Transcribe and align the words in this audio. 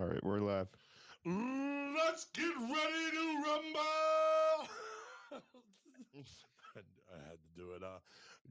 All 0.00 0.06
right, 0.06 0.24
we're 0.24 0.40
live. 0.40 0.68
Let's 1.26 2.24
get 2.32 2.54
ready 2.58 3.10
to 3.12 3.42
rumble. 3.44 4.68
I 5.34 7.28
had 7.28 7.36
to 7.36 7.50
do 7.54 7.72
it. 7.72 7.82
Uh, 7.82 7.98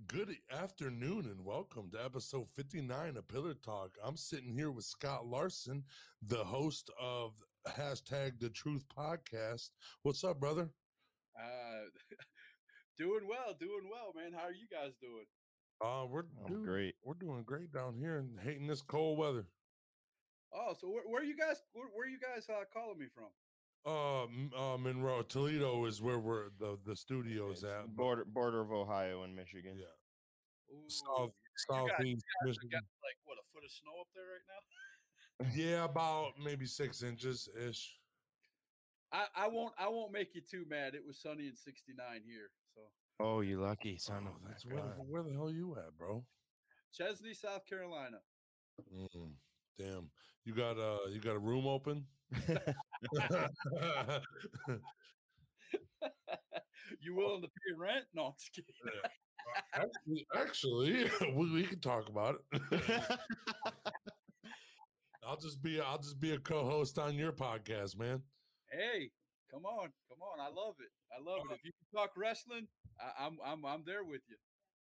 good 0.05 0.35
afternoon 0.51 1.25
and 1.25 1.43
welcome 1.43 1.89
to 1.93 2.05
episode 2.05 2.46
59 2.55 3.17
of 3.17 3.27
Pillar 3.27 3.55
Talk. 3.55 3.97
I'm 4.04 4.17
sitting 4.17 4.54
here 4.54 4.69
with 4.69 4.85
Scott 4.85 5.25
Larson, 5.25 5.83
the 6.28 6.44
host 6.44 6.92
of 7.01 7.33
hashtag 7.67 8.39
the 8.39 8.49
truth 8.51 8.85
podcast. 8.96 9.71
What's 10.03 10.23
up, 10.23 10.39
brother? 10.39 10.69
Uh, 11.35 11.89
doing 12.99 13.28
well, 13.28 13.55
doing 13.60 13.89
well, 13.92 14.13
man. 14.15 14.31
How 14.31 14.46
are 14.46 14.53
you 14.53 14.67
guys 14.71 14.92
doing? 15.01 15.26
Uh, 15.83 16.05
we're 16.05 16.26
I'm 16.45 16.63
great. 16.63 16.94
We're 17.03 17.16
doing 17.16 17.41
great 17.44 17.73
down 17.73 17.95
here 17.95 18.17
and 18.17 18.39
hating 18.39 18.67
this 18.67 18.84
cold 18.84 19.17
weather. 19.17 19.48
Oh, 20.54 20.73
so 20.80 20.88
where, 20.90 21.04
where 21.08 21.22
are 21.22 21.26
you 21.26 21.36
guys? 21.38 21.62
Where, 21.73 21.88
where 21.94 22.05
are 22.05 22.09
you 22.09 22.20
guys 22.20 22.48
uh, 22.49 22.63
calling 22.73 22.99
me 22.99 23.05
from? 23.13 23.30
Uh, 23.85 24.25
uh, 24.73 24.77
Monroe, 24.77 25.23
Toledo 25.23 25.85
is 25.85 26.02
where 26.02 26.20
we're 26.20 26.49
the 26.59 26.77
the 26.85 26.95
studios 26.95 27.63
It's 27.63 27.71
at. 27.71 27.95
border 27.95 28.25
border 28.25 28.61
of 28.61 28.72
Ohio 28.72 29.23
and 29.23 29.35
Michigan. 29.35 29.77
Yeah, 29.77 30.75
Ooh, 30.75 30.84
south 30.88 31.31
you 31.70 31.77
guys- 31.80 31.89
southeast 31.98 32.25
we 32.44 32.49
Michigan. 32.49 32.70
got 32.72 32.84
like 33.02 33.17
what 33.25 33.38
a 33.38 33.45
foot 33.53 33.63
of 33.63 33.72
snow 33.72 33.91
up 34.02 34.08
there 34.13 34.25
right 34.25 34.45
now. 34.48 35.55
Yeah, 35.55 35.85
about 35.85 36.34
maybe 36.44 36.66
six 36.67 37.02
inches 37.02 37.49
ish. 37.59 37.97
I, 39.11 39.25
I 39.36 39.47
won't 39.47 39.73
I 39.80 39.88
won't 39.88 40.11
make 40.11 40.36
you 40.36 40.41
too 40.41 40.66
mad. 40.70 40.94
It 40.94 41.05
was 41.05 41.17
sunny 41.20 41.47
and 41.47 41.58
69 41.58 42.22
here. 42.25 42.52
So 42.75 42.81
Oh, 43.20 43.41
you 43.41 43.59
lucky 43.61 43.97
son 43.97 44.25
Oh, 44.27 44.31
of 44.36 44.36
that's 44.47 44.63
a 44.66 44.67
where 44.67 44.77
the, 44.83 44.89
God. 44.89 45.05
where 45.09 45.23
the 45.23 45.31
hell 45.33 45.52
you 45.52 45.75
at, 45.77 45.97
bro? 45.97 46.23
Chesnee, 46.94 47.33
South 47.33 47.66
Carolina. 47.66 48.17
Mm, 48.94 49.31
damn, 49.80 50.09
you 50.45 50.54
got 50.54 50.77
uh, 50.77 51.00
you 51.09 51.20
got 51.20 51.36
a 51.36 51.40
room 51.40 51.68
open? 51.68 52.05
you 57.02 57.16
willing 57.16 57.42
to 57.42 57.48
pay 57.48 57.73
rent? 57.78 58.06
No, 58.14 58.25
I'm 58.28 58.33
just 58.39 58.53
kidding. 58.53 58.73
actually, 59.73 60.25
actually 60.36 61.09
we, 61.36 61.52
we 61.52 61.64
can 61.64 61.80
talk 61.80 62.09
about 62.09 62.36
it. 62.52 63.20
I'll 65.23 65.38
just 65.38 65.61
be 65.61 65.80
I'll 65.80 66.00
just 66.00 66.20
be 66.20 66.33
a 66.33 66.39
co-host 66.39 66.98
on 66.98 67.16
your 67.16 67.31
podcast, 67.31 67.98
man. 67.98 68.22
Hey, 68.72 69.11
come 69.52 69.66
on, 69.66 69.89
come 70.09 70.22
on. 70.22 70.39
I 70.39 70.48
love 70.48 70.76
it. 70.80 70.89
I 71.16 71.22
love 71.23 71.45
it. 71.50 71.55
If 71.55 71.64
you 71.64 71.72
can 71.72 72.00
talk 72.00 72.11
wrestling, 72.17 72.67
I, 73.00 73.26
I'm 73.26 73.38
I'm 73.45 73.66
I'm 73.66 73.83
there 73.86 74.03
with 74.03 74.22
you. 74.30 74.38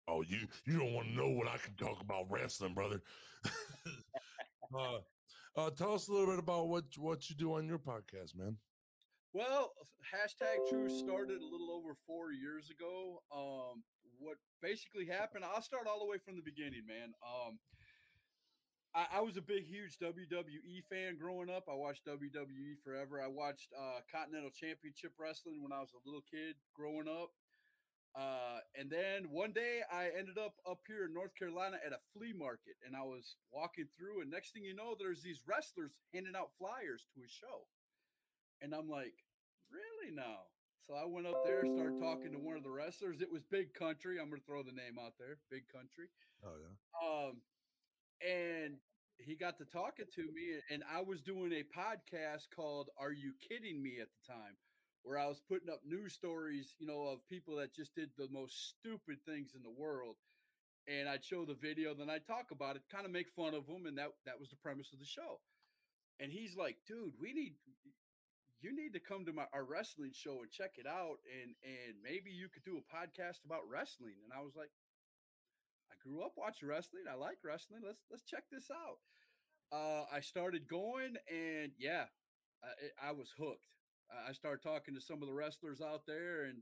Oh, 0.07 0.23
you 0.23 0.47
you 0.67 0.79
don't 0.79 0.95
want 0.95 1.09
to 1.09 1.15
know 1.15 1.29
what 1.29 1.49
I 1.49 1.59
can 1.59 1.75
talk 1.75 2.01
about 2.01 2.31
wrestling, 2.31 2.75
brother. 2.75 3.03
uh, 4.79 4.99
uh, 5.59 5.71
tell 5.71 5.95
us 5.95 6.09
a 6.09 6.13
little 6.13 6.29
bit 6.29 6.39
about 6.39 6.69
what 6.69 6.85
what 6.99 7.29
you 7.29 7.37
do 7.37 7.55
on 7.55 7.67
your 7.67 7.79
podcast, 7.79 8.37
man. 8.37 8.57
Well, 9.35 9.73
hashtag 10.15 10.69
True 10.71 10.89
started 10.89 11.43
a 11.43 11.45
little 11.45 11.71
over 11.71 11.95
four 12.07 12.33
years 12.33 12.71
ago. 12.71 13.23
Um, 13.35 13.83
what 14.19 14.37
basically 14.63 15.07
happened? 15.07 15.45
I'll 15.45 15.63
start 15.63 15.87
all 15.87 15.99
the 15.99 16.07
way 16.07 16.19
from 16.25 16.37
the 16.37 16.43
beginning, 16.43 16.87
man. 16.87 17.13
Um, 17.23 17.59
I, 18.95 19.19
I 19.19 19.21
was 19.21 19.37
a 19.37 19.43
big, 19.43 19.67
huge 19.67 19.99
WWE 19.99 20.83
fan 20.89 21.19
growing 21.21 21.51
up. 21.51 21.65
I 21.71 21.75
watched 21.75 22.07
WWE 22.07 22.81
forever. 22.83 23.21
I 23.21 23.29
watched 23.29 23.69
uh, 23.77 24.01
Continental 24.11 24.51
Championship 24.51 25.13
Wrestling 25.19 25.63
when 25.63 25.73
I 25.73 25.81
was 25.81 25.93
a 25.93 26.03
little 26.07 26.25
kid 26.31 26.57
growing 26.75 27.07
up. 27.07 27.31
Uh, 28.17 28.61
and 28.79 28.91
then 28.91 29.31
one 29.31 29.53
day 29.53 29.81
I 29.93 30.11
ended 30.17 30.39
up 30.39 30.55
up 30.69 30.81
here 30.87 31.05
in 31.05 31.15
North 31.15 31.35
Carolina 31.39 31.77
at 31.85 31.93
a 31.93 32.01
flea 32.13 32.33
market, 32.33 32.75
and 32.87 32.97
I 32.97 33.03
was 33.03 33.37
walking 33.53 33.87
through, 33.97 34.23
and 34.23 34.31
next 34.31 34.53
thing 34.53 34.65
you 34.65 34.75
know, 34.75 34.97
there's 34.99 35.23
these 35.23 35.43
wrestlers 35.47 35.93
handing 36.13 36.35
out 36.37 36.51
flyers 36.59 37.07
to 37.15 37.21
a 37.21 37.29
show. 37.29 37.69
And 38.61 38.75
I'm 38.75 38.89
like, 38.89 39.15
really 39.71 40.15
now? 40.15 40.51
So 40.87 40.95
I 40.95 41.05
went 41.05 41.27
up 41.27 41.45
there, 41.45 41.61
started 41.69 42.01
talking 42.01 42.33
to 42.33 42.39
one 42.39 42.57
of 42.57 42.65
the 42.65 42.71
wrestlers. 42.71 43.21
It 43.21 43.31
was 43.31 43.43
Big 43.45 43.75
Country. 43.75 44.19
I'm 44.19 44.31
gonna 44.31 44.43
throw 44.47 44.63
the 44.63 44.73
name 44.73 44.97
out 44.99 45.13
there, 45.19 45.37
Big 45.51 45.69
Country. 45.69 46.09
Oh 46.43 46.57
yeah. 46.57 46.75
Um, 47.05 47.43
and 48.25 48.79
he 49.19 49.35
got 49.35 49.59
to 49.59 49.65
talking 49.65 50.07
to 50.15 50.23
me, 50.23 50.57
and 50.71 50.83
I 50.91 51.03
was 51.03 51.21
doing 51.21 51.53
a 51.53 51.63
podcast 51.77 52.49
called 52.55 52.89
"Are 52.99 53.13
You 53.13 53.35
Kidding 53.37 53.83
Me?" 53.83 53.99
at 54.01 54.09
the 54.09 54.33
time, 54.33 54.57
where 55.09 55.19
I 55.19 55.27
was 55.27 55.41
putting 55.49 55.71
up 55.71 55.81
news 55.89 56.13
stories, 56.13 56.75
you 56.79 56.87
know, 56.87 57.09
of 57.09 57.27
people 57.29 57.57
that 57.57 57.75
just 57.75 57.95
did 57.95 58.11
the 58.19 58.29
most 58.31 58.77
stupid 58.77 59.17
things 59.25 59.57
in 59.57 59.63
the 59.63 59.73
world. 59.73 60.17
And 60.87 61.09
I'd 61.09 61.25
show 61.25 61.47
the 61.47 61.55
video, 61.57 61.95
then 61.95 62.11
I'd 62.11 62.27
talk 62.27 62.51
about 62.53 62.77
it, 62.77 62.83
kind 62.93 63.07
of 63.07 63.13
make 63.13 63.29
fun 63.33 63.55
of 63.55 63.67
them, 63.67 63.87
and 63.87 63.97
that 63.97 64.13
that 64.27 64.39
was 64.39 64.51
the 64.51 64.57
premise 64.61 64.93
of 64.93 64.99
the 65.01 65.09
show. 65.09 65.41
And 66.21 66.31
he's 66.33 66.57
like, 66.57 66.77
"Dude, 66.87 67.13
we 67.21 67.33
need 67.33 67.55
you 68.61 68.75
need 68.75 68.93
to 68.93 69.01
come 69.01 69.25
to 69.25 69.33
my 69.33 69.45
our 69.53 69.65
wrestling 69.65 70.13
show 70.13 70.43
and 70.43 70.51
check 70.51 70.73
it 70.77 70.87
out 70.87 71.19
and 71.41 71.55
and 71.63 71.95
maybe 72.03 72.31
you 72.31 72.49
could 72.49 72.65
do 72.65 72.77
a 72.81 72.91
podcast 72.91 73.45
about 73.47 73.69
wrestling 73.71 74.19
and 74.25 74.33
i 74.35 74.43
was 74.43 74.57
like 74.57 74.71
i 75.93 75.95
grew 76.03 76.25
up 76.27 76.33
watching 76.37 76.69
wrestling 76.69 77.05
i 77.07 77.15
like 77.15 77.39
wrestling 77.45 77.83
let's 77.87 78.03
let's 78.11 78.25
check 78.25 78.43
this 78.51 78.67
out 78.71 78.99
uh 79.71 80.05
i 80.11 80.19
started 80.19 80.67
going 80.67 81.15
and 81.31 81.71
yeah 81.79 82.11
i, 82.65 83.11
I 83.11 83.13
was 83.13 83.31
hooked 83.39 83.78
I- 84.29 84.33
started 84.33 84.63
talking 84.63 84.95
to 84.95 85.01
some 85.01 85.23
of 85.23 85.29
the 85.29 85.35
wrestlers 85.35 85.81
out 85.81 86.03
there 86.07 86.45
and 86.45 86.59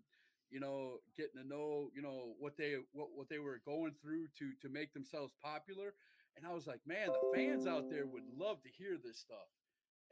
you 0.50 0.60
know 0.60 0.98
getting 1.16 1.42
to 1.42 1.48
know 1.48 1.90
you 1.94 2.02
know 2.02 2.34
what 2.38 2.56
they 2.56 2.76
what, 2.92 3.08
what 3.14 3.28
they 3.28 3.38
were 3.38 3.60
going 3.64 3.94
through 4.00 4.26
to 4.38 4.52
to 4.62 4.68
make 4.68 4.92
themselves 4.94 5.32
popular 5.42 5.94
and 6.36 6.46
i 6.46 6.52
was 6.52 6.66
like 6.66 6.80
man 6.86 7.08
the 7.08 7.36
fans 7.36 7.66
out 7.66 7.90
there 7.90 8.06
would 8.06 8.22
love 8.38 8.62
to 8.62 8.70
hear 8.70 8.96
this 9.02 9.18
stuff 9.18 9.48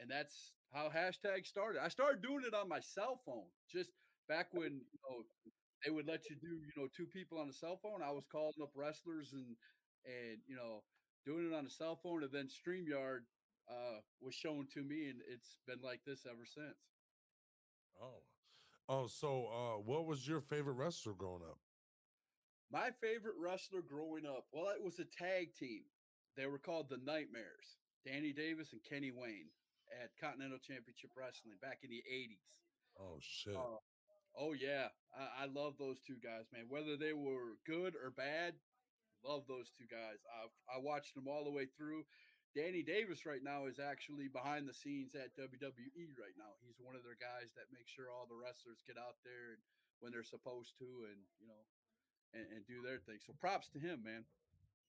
and 0.01 0.11
that's 0.11 0.53
how 0.73 0.91
hashtag 0.91 1.47
started. 1.47 1.83
I 1.83 1.89
started 1.89 2.23
doing 2.23 2.45
it 2.47 2.55
on 2.55 2.69
my 2.69 2.81
cell 2.81 3.21
phone, 3.25 3.47
just 3.71 3.91
back 4.29 4.49
when 4.53 4.73
you 4.93 4.99
know 5.09 5.23
they 5.85 5.91
would 5.91 6.07
let 6.07 6.29
you 6.31 6.37
do 6.41 6.49
you 6.49 6.73
know 6.77 6.89
two 6.97 7.07
people 7.07 7.39
on 7.39 7.49
a 7.49 7.53
cell 7.53 7.79
phone. 7.83 8.03
I 8.03 8.11
was 8.11 8.25
calling 8.31 8.55
up 8.63 8.71
wrestlers 8.75 9.33
and 9.33 9.57
and 10.07 10.39
you 10.47 10.57
know 10.57 10.83
doing 11.27 11.51
it 11.51 11.55
on 11.57 11.67
a 11.67 11.71
cell 11.71 11.99
phone, 12.03 12.23
and 12.25 12.33
then 12.33 12.49
Streamyard 12.49 13.21
uh, 13.71 14.01
was 14.21 14.35
shown 14.35 14.67
to 14.75 14.83
me, 14.83 15.09
and 15.09 15.21
it's 15.31 15.57
been 15.67 15.81
like 15.83 16.01
this 16.07 16.27
ever 16.27 16.45
since. 16.45 16.94
Oh. 18.01 18.23
Oh, 18.89 19.07
so 19.07 19.49
uh, 19.49 19.81
what 19.81 20.07
was 20.07 20.29
your 20.29 20.41
favorite 20.41 20.75
wrestler 20.75 21.15
growing 21.15 21.43
up? 21.43 21.59
My 22.71 22.91
favorite 23.01 23.37
wrestler 23.41 23.81
growing 23.81 24.27
up, 24.27 24.47
well, 24.53 24.73
it 24.77 24.83
was 24.83 24.99
a 24.99 25.05
tag 25.05 25.55
team. 25.55 25.83
They 26.37 26.47
were 26.47 26.59
called 26.59 26.91
the 26.91 26.99
Nightmares. 26.99 27.79
Danny 28.05 28.33
Davis 28.33 28.73
and 28.73 28.83
Kenny 28.85 29.11
Wayne 29.11 29.49
at 30.03 30.11
Continental 30.21 30.59
Championship 30.59 31.11
Wrestling 31.17 31.57
back 31.63 31.81
in 31.83 31.91
the 31.91 32.05
80s. 32.05 32.61
Oh 33.01 33.17
shit. 33.21 33.57
Uh, 33.57 33.81
oh 34.37 34.53
yeah, 34.53 34.89
I, 35.17 35.45
I 35.45 35.47
love 35.47 35.75
those 35.79 36.01
two 36.01 36.17
guys, 36.23 36.45
man. 36.53 36.67
Whether 36.69 36.97
they 36.97 37.13
were 37.13 37.57
good 37.67 37.95
or 37.97 38.11
bad, 38.11 38.55
love 39.25 39.45
those 39.49 39.73
two 39.73 39.89
guys. 39.91 40.21
I 40.29 40.77
I 40.77 40.79
watched 40.79 41.15
them 41.15 41.27
all 41.27 41.45
the 41.45 41.51
way 41.51 41.67
through. 41.77 42.05
Danny 42.55 42.87
Davis 42.87 43.27
right 43.27 43.43
now 43.43 43.67
is 43.67 43.83
actually 43.83 44.31
behind 44.31 44.71
the 44.71 44.75
scenes 44.75 45.15
at 45.19 45.35
WWE 45.35 46.15
right 46.15 46.39
now. 46.39 46.55
He's 46.63 46.79
one 46.79 46.95
of 46.95 47.03
their 47.03 47.19
guys 47.19 47.51
that 47.59 47.75
makes 47.75 47.91
sure 47.91 48.15
all 48.15 48.31
the 48.31 48.39
wrestlers 48.39 48.79
get 48.87 48.95
out 48.95 49.19
there 49.27 49.59
and 49.59 49.63
when 49.99 50.15
they're 50.15 50.23
supposed 50.23 50.79
to, 50.79 50.87
and 51.11 51.19
you 51.43 51.51
know, 51.51 51.63
and, 52.33 52.47
and 52.55 52.63
do 52.67 52.83
their 52.83 52.99
thing. 52.99 53.19
So 53.27 53.35
props 53.39 53.69
to 53.71 53.79
him, 53.79 54.03
man. 54.05 54.25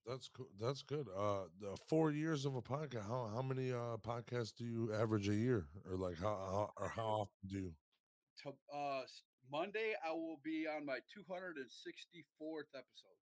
That's 0.06 0.30
cool. 0.30 0.50
That's 0.62 0.84
good. 0.84 1.08
Uh, 1.10 1.50
the 1.60 1.76
four 1.90 2.12
years 2.12 2.46
of 2.46 2.56
a 2.56 2.62
podcast. 2.62 3.08
How 3.08 3.30
how 3.34 3.42
many 3.42 3.72
uh 3.72 3.98
podcasts 3.98 4.54
do 4.54 4.66
you 4.66 4.94
average 4.94 5.28
a 5.30 5.34
year, 5.34 5.66
or 5.90 5.98
like 5.98 6.20
how, 6.20 6.38
how 6.38 6.72
or 6.78 6.90
how 6.90 7.08
often 7.26 7.48
do 7.48 7.58
you? 7.58 7.74
To, 8.44 8.50
uh, 8.76 9.02
Monday 9.52 9.94
I 10.06 10.12
will 10.12 10.40
be 10.44 10.68
on 10.68 10.86
my 10.86 11.00
264th 11.18 12.70
episode. 12.76 13.18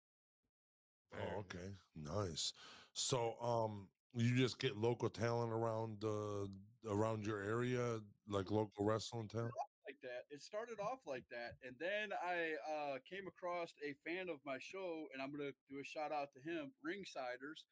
Oh, 1.13 1.39
okay, 1.39 1.75
nice. 1.95 2.53
So, 2.93 3.35
um, 3.41 3.87
you 4.13 4.35
just 4.35 4.59
get 4.59 4.77
local 4.77 5.09
talent 5.09 5.51
around 5.51 6.03
uh 6.03 6.47
around 6.89 7.25
your 7.25 7.41
area, 7.41 7.99
like 8.27 8.51
local 8.51 8.85
wrestling 8.85 9.27
talent. 9.27 9.53
like 9.85 10.01
that. 10.01 10.25
It 10.29 10.41
started 10.41 10.79
off 10.79 10.99
like 11.05 11.25
that, 11.29 11.57
and 11.63 11.75
then 11.79 12.11
I 12.13 12.55
uh, 12.69 12.97
came 13.09 13.27
across 13.27 13.73
a 13.85 13.93
fan 14.07 14.29
of 14.29 14.37
my 14.45 14.57
show, 14.59 15.07
and 15.13 15.21
I'm 15.21 15.31
gonna 15.31 15.51
do 15.69 15.79
a 15.79 15.83
shout 15.83 16.11
out 16.11 16.29
to 16.33 16.39
him, 16.41 16.71
Ringsiders. 16.85 17.63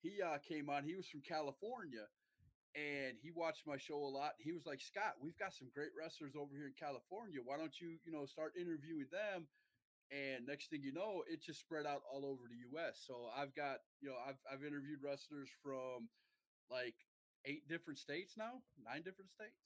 He 0.00 0.22
uh, 0.22 0.38
came 0.38 0.70
on. 0.70 0.84
He 0.84 0.94
was 0.96 1.08
from 1.08 1.22
California, 1.22 2.06
and 2.74 3.16
he 3.20 3.30
watched 3.30 3.66
my 3.66 3.76
show 3.76 3.96
a 3.98 4.12
lot. 4.12 4.32
He 4.38 4.52
was 4.52 4.66
like, 4.66 4.80
"Scott, 4.80 5.14
we've 5.20 5.36
got 5.38 5.52
some 5.54 5.68
great 5.74 5.90
wrestlers 5.98 6.34
over 6.36 6.54
here 6.54 6.66
in 6.66 6.74
California. 6.78 7.40
Why 7.42 7.56
don't 7.56 7.74
you, 7.80 7.98
you 8.04 8.12
know, 8.12 8.26
start 8.26 8.54
interviewing 8.56 9.06
them?" 9.10 9.48
And 10.10 10.46
next 10.46 10.70
thing 10.70 10.82
you 10.82 10.92
know, 10.92 11.22
it 11.30 11.42
just 11.42 11.60
spread 11.60 11.86
out 11.86 12.02
all 12.10 12.24
over 12.24 12.42
the 12.48 12.56
U.S. 12.72 13.04
So 13.06 13.28
I've 13.36 13.54
got, 13.54 13.78
you 14.00 14.08
know, 14.08 14.16
I've 14.26 14.38
I've 14.50 14.64
interviewed 14.64 15.00
wrestlers 15.04 15.50
from 15.62 16.08
like 16.70 16.94
eight 17.44 17.68
different 17.68 17.98
states 17.98 18.34
now, 18.36 18.62
nine 18.82 19.02
different 19.02 19.30
states. 19.30 19.60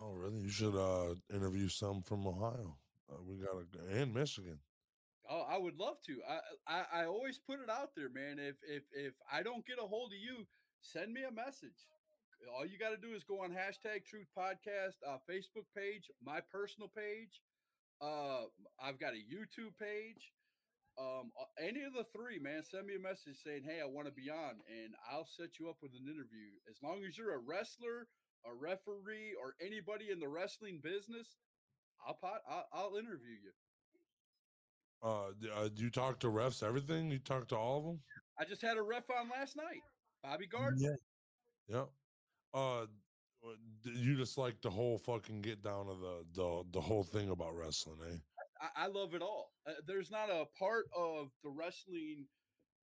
Oh, 0.00 0.12
really? 0.12 0.40
You 0.40 0.50
should 0.50 0.76
uh 0.76 1.14
interview 1.34 1.68
some 1.68 2.02
from 2.02 2.26
Ohio. 2.26 2.76
Uh, 3.10 3.22
we 3.26 3.36
got 3.36 3.56
a 3.56 4.00
and 4.00 4.14
Michigan. 4.14 4.58
Oh, 5.28 5.44
I 5.48 5.58
would 5.58 5.76
love 5.76 5.96
to. 6.06 6.20
I, 6.28 6.38
I 6.66 7.02
I 7.02 7.06
always 7.06 7.38
put 7.38 7.60
it 7.60 7.70
out 7.70 7.90
there, 7.96 8.08
man. 8.08 8.38
If 8.38 8.56
if 8.62 8.84
if 8.92 9.14
I 9.30 9.42
don't 9.42 9.66
get 9.66 9.78
a 9.82 9.86
hold 9.86 10.12
of 10.12 10.18
you, 10.18 10.46
send 10.80 11.12
me 11.12 11.22
a 11.24 11.32
message. 11.32 11.86
all 12.54 12.64
you 12.64 12.78
got 12.78 12.90
to 12.90 12.96
do 12.96 13.14
is 13.14 13.24
go 13.24 13.42
on 13.42 13.50
hashtag 13.50 14.04
Truth 14.06 14.28
Podcast 14.36 14.96
uh, 15.06 15.18
Facebook 15.28 15.66
page, 15.76 16.10
my 16.24 16.40
personal 16.52 16.88
page. 16.88 17.42
Uh, 18.00 18.44
I've 18.80 18.98
got 18.98 19.14
a 19.14 19.16
YouTube 19.16 19.76
page. 19.78 20.32
Um, 20.98 21.30
any 21.60 21.82
of 21.82 21.92
the 21.92 22.04
three, 22.12 22.38
man, 22.38 22.62
send 22.64 22.86
me 22.86 22.96
a 22.96 22.98
message 22.98 23.36
saying, 23.44 23.62
"Hey, 23.64 23.80
I 23.80 23.84
want 23.84 24.06
to 24.06 24.12
be 24.12 24.30
on," 24.30 24.60
and 24.68 24.94
I'll 25.08 25.26
set 25.26 25.58
you 25.58 25.70
up 25.70 25.76
with 25.80 25.92
an 25.92 26.08
interview. 26.08 26.58
As 26.68 26.82
long 26.82 27.04
as 27.04 27.16
you're 27.16 27.34
a 27.34 27.38
wrestler, 27.38 28.08
a 28.44 28.54
referee, 28.54 29.34
or 29.40 29.54
anybody 29.60 30.10
in 30.10 30.18
the 30.18 30.28
wrestling 30.28 30.80
business, 30.80 31.38
I'll 32.04 32.14
pot, 32.14 32.40
I'll, 32.48 32.68
I'll 32.72 32.96
interview 32.96 33.36
you. 33.42 33.52
Uh, 35.02 35.30
uh, 35.54 35.68
do 35.68 35.84
you 35.84 35.90
talk 35.90 36.18
to 36.20 36.28
refs? 36.28 36.62
Everything? 36.62 37.10
You 37.10 37.20
talk 37.20 37.46
to 37.48 37.56
all 37.56 37.78
of 37.78 37.84
them? 37.84 38.02
I 38.38 38.44
just 38.44 38.62
had 38.62 38.76
a 38.76 38.82
ref 38.82 39.08
on 39.10 39.28
last 39.28 39.56
night, 39.56 39.82
Bobby 40.22 40.46
Gardner. 40.46 40.98
Yeah. 41.68 41.76
Yeah. 41.76 41.84
Uh, 42.52 42.86
you 43.84 44.16
just 44.16 44.38
like 44.38 44.60
the 44.62 44.70
whole 44.70 44.98
fucking 44.98 45.42
get 45.42 45.62
down 45.62 45.88
of 45.88 46.00
the 46.00 46.24
the 46.34 46.62
the 46.72 46.80
whole 46.80 47.04
thing 47.04 47.30
about 47.30 47.56
wrestling, 47.56 47.98
eh? 48.10 48.16
I, 48.60 48.84
I 48.84 48.86
love 48.88 49.14
it 49.14 49.22
all. 49.22 49.52
Uh, 49.66 49.74
there's 49.86 50.10
not 50.10 50.30
a 50.30 50.46
part 50.58 50.86
of 50.96 51.28
the 51.44 51.50
wrestling 51.50 52.26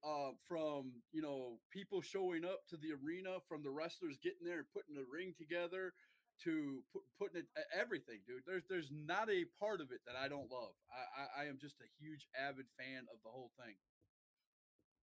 uh, 0.06 0.32
from 0.48 0.92
you 1.12 1.22
know 1.22 1.60
people 1.72 2.02
showing 2.02 2.46
up 2.46 2.62
to 2.70 2.78
the 2.78 2.94
arena, 3.04 3.38
from 3.48 3.64
the 3.64 3.72
wrestlers 3.72 4.18
getting 4.24 4.46
there 4.46 4.60
and 4.60 4.72
putting 4.74 4.96
the 4.96 5.06
ring 5.12 5.34
together, 5.38 5.94
to 6.44 6.84
put, 6.92 7.04
putting 7.20 7.42
it 7.42 7.48
everything, 7.74 8.20
dude. 8.28 8.44
There's 8.46 8.64
there's 8.70 8.92
not 8.92 9.30
a 9.30 9.46
part 9.60 9.82
of 9.82 9.92
it 9.92 10.02
that 10.08 10.16
I 10.16 10.28
don't 10.28 10.52
love. 10.52 10.76
I, 10.92 11.04
I, 11.22 11.44
I 11.44 11.50
am 11.50 11.58
just 11.60 11.76
a 11.82 11.90
huge 12.00 12.28
avid 12.36 12.68
fan 12.78 13.08
of 13.12 13.20
the 13.24 13.32
whole 13.32 13.52
thing. 13.60 13.76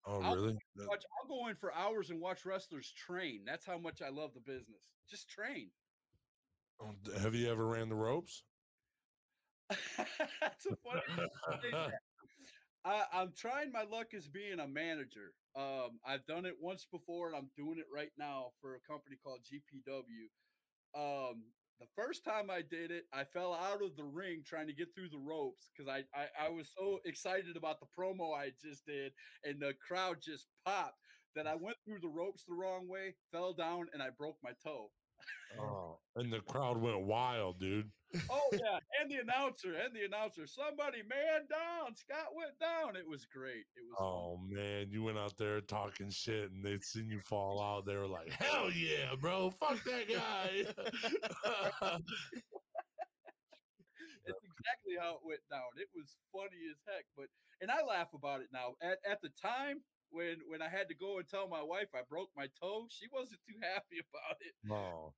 Oh, 0.06 0.22
I'll 0.22 0.36
really? 0.36 0.58
That- 0.76 0.88
Watch, 0.88 1.04
I'll 1.22 1.28
go 1.28 1.48
in 1.48 1.56
for 1.56 1.74
hours 1.74 2.10
and 2.10 2.22
watch 2.22 2.46
wrestlers 2.46 2.92
train. 2.92 3.44
That's 3.46 3.66
how 3.66 3.78
much 3.78 4.02
I 4.02 4.10
love 4.10 4.34
the 4.34 4.40
business. 4.42 4.90
Just 5.10 5.30
train. 5.30 5.72
oh, 6.82 6.94
have 7.20 7.34
you 7.34 7.50
ever 7.50 7.66
ran 7.66 7.90
the 7.90 7.96
ropes? 7.96 8.44
That's 9.70 10.66
a 10.68 10.76
funny. 10.84 11.02
thing 11.16 11.28
you 11.52 11.58
say 11.64 11.72
that. 11.72 11.94
I, 12.86 13.04
I'm 13.12 13.34
trying 13.36 13.72
my 13.72 13.84
luck 13.84 14.14
as 14.16 14.28
being 14.28 14.60
a 14.60 14.68
manager. 14.68 15.34
Um, 15.56 16.00
I've 16.06 16.26
done 16.28 16.46
it 16.46 16.54
once 16.62 16.86
before, 16.92 17.28
and 17.28 17.36
I'm 17.36 17.50
doing 17.58 17.80
it 17.80 17.88
right 17.92 18.12
now 18.16 18.52
for 18.62 18.76
a 18.76 18.80
company 18.88 19.18
called 19.24 19.40
GPW. 19.42 20.30
Um, 20.94 21.46
the 21.80 21.88
first 21.96 22.24
time 22.24 22.50
I 22.50 22.62
did 22.62 22.92
it, 22.92 23.06
I 23.14 23.24
fell 23.26 23.54
out 23.54 23.82
of 23.84 23.96
the 23.98 24.04
ring 24.04 24.44
trying 24.46 24.68
to 24.68 24.74
get 24.74 24.90
through 24.96 25.10
the 25.10 25.20
ropes 25.20 25.70
because 25.76 25.90
I, 25.90 26.04
I 26.18 26.48
I 26.48 26.50
was 26.50 26.72
so 26.78 27.00
excited 27.06 27.58
about 27.58 27.80
the 27.80 27.88
promo 27.98 28.34
I 28.34 28.52
just 28.64 28.86
did, 28.86 29.12
and 29.44 29.60
the 29.60 29.74
crowd 29.88 30.18
just 30.22 30.48
popped 30.66 31.00
that 31.36 31.48
I 31.48 31.56
went 31.56 31.78
through 31.86 32.00
the 32.02 32.08
ropes 32.08 32.46
the 32.48 32.56
wrong 32.56 32.88
way, 32.88 33.16
fell 33.32 33.54
down, 33.54 33.88
and 33.94 34.02
I 34.02 34.10
broke 34.18 34.38
my 34.44 34.52
toe. 34.64 34.92
Uh-huh. 35.58 35.66
Oh, 35.66 36.00
and 36.16 36.32
the 36.32 36.40
crowd 36.42 36.78
went 36.78 37.02
wild, 37.02 37.60
dude. 37.60 37.90
Oh 38.30 38.50
yeah, 38.52 38.80
and 39.02 39.10
the 39.10 39.18
announcer, 39.18 39.74
and 39.74 39.94
the 39.96 40.06
announcer, 40.06 40.48
somebody 40.48 41.00
man 41.10 41.48
down, 41.50 41.96
Scott 41.96 42.36
went 42.36 42.58
down. 42.60 42.96
It 42.96 43.08
was 43.08 43.26
great. 43.26 43.66
It 43.76 43.84
was. 43.90 43.98
fun. 43.98 44.08
Oh 44.08 44.40
man, 44.50 44.88
you 44.90 45.04
went 45.04 45.18
out 45.18 45.38
there 45.38 45.62
talking 45.62 46.10
shit, 46.10 46.52
and 46.52 46.64
they'd 46.64 46.84
seen 46.84 47.10
you 47.10 47.20
fall 47.22 47.62
out. 47.62 47.86
They 47.86 47.96
were 47.96 48.08
like, 48.08 48.32
"Hell 48.32 48.72
yeah, 48.72 49.16
bro! 49.20 49.52
Fuck 49.60 49.84
that 49.84 50.08
guy!" 50.10 50.66
It's 54.26 54.42
exactly 54.42 54.98
how 55.00 55.22
it 55.22 55.24
went 55.24 55.46
down. 55.52 55.70
It 55.78 55.86
was 55.94 56.18
funny 56.34 56.58
as 56.66 56.82
heck, 56.90 57.06
but 57.16 57.30
and 57.62 57.70
I 57.70 57.86
laugh 57.86 58.10
about 58.14 58.42
it 58.42 58.50
now. 58.52 58.74
At 58.82 58.98
at 59.06 59.22
the 59.22 59.30
time 59.40 59.82
when 60.10 60.42
when 60.48 60.62
I 60.62 60.70
had 60.70 60.90
to 60.90 60.96
go 60.96 61.18
and 61.20 61.28
tell 61.28 61.48
my 61.48 61.62
wife 61.62 61.90
I 61.94 62.02
broke 62.04 62.32
my 62.36 62.48
toe, 62.48 62.88
she 62.90 63.08
wasn't 63.12 63.42
too 63.44 63.60
happy 63.62 64.00
about 64.10 64.38
it. 64.42 64.56
no, 64.64 65.16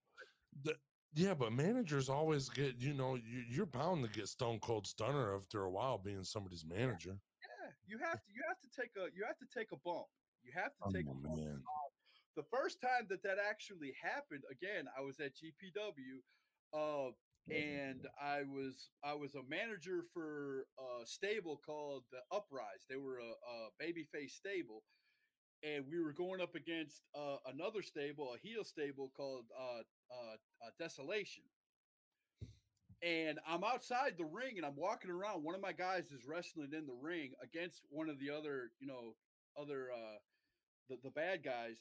The- 0.64 0.80
yeah, 1.14 1.34
but 1.34 1.54
managers 1.54 2.10
always 2.10 2.50
get. 2.50 2.76
You 2.82 2.94
know, 2.94 3.16
you, 3.16 3.44
you're 3.48 3.66
bound 3.66 4.04
to 4.04 4.10
get 4.10 4.28
stone 4.28 4.60
cold 4.60 4.86
stunner 4.86 5.36
after 5.36 5.64
a 5.64 5.72
while 5.72 5.98
being 5.98 6.24
somebody's 6.24 6.66
manager. 6.66 7.22
Yeah, 7.42 7.72
you 7.86 7.98
have 8.00 8.22
to 8.24 8.32
you 8.34 8.44
have 8.48 8.60
to 8.60 8.70
take 8.70 8.92
a 8.98 9.10
you 9.16 9.26
have 9.26 9.38
to 9.38 9.46
take 9.48 9.72
a 9.72 9.78
bump. 9.78 10.08
You 10.44 10.52
have 10.54 10.76
to 10.78 10.84
Oh, 10.84 10.90
take 10.92 11.06
a 11.06 11.14
bump. 11.16 11.38
man. 11.38 11.64
the 12.36 12.44
first 12.44 12.82
time 12.82 13.08
that 13.10 13.24
that 13.24 13.40
actually 13.40 13.92
happened 13.94 14.44
again 14.50 14.88
i 14.96 15.02
was 15.02 15.20
at 15.20 15.34
gpw 15.36 16.24
uh, 16.74 17.12
and 17.50 18.08
i 18.22 18.44
was 18.44 18.90
i 19.04 19.14
was 19.14 19.36
a 19.36 19.44
manager 19.50 20.04
for 20.14 20.66
a 20.80 21.06
stable 21.06 21.62
called 21.66 22.04
the 22.12 22.20
uprise. 22.36 22.86
They 22.90 22.98
were 22.98 23.20
a, 23.20 23.32
a 23.32 23.84
babyface 23.84 24.32
stable 24.32 24.84
and 25.64 25.86
we 25.90 26.00
were 26.04 26.14
going 26.14 26.42
up 26.42 26.56
against 26.56 27.04
uh, 27.16 27.38
another 27.54 27.82
stable 27.82 28.34
a 28.36 28.40
heel 28.48 28.64
stable 28.64 29.12
called 29.16 29.46
uh, 29.60 29.82
uh, 30.14 30.36
uh, 30.66 30.70
desolation. 30.80 31.44
And 33.04 33.40
i'm 33.48 33.64
outside 33.64 34.14
the 34.18 34.26
ring 34.26 34.58
and 34.58 34.66
i'm 34.66 34.76
walking 34.76 35.12
around. 35.12 35.44
One 35.44 35.56
of 35.56 35.62
my 35.62 35.74
guys 35.74 36.06
is 36.12 36.26
wrestling 36.28 36.72
in 36.74 36.86
the 36.88 36.98
ring 37.00 37.32
against 37.44 37.84
one 37.90 38.10
of 38.10 38.20
the 38.20 38.30
other 38.32 38.72
you 38.80 38.88
know 38.88 39.16
other 39.60 39.90
uh 39.94 40.18
the, 40.90 40.98
the 41.04 41.12
bad 41.12 41.44
guys 41.44 41.78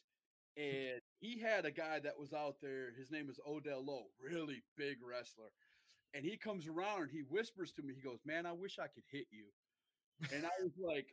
and 0.57 1.01
he 1.19 1.41
had 1.41 1.65
a 1.65 1.71
guy 1.71 1.99
that 2.01 2.19
was 2.19 2.33
out 2.33 2.57
there. 2.61 2.93
His 2.97 3.11
name 3.11 3.29
is 3.31 3.41
Odell 3.47 3.85
Lowe, 3.85 4.09
really 4.23 4.63
big 4.77 4.99
wrestler. 5.07 5.51
And 6.15 6.25
he 6.25 6.37
comes 6.37 6.67
around 6.69 7.03
and 7.03 7.11
he 7.11 7.21
whispers 7.29 7.73
to 7.73 7.83
me, 7.83 7.95
he 7.95 8.03
goes, 8.03 8.21
Man, 8.25 8.47
I 8.47 8.53
wish 8.53 8.79
I 8.79 8.89
could 8.89 9.05
hit 9.11 9.27
you. 9.31 9.47
And 10.35 10.45
I 10.47 10.51
was 10.63 10.73
like, 10.79 11.09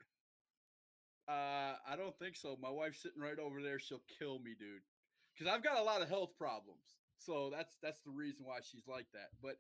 uh, 1.27 1.79
I 1.87 1.95
don't 1.97 2.17
think 2.19 2.35
so. 2.35 2.57
My 2.61 2.69
wife's 2.69 3.01
sitting 3.01 3.21
right 3.21 3.39
over 3.39 3.61
there. 3.61 3.79
She'll 3.79 4.03
kill 4.19 4.39
me, 4.39 4.55
dude. 4.59 4.81
Because 5.33 5.51
I've 5.51 5.63
got 5.63 5.79
a 5.79 5.83
lot 5.83 6.01
of 6.01 6.09
health 6.09 6.31
problems. 6.37 6.83
So 7.17 7.49
that's 7.49 7.77
that's 7.81 8.01
the 8.01 8.11
reason 8.11 8.45
why 8.45 8.59
she's 8.61 8.87
like 8.87 9.07
that. 9.13 9.29
But 9.41 9.55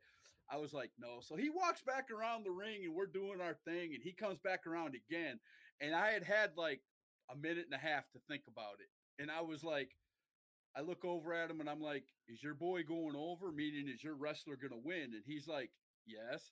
I 0.51 0.57
was 0.57 0.73
like, 0.73 0.91
no. 0.99 1.19
So 1.21 1.35
he 1.37 1.49
walks 1.49 1.81
back 1.81 2.11
around 2.11 2.43
the 2.43 2.51
ring 2.51 2.83
and 2.83 2.93
we're 2.93 3.05
doing 3.07 3.39
our 3.39 3.55
thing, 3.65 3.93
and 3.93 4.03
he 4.03 4.11
comes 4.11 4.39
back 4.39 4.67
around 4.67 4.95
again. 4.95 5.39
And 5.79 5.95
I 5.95 6.11
had 6.11 6.23
had 6.23 6.51
like 6.57 6.81
a 7.31 7.35
minute 7.35 7.65
and 7.71 7.73
a 7.73 7.77
half 7.77 8.09
to 8.11 8.19
think 8.27 8.43
about 8.49 8.75
it. 8.79 9.21
And 9.21 9.31
I 9.31 9.41
was 9.41 9.63
like, 9.63 9.91
I 10.75 10.81
look 10.81 11.05
over 11.05 11.33
at 11.33 11.49
him 11.49 11.59
and 11.59 11.69
I'm 11.69 11.81
like, 11.81 12.03
is 12.27 12.41
your 12.41 12.55
boy 12.55 12.83
going 12.83 13.15
over? 13.15 13.51
Meaning, 13.51 13.87
is 13.87 14.03
your 14.03 14.15
wrestler 14.15 14.55
going 14.55 14.71
to 14.71 14.87
win? 14.87 15.13
And 15.13 15.23
he's 15.25 15.47
like, 15.47 15.69
yes. 16.05 16.51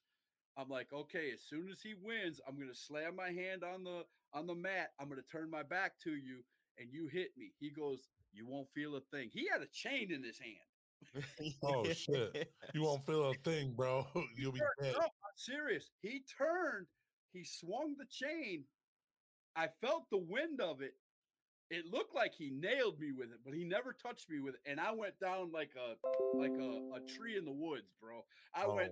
I'm 0.57 0.69
like, 0.69 0.87
okay, 0.93 1.31
as 1.33 1.41
soon 1.41 1.69
as 1.71 1.81
he 1.81 1.93
wins, 1.93 2.39
I'm 2.47 2.55
going 2.55 2.69
to 2.69 2.75
slam 2.75 3.15
my 3.15 3.29
hand 3.29 3.63
on 3.63 3.83
the 3.83 4.03
on 4.33 4.47
the 4.47 4.55
mat. 4.55 4.91
I'm 4.99 5.07
going 5.07 5.21
to 5.21 5.27
turn 5.37 5.49
my 5.49 5.63
back 5.63 5.93
to 6.03 6.11
you 6.11 6.43
and 6.77 6.91
you 6.91 7.07
hit 7.07 7.29
me. 7.37 7.53
He 7.59 7.69
goes, 7.69 8.09
you 8.33 8.47
won't 8.47 8.69
feel 8.73 8.95
a 8.95 9.01
thing. 9.15 9.29
He 9.33 9.47
had 9.51 9.61
a 9.61 9.67
chain 9.71 10.11
in 10.11 10.23
his 10.23 10.39
hand. 10.39 11.23
Oh, 11.63 11.83
shit. 11.85 12.53
You 12.73 12.81
won't 12.83 13.05
feel 13.05 13.29
a 13.29 13.33
thing, 13.43 13.73
bro. 13.75 14.05
You'll 14.37 14.51
be 14.51 14.61
dead. 14.81 14.93
No, 14.93 14.99
I'm 14.99 15.35
serious. 15.35 15.89
He 16.01 16.23
turned, 16.37 16.87
he 17.33 17.43
swung 17.43 17.95
the 17.97 18.05
chain. 18.09 18.65
I 19.55 19.67
felt 19.81 20.05
the 20.11 20.17
wind 20.17 20.61
of 20.61 20.81
it. 20.81 20.93
It 21.71 21.85
looked 21.89 22.13
like 22.13 22.33
he 22.35 22.49
nailed 22.51 22.99
me 22.99 23.13
with 23.13 23.31
it, 23.31 23.39
but 23.45 23.53
he 23.53 23.63
never 23.63 23.93
touched 23.93 24.29
me 24.29 24.41
with 24.41 24.55
it. 24.55 24.61
And 24.69 24.77
I 24.77 24.91
went 24.91 25.17
down 25.21 25.53
like 25.53 25.71
a 25.79 25.95
like 26.37 26.51
a, 26.59 26.95
a 26.95 26.99
tree 27.07 27.37
in 27.37 27.45
the 27.45 27.51
woods, 27.51 27.93
bro. 27.99 28.25
I 28.53 28.65
Oh. 28.65 28.75
went, 28.75 28.91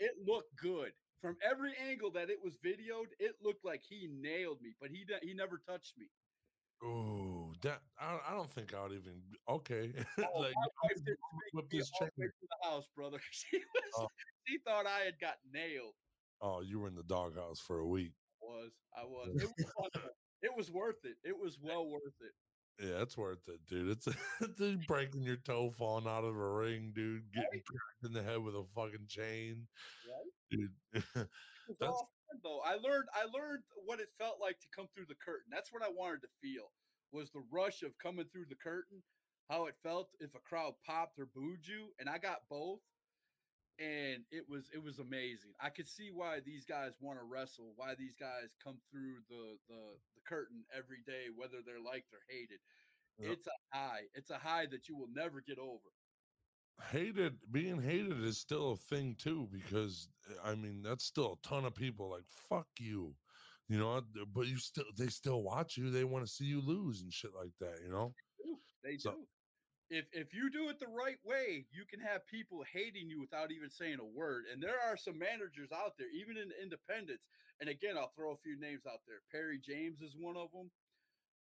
it 0.00 0.12
looked 0.26 0.54
good. 0.56 0.92
From 1.22 1.36
every 1.48 1.72
angle 1.88 2.10
that 2.12 2.28
it 2.30 2.42
was 2.42 2.56
videoed, 2.56 3.08
it 3.20 3.36
looked 3.42 3.64
like 3.64 3.82
he 3.88 4.08
nailed 4.10 4.60
me, 4.60 4.74
but 4.80 4.90
he 4.90 5.04
he 5.22 5.34
never 5.34 5.58
touched 5.58 5.96
me. 5.96 6.06
Oh, 6.82 7.52
that 7.62 7.82
I, 7.98 8.18
I 8.28 8.34
don't 8.34 8.50
think 8.50 8.74
I 8.74 8.82
would 8.82 8.92
even. 8.92 9.22
Okay, 9.48 9.92
Oh, 10.18 10.40
like 10.40 10.54
my 10.56 10.62
I'm 10.62 10.68
wife 10.82 10.94
gonna 10.94 11.04
didn't 11.04 11.18
go 11.20 11.38
make 11.38 11.54
whip 11.54 11.70
this 11.70 11.90
chain. 11.90 12.08
to 12.16 12.28
the 12.42 12.68
house, 12.68 12.86
brother. 12.96 13.20
She 13.30 13.58
was, 13.58 13.92
Oh. 13.98 14.08
she 14.48 14.58
thought 14.66 14.86
I 14.86 15.00
had 15.04 15.20
got 15.20 15.36
nailed. 15.52 15.94
Oh, 16.40 16.60
you 16.62 16.80
were 16.80 16.88
in 16.88 16.94
the 16.96 17.02
doghouse 17.04 17.60
for 17.60 17.78
a 17.80 17.86
week. 17.86 18.14
was. 18.42 18.72
I 18.96 19.04
was. 19.04 19.28
It 19.44 19.48
was 19.58 19.72
fun. 19.92 20.10
It 20.42 20.54
was 20.54 20.70
worth 20.70 21.04
it. 21.04 21.18
It 21.22 21.38
was 21.38 21.58
well 21.58 21.88
worth 21.88 22.20
it. 22.20 22.32
Yeah, 22.78 23.02
it's 23.02 23.16
worth 23.16 23.48
it, 23.48 23.66
dude. 23.66 23.88
It's 23.90 24.06
it's 24.40 24.86
breaking 24.86 25.22
your 25.22 25.36
toe, 25.36 25.70
falling 25.70 26.06
out 26.06 26.24
of 26.24 26.34
a 26.34 26.50
ring, 26.50 26.92
dude. 26.94 27.30
Getting 27.32 27.62
cracked 27.62 28.04
in 28.04 28.12
the 28.12 28.22
head 28.22 28.38
with 28.42 28.54
a 28.56 28.64
fucking 28.64 29.06
chain, 29.08 29.68
Right? 30.08 30.32
dude. 30.50 30.76
That's- 30.92 31.28
fun, 31.78 32.40
though. 32.42 32.60
I 32.60 32.76
learned. 32.76 33.08
I 33.12 33.24
learned 33.24 33.64
what 33.84 34.00
it 34.00 34.08
felt 34.16 34.40
like 34.40 34.60
to 34.60 34.68
come 34.68 34.88
through 34.88 35.06
the 35.06 35.14
curtain. 35.16 35.50
That's 35.50 35.72
what 35.72 35.82
I 35.82 35.90
wanted 35.90 36.22
to 36.22 36.28
feel. 36.40 36.72
Was 37.12 37.30
the 37.32 37.40
rush 37.40 37.82
of 37.82 37.98
coming 37.98 38.28
through 38.30 38.46
the 38.46 38.56
curtain, 38.56 39.02
how 39.50 39.66
it 39.66 39.76
felt 39.82 40.14
if 40.20 40.34
a 40.34 40.40
crowd 40.40 40.76
popped 40.86 41.18
or 41.18 41.26
booed 41.26 41.66
you, 41.66 41.92
and 41.98 42.08
I 42.08 42.18
got 42.18 42.48
both, 42.48 42.80
and 43.80 44.22
it 44.30 44.44
was 44.48 44.68
it 44.72 44.82
was 44.82 44.98
amazing. 45.00 45.52
I 45.60 45.70
could 45.70 45.88
see 45.88 46.10
why 46.12 46.40
these 46.44 46.64
guys 46.64 46.92
want 47.00 47.18
to 47.18 47.24
wrestle, 47.24 47.72
why 47.76 47.94
these 47.98 48.14
guys 48.14 48.54
come 48.62 48.78
through 48.90 49.16
the 49.28 49.56
the 49.68 49.82
the 50.14 50.20
curtain 50.28 50.62
every 50.76 51.02
day, 51.06 51.26
whether 51.34 51.58
they're 51.64 51.80
liked 51.80 52.12
or 52.12 52.20
hated. 52.28 52.60
Yep. 53.18 53.32
It's 53.32 53.46
a 53.48 53.76
high. 53.76 54.02
It's 54.14 54.30
a 54.30 54.38
high 54.38 54.66
that 54.70 54.88
you 54.88 54.96
will 54.96 55.08
never 55.14 55.40
get 55.40 55.58
over. 55.58 55.90
hated 56.92 57.34
being 57.50 57.80
hated 57.82 58.22
is 58.24 58.38
still 58.38 58.72
a 58.72 58.76
thing 58.76 59.14
too 59.18 59.46
because 59.52 60.08
uh, 60.30 60.48
i 60.50 60.54
mean 60.54 60.80
that's 60.82 61.04
still 61.04 61.32
a 61.36 61.46
ton 61.46 61.66
of 61.66 61.74
people 61.74 62.08
like 62.10 62.24
fuck 62.48 62.66
you 62.78 63.14
you 63.68 63.78
know 63.78 64.00
but 64.34 64.46
you 64.46 64.56
still 64.56 64.84
they 64.96 65.08
still 65.08 65.42
watch 65.42 65.76
you 65.76 65.90
they 65.90 66.04
want 66.04 66.24
to 66.24 66.30
see 66.32 66.46
you 66.46 66.60
lose 66.62 67.02
and 67.02 67.12
shit 67.12 67.32
like 67.36 67.52
that 67.60 67.76
you 67.84 67.90
know 67.90 68.14
They 68.82 68.96
So- 68.96 69.10
do. 69.10 69.26
If 69.90 70.06
if 70.12 70.32
you 70.32 70.50
do 70.50 70.68
it 70.70 70.78
the 70.78 70.86
right 70.88 71.18
way, 71.24 71.66
you 71.70 71.84
can 71.90 72.00
have 72.00 72.26
people 72.26 72.62
hating 72.72 73.08
you 73.10 73.20
without 73.20 73.50
even 73.50 73.70
saying 73.70 73.98
a 74.00 74.04
word. 74.04 74.44
And 74.52 74.62
there 74.62 74.78
are 74.80 74.96
some 74.96 75.18
managers 75.18 75.70
out 75.74 75.94
there, 75.98 76.08
even 76.14 76.36
in 76.36 76.50
independence. 76.62 77.22
And 77.60 77.68
again, 77.68 77.98
I'll 77.98 78.12
throw 78.16 78.32
a 78.32 78.36
few 78.42 78.58
names 78.58 78.82
out 78.86 79.00
there. 79.06 79.20
Perry 79.30 79.58
James 79.60 80.00
is 80.00 80.14
one 80.16 80.36
of 80.36 80.48
them. 80.52 80.70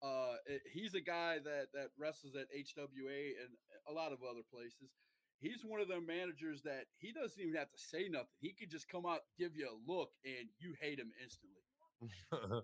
Uh, 0.01 0.37
it- 0.45 0.61
he's 0.73 0.95
a 0.95 1.01
guy 1.01 1.39
that 1.39 1.67
that 1.73 1.89
wrestles 1.97 2.35
at 2.35 2.47
HWA 2.55 3.35
and 3.43 3.51
a 3.89 3.91
lot 3.93 4.11
of 4.11 4.23
other 4.23 4.43
places. 4.51 4.89
He's 5.39 5.61
one 5.63 5.81
of 5.81 5.87
the 5.87 6.01
managers 6.01 6.63
that 6.63 6.85
he 6.97 7.11
doesn't 7.11 7.39
even 7.39 7.55
have 7.55 7.69
to 7.71 7.77
say 7.77 8.07
nothing. 8.09 8.33
He 8.39 8.53
could 8.53 8.71
just 8.71 8.87
come 8.89 9.05
out, 9.05 9.21
give 9.37 9.55
you 9.55 9.69
a 9.69 9.77
look, 9.91 10.09
and 10.25 10.49
you 10.57 10.73
hate 10.81 10.97
him 10.97 11.11
instantly. 11.21 11.61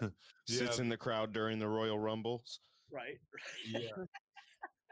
Sits 0.46 0.78
Yeah. 0.78 0.82
in 0.82 0.88
the 0.88 0.96
crowd 0.96 1.32
during 1.32 1.58
the 1.58 1.68
Royal 1.68 1.98
Rumbles. 1.98 2.60
Right? 2.90 3.18
yeah. 3.68 4.04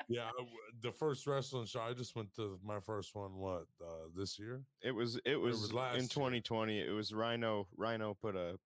Yeah, 0.09 0.25
I 0.27 0.33
w- 0.39 0.57
the 0.81 0.93
first 0.93 1.27
wrestling 1.27 1.67
show 1.67 1.81
I 1.81 1.93
just 1.95 2.15
went 2.17 2.35
to 2.37 2.59
my 2.63 2.81
first 2.81 3.15
one. 3.15 3.37
What 3.39 3.65
uh, 3.81 4.09
this 4.15 4.39
year? 4.39 4.63
It 4.83 4.93
was 4.93 5.19
it 5.25 5.37
was, 5.37 5.61
was 5.61 5.73
last 5.73 5.99
in 5.99 6.09
2020. 6.09 6.81
It 6.81 6.91
was 6.91 7.13
Rhino. 7.13 7.69
Rhino 7.77 8.15
put 8.15 8.37
a 8.37 8.59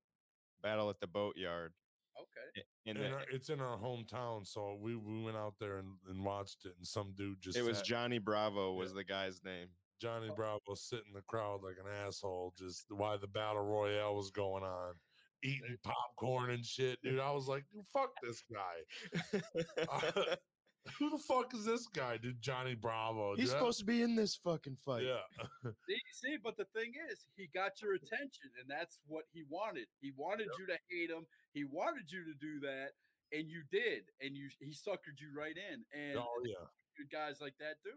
battle 0.62 0.90
at 0.90 0.98
the 1.00 1.06
boatyard. 1.06 1.72
Okay. 2.20 2.64
And 2.86 2.98
And 2.98 3.06
the- 3.06 3.16
our- 3.16 3.24
it's 3.30 3.48
in 3.50 3.60
our 3.60 3.78
hometown, 3.78 4.46
so 4.46 4.76
we, 4.80 4.96
we 4.96 5.22
went 5.22 5.36
out 5.36 5.54
there 5.60 5.78
and, 5.78 5.88
and 6.08 6.24
watched 6.24 6.64
it. 6.64 6.72
And 6.76 6.86
some 6.86 7.12
dude 7.16 7.40
just 7.40 7.56
it 7.56 7.62
was 7.62 7.82
Johnny 7.82 8.18
Bravo 8.18 8.72
was 8.74 8.90
Yeah. 8.90 8.96
the 8.96 9.04
guy's 9.04 9.44
name. 9.44 9.68
Johnny 10.00 10.30
Bravo 10.34 10.74
sitting 10.74 11.06
in 11.08 11.14
the 11.14 11.22
crowd 11.22 11.60
like 11.62 11.76
an 11.84 11.90
asshole, 12.06 12.54
just 12.56 12.84
while 12.90 13.18
the 13.18 13.26
battle 13.26 13.62
royale 13.64 14.14
was 14.14 14.30
going 14.30 14.62
on, 14.62 14.94
eating 15.42 15.76
popcorn 15.82 16.50
and 16.50 16.64
shit, 16.64 17.00
dude. 17.02 17.18
I 17.18 17.32
was 17.32 17.48
like, 17.48 17.64
"Dude, 17.72 17.84
fuck 17.92 18.10
this 18.22 18.42
guy. 18.52 19.40
Who 20.98 21.10
the 21.10 21.18
fuck 21.18 21.54
is 21.54 21.64
this 21.64 21.86
guy, 21.86 22.16
dude? 22.16 22.40
Johnny 22.40 22.74
Bravo. 22.74 23.34
He's 23.36 23.50
dude. 23.50 23.58
Supposed 23.58 23.78
to 23.80 23.84
be 23.84 24.02
in 24.02 24.14
this 24.14 24.36
fucking 24.36 24.76
fight. 24.84 25.04
Yeah, 25.04 25.70
See, 25.86 26.00
see, 26.12 26.36
but 26.42 26.56
the 26.56 26.66
thing 26.74 26.92
is, 27.10 27.26
he 27.36 27.48
got 27.54 27.80
your 27.82 27.94
attention, 27.94 28.50
and 28.60 28.68
that's 28.68 28.98
what 29.06 29.24
he 29.32 29.44
wanted. 29.48 29.86
He 30.00 30.12
wanted 30.16 30.48
you 30.58 30.66
to 30.66 30.78
hate 30.90 31.10
him. 31.10 31.26
He 31.52 31.64
wanted 31.64 32.10
you 32.10 32.24
to 32.24 32.34
do 32.40 32.60
that, 32.60 32.90
and 33.32 33.48
you 33.48 33.62
did, 33.70 34.04
and 34.20 34.36
you 34.36 34.48
he 34.60 34.70
suckered 34.70 35.18
you 35.18 35.28
right 35.36 35.56
in. 35.56 35.84
And 35.98 36.18
oh 36.18 36.42
yeah. 36.44 36.66
good 36.96 37.10
guys 37.10 37.40
like 37.40 37.54
that 37.58 37.76
do. 37.84 37.92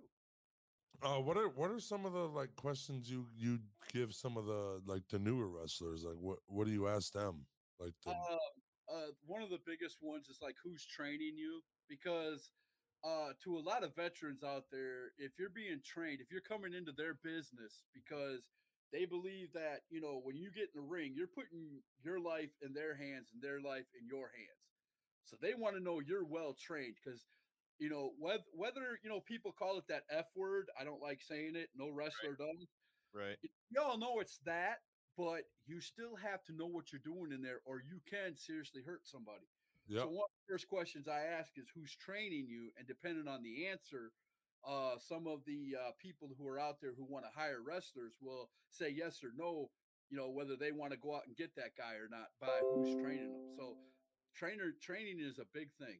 Uh, 1.04 1.20
what 1.20 1.38
are 1.38 1.50
what 1.50 1.72
are 1.72 1.80
some 1.80 2.06
of 2.06 2.14
the 2.14 2.28
like 2.28 2.56
questions 2.56 3.10
you 3.10 3.26
you 3.36 3.60
give 3.92 4.14
some 4.14 4.38
of 4.38 4.46
the 4.46 4.82
like 4.86 5.04
the 5.10 5.20
newer 5.20 5.48
wrestlers? 5.48 6.04
Like 6.04 6.18
what 6.20 6.40
what 6.48 6.68
do 6.68 6.74
you 6.74 6.88
ask 6.88 7.14
them? 7.14 7.46
Like 7.80 7.94
the 8.06 8.12
Um, 8.12 8.18
uh, 8.92 9.12
one 9.26 9.42
of 9.42 9.50
the 9.50 9.60
biggest 9.66 9.98
ones 10.02 10.28
is 10.28 10.40
like 10.42 10.56
who's 10.64 10.86
training 10.86 11.38
you 11.38 11.62
because 11.88 12.52
uh, 13.04 13.34
to 13.44 13.58
a 13.58 13.62
lot 13.62 13.84
of 13.84 13.96
veterans 13.96 14.44
out 14.44 14.66
there, 14.72 15.14
if 15.18 15.40
you're 15.40 15.50
being 15.50 15.82
trained, 15.84 16.22
if 16.22 16.32
you're 16.32 16.42
coming 16.42 16.74
into 16.74 16.92
their 16.92 17.14
business 17.16 17.86
because 17.94 18.52
they 18.92 19.06
believe 19.06 19.54
that 19.54 19.84
you 19.90 20.02
know 20.02 20.20
when 20.20 20.38
you 20.38 20.52
get 20.52 20.70
in 20.76 20.76
the 20.76 20.82
ring, 20.82 21.14
you're 21.16 21.28
putting 21.28 21.84
your 22.04 22.20
life 22.20 22.52
in 22.62 22.74
their 22.74 22.96
hands 22.96 23.32
and 23.34 23.42
their 23.42 23.62
life 23.62 23.88
in 24.00 24.08
your 24.08 24.32
hands, 24.36 24.74
so 25.24 25.38
they 25.42 25.54
want 25.56 25.76
to 25.76 25.82
know 25.82 26.00
you're 26.00 26.26
well 26.26 26.54
trained 26.54 26.96
because. 27.04 27.28
You 27.80 27.90
know 27.90 28.14
whether 28.20 28.44
whether 28.54 29.00
you 29.04 29.10
know 29.10 29.22
people 29.22 29.52
call 29.52 29.80
it 29.80 29.88
that 29.88 30.04
F 30.10 30.28
word. 30.36 30.70
I 30.80 30.84
don't 30.84 31.02
like 31.02 31.22
saying 31.22 31.56
it. 31.56 31.72
No 31.74 31.90
wrestler 31.90 32.36
does 32.36 32.68
Right. 33.14 33.38
y'all 33.70 33.98
know 33.98 34.20
it's 34.20 34.40
that, 34.40 34.80
but 35.18 35.46
you 35.66 35.82
still 35.82 36.16
have 36.16 36.44
to 36.46 36.54
know 36.54 36.68
what 36.68 36.92
you're 36.92 37.02
doing 37.02 37.32
in 37.32 37.42
there, 37.42 37.62
or 37.66 37.82
you 37.82 38.02
can 38.06 38.38
seriously 38.38 38.84
hurt 38.84 39.08
somebody. 39.08 39.48
yeah 39.88 40.04
So 40.04 40.10
one 40.10 40.30
first 40.52 40.68
questions 40.68 41.08
I 41.08 41.22
ask 41.40 41.52
is 41.56 41.68
who's 41.74 41.96
training 41.96 42.46
you, 42.50 42.72
and 42.78 42.86
depending 42.86 43.28
on 43.28 43.42
the 43.42 43.68
answer, 43.68 44.12
uh, 44.68 44.96
some 45.00 45.26
of 45.26 45.40
the 45.46 45.76
uh, 45.80 45.92
people 45.98 46.30
who 46.38 46.46
are 46.48 46.60
out 46.60 46.82
there 46.82 46.92
who 46.96 47.06
want 47.06 47.24
to 47.24 47.32
hire 47.34 47.60
wrestlers 47.66 48.14
will 48.22 48.50
say 48.70 48.90
yes 48.90 49.24
or 49.24 49.32
no. 49.38 49.70
You 50.10 50.18
know 50.18 50.30
whether 50.30 50.58
they 50.58 50.74
want 50.74 50.92
to 50.92 50.98
go 50.98 51.16
out 51.16 51.26
and 51.26 51.38
get 51.38 51.56
that 51.56 51.78
guy 51.78 51.94
or 51.94 52.10
not 52.12 52.28
by 52.42 52.60
who's 52.62 52.94
training 53.02 53.32
them. 53.32 53.56
So 53.58 53.78
trainer 54.36 54.74
training 54.82 55.20
is 55.22 55.40
a 55.40 55.46
big 55.54 55.70
thing. 55.80 56.00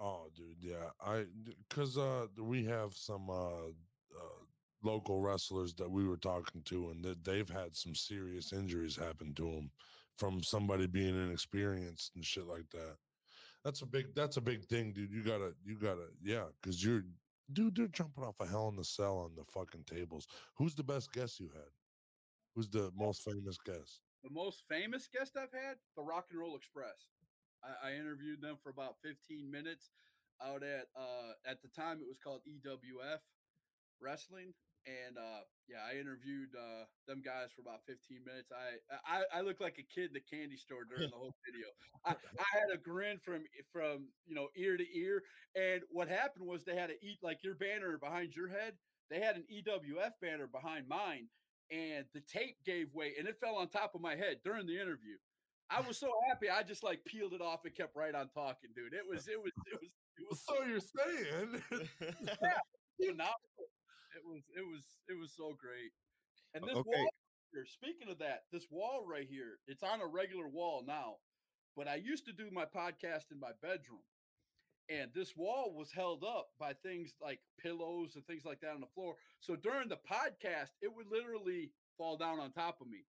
Oh, 0.00 0.26
dude, 0.34 0.56
yeah. 0.60 0.90
I 1.00 1.26
because 1.68 1.96
uh 1.96 2.26
we 2.36 2.64
have 2.64 2.92
some 2.94 3.30
uh, 3.30 3.68
uh 3.68 4.42
local 4.82 5.20
wrestlers 5.20 5.74
that 5.74 5.88
we 5.88 6.08
were 6.08 6.16
talking 6.16 6.60
to, 6.64 6.90
and 6.90 7.04
that 7.04 7.22
they've 7.22 7.48
had 7.48 7.76
some 7.76 7.94
serious 7.94 8.52
injuries 8.52 8.96
happen 8.96 9.32
to 9.34 9.44
them 9.44 9.70
from 10.18 10.42
somebody 10.42 10.88
being 10.88 11.14
inexperienced 11.14 12.16
and 12.16 12.24
shit 12.24 12.48
like 12.48 12.68
that. 12.70 12.96
That's 13.64 13.82
a 13.82 13.86
big. 13.86 14.14
That's 14.14 14.36
a 14.36 14.40
big 14.40 14.64
thing, 14.64 14.92
dude. 14.92 15.12
You 15.12 15.22
gotta. 15.22 15.54
You 15.64 15.76
gotta. 15.76 16.06
Yeah, 16.22 16.44
because 16.60 16.84
you're. 16.84 17.04
Dude, 17.52 17.76
they're 17.76 17.88
jumping 17.88 18.24
off 18.24 18.40
a 18.40 18.46
hell 18.46 18.68
in 18.68 18.76
the 18.76 18.84
cell 18.84 19.18
on 19.18 19.32
the 19.36 19.44
fucking 19.44 19.84
tables. 19.84 20.26
Who's 20.56 20.74
the 20.74 20.82
best 20.82 21.12
guest 21.12 21.38
you 21.38 21.50
had? 21.52 21.68
Who's 22.54 22.68
the 22.68 22.90
most 22.96 23.22
famous 23.22 23.58
guest? 23.58 24.00
The 24.24 24.30
most 24.30 24.62
famous 24.68 25.08
guest 25.12 25.36
I've 25.36 25.52
had, 25.52 25.76
the 25.96 26.02
Rock 26.02 26.26
and 26.30 26.40
Roll 26.40 26.56
Express. 26.56 27.08
I, 27.62 27.90
I 27.90 27.94
interviewed 27.94 28.40
them 28.40 28.56
for 28.62 28.70
about 28.70 28.96
15 29.02 29.50
minutes 29.50 29.90
out 30.42 30.62
at 30.62 30.86
uh 30.96 31.32
at 31.46 31.62
the 31.62 31.68
time 31.68 32.00
it 32.00 32.08
was 32.08 32.18
called 32.18 32.40
EWF 32.48 33.20
Wrestling. 34.00 34.54
And 34.86 35.16
uh 35.16 35.46
yeah, 35.68 35.78
I 35.86 35.98
interviewed 35.98 36.50
uh 36.58 36.84
them 37.06 37.22
guys 37.24 37.50
for 37.54 37.62
about 37.62 37.86
15 37.86 38.24
minutes. 38.24 38.50
I 38.50 38.78
I, 39.06 39.38
I 39.38 39.40
looked 39.42 39.60
like 39.60 39.78
a 39.78 39.86
kid 39.94 40.10
in 40.10 40.14
the 40.14 40.20
candy 40.20 40.56
store 40.56 40.84
during 40.84 41.10
the 41.10 41.16
whole 41.16 41.34
video. 41.46 41.68
I, 42.04 42.12
I 42.12 42.58
had 42.58 42.74
a 42.74 42.78
grin 42.78 43.18
from 43.18 43.44
from 43.72 44.08
you 44.26 44.34
know 44.34 44.48
ear 44.56 44.76
to 44.76 44.98
ear. 44.98 45.22
And 45.54 45.82
what 45.90 46.08
happened 46.08 46.46
was 46.46 46.64
they 46.64 46.76
had 46.76 46.88
to 46.90 46.98
eat 47.06 47.18
like 47.22 47.44
your 47.44 47.54
banner 47.54 47.96
behind 47.98 48.34
your 48.34 48.48
head. 48.48 48.74
They 49.10 49.20
had 49.20 49.36
an 49.36 49.44
EWF 49.52 50.12
banner 50.20 50.46
behind 50.46 50.88
mine, 50.88 51.28
and 51.70 52.06
the 52.14 52.20
tape 52.20 52.56
gave 52.64 52.92
way 52.94 53.14
and 53.18 53.28
it 53.28 53.38
fell 53.38 53.56
on 53.56 53.68
top 53.68 53.94
of 53.94 54.00
my 54.00 54.16
head 54.16 54.38
during 54.44 54.66
the 54.66 54.80
interview. 54.80 55.16
I 55.70 55.80
was 55.80 55.96
so 55.98 56.10
happy. 56.28 56.50
I 56.50 56.62
just 56.62 56.82
like 56.82 57.04
peeled 57.04 57.32
it 57.32 57.40
off 57.40 57.64
and 57.64 57.74
kept 57.74 57.96
right 57.96 58.14
on 58.14 58.28
talking, 58.28 58.70
dude. 58.76 58.92
It 58.92 59.08
was, 59.08 59.26
it 59.26 59.40
was, 59.40 59.52
it 59.66 59.80
was, 59.80 59.90
it 60.18 60.26
was 60.28 60.44
So 60.44 60.64
you're 60.64 60.80
saying? 60.80 61.62
phenomenal. 63.00 63.34
It 64.22 64.28
was, 64.28 64.42
it 64.54 64.62
was, 64.62 64.84
it 65.08 65.18
was 65.18 65.32
so 65.34 65.52
great. 65.58 65.90
And 66.54 66.62
this 66.64 66.76
Okay. 66.76 66.88
wall 66.88 67.10
here, 67.52 67.66
speaking 67.66 68.08
of 68.08 68.18
that, 68.18 68.44
this 68.52 68.70
wall 68.70 69.04
right 69.04 69.28
here, 69.28 69.58
it's 69.66 69.82
on 69.82 70.00
a 70.00 70.06
regular 70.06 70.48
wall 70.48 70.84
now, 70.86 71.16
but 71.76 71.88
I 71.88 71.96
used 71.96 72.24
to 72.26 72.32
do 72.32 72.50
my 72.50 72.64
podcast 72.64 73.30
in 73.30 73.40
my 73.40 73.52
bedroom. 73.60 74.04
And 74.88 75.10
this 75.14 75.36
wall 75.36 75.74
was 75.74 75.92
held 75.92 76.24
up 76.24 76.50
by 76.58 76.74
things 76.74 77.14
like 77.20 77.40
pillows 77.58 78.16
and 78.16 78.26
things 78.26 78.44
like 78.44 78.60
that 78.60 78.74
on 78.74 78.80
the 78.80 78.92
floor. 78.94 79.16
So 79.40 79.56
during 79.56 79.88
the 79.88 79.96
podcast, 79.96 80.70
it 80.82 80.94
would 80.94 81.06
literally 81.10 81.72
fall 81.96 82.16
down 82.16 82.40
on 82.40 82.52
top 82.52 82.80
of 82.80 82.88
me. 82.88 83.04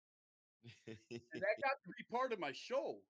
and 0.89 0.97
that 1.09 1.63
got 1.63 1.79
to 1.85 1.91
be 1.97 2.05
part 2.11 2.33
of 2.33 2.41
my 2.41 2.53
show. 2.53 3.01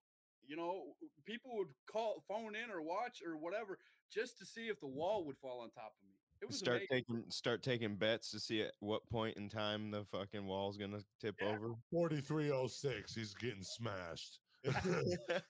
You 0.45 0.55
know, 0.55 0.95
people 1.25 1.51
would 1.57 1.69
call, 1.91 2.23
phone 2.27 2.55
in, 2.55 2.69
or 2.71 2.81
watch, 2.81 3.21
or 3.25 3.37
whatever, 3.37 3.77
just 4.11 4.37
to 4.39 4.45
see 4.45 4.67
if 4.67 4.79
the 4.79 4.87
mm-hmm. 4.87 4.97
wall 4.97 5.25
would 5.25 5.37
fall 5.37 5.61
on 5.61 5.71
top 5.71 5.93
of 6.01 6.07
me. 6.07 6.18
It 6.41 6.47
was 6.47 6.57
start 6.57 6.77
amazing. 6.77 6.87
taking 6.91 7.31
start 7.31 7.63
taking 7.63 7.95
bets 7.97 8.31
to 8.31 8.39
see 8.39 8.61
at 8.61 8.73
what 8.79 9.01
point 9.09 9.37
in 9.37 9.49
time 9.49 9.91
the 9.91 10.05
fucking 10.05 10.45
wall's 10.45 10.77
gonna 10.77 11.01
tip 11.19 11.35
Yeah. 11.41 11.47
over. 11.49 11.73
4306, 11.91 13.13
he's 13.13 13.33
getting 13.35 13.63
smashed. 13.63 14.39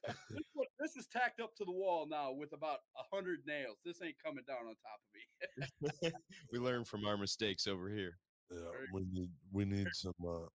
This, 0.82 0.96
is 0.96 1.08
tacked 1.08 1.42
up 1.42 1.54
to 1.56 1.66
the 1.66 1.72
wall 1.72 2.08
now 2.08 2.32
with 2.32 2.54
about 2.54 2.80
a 2.98 3.04
hundred 3.16 3.46
nails. 3.46 3.78
This 3.84 4.02
ain't 4.02 4.16
coming 4.24 4.44
down 4.48 4.66
on 4.66 4.76
top 4.78 5.02
of 5.04 6.02
me. 6.02 6.12
we 6.54 6.58
learn 6.60 6.86
from 6.86 7.06
our 7.06 7.18
mistakes 7.18 7.68
over 7.68 7.90
here. 7.90 8.18
Yeah, 8.50 8.70
we 8.94 9.02
need 9.12 9.30
we 9.52 9.66
need 9.66 9.88
some. 9.94 10.14
uh 10.26 10.48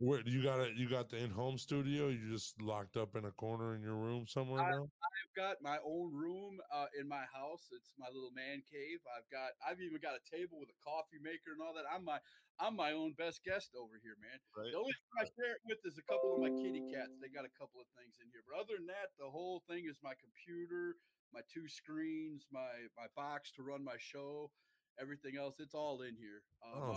Where 0.00 0.22
you 0.24 0.42
got 0.42 0.60
it? 0.60 0.76
You 0.76 0.88
got 0.88 1.10
the 1.10 1.18
in-home 1.18 1.58
studio? 1.58 2.08
You 2.08 2.32
just 2.32 2.56
locked 2.60 2.96
up 2.96 3.16
in 3.16 3.26
a 3.26 3.32
corner 3.32 3.74
in 3.76 3.82
your 3.82 3.96
room 3.96 4.26
somewhere 4.26 4.62
I- 4.64 4.70
now? 4.70 4.84
I've 4.84 5.34
got 5.36 5.60
my 5.60 5.76
own 5.84 6.14
room 6.14 6.58
uh, 6.72 6.86
in 6.98 7.06
my 7.06 7.24
house. 7.28 7.68
It's 7.70 7.92
my 7.98 8.08
little 8.08 8.32
man 8.32 8.62
cave. 8.64 8.98
I've 9.14 9.28
got 9.30 9.52
I've 9.60 9.80
even 9.80 10.00
got 10.00 10.16
a 10.16 10.24
table 10.24 10.58
with 10.58 10.70
a 10.70 10.78
coffee 10.82 11.20
maker 11.20 11.52
and 11.52 11.60
all 11.60 11.74
that. 11.74 11.84
I'm 11.84 12.02
my 12.04 12.18
I'm 12.58 12.74
my 12.74 12.92
own 12.92 13.12
best 13.12 13.44
guest 13.44 13.76
over 13.76 14.00
here, 14.02 14.16
man. 14.18 14.40
Right. 14.56 14.72
The 14.72 14.78
only 14.78 14.92
thing 14.96 15.20
I 15.20 15.24
share 15.28 15.52
it 15.52 15.62
with 15.68 15.78
is 15.84 15.98
a 15.98 16.02
couple 16.08 16.34
of 16.34 16.40
my 16.40 16.48
kitty 16.48 16.80
cats. 16.90 17.12
They 17.20 17.28
got 17.28 17.44
a 17.44 17.52
couple 17.60 17.80
of 17.80 17.86
things 18.00 18.16
in 18.24 18.28
here, 18.32 18.40
but 18.48 18.56
other 18.58 18.76
than 18.80 18.86
that, 18.88 19.12
the 19.20 19.28
whole 19.28 19.60
thing 19.68 19.84
is 19.84 20.00
my 20.02 20.14
computer, 20.16 20.96
my 21.32 21.42
two 21.52 21.68
screens, 21.68 22.48
my 22.50 22.88
my 22.96 23.06
box 23.14 23.52
to 23.52 23.62
run 23.62 23.84
my 23.84 23.98
show, 23.98 24.50
everything 24.98 25.36
else. 25.36 25.60
It's 25.60 25.74
all 25.76 26.00
in 26.00 26.16
here. 26.16 26.40
Uh, 26.64 26.96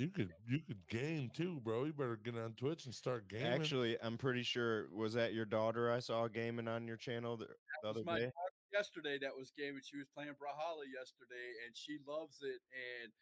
You 0.00 0.10
could 0.10 0.32
you 0.48 0.60
could 0.62 0.88
game 0.88 1.28
too, 1.28 1.60
bro. 1.60 1.84
You 1.84 1.92
better 1.92 2.16
get 2.16 2.34
on 2.34 2.54
Twitch 2.54 2.86
and 2.86 2.94
start 2.94 3.28
gaming. 3.28 3.52
Actually, 3.52 4.00
I'm 4.00 4.16
pretty 4.16 4.42
sure 4.42 4.88
was 4.88 5.12
that 5.12 5.34
your 5.34 5.44
daughter 5.44 5.90
I 5.90 5.98
saw 5.98 6.26
gaming 6.26 6.68
on 6.68 6.88
your 6.88 6.96
channel 6.96 7.36
the, 7.36 7.48
the 7.82 7.88
was 7.88 7.90
other 7.90 8.04
my 8.04 8.18
day. 8.18 8.24
daughter 8.24 8.54
yesterday 8.72 9.18
that 9.18 9.36
was 9.36 9.50
gaming. 9.50 9.82
She 9.82 9.98
was 9.98 10.08
playing 10.08 10.34
Brawlhalla 10.36 10.90
yesterday, 10.90 11.52
and 11.66 11.76
she 11.76 11.98
loves 11.98 12.42
it. 12.42 12.62
And 12.72 13.12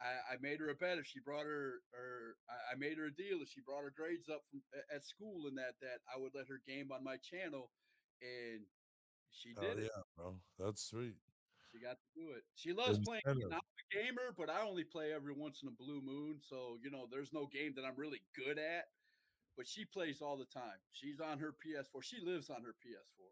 I, 0.00 0.34
I 0.34 0.36
made 0.38 0.60
her 0.60 0.68
a 0.68 0.76
bet 0.76 0.98
if 0.98 1.06
she 1.06 1.18
brought 1.18 1.46
her, 1.46 1.82
or 1.92 2.36
I, 2.48 2.72
I 2.72 2.74
made 2.76 2.98
her 2.98 3.06
a 3.06 3.10
deal 3.14 3.42
if 3.42 3.48
she 3.48 3.60
brought 3.60 3.82
her 3.82 3.90
grades 3.90 4.28
up 4.28 4.46
from 4.48 4.62
at 4.92 5.04
school 5.04 5.48
and 5.48 5.58
that 5.58 5.80
that 5.80 6.02
I 6.14 6.18
would 6.18 6.34
let 6.34 6.46
her 6.48 6.58
game 6.58 6.92
on 6.92 7.02
my 7.02 7.16
channel. 7.16 7.72
And 8.20 8.68
She 9.30 9.54
Oh 9.56 9.62
did 9.62 9.78
it. 9.78 9.92
yeah, 9.94 10.02
bro. 10.16 10.40
That's 10.56 10.82
sweet. 10.82 11.16
She 11.78 11.84
got 11.84 11.96
to 11.96 12.20
do 12.20 12.30
it. 12.36 12.42
She 12.56 12.72
loves 12.72 12.98
playing. 12.98 13.22
Incentive. 13.26 13.52
I'm 13.52 13.58
a 13.60 13.94
gamer, 13.94 14.34
but 14.36 14.50
I 14.50 14.66
only 14.66 14.84
play 14.84 15.12
every 15.14 15.32
once 15.32 15.60
in 15.62 15.68
a 15.68 15.72
blue 15.72 16.00
moon. 16.04 16.40
So 16.42 16.76
you 16.82 16.90
know, 16.90 17.06
there's 17.10 17.32
no 17.32 17.46
game 17.46 17.72
that 17.76 17.84
I'm 17.84 17.96
really 17.96 18.20
good 18.36 18.58
at. 18.58 18.84
But 19.56 19.66
she 19.66 19.84
plays 19.84 20.20
all 20.22 20.36
the 20.36 20.44
time. 20.46 20.78
She's 20.92 21.20
on 21.20 21.38
her 21.40 21.50
PS4. 21.52 22.02
She 22.02 22.18
lives 22.24 22.48
on 22.48 22.62
her 22.62 22.74
PS4, 22.84 23.26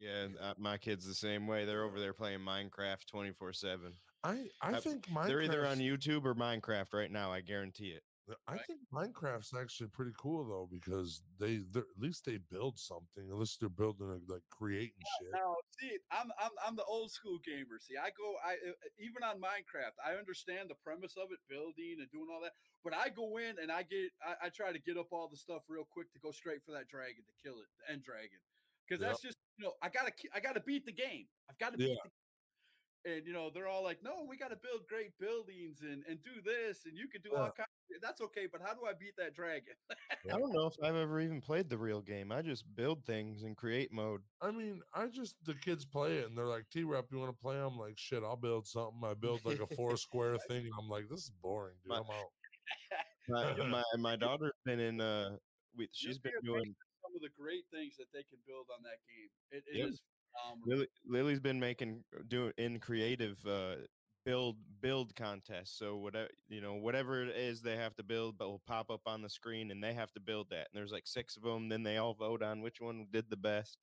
man. 0.00 0.32
Yeah, 0.38 0.48
uh, 0.48 0.54
my 0.58 0.76
kids 0.78 1.06
the 1.06 1.14
same 1.14 1.46
way. 1.46 1.64
They're 1.64 1.84
over 1.84 1.98
there 2.00 2.12
playing 2.14 2.40
Minecraft 2.40 3.06
twenty 3.10 3.32
four 3.32 3.52
seven. 3.52 3.92
I 4.24 4.48
I 4.62 4.74
Uh, 4.74 4.80
think 4.80 5.06
Minecraft. 5.08 5.26
They're 5.26 5.42
either 5.42 5.66
on 5.66 5.78
YouTube 5.78 6.24
or 6.24 6.34
Minecraft 6.34 6.92
right 6.94 7.10
now. 7.10 7.32
I 7.32 7.40
guarantee 7.40 7.88
it. 7.90 8.02
I 8.46 8.52
right? 8.54 8.66
think 8.66 8.80
Minecraft's 8.92 9.54
actually 9.54 9.88
pretty 9.90 10.12
cool 10.16 10.44
though 10.46 10.66
because 10.70 11.22
they 11.38 11.58
they're- 11.58 11.82
at 11.82 11.98
least 11.98 12.24
they 12.24 12.38
build 12.38 12.78
something. 12.78 13.30
unless 13.30 13.56
they're 13.56 13.68
building 13.68 14.08
a, 14.10 14.32
like 14.32 14.42
creating 14.50 15.02
shit. 15.18 15.28
Now, 15.32 15.56
see, 15.78 15.98
I'm 16.10 16.30
I'm 16.38 16.50
I'm 16.64 16.76
the 16.76 16.84
old 16.84 17.10
school 17.12 17.38
gamer. 17.38 17.78
See, 17.78 17.96
I 17.96 18.10
go 18.10 18.36
I 18.44 18.56
even 18.98 19.22
on 19.22 19.40
Minecraft, 19.40 19.92
I 20.04 20.14
understand 20.14 20.70
the 20.70 20.74
premise 20.76 21.16
of 21.16 21.32
it, 21.32 21.38
building 21.48 21.96
and 22.00 22.10
doing 22.10 22.28
all 22.32 22.40
that. 22.42 22.52
But 22.84 22.94
I 22.94 23.08
go 23.10 23.36
in 23.38 23.58
and 23.58 23.70
I 23.70 23.82
get 23.82 24.10
I, 24.22 24.46
I 24.46 24.48
try 24.50 24.72
to 24.72 24.78
get 24.78 24.96
up 24.96 25.08
all 25.12 25.28
the 25.28 25.36
stuff 25.36 25.62
real 25.68 25.84
quick 25.84 26.12
to 26.12 26.18
go 26.18 26.30
straight 26.30 26.62
for 26.64 26.72
that 26.72 26.88
dragon 26.88 27.24
to 27.26 27.32
kill 27.42 27.58
it, 27.60 27.66
the 27.78 27.92
end 27.92 28.02
dragon, 28.02 28.38
because 28.86 29.00
Yep. 29.00 29.10
that's 29.10 29.22
just 29.22 29.38
you 29.56 29.64
know 29.64 29.74
I 29.82 29.88
gotta 29.88 30.12
I 30.34 30.40
gotta 30.40 30.60
beat 30.60 30.84
the 30.86 30.92
game. 30.92 31.26
I've 31.48 31.58
got 31.58 31.72
to 31.74 31.78
Yeah. 31.78 31.94
beat 31.94 31.98
the 32.04 32.10
and 33.02 33.26
you 33.26 33.32
know 33.32 33.48
they're 33.50 33.66
all 33.68 33.82
like, 33.82 34.02
no, 34.02 34.24
we 34.28 34.36
got 34.36 34.48
to 34.48 34.56
build 34.56 34.86
great 34.86 35.16
buildings 35.18 35.80
and 35.82 36.04
and 36.06 36.22
do 36.22 36.42
this, 36.42 36.84
and 36.84 36.98
you 36.98 37.08
could 37.08 37.22
do 37.22 37.34
all 37.34 37.46
Yeah. 37.46 37.52
kinds. 37.52 37.69
That's 38.00 38.20
okay, 38.20 38.46
but 38.46 38.60
how 38.60 38.74
do 38.74 38.86
I 38.86 38.92
beat 38.92 39.16
that 39.16 39.34
dragon? 39.34 39.74
I 39.90 40.38
don't 40.38 40.52
know 40.52 40.66
if 40.66 40.74
I've 40.82 40.96
ever 40.96 41.20
even 41.20 41.40
played 41.40 41.68
the 41.68 41.78
real 41.78 42.02
game. 42.02 42.30
I 42.30 42.42
just 42.42 42.74
build 42.74 43.04
things 43.04 43.42
in 43.42 43.54
create 43.54 43.90
mode. 43.90 44.22
I 44.40 44.50
mean, 44.50 44.82
I 44.92 45.06
just 45.08 45.42
the 45.44 45.54
kids 45.54 45.84
play 45.86 46.18
it 46.18 46.26
and 46.26 46.36
they're 46.36 46.46
like, 46.46 46.68
T 46.70 46.84
Rep, 46.84 47.06
you 47.10 47.18
want 47.18 47.34
to 47.36 47.40
play? 47.40 47.58
I'm 47.58 47.78
like, 47.78 47.98
shit, 47.98 48.22
I'll 48.22 48.36
build 48.36 48.66
something. 48.66 49.02
I 49.04 49.14
build 49.14 49.44
like 49.44 49.60
a 49.60 49.66
four 49.66 49.96
square 49.96 50.38
thing, 50.38 50.66
and 50.66 50.74
I'm 50.78 50.88
like, 50.88 51.08
this 51.08 51.20
is 51.20 51.30
boring, 51.30 51.76
dude. 51.82 51.90
My- 51.90 51.98
I'm 51.98 52.10
out. 52.10 52.32
My 53.28 53.54
my, 53.68 53.84
my 53.98 54.16
daughter's 54.16 54.52
been 54.64 54.80
in 54.80 55.00
uh 55.00 55.38
we, 55.74 55.88
she's 55.92 56.18
be 56.18 56.30
been 56.30 56.40
doing 56.42 56.74
Some 57.02 57.14
of 57.14 57.22
the 57.22 57.28
great 57.28 57.64
things 57.70 57.96
that 57.96 58.12
they 58.12 58.24
can 58.24 58.38
build 58.46 58.68
on 58.74 58.82
that 58.82 58.98
game. 59.06 59.30
It, 59.50 59.64
it 59.68 59.88
is 59.88 60.00
Yep. 60.00 60.00
phenomenal. 60.32 60.68
Lily, 60.68 60.88
Lily's 61.04 61.40
been 61.40 61.60
making 61.60 62.04
doing 62.28 62.52
in 62.58 62.80
creative 62.80 63.44
uh 63.46 63.76
build 64.30 64.56
build 64.80 65.16
contests. 65.16 65.76
So 65.78 65.96
whatever 65.96 66.28
you 66.48 66.60
know, 66.60 66.74
whatever 66.74 67.22
it 67.24 67.36
is 67.36 67.60
they 67.62 67.76
have 67.76 67.96
to 67.96 68.02
build, 68.02 68.38
but 68.38 68.48
will 68.48 68.62
pop 68.66 68.90
up 68.90 69.02
on 69.06 69.22
the 69.22 69.28
screen, 69.28 69.70
and 69.70 69.82
they 69.82 69.92
have 69.92 70.12
to 70.12 70.20
build 70.20 70.50
that. 70.50 70.68
And 70.70 70.74
there's 70.74 70.92
like 70.92 71.06
six 71.06 71.36
of 71.36 71.42
them. 71.42 71.68
Then 71.68 71.82
they 71.82 71.96
all 71.96 72.14
vote 72.14 72.42
on 72.42 72.60
which 72.62 72.80
one 72.80 73.06
did 73.10 73.28
the 73.28 73.36
best. 73.36 73.78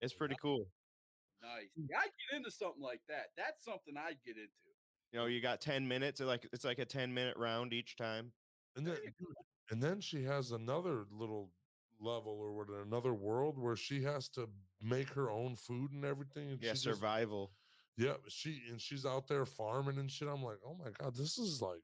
It's 0.00 0.14
pretty 0.14 0.36
cool. 0.42 0.64
Nice. 1.42 1.68
Hmm. 1.76 1.84
Yeah, 1.90 1.98
I 1.98 2.04
get 2.04 2.36
into 2.38 2.50
something 2.50 2.82
like 2.82 3.00
that. 3.08 3.26
That's 3.36 3.64
something 3.64 3.94
I'd 3.96 4.18
get 4.26 4.36
into. 4.36 4.48
You 5.12 5.20
know, 5.20 5.26
you 5.26 5.40
got 5.40 5.60
ten 5.60 5.86
minutes. 5.86 6.20
Like 6.20 6.48
it's 6.52 6.64
like 6.64 6.78
a 6.80 6.84
ten 6.84 7.14
minute 7.14 7.36
round 7.36 7.72
each 7.72 7.96
time. 7.96 8.32
And 8.76 8.86
then, 8.86 8.96
and 9.70 9.82
then 9.82 10.00
she 10.00 10.22
has 10.24 10.52
another 10.52 11.04
little 11.10 11.50
level 12.00 12.38
or 12.40 12.52
what, 12.52 12.68
another 12.68 13.14
world 13.14 13.58
where 13.58 13.74
she 13.76 14.02
has 14.02 14.28
to 14.30 14.48
make 14.80 15.08
her 15.14 15.30
own 15.30 15.56
food 15.56 15.92
and 15.92 16.04
everything. 16.04 16.50
And 16.50 16.62
Yeah, 16.62 16.70
she 16.70 16.74
just- 16.74 16.84
survival. 16.84 17.50
Yeah, 17.98 18.14
she 18.30 18.62
and 18.70 18.80
she's 18.80 19.04
out 19.04 19.26
there 19.26 19.44
farming 19.44 19.98
and 19.98 20.10
shit. 20.10 20.30
I'm 20.30 20.42
like, 20.42 20.62
oh 20.64 20.78
my 20.78 20.94
god, 20.94 21.18
this 21.18 21.36
is 21.36 21.60
like 21.60 21.82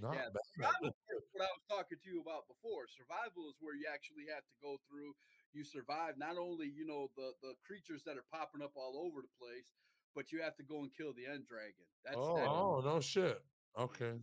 not 0.00 0.14
Yeah, 0.14 0.30
bad. 0.30 0.46
Survival 0.54 0.94
is 0.94 1.26
what 1.34 1.42
I 1.42 1.50
was 1.50 1.66
talking 1.66 1.98
to 1.98 2.08
you 2.08 2.22
about 2.22 2.46
before. 2.46 2.86
Survival 2.86 3.50
is 3.50 3.58
where 3.58 3.74
you 3.74 3.90
actually 3.90 4.30
have 4.30 4.46
to 4.46 4.56
go 4.62 4.78
through. 4.86 5.10
You 5.50 5.66
survive 5.66 6.14
not 6.22 6.38
only 6.38 6.70
you 6.70 6.86
know 6.86 7.10
the 7.18 7.34
the 7.42 7.58
creatures 7.66 8.06
that 8.06 8.14
are 8.14 8.28
popping 8.30 8.62
up 8.62 8.78
all 8.78 8.94
over 9.10 9.26
the 9.26 9.34
place, 9.42 9.66
but 10.14 10.30
you 10.30 10.38
have 10.38 10.54
to 10.62 10.64
go 10.64 10.86
and 10.86 10.90
kill 10.94 11.10
the 11.18 11.26
end 11.26 11.50
dragon. 11.50 11.82
That's 12.06 12.14
oh, 12.14 12.38
that, 12.38 12.46
oh 12.46 12.80
no 12.86 13.02
shit. 13.02 13.42
Okay. 13.74 14.14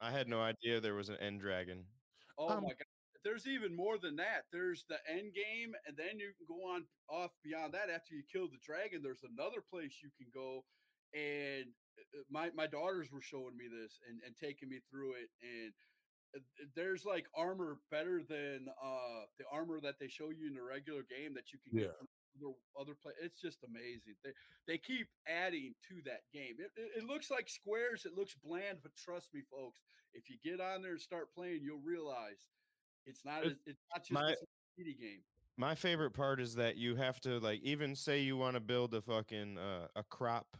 I 0.00 0.10
had 0.10 0.24
no 0.24 0.40
idea 0.40 0.80
there 0.80 0.96
was 0.96 1.12
an 1.12 1.20
end 1.20 1.44
dragon. 1.44 1.84
oh 2.40 2.48
um, 2.48 2.64
my 2.64 2.72
god. 2.72 2.87
There's 3.24 3.46
even 3.46 3.74
more 3.74 3.98
than 3.98 4.16
that. 4.16 4.46
There's 4.52 4.84
the 4.88 4.98
end 5.10 5.34
game, 5.34 5.74
and 5.86 5.96
then 5.96 6.18
you 6.18 6.30
can 6.38 6.46
go 6.46 6.68
on 6.70 6.84
off 7.10 7.32
beyond 7.42 7.74
that. 7.74 7.90
After 7.90 8.14
you 8.14 8.22
kill 8.30 8.46
the 8.48 8.62
dragon, 8.64 9.00
there's 9.02 9.24
another 9.26 9.60
place 9.60 9.98
you 10.02 10.10
can 10.16 10.28
go. 10.32 10.64
And 11.14 11.66
uh, 11.98 12.22
my 12.30 12.50
my 12.54 12.66
daughters 12.66 13.10
were 13.10 13.22
showing 13.22 13.56
me 13.56 13.66
this 13.66 13.98
and, 14.08 14.20
and 14.24 14.36
taking 14.36 14.68
me 14.68 14.78
through 14.90 15.14
it. 15.18 15.30
And 15.42 15.72
uh, 16.36 16.44
there's 16.76 17.04
like 17.04 17.26
armor 17.34 17.78
better 17.90 18.22
than 18.22 18.66
uh 18.68 19.24
the 19.38 19.44
armor 19.50 19.80
that 19.80 19.98
they 19.98 20.08
show 20.08 20.30
you 20.30 20.46
in 20.46 20.54
the 20.54 20.62
regular 20.62 21.02
game 21.08 21.34
that 21.34 21.50
you 21.52 21.58
can 21.64 21.74
Yeah. 21.78 21.90
get 21.90 21.98
from 21.98 22.08
other 22.38 22.54
other 22.78 22.94
play. 23.02 23.12
It's 23.24 23.40
just 23.40 23.64
amazing. 23.64 24.14
They 24.22 24.30
they 24.68 24.78
keep 24.78 25.08
adding 25.26 25.74
to 25.88 25.94
that 26.04 26.22
game. 26.32 26.56
It, 26.60 26.70
it, 26.76 27.02
it 27.02 27.04
looks 27.04 27.30
like 27.32 27.48
squares. 27.48 28.04
It 28.06 28.14
looks 28.14 28.36
bland, 28.44 28.78
but 28.82 28.94
trust 28.94 29.32
me, 29.34 29.40
folks, 29.50 29.80
if 30.14 30.28
you 30.30 30.36
get 30.44 30.60
on 30.60 30.82
there 30.82 30.92
and 30.92 31.00
start 31.00 31.34
playing, 31.34 31.60
you'll 31.64 31.82
realize 31.82 32.46
it's 33.08 33.24
not 33.24 33.44
It- 33.44 33.52
as, 33.52 33.58
it's 33.66 33.82
not 33.92 34.00
just 34.02 34.12
my- 34.12 34.32
a 34.32 34.82
game. 34.94 35.24
My 35.56 35.74
favorite 35.74 36.12
part 36.12 36.40
is 36.40 36.54
that 36.54 36.76
you 36.76 36.94
have 36.96 37.20
to 37.22 37.40
like 37.40 37.60
even 37.62 37.96
say 37.96 38.20
you 38.20 38.36
want 38.36 38.54
to 38.54 38.60
build 38.60 38.94
a 38.94 39.02
fucking 39.02 39.58
uh, 39.58 39.88
a 39.96 40.04
crop 40.04 40.56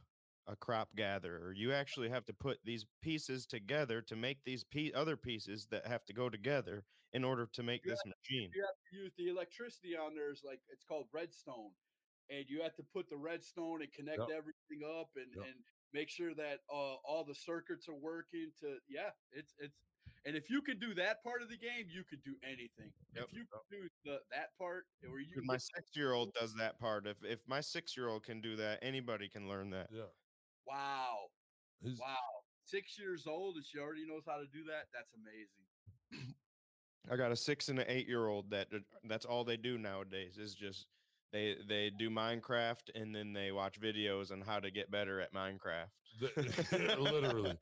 a 0.49 0.57
crop 0.57 0.89
gatherer. 0.97 1.53
You 1.53 1.73
actually 1.75 2.09
have 2.09 2.25
to 2.25 2.33
put 2.33 2.59
these 2.65 2.87
pieces 3.03 3.47
together 3.47 4.01
to 4.03 4.17
make 4.17 4.39
these 4.45 4.65
pe- 4.65 4.93
other 4.93 5.15
pieces 5.17 5.67
that 5.71 5.87
have 5.87 6.05
to 6.07 6.15
go 6.15 6.31
together 6.31 6.85
in 7.13 7.23
order 7.23 7.47
to 7.53 7.63
make 7.63 7.85
You 7.85 7.91
this 7.93 8.01
machine. 8.07 8.51
you 8.55 8.63
have 8.63 8.75
to 8.91 8.97
use 8.97 9.13
the 9.19 9.29
electricity 9.29 9.95
on 9.97 10.15
there 10.15 10.31
is 10.33 10.43
like 10.45 10.61
it's 10.71 10.85
called 10.85 11.07
redstone 11.13 11.71
and 12.31 12.45
you 12.49 12.63
have 12.63 12.75
to 12.77 12.83
put 12.83 13.09
the 13.11 13.17
redstone 13.17 13.83
and 13.83 13.93
connect 13.93 14.19
Yep. 14.21 14.31
everything 14.31 14.83
up 14.99 15.11
and 15.17 15.33
Yep. 15.37 15.45
and 15.47 15.65
make 15.93 16.09
sure 16.11 16.35
that 16.35 16.61
uh, 16.73 16.95
all 17.05 17.25
the 17.25 17.35
circuits 17.35 17.87
are 17.89 17.95
working 17.95 18.51
to 18.61 18.79
yeah 18.89 19.11
it's 19.31 19.55
it's 19.59 19.77
and 20.27 20.37
if 20.37 20.51
you 20.51 20.61
can 20.63 20.79
do 20.79 20.95
that 20.95 21.23
part 21.23 21.43
of 21.43 21.49
the 21.49 21.57
game 21.57 21.87
you 21.89 22.03
could 22.09 22.23
do 22.25 22.35
anything 22.43 22.93
Yep. 23.15 23.25
if 23.29 23.33
you 23.33 23.45
can 23.47 23.61
do 23.81 23.89
the 24.05 24.19
that 24.31 24.49
part 24.59 24.85
where 25.07 25.21
you 25.21 25.27
my 25.45 25.57
six 25.57 25.91
year 25.97 26.13
old 26.13 26.33
does 26.35 26.55
that 26.55 26.79
part. 26.79 27.07
If 27.07 27.17
if 27.25 27.41
my 27.47 27.61
six 27.61 27.97
year 27.97 28.09
old 28.09 28.23
can 28.25 28.41
do 28.41 28.57
that, 28.57 28.79
anybody 28.83 29.29
can 29.29 29.49
learn 29.49 29.71
that. 29.71 29.89
Yeah. 29.91 30.03
wow 30.67 31.29
He's- 31.83 31.99
wow 32.01 32.17
six 32.65 32.99
years 32.99 33.27
old 33.27 33.57
and 33.57 33.65
she 33.65 33.79
already 33.79 34.05
knows 34.07 34.25
how 34.27 34.37
to 34.37 34.47
do 34.53 34.63
that 34.65 34.85
that's 34.93 35.15
amazing 35.15 36.35
I 37.11 37.17
got 37.17 37.33
a 37.33 37.37
six 37.37 37.69
and 37.69 37.79
an 37.79 37.87
eight 37.89 38.07
year 38.07 38.27
old 38.27 38.51
that 38.51 38.69
that's 39.05 39.25
all 39.25 39.43
they 39.45 39.57
do 39.57 39.79
nowadays 39.79 40.37
is 40.37 40.55
just 40.55 40.87
they 41.33 41.57
they 41.67 41.91
do 41.91 42.11
Minecraft 42.11 42.91
and 42.95 43.15
then 43.15 43.33
they 43.33 43.53
watch 43.53 43.81
videos 43.81 44.31
on 44.33 44.41
how 44.43 44.61
to 44.61 44.71
get 44.71 44.91
better 44.91 45.21
at 45.21 45.33
Minecraft. 45.33 45.89
Literally. 46.99 47.57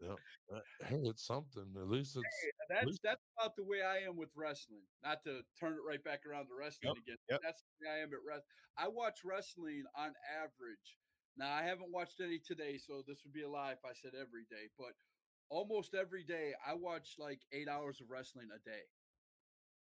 Yeah. 0.00 0.14
Uh, 0.52 0.60
Hey, 0.86 1.00
it's 1.04 1.24
something. 1.26 1.74
At 1.76 1.88
least 1.88 2.16
it's 2.16 2.26
that's 2.68 2.86
least- 2.86 3.02
that's 3.02 3.22
about 3.38 3.56
the 3.56 3.64
way 3.64 3.82
I 3.82 3.98
am 3.98 4.16
with 4.16 4.30
wrestling. 4.36 4.82
Not 5.02 5.22
to 5.24 5.42
turn 5.58 5.74
it 5.74 5.82
right 5.86 6.02
back 6.02 6.26
around 6.26 6.48
to 6.48 6.54
wrestling 6.54 6.96
again. 6.98 7.16
yep. 7.30 7.40
That's 7.42 7.62
the 7.62 7.86
way 7.86 7.92
I 7.94 7.98
am 7.98 8.12
at 8.12 8.22
wrestling. 8.26 8.50
I 8.76 8.88
watch 8.88 9.24
wrestling 9.24 9.84
on 9.94 10.14
average. 10.28 10.98
Now 11.36 11.52
I 11.52 11.62
haven't 11.62 11.90
watched 11.92 12.20
any 12.20 12.38
today, 12.38 12.78
so 12.78 13.02
this 13.06 13.24
would 13.24 13.32
be 13.32 13.42
a 13.42 13.48
lie 13.48 13.72
if 13.72 13.84
I 13.84 13.92
said 13.92 14.14
every 14.14 14.44
day. 14.50 14.68
But 14.78 14.94
almost 15.48 15.94
every 15.94 16.24
day, 16.24 16.54
I 16.64 16.74
watch 16.74 17.18
like 17.18 17.40
eight 17.52 17.68
hours 17.68 18.00
of 18.00 18.10
wrestling 18.10 18.50
a 18.54 18.58
day. 18.58 18.82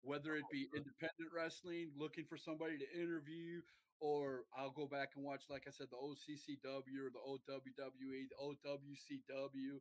Whether 0.02 0.36
it 0.36 0.46
be 0.52 0.67
independent 0.76 1.32
wrestling, 1.34 1.91
looking 1.96 2.26
for 2.26 2.38
somebody 2.38 2.78
to 2.78 2.91
interview, 2.93 3.62
or 4.00 4.42
I'll 4.58 4.72
go 4.72 4.86
back 4.88 5.10
and 5.16 5.26
watch, 5.26 5.44
like 5.50 5.64
I 5.68 5.72
said, 5.72 5.88
the 5.90 5.98
OCCW 5.98 7.00
or 7.00 7.10
the 7.12 7.20
OWWE, 7.28 8.28
the 8.30 8.36
OWCW. 8.42 9.80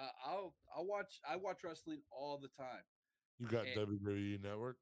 Uh, 0.00 0.08
I'll 0.26 0.54
I'll 0.76 0.86
watch 0.86 1.20
I 1.28 1.36
watch 1.36 1.58
wrestling 1.64 2.00
all 2.10 2.38
the 2.40 2.48
time. 2.48 2.82
you 3.38 3.46
got 3.46 3.66
and- 3.66 3.76
WWE 4.02 4.42
Network. 4.42 4.76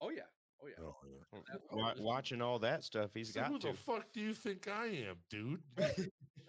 Oh 0.00 0.10
yeah, 0.10 0.22
oh 0.62 0.66
yeah. 0.66 0.84
Oh 0.84 0.94
yeah. 1.06 1.56
Wa- 1.70 1.94
watching 2.00 2.42
all 2.42 2.58
that 2.60 2.82
stuff, 2.84 3.10
he's 3.14 3.32
So 3.32 3.40
got 3.40 3.50
who 3.50 3.58
to. 3.60 3.68
the 3.68 3.74
fuck 3.74 4.12
do 4.12 4.20
you 4.20 4.34
think 4.34 4.66
I 4.68 4.86
am, 4.86 5.16
dude? 5.28 5.60
Uh, 5.78 5.88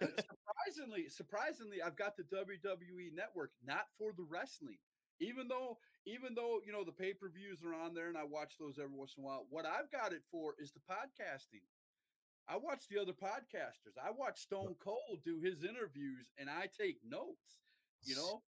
surprisingly, 0.00 1.08
surprisingly, 1.08 1.82
I've 1.82 1.96
got 1.96 2.16
the 2.16 2.24
WWE 2.24 3.14
network, 3.14 3.52
not 3.64 3.86
for 3.98 4.12
the 4.16 4.24
wrestling. 4.28 4.78
Even 5.20 5.48
though, 5.48 5.78
even 6.06 6.34
though 6.34 6.58
you 6.64 6.72
know 6.72 6.84
the 6.84 6.92
pay 6.92 7.12
per 7.12 7.28
views 7.28 7.60
are 7.64 7.74
on 7.74 7.94
there, 7.94 8.08
and 8.08 8.18
I 8.18 8.24
watch 8.24 8.54
those 8.58 8.78
every 8.78 8.96
once 8.96 9.14
in 9.16 9.24
a 9.24 9.26
while. 9.26 9.46
What 9.50 9.66
I've 9.66 9.90
got 9.90 10.12
it 10.12 10.22
for 10.30 10.54
is 10.58 10.72
the 10.72 10.80
podcasting. 10.80 11.62
I 12.48 12.56
watch 12.56 12.88
the 12.90 13.00
other 13.00 13.12
podcasters. 13.12 13.94
I 14.02 14.10
watch 14.10 14.40
Stone 14.40 14.74
Cold 14.82 15.20
do 15.24 15.40
his 15.40 15.62
interviews, 15.62 16.32
and 16.38 16.50
I 16.50 16.68
take 16.78 16.98
notes. 17.06 17.62
You 18.04 18.16
know, 18.16 18.42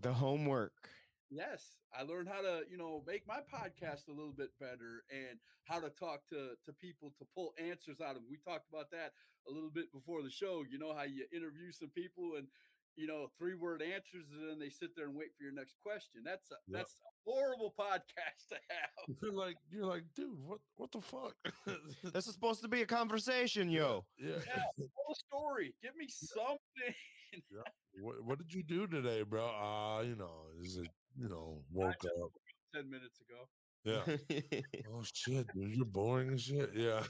The 0.00 0.12
homework. 0.12 0.88
Yes, 1.28 1.78
I 1.98 2.02
learned 2.02 2.28
how 2.28 2.42
to, 2.42 2.60
you 2.70 2.76
know, 2.76 3.02
make 3.06 3.26
my 3.26 3.40
podcast 3.40 4.06
a 4.08 4.12
little 4.12 4.34
bit 4.36 4.50
better 4.60 5.02
and 5.10 5.40
how 5.64 5.80
to 5.80 5.88
talk 5.88 6.20
to 6.28 6.54
to 6.64 6.72
people 6.74 7.12
to 7.18 7.24
pull 7.34 7.54
answers 7.58 8.00
out 8.00 8.16
of 8.16 8.22
them. 8.22 8.30
We 8.30 8.36
talked 8.36 8.68
about 8.68 8.90
that 8.90 9.12
a 9.48 9.50
little 9.50 9.70
bit 9.70 9.90
before 9.92 10.22
the 10.22 10.30
show. 10.30 10.62
You 10.68 10.78
know 10.78 10.94
how 10.94 11.04
you 11.04 11.24
interview 11.32 11.72
some 11.72 11.90
people 11.90 12.36
and 12.36 12.46
you 12.96 13.06
know, 13.06 13.28
three 13.38 13.54
word 13.54 13.80
answers, 13.82 14.26
and 14.30 14.48
then 14.48 14.58
they 14.58 14.68
sit 14.68 14.90
there 14.96 15.06
and 15.06 15.16
wait 15.16 15.28
for 15.36 15.44
your 15.44 15.52
next 15.52 15.76
question. 15.82 16.22
That's 16.24 16.50
a 16.50 16.56
Yep. 16.68 16.78
that's 16.78 16.94
a 16.94 17.30
horrible 17.30 17.72
podcast 17.78 18.48
to 18.50 18.56
have. 18.70 19.16
You're 19.22 19.32
like, 19.32 19.56
you're 19.70 19.86
like, 19.86 20.04
dude, 20.14 20.38
what, 20.38 20.58
what 20.76 20.92
the 20.92 21.00
fuck? 21.00 21.34
This 22.12 22.26
is 22.26 22.34
supposed 22.34 22.62
to 22.62 22.68
be 22.68 22.82
a 22.82 22.86
conversation, 22.86 23.70
yo. 23.70 24.04
yeah. 24.18 24.36
Yeah, 24.46 24.62
tell 24.78 25.14
story. 25.14 25.74
Give 25.82 25.96
me 25.96 26.08
something. 26.08 26.94
What, 28.00 28.22
what 28.24 28.38
did 28.38 28.52
you 28.52 28.62
do 28.62 28.86
today, 28.86 29.22
bro? 29.22 29.46
Uh, 29.46 30.02
you 30.02 30.16
know, 30.16 30.48
is 30.60 30.76
it, 30.76 30.88
you 31.16 31.28
know, 31.28 31.64
woke 31.70 31.94
up. 32.04 32.30
Ten 32.74 32.90
minutes 32.90 33.20
ago. 33.20 33.48
Yeah. 33.84 34.16
Oh 34.92 35.02
shit, 35.14 35.46
dude, 35.54 35.74
you're 35.76 35.84
boring 35.86 36.32
as 36.34 36.42
shit. 36.42 36.70
Yeah. 36.74 37.02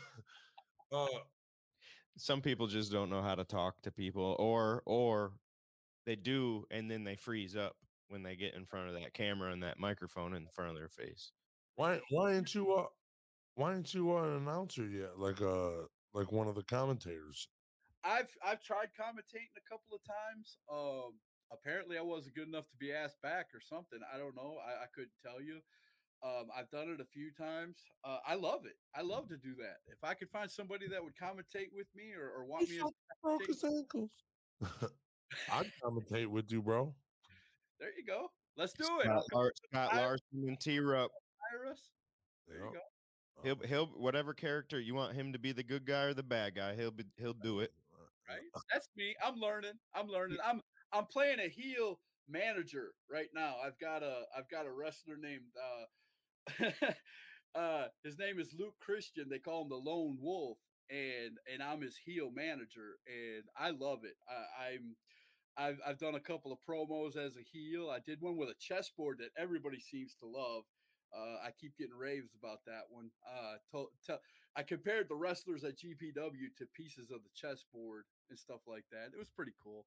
Uh, 0.93 1.07
Some 2.17 2.41
people 2.41 2.67
just 2.69 2.93
don't 2.93 3.11
know 3.11 3.23
how 3.23 3.35
to 3.35 3.45
talk 3.45 3.81
to 3.83 3.91
people, 3.93 4.37
or 4.39 4.83
or 4.87 5.33
they 6.07 6.17
do, 6.17 6.65
and 6.71 6.91
then 6.91 7.05
they 7.05 7.17
freeze 7.17 7.57
up 7.57 7.77
when 8.09 8.23
they 8.23 8.37
get 8.37 8.55
in 8.55 8.67
front 8.67 8.89
of 8.89 8.95
that 8.95 9.15
camera 9.15 9.53
and 9.53 9.63
that 9.63 9.79
microphone 9.79 10.35
in 10.35 10.47
front 10.49 10.71
of 10.71 10.77
their 10.77 10.89
face. 10.89 11.33
why, 11.77 12.01
why 12.11 12.35
ain't 12.35 12.55
you, 12.55 12.73
uh, 12.73 12.87
why 13.55 13.75
ain't 13.75 13.95
you 13.95 14.17
uh, 14.17 14.23
an 14.23 14.37
announcer 14.37 14.87
yet? 14.87 15.19
Like, 15.19 15.41
uh, 15.41 15.87
like 16.15 16.31
one 16.31 16.49
of 16.49 16.55
the 16.55 16.65
commentators. 16.65 17.49
I've 18.05 18.29
I've 18.45 18.63
tried 18.63 18.89
commentating 18.99 19.55
a 19.57 19.71
couple 19.71 19.95
of 19.95 20.01
times. 20.05 20.59
Um, 20.71 21.13
apparently 21.53 21.99
I 21.99 22.03
wasn't 22.03 22.35
good 22.35 22.49
enough 22.49 22.69
to 22.71 22.77
be 22.77 22.93
asked 22.93 23.21
back 23.23 23.47
or 23.55 23.61
something. 23.61 24.01
I 24.13 24.19
don't 24.19 24.35
know. 24.35 24.57
I, 24.67 24.85
I 24.85 24.87
couldn't 24.95 25.13
tell 25.23 25.41
you. 25.41 25.61
Um, 26.25 26.49
I've 26.57 26.71
done 26.71 26.89
it 26.89 27.01
a 27.01 27.05
few 27.05 27.31
times. 27.33 27.79
Uh, 28.05 28.19
I 28.27 28.35
love 28.35 28.65
it. 28.65 28.77
I 28.95 29.03
love 29.03 29.29
to 29.29 29.37
do 29.37 29.55
that. 29.59 29.79
If 29.87 30.05
I 30.05 30.15
could 30.15 30.31
find 30.31 30.49
somebody 30.49 30.87
that 30.89 31.03
would 31.03 31.15
commentate 31.17 31.73
with 31.75 31.89
me 31.97 32.13
or, 32.17 32.31
or 32.31 32.45
want 32.45 32.69
me, 32.69 32.77
as, 32.77 32.91
broke 33.23 33.47
his 33.47 33.65
ankles. 33.65 34.11
I'd 35.51 35.71
commentate 35.83 36.27
with 36.27 36.51
you, 36.51 36.63
bro. 36.63 36.95
there 37.81 37.91
you 37.97 38.05
go. 38.07 38.29
Let's 38.57 38.75
do 38.75 38.85
it. 39.01 39.07
Scott, 39.07 39.25
Lar- 39.33 39.53
Scott 39.71 39.97
Larson 39.97 40.45
and 40.47 40.61
T 40.61 40.79
Rup. 40.79 41.11
Iris. 41.55 41.91
There 42.47 42.59
you 42.59 42.73
go. 42.73 42.81
He'll 43.43 43.67
he'll 43.67 43.87
whatever 43.87 44.35
character 44.35 44.79
you 44.79 44.95
want 44.95 45.15
him 45.15 45.33
to 45.33 45.39
be 45.39 45.53
the 45.53 45.63
good 45.63 45.87
guy 45.87 46.05
or 46.05 46.15
the 46.15 46.23
bad 46.23 46.55
guy, 46.55 46.75
he'll 46.77 46.91
be 46.91 47.05
he'll 47.17 47.33
do 47.33 47.61
it. 47.61 47.73
right? 48.29 48.39
That's 48.73 48.89
me. 48.97 49.15
I'm 49.25 49.37
learning. 49.37 49.73
I'm 49.95 50.07
learning. 50.07 50.39
I'm 50.45 50.61
I'm 50.93 51.07
playing 51.07 51.41
a 51.41 51.49
heel 51.49 51.99
manager 52.29 52.93
right 53.11 53.29
now. 53.35 53.57
I've 53.65 53.79
got 53.79 54.03
a 54.03 54.23
I've 54.37 54.49
got 54.49 54.67
a 54.67 54.73
wrestler 54.73 55.17
named 55.17 55.51
uh 56.61 56.71
uh 57.59 57.85
his 58.05 58.19
name 58.19 58.39
is 58.39 58.55
Luke 58.57 58.77
Christian. 58.81 59.29
They 59.29 59.39
call 59.39 59.63
him 59.63 59.71
the 59.71 59.77
Lone 59.77 60.19
Wolf 60.21 60.59
and 60.91 61.39
and 61.53 61.63
I'm 61.63 61.81
his 61.81 61.97
heel 61.97 62.31
manager 62.35 62.99
and 63.07 63.45
I 63.57 63.71
love 63.71 64.01
it. 64.05 64.15
I, 64.29 64.75
I'm 64.75 64.95
I've 65.57 65.79
I've 65.87 65.99
done 65.99 66.15
a 66.15 66.21
couple 66.21 66.53
of 66.53 66.59
promos 66.69 67.17
as 67.17 67.37
a 67.37 67.43
heel. 67.43 67.91
I 67.91 67.99
did 67.99 68.21
one 68.21 68.37
with 68.37 68.49
a 68.49 68.55
chessboard 68.59 69.19
that 69.19 69.31
everybody 69.41 69.81
seems 69.81 70.15
to 70.21 70.27
love. 70.27 70.65
Uh, 71.15 71.47
I 71.47 71.51
keep 71.61 71.77
getting 71.77 71.95
raves 71.95 72.31
about 72.43 72.61
that 72.67 72.85
one. 72.89 73.11
Uh, 73.27 73.57
to, 73.73 73.87
to, 74.07 74.19
I 74.57 74.63
compared 74.63 75.09
the 75.11 75.15
wrestlers 75.15 75.63
at 75.63 75.77
GPW 75.77 76.57
to 76.57 76.67
pieces 76.75 77.11
of 77.11 77.21
the 77.23 77.29
chessboard 77.35 78.05
and 78.31 78.39
stuff 78.39 78.61
like 78.67 78.85
that. 78.93 79.11
It 79.13 79.19
was 79.19 79.29
pretty 79.29 79.53
cool. 79.63 79.85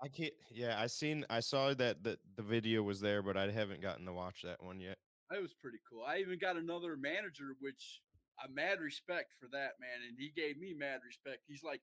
I 0.00 0.08
can't. 0.08 0.32
Yeah, 0.50 0.80
I 0.80 0.86
seen. 0.86 1.26
I 1.28 1.40
saw 1.40 1.74
that 1.74 2.02
the 2.02 2.18
the 2.36 2.42
video 2.42 2.82
was 2.82 3.00
there, 3.00 3.22
but 3.22 3.36
I 3.36 3.50
haven't 3.50 3.82
gotten 3.82 4.06
to 4.06 4.12
watch 4.12 4.42
that 4.44 4.62
one 4.62 4.80
yet. 4.80 4.96
It 5.34 5.42
was 5.42 5.54
pretty 5.54 5.78
cool. 5.90 6.02
I 6.06 6.18
even 6.18 6.38
got 6.38 6.56
another 6.56 6.96
manager, 6.96 7.54
which 7.60 8.00
I 8.38 8.48
mad 8.50 8.80
respect 8.80 9.32
for 9.38 9.46
that 9.52 9.76
man, 9.78 10.00
and 10.08 10.16
he 10.18 10.32
gave 10.34 10.58
me 10.58 10.72
mad 10.72 11.00
respect. 11.04 11.42
He's 11.46 11.62
like, 11.62 11.82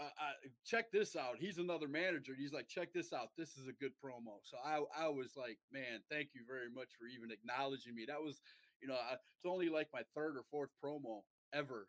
uh, 0.00 0.04
uh, 0.04 0.32
check 0.64 0.90
this 0.92 1.16
out. 1.16 1.36
He's 1.38 1.58
another 1.58 1.88
manager. 1.88 2.34
He's 2.38 2.52
like, 2.52 2.68
check 2.68 2.92
this 2.92 3.12
out. 3.12 3.28
This 3.36 3.56
is 3.56 3.68
a 3.68 3.72
good 3.72 3.92
promo. 4.02 4.38
So 4.42 4.56
I, 4.64 4.80
I 4.96 5.08
was 5.08 5.36
like, 5.36 5.58
man, 5.72 6.00
thank 6.10 6.30
you 6.34 6.42
very 6.46 6.70
much 6.70 6.88
for 6.98 7.06
even 7.06 7.30
acknowledging 7.30 7.94
me. 7.94 8.04
That 8.08 8.20
was, 8.22 8.40
you 8.80 8.88
know, 8.88 8.94
I, 8.94 9.14
it's 9.14 9.46
only 9.46 9.68
like 9.68 9.88
my 9.92 10.02
third 10.14 10.36
or 10.36 10.44
fourth 10.50 10.70
promo 10.82 11.22
ever. 11.52 11.88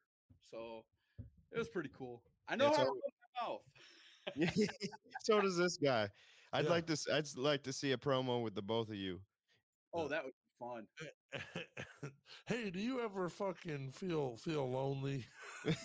So 0.51 0.85
it 1.51 1.57
was 1.57 1.69
pretty 1.69 1.89
cool. 1.97 2.21
I 2.47 2.55
know 2.55 2.67
It's 2.67 2.77
how 2.77 2.83
to 2.83 2.89
al- 2.89 2.95
run 2.95 3.01
my 4.35 4.47
mouth. 4.47 4.59
so 5.23 5.41
does 5.41 5.57
this 5.57 5.77
guy. 5.77 6.09
I'd 6.53 6.65
Yeah. 6.65 6.71
like 6.71 6.85
to. 6.87 6.93
s- 6.93 7.07
I'd 7.11 7.25
like 7.37 7.63
to 7.63 7.73
see 7.73 7.93
a 7.93 7.97
promo 7.97 8.43
with 8.43 8.55
the 8.55 8.61
both 8.61 8.89
of 8.89 8.95
you. 8.95 9.19
Oh, 9.93 10.07
that 10.07 10.23
would 10.23 10.33
be 10.33 10.57
fun. 10.59 10.87
hey, 12.47 12.69
do 12.69 12.79
you 12.79 12.99
ever 13.01 13.29
fucking 13.29 13.91
feel 13.91 14.37
feel 14.37 14.69
lonely? 14.69 15.25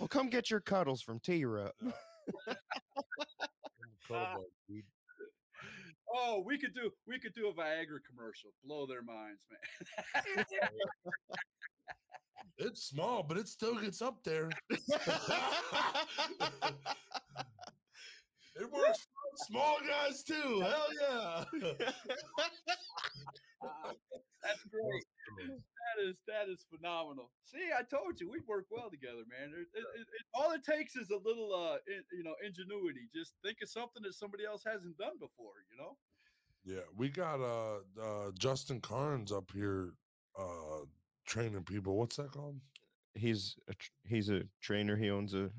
well, 0.00 0.08
come 0.08 0.28
get 0.28 0.50
your 0.50 0.60
cuddles 0.60 1.02
from 1.02 1.20
T 1.20 1.44
Rup. 1.44 1.74
Oh, 6.12 6.42
we 6.44 6.58
could 6.58 6.74
do 6.74 6.90
we 7.06 7.20
could 7.20 7.32
do 7.34 7.46
a 7.46 7.52
Viagra 7.52 8.00
commercial. 8.08 8.50
Blow 8.64 8.84
their 8.84 9.02
minds, 9.02 9.46
man. 9.48 10.44
It's 12.58 12.82
small, 12.82 13.22
but 13.22 13.36
it 13.38 13.46
still 13.48 13.78
gets 13.78 14.02
up 14.02 14.22
there. 14.24 14.50
it 14.70 14.80
works 18.70 19.06
for 19.06 19.46
small 19.46 19.78
guys 19.88 20.22
too. 20.24 20.60
Hell 20.60 20.88
yeah. 21.00 21.44
Ah, 23.62 23.92
That's 24.42 24.64
great. 24.70 25.04
That 25.36 26.08
is 26.08 26.16
that 26.28 26.48
is 26.48 26.64
phenomenal. 26.70 27.30
See, 27.44 27.70
I 27.76 27.82
told 27.82 28.20
you 28.20 28.30
we'd 28.30 28.46
work 28.46 28.66
well 28.70 28.90
together, 28.90 29.22
man. 29.28 29.50
It, 29.52 29.66
it, 29.74 29.84
it, 29.98 30.00
it- 30.00 30.26
all 30.34 30.52
it 30.52 30.62
takes 30.64 30.94
is 30.96 31.10
a 31.10 31.16
little, 31.16 31.52
uh, 31.52 31.78
in, 31.88 32.02
you 32.16 32.22
know, 32.22 32.34
ingenuity. 32.44 33.08
Just 33.14 33.34
think 33.44 33.58
of 33.62 33.68
something 33.68 34.02
that 34.04 34.14
somebody 34.14 34.44
else 34.44 34.62
hasn't 34.64 34.96
done 34.98 35.18
before. 35.18 35.64
You 35.70 35.78
know. 35.78 35.96
Yeah, 36.64 36.84
we 36.96 37.08
got 37.08 37.40
uh, 37.40 37.80
uh 38.00 38.30
Justin 38.38 38.80
Carnes 38.80 39.32
up 39.32 39.50
here 39.52 39.94
uh 40.38 40.84
training 41.26 41.64
people. 41.64 41.96
What's 41.96 42.16
that 42.16 42.30
called? 42.30 42.60
he's 43.14 43.56
a, 43.68 43.74
tr- 43.74 43.90
he's 44.06 44.30
a 44.30 44.42
trainer. 44.60 44.96
He 44.96 45.10
owns 45.10 45.34
a 45.34 45.50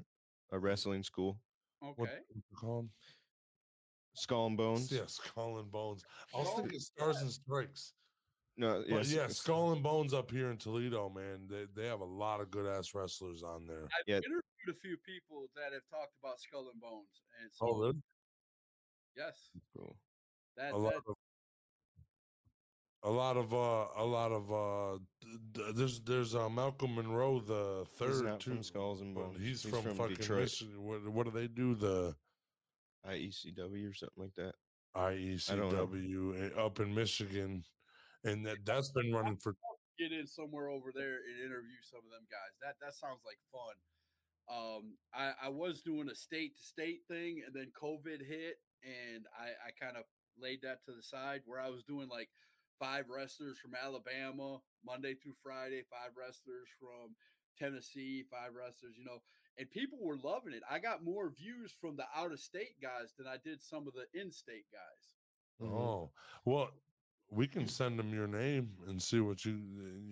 a 0.52 0.60
wrestling 0.60 1.04
school. 1.04 1.40
Okay. 1.84 1.94
What, 1.96 2.10
what's 2.10 2.52
it 2.52 2.56
called? 2.56 2.90
Skull 4.14 4.48
and 4.48 4.58
Bones. 4.58 4.92
Yeah, 4.92 5.06
Skull 5.08 5.60
and 5.60 5.72
Bones. 5.72 6.04
I 6.34 6.40
was 6.40 6.48
Skull 6.48 6.60
thinking 6.62 6.80
Stars 6.80 7.22
and 7.22 7.32
Strikes. 7.32 7.94
No, 8.62 8.84
But 8.88 8.98
yes, 8.98 9.12
yeah, 9.12 9.28
Skull 9.28 9.72
and 9.74 9.82
Bones 9.82 10.14
up 10.14 10.30
here 10.30 10.52
in 10.52 10.58
Toledo, 10.58 11.10
man. 11.10 11.48
They 11.50 11.66
they 11.76 11.88
have 11.88 12.02
a 12.02 12.06
lot 12.06 12.42
of 12.42 12.52
good 12.52 12.68
ass 12.68 12.94
wrestlers 12.94 13.42
on 13.42 13.66
there. 13.66 13.86
I've 13.86 14.04
Yeah. 14.06 14.18
interviewed 14.18 14.44
a 14.70 14.74
few 14.76 14.98
people 14.98 15.48
that 15.56 15.74
have 15.74 15.82
talked 15.90 16.14
about 16.22 16.40
Skull 16.40 16.70
and 16.72 16.80
Bones, 16.80 17.24
and 17.42 17.52
so 17.52 17.66
Oh, 17.68 17.80
really? 17.80 18.02
yes, 19.18 19.50
Cool. 19.76 19.98
that, 20.58 20.74
A 20.74 20.78
lot 20.78 20.94
that 20.94 21.10
of 21.10 21.16
a 23.04 23.10
lot 23.10 23.36
of 23.36 23.52
uh 23.52 23.88
a 23.96 24.06
lot 24.06 24.32
of 24.32 24.54
uh 24.54 25.00
d- 25.22 25.38
d- 25.54 25.72
there's 25.74 26.00
there's 26.02 26.36
uh 26.36 26.48
Malcolm 26.48 26.94
Monroe 26.94 27.40
the 27.40 27.84
He's 27.90 27.98
third 27.98 28.26
not 28.26 28.40
too. 28.42 28.52
from 28.52 28.64
Skulls 28.64 29.02
and 29.02 29.16
Bones. 29.16 29.40
He's, 29.40 29.64
He's 29.64 29.72
from, 29.74 29.82
from 29.82 29.96
fucking 29.98 30.18
Detroit. 30.18 30.42
Michigan. 30.42 30.84
What, 30.84 31.08
what 31.10 31.24
do 31.26 31.32
they 31.32 31.48
do? 31.48 31.74
The 31.74 32.16
IECW 33.08 33.90
or 33.90 33.94
something 33.96 34.24
like 34.24 34.36
that. 34.36 34.54
IECW 34.96 36.56
uh, 36.56 36.62
up 36.64 36.80
in 36.80 36.94
Michigan, 36.94 37.66
and 38.24 38.46
that 38.46 38.58
that's 38.66 38.92
been 38.92 39.14
running 39.14 39.38
for 39.38 39.56
get 40.00 40.12
in 40.12 40.26
somewhere 40.26 40.70
over 40.70 40.92
there 40.94 41.22
and 41.30 41.46
interview 41.46 41.78
some 41.82 42.02
of 42.06 42.12
them 42.12 42.26
guys. 42.30 42.54
That 42.62 42.76
that 42.82 42.94
sounds 42.96 43.22
like 43.26 43.38
fun. 43.52 43.76
Um, 44.50 44.98
I, 45.14 45.48
I 45.48 45.50
was 45.50 45.82
doing 45.82 46.10
a 46.10 46.16
state 46.16 46.58
to 46.58 46.64
state 46.64 47.02
thing, 47.08 47.44
and 47.46 47.54
then 47.56 47.72
COVID 47.80 48.26
hit, 48.26 48.60
and 48.84 49.26
I, 49.38 49.54
I 49.70 49.72
kind 49.80 49.96
of 49.96 50.04
laid 50.40 50.62
that 50.64 50.84
to 50.86 50.92
the 50.92 51.04
side 51.04 51.42
where 51.46 51.62
I 51.62 51.70
was 51.70 51.84
doing 51.84 52.10
like 52.10 52.30
five 52.80 53.06
wrestlers 53.10 53.60
from 53.60 53.76
Alabama 53.76 54.58
Monday 54.84 55.14
through 55.14 55.38
Friday, 55.44 55.84
five 55.90 56.12
wrestlers 56.18 56.68
from 56.80 57.16
Tennessee, 57.58 58.26
five 58.32 58.56
wrestlers, 58.58 58.98
you 58.98 59.06
know, 59.06 59.22
and 59.58 59.70
people 59.70 60.00
were 60.02 60.18
loving 60.18 60.54
it. 60.54 60.64
I 60.70 60.80
got 60.80 61.04
more 61.04 61.30
views 61.30 61.72
from 61.80 61.96
the 61.96 62.06
out 62.16 62.32
of 62.32 62.40
state 62.40 62.82
guys 62.82 63.14
than 63.18 63.28
I 63.28 63.38
did 63.46 63.62
some 63.62 63.88
of 63.88 63.94
the 63.94 64.08
in 64.20 64.32
state 64.32 64.66
guys. 64.74 65.16
Mhm. 65.62 65.72
Oh 65.72 66.12
well, 66.46 66.72
we 67.32 67.48
can 67.48 67.68
send 67.68 67.98
them 67.98 68.14
your 68.14 68.28
name 68.28 68.70
and 68.88 69.02
see 69.02 69.22
what 69.22 69.44
you 69.46 69.58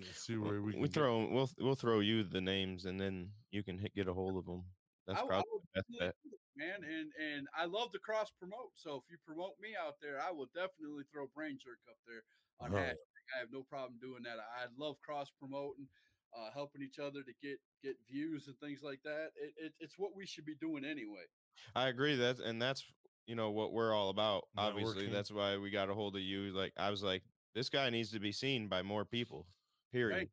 uh, 0.01 0.05
see 0.15 0.37
where 0.37 0.61
we 0.61 0.71
can 0.71 0.81
we 0.81 0.87
get- 0.87 1.01
we'll 1.03 1.49
we'll 1.59 1.75
throw 1.75 1.99
you 1.99 2.23
the 2.23 2.41
names 2.41 2.85
and 2.85 2.99
then 2.99 3.29
you 3.51 3.61
can 3.61 3.77
hit, 3.77 3.93
get 3.93 4.07
a 4.07 4.13
hold 4.13 4.37
of 4.37 4.45
them. 4.45 4.63
That's 5.05 5.19
I, 5.19 5.23
I 5.23 5.27
probably 5.27 5.49
will 5.51 5.61
the 5.75 5.81
best 5.81 5.99
bet. 5.99 6.15
man. 6.55 6.79
And 6.83 7.11
and 7.19 7.47
I 7.57 7.65
love 7.65 7.91
to 7.91 7.99
cross 7.99 8.31
promote. 8.39 8.71
So 8.75 8.95
if 8.95 9.03
you 9.11 9.17
promote 9.25 9.59
me 9.61 9.75
out 9.75 9.95
there, 10.01 10.19
I 10.21 10.31
will 10.31 10.47
definitely 10.55 11.03
throw 11.11 11.27
brain 11.35 11.59
jerk 11.61 11.79
up 11.89 11.97
there 12.07 12.23
on 12.61 12.71
hashtag. 12.71 12.95
I 13.35 13.39
have 13.39 13.51
no 13.51 13.63
problem 13.63 13.99
doing 14.01 14.23
that. 14.23 14.39
I 14.39 14.65
love 14.77 14.95
cross 15.05 15.29
promoting, 15.39 15.87
uh, 16.35 16.49
helping 16.53 16.81
each 16.81 16.99
other 16.99 17.21
to 17.21 17.33
get 17.43 17.59
get 17.83 17.95
views 18.09 18.47
and 18.47 18.57
things 18.59 18.79
like 18.81 19.01
that. 19.03 19.31
It, 19.35 19.53
it, 19.57 19.73
it's 19.79 19.99
what 19.99 20.15
we 20.15 20.25
should 20.25 20.45
be 20.45 20.55
doing 20.55 20.85
anyway. 20.85 21.27
I 21.75 21.89
agree 21.89 22.15
that 22.15 22.39
and 22.39 22.61
that's 22.61 22.83
you 23.29 23.35
know 23.35 23.51
what 23.51 23.71
we're 23.73 23.93
all 23.93 24.09
about. 24.09 24.45
Obviously, 24.57 25.07
that's 25.07 25.31
why 25.31 25.55
we 25.57 25.69
got 25.69 25.89
a 25.89 25.93
hold 25.93 26.15
of 26.15 26.21
you. 26.23 26.51
Like 26.51 26.73
I 26.77 26.89
was 26.89 27.03
like, 27.03 27.21
this 27.53 27.69
guy 27.69 27.89
needs 27.91 28.11
to 28.11 28.19
be 28.19 28.31
seen 28.31 28.67
by 28.67 28.81
more 28.81 29.05
people. 29.05 29.45
Period. 29.93 30.17
man. 30.17 30.27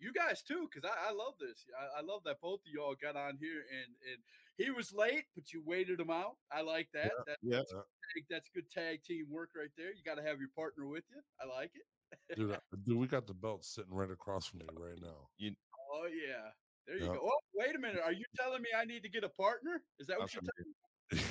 You 0.00 0.12
guys 0.12 0.42
too, 0.42 0.68
because 0.72 0.88
I, 0.90 1.10
I 1.10 1.12
love 1.12 1.34
this. 1.38 1.64
I, 1.78 2.00
I 2.00 2.02
love 2.02 2.22
that 2.24 2.40
both 2.40 2.60
of 2.60 2.72
y'all 2.74 2.96
got 3.00 3.16
on 3.16 3.36
here 3.40 3.62
and 3.70 3.92
and 4.10 4.18
he 4.56 4.70
was 4.70 4.92
late, 4.92 5.24
but 5.36 5.52
you 5.52 5.62
waited 5.64 6.00
him 6.00 6.10
out. 6.10 6.36
I 6.50 6.62
like 6.62 6.88
that. 6.94 7.12
that 7.26 7.36
Yeah. 7.42 7.58
that's, 7.58 7.72
tag- 7.72 8.26
that's 8.30 8.48
good 8.54 8.68
tag 8.70 9.02
team 9.04 9.26
work 9.30 9.50
right 9.56 9.70
there. 9.76 9.88
You 9.90 10.02
got 10.04 10.16
to 10.16 10.22
have 10.26 10.40
your 10.40 10.48
partner 10.56 10.86
with 10.88 11.04
you. 11.14 11.20
I 11.40 11.46
like 11.46 11.70
it. 11.76 12.36
dude, 12.36 12.52
I- 12.52 12.58
dude, 12.82 12.98
we 12.98 13.06
got 13.06 13.26
the 13.26 13.34
belt 13.44 13.64
sitting 13.64 13.92
right 13.94 14.10
across 14.10 14.46
from 14.46 14.60
me 14.60 14.66
right 14.74 14.98
now. 15.00 15.28
You, 15.36 15.52
Oh 15.94 16.06
yeah. 16.06 16.50
There 16.86 16.96
you 16.98 17.04
Yeah. 17.06 17.12
go. 17.20 17.30
Oh, 17.30 17.38
wait 17.54 17.76
a 17.76 17.78
minute. 17.78 18.00
Are 18.02 18.12
you 18.12 18.24
telling 18.36 18.62
me 18.62 18.68
I 18.76 18.84
need 18.84 19.02
to 19.04 19.08
get 19.10 19.22
a 19.22 19.28
partner? 19.28 19.82
Is 20.00 20.06
that 20.08 20.18
what 20.18 20.24
That's 20.26 20.34
you're 20.34 20.42
telling 20.42 20.67
me? 20.67 20.67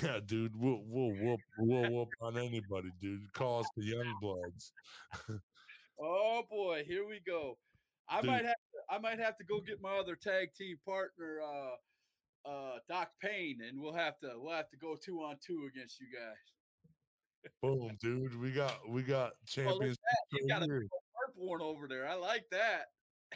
Yeah, 0.02 0.20
dude, 0.26 0.56
we'll 0.56 0.82
we'll 0.86 1.14
whoop 1.14 1.40
we'll 1.60 1.92
whoop 1.92 2.10
on 2.22 2.38
anybody, 2.38 2.90
dude. 3.00 3.32
Call 3.34 3.60
us 3.60 3.68
the 3.76 3.84
young 3.86 4.18
bloods. 4.22 4.72
Oh 6.00 6.44
boy, 6.48 6.84
here 6.86 7.08
we 7.08 7.20
go. 7.26 7.58
I 8.08 8.22
Dude. 8.22 8.30
might 8.30 8.46
have 8.46 8.54
to, 8.56 8.94
I 8.96 9.00
might 9.00 9.18
have 9.18 9.36
to 9.38 9.44
go 9.44 9.60
get 9.60 9.82
my 9.82 9.98
other 9.98 10.16
tag 10.16 10.54
team 10.54 10.78
partner, 10.86 11.42
uh, 11.42 12.48
uh, 12.48 12.80
Doc 12.88 13.10
Payne, 13.20 13.62
and 13.68 13.82
we'll 13.82 13.96
have 13.96 14.20
to 14.20 14.34
we'll 14.38 14.54
have 14.54 14.70
to 14.70 14.78
go 14.78 14.96
two 14.96 15.24
on 15.24 15.38
two 15.44 15.68
against 15.74 16.00
you 16.00 16.06
guys. 16.16 17.52
Boom, 17.64 17.98
dude. 18.00 18.40
We 18.40 18.52
got 18.52 18.88
we 18.88 19.02
got 19.02 19.34
Well, 19.58 19.66
look 19.66 19.74
at 19.86 19.98
champions. 19.98 19.98
that. 19.98 20.40
You 20.40 20.48
got 20.48 20.62
a. 20.62 20.68
Harp 20.68 21.34
one 21.36 21.62
over 21.64 21.88
there. 21.88 22.08
I 22.08 22.14
like 22.14 22.46
that. 22.52 22.90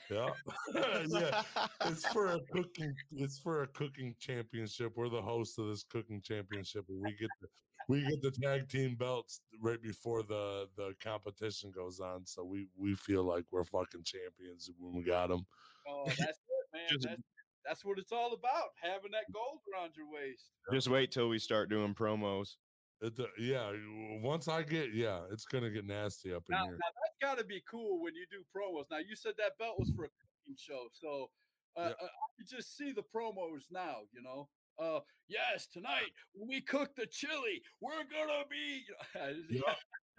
Yeah. 0.10 0.30
yeah. 1.08 1.44
It's 1.86 2.06
for 2.08 2.28
a 2.28 2.40
cooking 2.54 2.94
it's 3.12 3.40
for 3.40 3.64
a 3.64 3.68
cooking 3.68 4.16
championship. 4.20 4.94
We're 4.96 5.10
the 5.10 5.22
host 5.22 5.60
of 5.60 5.68
this 5.68 5.84
cooking 5.84 6.22
championship 6.22 6.86
and 6.90 7.02
we 7.02 7.12
get 7.20 7.30
the 7.42 7.48
we 7.90 8.02
get 8.02 8.22
the 8.22 8.32
tag 8.32 8.70
team 8.70 8.96
belts 8.96 9.42
right 9.62 9.82
before 9.82 10.24
the 10.24 10.68
the 10.78 10.94
competition 11.04 11.72
goes 11.76 12.00
on. 12.00 12.26
So 12.26 12.44
we 12.44 12.68
we 12.78 12.96
feel 12.96 13.24
like 13.24 13.46
we're 13.52 13.66
fucking 13.66 14.04
champions 14.06 14.70
when 14.80 14.96
we 14.96 15.04
got 15.04 15.30
them. 15.30 15.46
Oh, 15.88 16.06
that's 16.06 16.22
it, 16.22 16.38
man. 16.74 16.82
Just- 16.92 17.08
That's, 17.08 17.22
that's 17.66 17.86
what 17.86 18.00
it's 18.00 18.12
all 18.12 18.34
about. 18.34 18.70
Having 18.82 19.12
that 19.12 19.32
gold 19.32 19.60
around 19.72 19.92
your 19.96 20.08
waist. 20.12 20.50
Just 20.74 20.90
wait 20.90 21.12
till 21.12 21.30
we 21.30 21.38
start 21.38 21.70
doing 21.70 21.94
promos. 21.94 22.56
It, 23.02 23.20
uh, 23.20 23.26
yeah, 23.40 23.74
once 24.22 24.48
I 24.48 24.62
get 24.62 24.94
yeah, 24.94 25.26
it's 25.32 25.46
gonna 25.46 25.72
get 25.72 25.86
nasty 25.86 26.34
up 26.34 26.44
in 26.50 26.56
Now, 26.56 26.66
here. 26.66 26.74
now 26.74 26.88
that's 27.04 27.18
got 27.20 27.38
to 27.40 27.44
be 27.44 27.62
cool 27.68 28.00
when 28.02 28.14
you 28.14 28.28
do 28.30 28.44
promos. 28.56 28.86
Now 28.92 29.00
you 29.00 29.16
said 29.16 29.34
that 29.38 29.58
belt 29.58 29.80
was 29.80 29.92
for 29.96 30.06
a 30.06 30.10
cooking 30.10 30.56
show, 30.56 30.88
so 30.94 31.32
uh, 31.76 31.94
Yeah. 32.00 32.06
uh, 32.06 32.06
I 32.06 32.44
just 32.48 32.78
see 32.78 32.92
the 32.92 33.02
promos 33.04 33.64
now. 33.72 34.02
You 34.12 34.22
know, 34.22 34.50
uh, 34.78 35.00
yes, 35.28 35.68
tonight 35.68 36.12
when 36.34 36.48
we 36.48 36.62
cook 36.62 36.94
the 36.96 37.08
chili, 37.08 37.64
we're 37.80 38.04
gonna 38.04 38.46
be. 38.48 38.86
Yeah. 39.50 39.76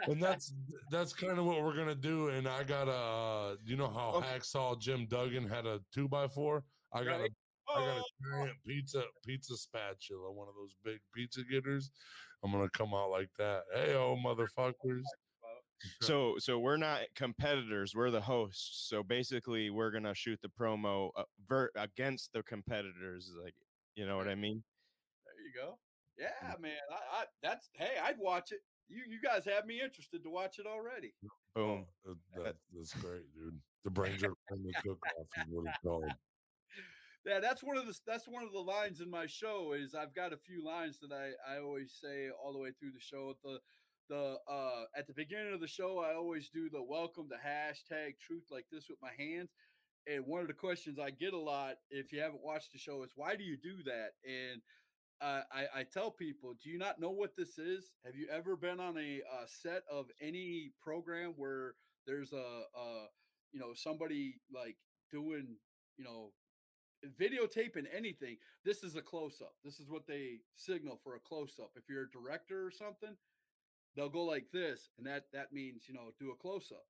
and 0.09 0.21
that's 0.21 0.53
that's 0.91 1.13
kind 1.13 1.39
of 1.39 1.45
what 1.45 1.63
we're 1.63 1.77
gonna 1.77 1.95
do. 1.95 2.31
And 2.31 2.49
I 2.49 2.65
got 2.65 2.89
a, 2.89 3.59
you 3.63 3.77
know 3.77 3.89
how 3.89 4.15
Okay. 4.15 4.27
hacksaw 4.27 4.81
Jim 4.81 5.07
Duggan 5.07 5.47
had 5.49 5.67
a 5.67 5.81
two 5.93 6.09
by 6.09 6.27
four. 6.27 6.65
I 6.93 7.05
got 7.05 7.21
a 7.21 7.23
Right. 7.23 7.31
I 7.75 7.79
got 7.87 7.99
Oh, 7.99 8.01
a 8.01 8.37
giant 8.45 8.57
pizza 8.67 9.05
pizza 9.25 9.57
spatula, 9.57 10.33
one 10.33 10.49
of 10.49 10.55
those 10.57 10.75
big 10.83 10.99
pizza 11.15 11.45
getters. 11.45 11.93
I'm 12.45 12.53
gonna 12.53 12.69
come 12.71 12.95
out 12.95 13.11
like 13.11 13.31
that. 13.39 13.63
Hey, 13.75 13.95
oh 13.95 14.17
motherfuckers! 14.25 15.03
So 16.01 16.37
so 16.39 16.59
we're 16.59 16.77
not 16.77 17.01
competitors. 17.15 17.95
We're 17.95 18.11
the 18.11 18.21
hosts. 18.21 18.87
So 18.89 19.03
basically, 19.03 19.71
we're 19.71 19.91
gonna 19.91 20.15
shoot 20.15 20.41
the 20.43 20.49
promo 20.49 21.11
uh, 21.17 21.25
ver- 21.49 21.71
against 21.77 22.33
the 22.33 22.43
competitors. 22.43 23.31
Like 23.43 23.55
you 23.95 24.07
know 24.07 24.17
what 24.17 24.29
I 24.29 24.35
mean? 24.35 24.63
there 25.25 25.47
you 25.47 25.53
go. 25.55 25.79
Yeah, 26.19 26.55
man. 26.61 26.73
I, 26.91 27.23
I 27.23 27.25
that's 27.43 27.69
hey, 27.75 27.93
I'd 28.03 28.19
watch 28.19 28.53
it. 28.53 28.61
You 28.89 29.03
you 29.09 29.21
guys 29.23 29.45
have 29.45 29.67
me 29.67 29.81
interested 29.81 30.23
to 30.25 30.31
watch 30.31 30.59
it 30.59 30.67
already. 30.67 31.15
Boom. 31.55 31.87
Oh, 32.07 32.15
that, 32.45 32.57
that's 32.75 32.95
great, 32.95 33.33
dude. 33.35 33.59
The 33.85 33.91
brains 33.91 34.23
are 34.23 34.35
from 34.49 34.63
the 34.63 34.73
cook 34.83 34.99
off 35.19 35.27
is 35.37 35.51
what 35.51 35.69
it's 35.69 35.79
called. 35.85 36.05
Yeah, 37.25 37.39
that's 37.41 37.63
one 37.63 37.77
of 37.77 37.87
the 37.87 37.95
that's 38.07 38.27
one 38.27 38.43
of 38.43 38.53
the 38.53 38.59
lines 38.59 39.01
in 39.01 39.09
my 39.09 39.27
show 39.27 39.75
is 39.75 39.95
I've 39.95 40.15
got 40.15 40.33
a 40.33 40.37
few 40.37 40.65
lines 40.65 40.99
that 41.01 41.13
I 41.13 41.31
I 41.55 41.61
always 41.61 41.93
say 42.03 42.29
all 42.31 42.53
the 42.53 42.59
way 42.59 42.71
through 42.73 42.93
the 42.93 43.01
show. 43.01 43.31
at 43.31 43.37
The 43.45 43.59
the 44.09 44.37
uh 44.51 44.85
at 44.97 45.07
the 45.07 45.15
beginning 45.15 45.55
of 45.55 45.61
the 45.61 45.69
show 45.69 46.01
I 46.01 46.15
always 46.15 46.49
do 46.49 46.69
the 46.69 46.83
welcome 46.83 47.29
to 47.29 47.37
hashtag 47.37 48.19
truth 48.19 48.45
like 48.51 48.67
this 48.73 48.89
with 48.89 48.99
my 49.01 49.13
hands. 49.17 49.51
And 50.09 50.27
one 50.27 50.41
of 50.41 50.49
the 50.49 50.55
questions 50.55 50.99
I 50.99 51.11
get 51.11 51.33
a 51.33 51.39
lot 51.39 51.77
if 51.91 52.13
you 52.13 52.21
haven't 52.21 52.43
watched 52.43 52.73
the 52.73 52.79
show 52.79 53.05
is 53.05 53.11
why 53.15 53.37
do 53.37 53.45
you 53.45 53.57
do 53.57 53.83
that? 53.85 54.11
And 54.27 54.61
uh, 55.21 55.43
I, 55.53 55.81
I 55.81 55.85
tell 55.85 56.11
people, 56.11 56.55
do 56.63 56.69
you 56.71 56.79
not 56.79 57.01
know 57.01 57.11
what 57.11 57.37
this 57.37 57.59
is? 57.59 57.93
Have 58.05 58.17
you 58.17 58.27
ever 58.33 58.57
been 58.57 58.81
on 58.81 58.99
a, 58.99 59.23
uh 59.33 59.47
set 59.47 59.83
of 59.91 60.07
any 60.21 60.73
program 60.83 61.35
where 61.37 61.75
there's 62.07 62.33
a, 62.33 62.37
a 62.77 63.07
you 63.53 63.61
know 63.61 63.73
somebody 63.75 64.41
like 64.53 64.77
doing 65.13 65.57
you 65.97 66.05
know 66.05 66.33
videotaping 67.21 67.87
anything, 67.95 68.37
this 68.65 68.83
is 68.83 68.97
a 68.97 69.03
close 69.03 69.41
up. 69.41 69.55
This 69.65 69.81
is 69.81 69.89
what 69.89 70.07
they 70.07 70.41
signal 70.57 70.99
for 71.03 71.15
a 71.17 71.21
close 71.21 71.55
up. 71.61 71.71
If 71.77 71.85
you're 71.89 72.05
a 72.05 72.11
director 72.11 72.65
or 72.65 72.71
something, 72.71 73.17
they'll 73.97 74.09
go 74.09 74.25
like 74.25 74.47
this, 74.53 74.91
and 74.99 75.07
that 75.07 75.27
that 75.33 75.53
means 75.53 75.85
you 75.89 75.95
know 75.95 76.13
do 76.19 76.31
a 76.31 76.37
close 76.37 76.73
up. 76.73 76.87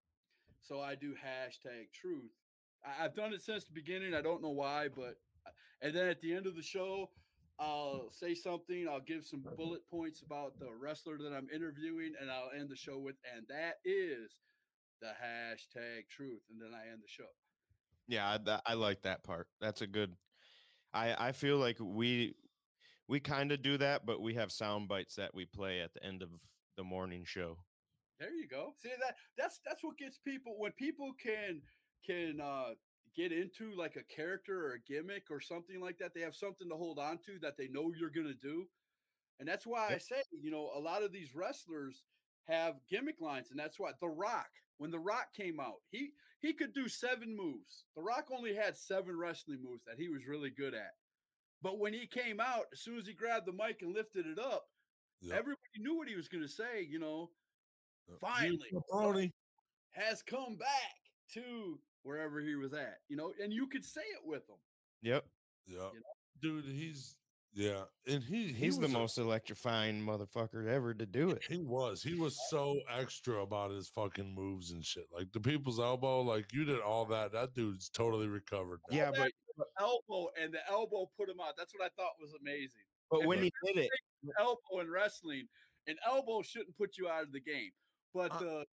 So 0.61 0.81
I 0.81 0.94
do 0.94 1.12
hashtag 1.12 1.92
truth. 1.92 2.31
I, 2.85 3.05
I've 3.05 3.14
done 3.14 3.33
it 3.33 3.42
since 3.42 3.64
the 3.64 3.72
beginning. 3.72 4.14
I 4.14 4.22
don't 4.22 4.42
know 4.42 4.51
why, 4.51 4.88
but 4.94 5.16
uh, 5.46 5.51
and 5.81 5.94
then 5.94 6.09
at 6.09 6.20
the 6.20 6.35
end 6.35 6.46
of 6.46 6.57
the 6.57 6.62
show, 6.62 7.11
I'll 7.59 8.11
say 8.11 8.35
something. 8.35 8.87
I'll 8.88 9.01
give 9.01 9.25
some 9.25 9.44
bullet 9.57 9.83
points 9.90 10.22
about 10.22 10.59
the 10.59 10.70
wrestler 10.72 11.18
that 11.18 11.33
I'm 11.33 11.48
interviewing, 11.55 12.12
and 12.20 12.31
I'll 12.31 12.51
end 12.59 12.70
the 12.70 12.77
show 12.77 12.98
with, 12.98 13.16
and 13.37 13.46
that 13.48 13.79
is 13.85 14.37
the 15.01 15.09
hashtag 15.09 16.09
truth, 16.09 16.42
and 16.51 16.61
then 16.61 16.70
I 16.75 16.90
end 16.90 17.01
the 17.03 17.09
show. 17.09 17.31
Yeah, 18.08 18.36
I, 18.46 18.60
I 18.66 18.74
like 18.74 19.02
that 19.02 19.22
part. 19.24 19.48
That's 19.60 19.82
a 19.82 19.86
good. 19.86 20.14
I 20.92 21.28
I 21.28 21.32
feel 21.32 21.56
like 21.58 21.78
we 21.80 22.34
we 23.08 23.20
kind 23.20 23.52
of 23.52 23.62
do 23.62 23.78
that, 23.78 24.06
but 24.06 24.20
we 24.20 24.34
have 24.34 24.52
sound 24.52 24.88
bites 24.88 25.16
that 25.16 25.34
we 25.34 25.46
play 25.46 25.80
at 25.80 25.94
the 25.94 26.04
end 26.04 26.22
of 26.22 26.30
the 26.76 26.84
morning 26.84 27.24
show. 27.24 27.58
There 28.18 28.34
you 28.34 28.46
go. 28.48 28.72
See 28.82 28.90
that 29.00 29.16
that's 29.36 29.60
that's 29.64 29.82
what 29.82 29.98
gets 29.98 30.18
people 30.18 30.54
when 30.58 30.72
people 30.72 31.12
can 31.22 31.62
can 32.06 32.40
uh 32.40 32.74
get 33.16 33.32
into 33.32 33.74
like 33.76 33.96
a 33.96 34.14
character 34.14 34.66
or 34.66 34.72
a 34.74 34.80
gimmick 34.80 35.24
or 35.30 35.40
something 35.40 35.80
like 35.80 35.98
that. 35.98 36.12
They 36.14 36.20
have 36.22 36.34
something 36.34 36.68
to 36.68 36.76
hold 36.76 36.98
on 36.98 37.18
to 37.26 37.38
that 37.42 37.56
they 37.58 37.68
know 37.68 37.92
you're 37.98 38.10
gonna 38.10 38.34
do. 38.40 38.66
And 39.40 39.48
that's 39.48 39.66
why 39.66 39.88
I 39.88 39.98
say, 39.98 40.22
you 40.30 40.50
know, 40.50 40.70
a 40.74 40.78
lot 40.78 41.02
of 41.02 41.12
these 41.12 41.34
wrestlers 41.34 42.04
have 42.48 42.74
gimmick 42.88 43.20
lines, 43.20 43.50
and 43.50 43.59
that's 43.59 43.78
why 43.78 43.92
The 44.00 44.09
Rock, 44.09 44.50
when 44.78 44.90
The 44.90 44.98
Rock 44.98 45.33
came 45.35 45.61
out, 45.61 45.81
he 45.90 46.11
he 46.40 46.52
could 46.52 46.72
do 46.74 46.88
seven 46.88 47.37
moves. 47.37 47.85
The 47.94 48.02
Rock 48.02 48.28
only 48.33 48.55
had 48.55 48.76
seven 48.76 49.16
wrestling 49.16 49.62
moves 49.62 49.85
that 49.87 49.98
he 49.98 50.09
was 50.09 50.26
really 50.26 50.50
good 50.50 50.74
at. 50.74 50.94
But 51.62 51.78
when 51.78 51.92
he 51.92 52.07
came 52.07 52.40
out, 52.40 52.66
as 52.72 52.81
soon 52.81 52.98
as 52.98 53.07
he 53.07 53.12
grabbed 53.14 53.46
the 53.46 53.52
mic 53.52 53.83
and 53.83 53.94
lifted 53.94 54.26
it 54.26 54.38
up, 54.38 54.68
Yep. 55.20 55.38
everybody 55.38 55.78
knew 55.78 55.96
what 55.96 56.09
he 56.09 56.16
was 56.16 56.26
going 56.26 56.42
to 56.42 56.48
say. 56.48 56.83
You 56.83 56.98
know, 56.98 57.31
Yep. 58.09 58.18
finally, 58.20 58.70
Jim 58.70 58.83
Pepperoni. 58.90 59.33
has 59.92 60.20
come 60.22 60.57
back 60.57 60.96
to 61.35 61.81
wherever 62.02 62.40
he 62.40 62.57
was 62.57 62.72
at. 62.74 62.98
You 63.09 63.16
know, 63.16 63.33
and 63.40 63.52
you 63.52 63.68
could 63.68 63.85
say 63.85 64.02
it 64.02 64.24
with 64.24 64.48
him. 64.48 64.59
Yep, 65.02 65.24
Yeah, 65.66 65.92
you 65.92 66.02
dude, 66.40 66.64
he's 66.64 67.16
yeah, 67.54 67.82
and 68.06 68.22
he, 68.22 68.46
he 68.48 68.52
he's 68.52 68.78
the 68.78 68.86
a- 68.86 68.90
most 68.90 69.18
electrifying 69.18 70.00
motherfucker 70.04 70.66
ever 70.68 70.94
to 70.94 71.06
do 71.06 71.30
it. 71.30 71.42
He 71.48 71.58
was. 71.58 72.02
He 72.02 72.14
was 72.14 72.38
so 72.48 72.78
extra 72.90 73.42
about 73.42 73.70
his 73.70 73.88
fucking 73.88 74.34
moves 74.34 74.70
and 74.72 74.84
shit. 74.84 75.04
Like 75.12 75.32
the 75.32 75.40
people's 75.40 75.78
elbow, 75.80 76.22
like 76.22 76.52
you 76.52 76.64
did 76.64 76.80
all 76.80 77.04
that. 77.06 77.32
That 77.32 77.54
dude's 77.54 77.88
totally 77.90 78.28
recovered. 78.28 78.80
now. 78.90 78.96
Yeah, 78.96 79.10
that 79.12 79.32
but 79.58 79.66
Elbow 79.78 80.28
and 80.42 80.52
the 80.54 80.60
elbow 80.70 81.10
put 81.18 81.28
him 81.28 81.36
out. 81.40 81.54
That's 81.58 81.74
what 81.74 81.84
I 81.84 81.90
thought 82.00 82.12
was 82.20 82.32
amazing. 82.40 82.80
but 83.10 83.20
and 83.20 83.28
when 83.28 83.38
then 83.38 83.50
he 83.64 83.72
did 83.74 83.84
it, 83.84 83.90
Elbow 84.40 84.80
in 84.80 84.90
wrestling, 84.90 85.46
an 85.88 85.96
elbow 86.06 86.40
shouldn't 86.42 86.76
put 86.78 86.96
you 86.96 87.08
out 87.08 87.22
of 87.24 87.32
the 87.32 87.40
game. 87.40 87.70
But 88.14 88.32
Uh, 88.32 88.38
the, 88.38 88.64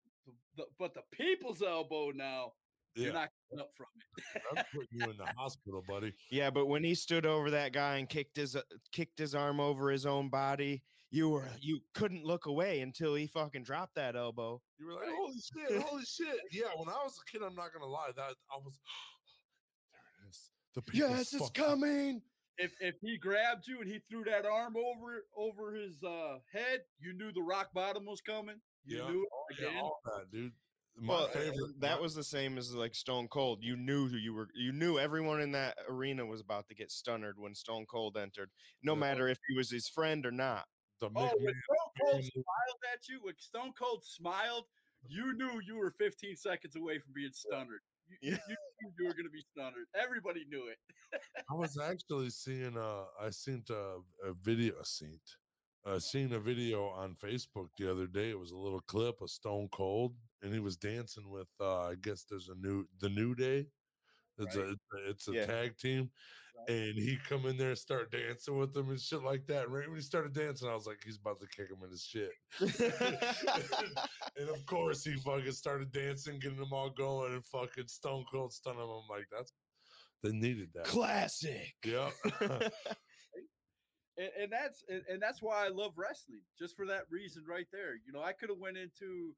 the 0.56 0.66
but 0.78 0.94
the 0.94 1.02
people's 1.12 1.62
elbow 1.62 2.12
now, 2.12 2.54
yeah, 2.96 3.04
you're 3.06 3.14
not 3.14 3.30
getting 3.50 3.62
up 3.62 3.70
from 3.78 3.86
it. 4.18 4.42
that's 4.56 4.70
putting 4.74 4.88
you 4.92 5.10
in 5.12 5.18
the 5.18 5.26
hospital, 5.38 5.84
buddy. 5.88 6.14
yeah, 6.32 6.50
but 6.50 6.66
when 6.68 6.84
he 6.84 6.96
stood 6.96 7.26
over 7.26 7.50
that 7.52 7.74
guy 7.74 7.98
and 7.98 8.10
kicked 8.10 8.36
his 8.38 8.56
uh, 8.56 8.62
kicked 8.92 9.18
his 9.20 9.36
arm 9.36 9.60
over 9.60 9.90
his 9.92 10.06
own 10.06 10.30
body, 10.30 10.84
you 11.12 11.30
were 11.30 11.48
you 11.62 11.80
couldn't 11.94 12.24
look 12.26 12.46
away 12.46 12.82
until 12.82 13.16
he 13.16 13.28
fucking 13.28 13.64
dropped 13.64 13.96
that 13.96 14.16
elbow. 14.16 14.62
You 14.80 14.88
were 14.88 14.94
like, 14.94 15.10
holy 15.16 15.34
shit, 15.70 15.82
holy 15.82 16.04
shit. 16.04 16.40
Yeah, 16.52 16.68
when 16.76 16.90
I 16.90 17.00
was 17.04 17.16
a 17.20 17.32
kid, 17.32 17.42
I'm 17.46 17.56
not 17.56 17.74
gonna 17.74 17.86
lie, 17.92 18.12
that 18.16 18.36
I 18.52 18.58
was 18.58 18.74
there 19.92 20.26
it 20.26 20.30
is. 20.30 20.52
The 20.76 20.82
people's 20.82 21.10
Yes, 21.12 21.34
it's 21.34 21.44
fucking- 21.48 21.64
coming. 21.64 22.22
if 22.58 22.72
if 22.80 22.96
he 23.02 23.18
grabbed 23.18 23.68
you 23.68 23.80
and 23.82 23.90
he 23.90 24.00
threw 24.10 24.24
that 24.26 24.46
arm 24.46 24.76
over 24.78 25.24
over 25.38 25.74
his 25.74 26.04
uh 26.04 26.38
head, 26.52 26.82
you 27.00 27.14
knew 27.14 27.32
the 27.32 27.42
rock 27.42 27.70
bottom 27.74 28.06
was 28.06 28.22
coming. 28.22 28.56
You 28.86 28.98
Yeah. 28.98 29.10
knew 29.12 29.28
it 29.52 29.58
Yeah, 29.74 29.82
all 29.82 30.00
that, 30.06 30.32
dude. 30.32 30.52
My 30.98 31.08
Well, 31.14 31.28
favorite 31.30 31.80
that 31.80 32.02
was 32.02 32.14
the 32.14 32.24
same 32.24 32.58
as 32.58 32.74
like 32.74 32.94
Stone 32.94 33.30
Cold. 33.30 33.64
You 33.64 33.78
knew 33.78 34.08
who 34.10 34.18
you 34.18 34.34
were. 34.34 34.50
You 34.54 34.72
knew 34.72 35.00
everyone 35.00 35.40
in 35.42 35.52
that 35.54 35.78
arena 35.88 36.26
was 36.26 36.42
about 36.42 36.68
to 36.70 36.76
get 36.76 36.92
stunned 36.92 37.26
when 37.38 37.56
Stone 37.56 37.86
Cold 37.86 38.18
entered, 38.18 38.52
no 38.84 38.94
Yeah. 38.94 39.00
matter 39.00 39.28
if 39.30 39.40
he 39.48 39.56
was 39.56 39.70
his 39.70 39.88
friend 39.88 40.26
or 40.26 40.32
not. 40.32 40.68
the 41.00 41.10
Oh, 41.16 41.38
when 41.40 41.54
Stone 41.54 41.92
Cold 42.02 42.24
smiled 42.26 42.84
at 42.92 43.08
you, 43.08 43.20
when 43.24 43.36
Stone 43.40 43.74
Cold 43.74 44.04
smiled, 44.04 44.66
you 45.08 45.34
knew 45.34 45.62
you 45.66 45.78
were 45.78 45.92
15 45.92 46.36
seconds 46.36 46.76
away 46.76 47.00
from 47.00 47.14
being 47.14 47.32
stunned. 47.32 47.70
You, 48.10 48.18
you, 48.22 48.32
Yeah. 48.32 48.38
you 48.50 48.56
you 49.00 49.06
were 49.06 49.14
gonna 49.14 49.30
be 49.30 49.42
stunned. 49.52 49.76
Everybody 49.96 50.44
knew 50.46 50.68
it. 50.68 50.78
I 51.50 51.54
was 51.56 51.78
actually 51.80 52.30
seeing 52.32 52.78
uh 52.78 53.06
I 53.20 53.30
seen 53.30 53.64
a, 53.70 54.00
a 54.24 54.34
video 54.34 54.74
I 54.80 54.84
seen 54.84 55.20
uh 55.86 56.00
seeing 56.00 56.34
a 56.34 56.40
video 56.40 56.88
on 56.90 57.16
Facebook 57.16 57.70
the 57.78 57.90
other 57.90 58.08
day. 58.08 58.32
It 58.32 58.40
was 58.40 58.52
a 58.52 58.58
little 58.58 58.82
clip 58.82 59.22
of 59.22 59.30
Stone 59.30 59.70
Cold 59.72 60.16
and 60.42 60.54
he 60.54 60.60
was 60.60 60.78
dancing 60.78 61.30
with 61.30 61.50
uh 61.60 61.88
I 61.88 61.96
guess 61.96 62.26
there's 62.26 62.50
a 62.50 62.56
new 62.56 62.86
the 63.00 63.10
new 63.10 63.36
day. 63.36 63.68
It's 64.38 64.56
Right. 64.56 64.76
a 64.94 65.10
it's 65.10 65.28
a, 65.28 65.34
Yeah. 65.34 65.46
tag 65.46 65.78
team 65.78 66.12
Right. 66.56 66.70
and 66.70 66.98
he 66.98 67.18
come 67.18 67.46
in 67.46 67.58
there 67.58 67.70
and 67.70 67.78
start 67.78 68.12
dancing 68.12 68.58
with 68.58 68.74
them 68.74 68.90
and 68.90 69.00
shit 69.00 69.22
like 69.24 69.46
that. 69.48 69.70
Right 69.70 69.88
when 69.88 69.96
he 69.98 70.02
started 70.02 70.34
dancing, 70.34 70.68
I 70.68 70.74
was 70.74 70.86
like, 70.88 71.02
he's 71.04 71.18
about 71.18 71.40
to 71.42 71.48
kick 71.48 71.70
him 71.70 71.84
in 71.84 71.92
his 71.92 72.04
shit. 72.04 72.32
and 74.38 74.50
of 74.50 74.66
course, 74.66 75.04
he 75.04 75.16
fucking 75.18 75.52
started 75.52 75.92
dancing, 75.92 76.40
getting 76.40 76.58
them 76.60 76.74
all 76.74 76.90
going, 76.90 77.34
and 77.34 77.46
fucking 77.46 77.88
Stone 77.88 78.26
Cold 78.32 78.54
stun 78.54 78.76
him. 78.76 78.82
I'm 78.82 79.08
like, 79.10 79.28
that's 79.32 79.54
they 80.22 80.32
needed 80.32 80.74
that. 80.74 80.86
Classic. 80.86 81.74
Yeah. 81.86 82.12
and, 82.42 82.72
and 84.18 84.52
that's 84.52 84.84
and, 84.90 85.04
and 85.10 85.22
that's 85.22 85.42
why 85.42 85.66
I 85.66 85.70
love 85.70 85.94
wrestling, 85.98 86.42
just 86.58 86.76
for 86.76 86.86
that 86.88 87.04
reason 87.10 87.46
right 87.48 87.68
there. 87.72 87.96
You 87.96 88.12
know, 88.12 88.22
I 88.22 88.34
could 88.34 88.50
have 88.50 88.60
went 88.60 88.78
into 88.78 89.36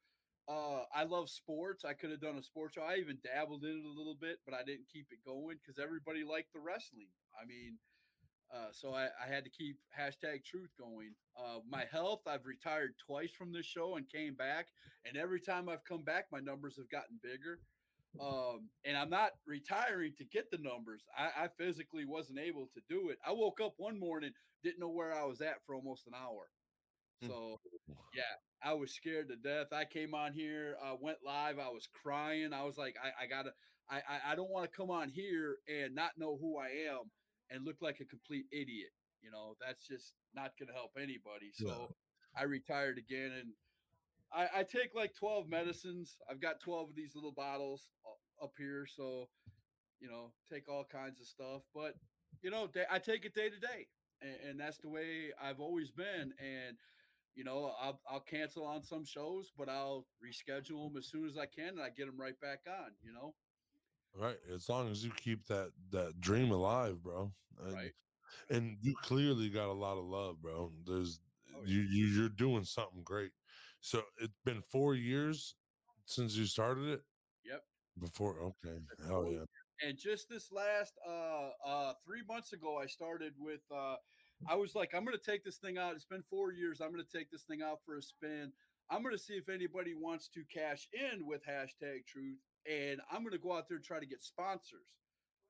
uh 0.52 0.84
I 0.94 1.04
love 1.04 1.30
sports. 1.30 1.86
I 1.86 1.94
could 1.94 2.12
have 2.12 2.22
done 2.22 2.38
a 2.38 2.44
sports 2.44 2.76
show. 2.76 2.82
I 2.82 2.98
even 2.98 3.18
dabbled 3.24 3.64
in 3.64 3.70
it 3.70 3.86
a 3.86 3.98
little 3.98 4.18
bit, 4.20 4.40
but 4.46 4.54
I 4.54 4.64
didn't 4.64 4.92
keep 4.92 5.08
it 5.12 5.20
going 5.26 5.58
because 5.62 5.80
everybody 5.82 6.24
liked 6.24 6.54
the 6.54 6.60
wrestling. 6.60 7.08
I 7.42 7.46
mean, 7.46 7.78
uh, 8.54 8.72
so 8.72 8.94
I, 8.94 9.06
I 9.06 9.32
had 9.34 9.46
to 9.46 9.50
keep 9.50 9.78
hashtag 9.98 10.44
truth 10.44 10.72
going. 10.78 11.12
Uh, 11.40 11.60
my 11.70 11.86
health, 11.90 12.22
I've 12.28 12.46
retired 12.46 12.94
twice 13.06 13.32
from 13.32 13.54
this 13.54 13.66
show 13.66 13.96
and 13.96 14.10
came 14.10 14.36
back, 14.36 14.68
and 15.06 15.16
every 15.16 15.40
time 15.40 15.70
I've 15.70 15.86
come 15.86 16.04
back, 16.04 16.26
my 16.32 16.40
numbers 16.40 16.76
have 16.78 16.90
gotten 16.90 17.20
bigger. 17.24 17.60
Um, 18.20 18.68
and 18.84 18.98
I'm 18.98 19.10
not 19.10 19.32
retiring 19.48 20.12
to 20.18 20.26
get 20.26 20.52
the 20.52 20.58
numbers. 20.58 21.04
I, 21.18 21.46
I 21.46 21.48
physically 21.58 22.04
wasn't 22.04 22.40
able 22.40 22.68
to 22.74 22.82
do 22.90 23.10
it. 23.10 23.18
I 23.26 23.32
woke 23.32 23.62
up 23.64 23.74
one 23.78 23.98
morning, 23.98 24.32
didn't 24.64 24.80
know 24.80 24.90
where 24.90 25.14
I 25.14 25.24
was 25.24 25.40
at 25.40 25.64
for 25.66 25.76
almost 25.76 26.08
an 26.08 26.14
hour. 26.14 26.50
Hmm. 27.22 27.28
So, 27.28 27.62
yeah, 28.14 28.36
I 28.64 28.74
was 28.74 28.94
scared 28.94 29.30
to 29.30 29.36
death. 29.36 29.68
I 29.74 29.86
came 29.86 30.14
on 30.14 30.34
here, 30.34 30.76
uh, 30.84 30.96
went 31.00 31.18
live. 31.26 31.58
I 31.60 31.70
was 31.70 31.88
crying. 32.04 32.54
I 32.54 32.64
was 32.64 32.78
like, 32.78 32.96
I, 33.04 33.24
I 33.24 33.28
gotta, 33.28 33.52
I, 33.90 33.98
I, 33.98 34.32
I 34.32 34.36
don't 34.36 34.52
want 34.52 34.70
to 34.70 34.78
come 34.78 34.92
on 34.92 35.10
here 35.10 35.58
and 35.68 35.96
not 35.96 36.12
know 36.18 36.38
who 36.40 36.58
I 36.58 36.68
am 36.90 37.10
and 37.50 37.66
look 37.66 37.78
like 37.82 38.00
a 38.02 38.06
complete 38.06 38.46
idiot. 38.52 38.92
You 39.22 39.32
know, 39.32 39.56
that's 39.66 39.88
just 39.88 40.14
not 40.36 40.52
gonna 40.60 40.74
help 40.74 40.92
anybody. 40.98 41.52
So. 41.54 41.68
I 42.38 42.44
retired 42.44 42.98
again 42.98 43.32
and 43.40 43.50
I, 44.34 44.60
I 44.60 44.64
take 44.64 44.96
like 44.96 45.14
12 45.16 45.50
medicines. 45.50 46.18
I've 46.30 46.42
got 46.42 46.62
12 46.62 46.90
of 46.90 46.96
these 46.96 47.16
little 47.16 47.34
bottles 47.34 47.90
up 48.42 48.54
here. 48.58 48.86
So, 48.88 49.28
you 50.00 50.08
know, 50.08 50.32
take 50.52 50.70
all 50.70 50.86
kinds 50.90 51.20
of 51.20 51.28
stuff. 51.28 51.64
But, 51.76 51.96
you 52.42 52.50
know, 52.50 52.68
day, 52.68 52.86
I 52.90 53.00
take 53.00 53.26
it 53.26 53.36
day 53.36 53.50
to 53.50 53.60
day. 53.60 53.88
And, 54.22 54.50
and 54.50 54.60
that's 54.60 54.78
the 54.78 54.90
way 54.90 55.32
I've 55.42 55.60
always 55.60 55.92
been. 55.92 56.34
And, 56.40 56.78
you 57.36 57.44
know, 57.44 57.74
I'll, 57.82 58.00
I'll 58.10 58.20
cancel 58.20 58.66
on 58.66 58.84
some 58.84 59.06
shows, 59.06 59.52
but 59.58 59.70
I'll 59.70 60.06
reschedule 60.24 60.88
them 60.88 60.98
as 60.98 61.08
soon 61.08 61.28
as 61.28 61.38
I 61.38 61.46
can 61.46 61.70
and 61.70 61.82
I 61.82 61.90
get 61.90 62.06
them 62.08 62.20
right 62.20 62.40
back 62.42 62.60
on, 62.68 62.92
you 63.04 63.14
know? 63.14 63.34
right. 64.18 64.38
As 64.54 64.68
long 64.70 64.90
as 64.90 65.04
you 65.04 65.12
keep 65.16 65.46
that 65.48 65.72
that 65.92 66.20
dream 66.20 66.52
alive, 66.52 67.02
bro. 67.02 67.32
And, 67.64 67.74
Right. 67.74 67.92
And 68.50 68.78
you 68.82 68.96
clearly 68.96 69.50
got 69.50 69.68
a 69.68 69.74
lot 69.74 69.98
of 69.98 70.06
love, 70.06 70.42
bro. 70.42 70.72
There's 70.86 71.20
Oh, 71.56 71.66
you, 71.66 71.82
you 71.82 72.06
you're 72.08 72.30
doing 72.30 72.64
something 72.64 73.04
great. 73.04 73.32
So 73.82 74.02
it's 74.20 74.38
been 74.46 74.62
four 74.62 74.96
years 74.96 75.56
since 76.06 76.36
you 76.36 76.46
started 76.46 76.88
it. 76.88 77.02
Yep. 77.46 77.62
Before, 78.00 78.36
okay, 78.40 78.78
hell 79.08 79.28
yeah. 79.30 79.44
and 79.86 79.98
just 79.98 80.30
this 80.30 80.52
last 80.52 80.94
uh 81.08 81.50
uh 81.66 81.94
three 82.06 82.22
months 82.28 82.54
ago 82.54 82.78
i 82.78 82.86
started 82.86 83.34
with 83.38 83.62
uh 83.76 83.96
i 84.48 84.56
was 84.56 84.76
like 84.76 84.94
i'm 84.96 85.06
gonna 85.06 85.18
take 85.18 85.44
this 85.44 85.58
thing 85.58 85.78
out. 85.78 85.96
It's 85.96 86.06
been 86.06 86.24
four 86.30 86.52
years. 86.52 86.82
I'm 86.82 86.92
gonna 86.92 87.04
take 87.04 87.32
this 87.32 87.44
thing 87.44 87.62
out 87.62 87.80
for 87.86 87.98
a 87.98 88.02
spin. 88.02 88.52
I'm 88.90 89.04
gonna 89.04 89.18
see 89.18 89.34
if 89.36 89.50
anybody 89.50 89.94
wants 89.94 90.28
to 90.30 90.44
cash 90.54 90.88
in 90.94 91.26
with 91.26 91.42
hashtag 91.46 92.06
truth 92.08 92.40
and 92.70 93.02
i'm 93.12 93.24
gonna 93.24 93.38
go 93.38 93.54
out 93.54 93.68
there 93.68 93.78
and 93.78 93.86
try 93.86 94.00
to 94.00 94.06
get 94.06 94.22
sponsors. 94.22 94.96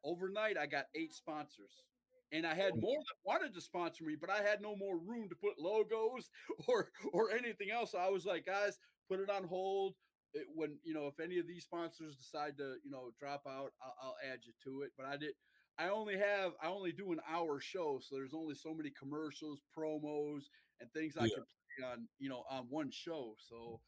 Overnight 0.04 0.58
i 0.58 0.66
got 0.66 0.86
eight 0.96 1.14
sponsors 1.14 1.84
and 2.32 2.46
i 2.46 2.54
had 2.54 2.80
more 2.80 2.98
that 3.00 3.26
wanted 3.26 3.54
to 3.54 3.62
sponsor 3.62 4.04
me 4.06 4.16
but 4.20 4.30
i 4.30 4.42
had 4.42 4.62
no 4.62 4.76
more 4.76 4.98
room 4.98 5.28
to 5.30 5.36
put 5.36 5.60
logos 5.60 6.30
or 6.68 6.90
or 7.14 7.32
anything 7.32 7.72
else. 7.72 7.92
So 7.92 8.00
i 8.00 8.10
was 8.10 8.26
like 8.26 8.46
guys 8.46 8.80
put 9.10 9.20
it 9.20 9.30
on 9.30 9.44
hold. 9.44 9.96
It, 10.34 10.48
when 10.56 10.78
you 10.84 10.94
know 10.94 11.08
if 11.08 11.20
any 11.20 11.40
of 11.40 11.48
these 11.48 11.64
sponsors 11.64 12.16
decide 12.16 12.58
to 12.58 12.76
you 12.86 12.92
know 12.92 13.12
drop 13.20 13.44
out 13.48 13.74
I'll, 13.84 13.96
I'll 14.02 14.16
add 14.32 14.40
you 14.44 14.54
to 14.64 14.84
it. 14.84 14.92
But 14.98 15.06
i 15.08 15.18
did 15.18 15.34
i 15.78 15.90
only 15.90 16.18
have 16.18 16.54
i 16.62 16.68
only 16.68 16.92
do 16.92 17.12
an 17.12 17.22
hour 17.28 17.60
show 17.60 18.00
so 18.00 18.16
there's 18.16 18.34
only 18.34 18.56
so 18.56 18.74
many 18.74 18.92
commercials 18.92 19.62
promos 19.76 20.44
and 20.80 20.92
things 20.94 21.18
i 21.18 21.24
Yeah. 21.26 21.36
can 21.36 21.44
play 21.78 21.86
on 21.88 22.10
you 22.20 22.30
know 22.30 22.44
on 22.50 22.70
one 22.70 22.92
show 22.92 23.36
so 23.38 23.82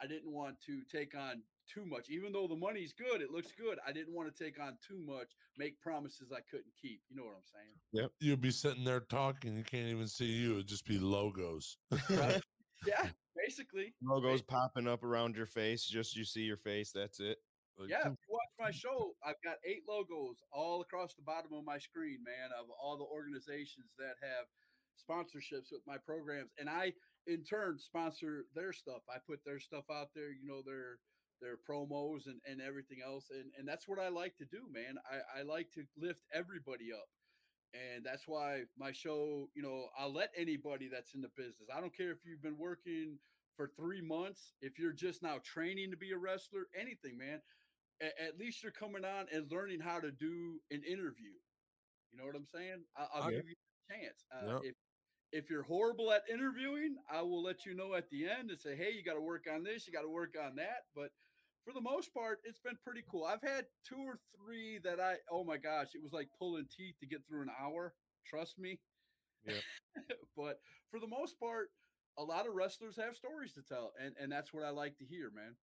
i 0.00 0.06
didn't 0.06 0.32
want 0.32 0.60
to 0.62 0.84
take 0.84 1.14
on 1.14 1.42
too 1.66 1.84
much 1.84 2.08
even 2.08 2.32
though 2.32 2.48
the 2.48 2.56
money's 2.56 2.92
good 2.92 3.20
it 3.20 3.30
looks 3.30 3.52
good 3.52 3.78
i 3.86 3.92
didn't 3.92 4.14
want 4.14 4.34
to 4.34 4.44
take 4.44 4.58
on 4.58 4.78
too 4.86 4.98
much 4.98 5.36
make 5.56 5.78
promises 5.80 6.32
i 6.32 6.40
couldn't 6.40 6.74
keep 6.80 7.02
you 7.08 7.16
know 7.16 7.24
what 7.24 7.34
i'm 7.36 7.44
saying 7.44 8.10
You'll 8.20 8.36
be 8.36 8.50
sitting 8.50 8.84
there 8.84 9.00
talking. 9.00 9.56
You 9.56 9.64
can't 9.64 9.88
even 9.88 10.06
see 10.08 10.26
you. 10.26 10.54
It'd 10.54 10.68
just 10.68 10.84
be 10.84 10.98
logos. 10.98 11.78
Right. 12.10 12.42
yeah 12.86 13.10
basically 13.34 13.94
Logos 14.02 14.42
popping 14.42 14.86
up 14.86 15.02
around 15.02 15.36
your 15.36 15.46
face, 15.46 15.86
just 15.86 16.14
you 16.14 16.24
see 16.24 16.42
your 16.42 16.56
face. 16.58 16.92
That's 16.92 17.18
it. 17.20 17.38
Like, 17.78 17.88
Yeah, 17.88 18.14
my 18.58 18.70
show, 18.70 19.14
I've 19.24 19.40
got 19.44 19.56
eight 19.64 19.82
logos 19.88 20.36
all 20.52 20.80
across 20.82 21.14
the 21.14 21.22
bottom 21.22 21.52
of 21.52 21.64
my 21.64 21.78
screen, 21.78 22.18
man, 22.24 22.50
of 22.58 22.66
all 22.70 22.98
the 22.98 23.04
organizations 23.04 23.94
that 23.98 24.18
have 24.22 24.46
sponsorships 24.98 25.70
with 25.70 25.82
my 25.86 25.96
programs. 25.98 26.50
And 26.58 26.68
I 26.68 26.92
in 27.26 27.44
turn 27.44 27.78
sponsor 27.78 28.44
their 28.54 28.72
stuff. 28.72 29.02
I 29.08 29.18
put 29.26 29.40
their 29.44 29.60
stuff 29.60 29.84
out 29.90 30.08
there, 30.14 30.32
you 30.32 30.46
know, 30.46 30.62
their 30.64 30.98
their 31.40 31.56
promos 31.56 32.26
and, 32.26 32.40
and 32.50 32.60
everything 32.60 32.98
else. 33.04 33.26
And 33.30 33.52
and 33.58 33.66
that's 33.66 33.86
what 33.86 33.98
I 33.98 34.08
like 34.08 34.36
to 34.38 34.46
do, 34.46 34.66
man. 34.72 34.96
I, 35.06 35.40
I 35.40 35.42
like 35.42 35.70
to 35.74 35.84
lift 35.96 36.22
everybody 36.34 36.92
up. 36.92 37.08
And 37.74 38.04
that's 38.04 38.26
why 38.26 38.62
my 38.78 38.92
show, 38.92 39.50
you 39.54 39.62
know, 39.62 39.86
I'll 39.98 40.12
let 40.12 40.30
anybody 40.36 40.88
that's 40.90 41.14
in 41.14 41.20
the 41.20 41.30
business. 41.36 41.68
I 41.74 41.80
don't 41.80 41.94
care 41.94 42.10
if 42.10 42.24
you've 42.24 42.42
been 42.42 42.56
working 42.58 43.18
for 43.56 43.70
three 43.76 44.00
months, 44.00 44.54
if 44.62 44.78
you're 44.78 44.92
just 44.92 45.22
now 45.22 45.36
training 45.44 45.90
to 45.90 45.96
be 45.96 46.12
a 46.12 46.18
wrestler, 46.18 46.68
anything, 46.78 47.18
man 47.18 47.40
at, 48.00 48.38
least 48.38 48.62
you're 48.62 48.72
coming 48.72 49.04
on 49.04 49.26
and 49.32 49.50
learning 49.50 49.80
how 49.80 50.00
to 50.00 50.10
do 50.10 50.60
an 50.70 50.82
interview. 50.84 51.34
You 52.12 52.18
know 52.18 52.24
what 52.24 52.36
I'm 52.36 52.46
saying? 52.46 52.84
I- 52.96 53.30
give 53.30 53.44
you 53.48 53.54
a 53.90 53.92
chance. 53.92 54.24
Uh, 54.32 54.46
Yep. 54.54 54.60
If 54.64 54.76
if 55.30 55.50
you're 55.50 55.62
horrible 55.62 56.10
at 56.10 56.22
interviewing, 56.30 56.96
I 57.10 57.20
will 57.20 57.42
let 57.42 57.66
you 57.66 57.74
know 57.74 57.92
at 57.94 58.08
the 58.08 58.26
end 58.26 58.50
and 58.50 58.58
say, 58.58 58.74
"Hey, 58.74 58.92
you 58.92 59.02
got 59.04 59.14
to 59.14 59.20
work 59.20 59.46
on 59.46 59.62
this. 59.62 59.86
You 59.86 59.92
got 59.92 60.02
to 60.02 60.08
work 60.08 60.34
on 60.42 60.56
that." 60.56 60.86
But 60.94 61.12
for 61.64 61.74
the 61.74 61.82
most 61.82 62.14
part, 62.14 62.40
it's 62.44 62.60
been 62.60 62.78
pretty 62.82 63.02
cool. 63.10 63.24
I've 63.24 63.42
had 63.42 63.66
two 63.84 63.98
or 63.98 64.18
three 64.34 64.78
that 64.84 65.00
I, 65.00 65.16
oh 65.30 65.44
my 65.44 65.58
gosh, 65.58 65.94
it 65.94 66.02
was 66.02 66.14
like 66.14 66.30
pulling 66.38 66.66
teeth 66.74 66.96
to 67.00 67.06
get 67.06 67.26
through 67.26 67.42
an 67.42 67.50
hour. 67.60 67.94
Trust 68.24 68.58
me. 68.58 68.80
Yeah. 69.44 69.60
but 70.36 70.62
for 70.90 70.98
the 70.98 71.06
most 71.06 71.38
part, 71.38 71.68
a 72.16 72.24
lot 72.24 72.46
of 72.46 72.54
wrestlers 72.54 72.96
have 72.96 73.14
stories 73.14 73.52
to 73.52 73.62
tell, 73.62 73.92
and 74.02 74.14
and 74.18 74.32
that's 74.32 74.54
what 74.54 74.64
I 74.64 74.70
like 74.70 74.96
to 74.98 75.04
hear, 75.04 75.30
man. 75.30 75.56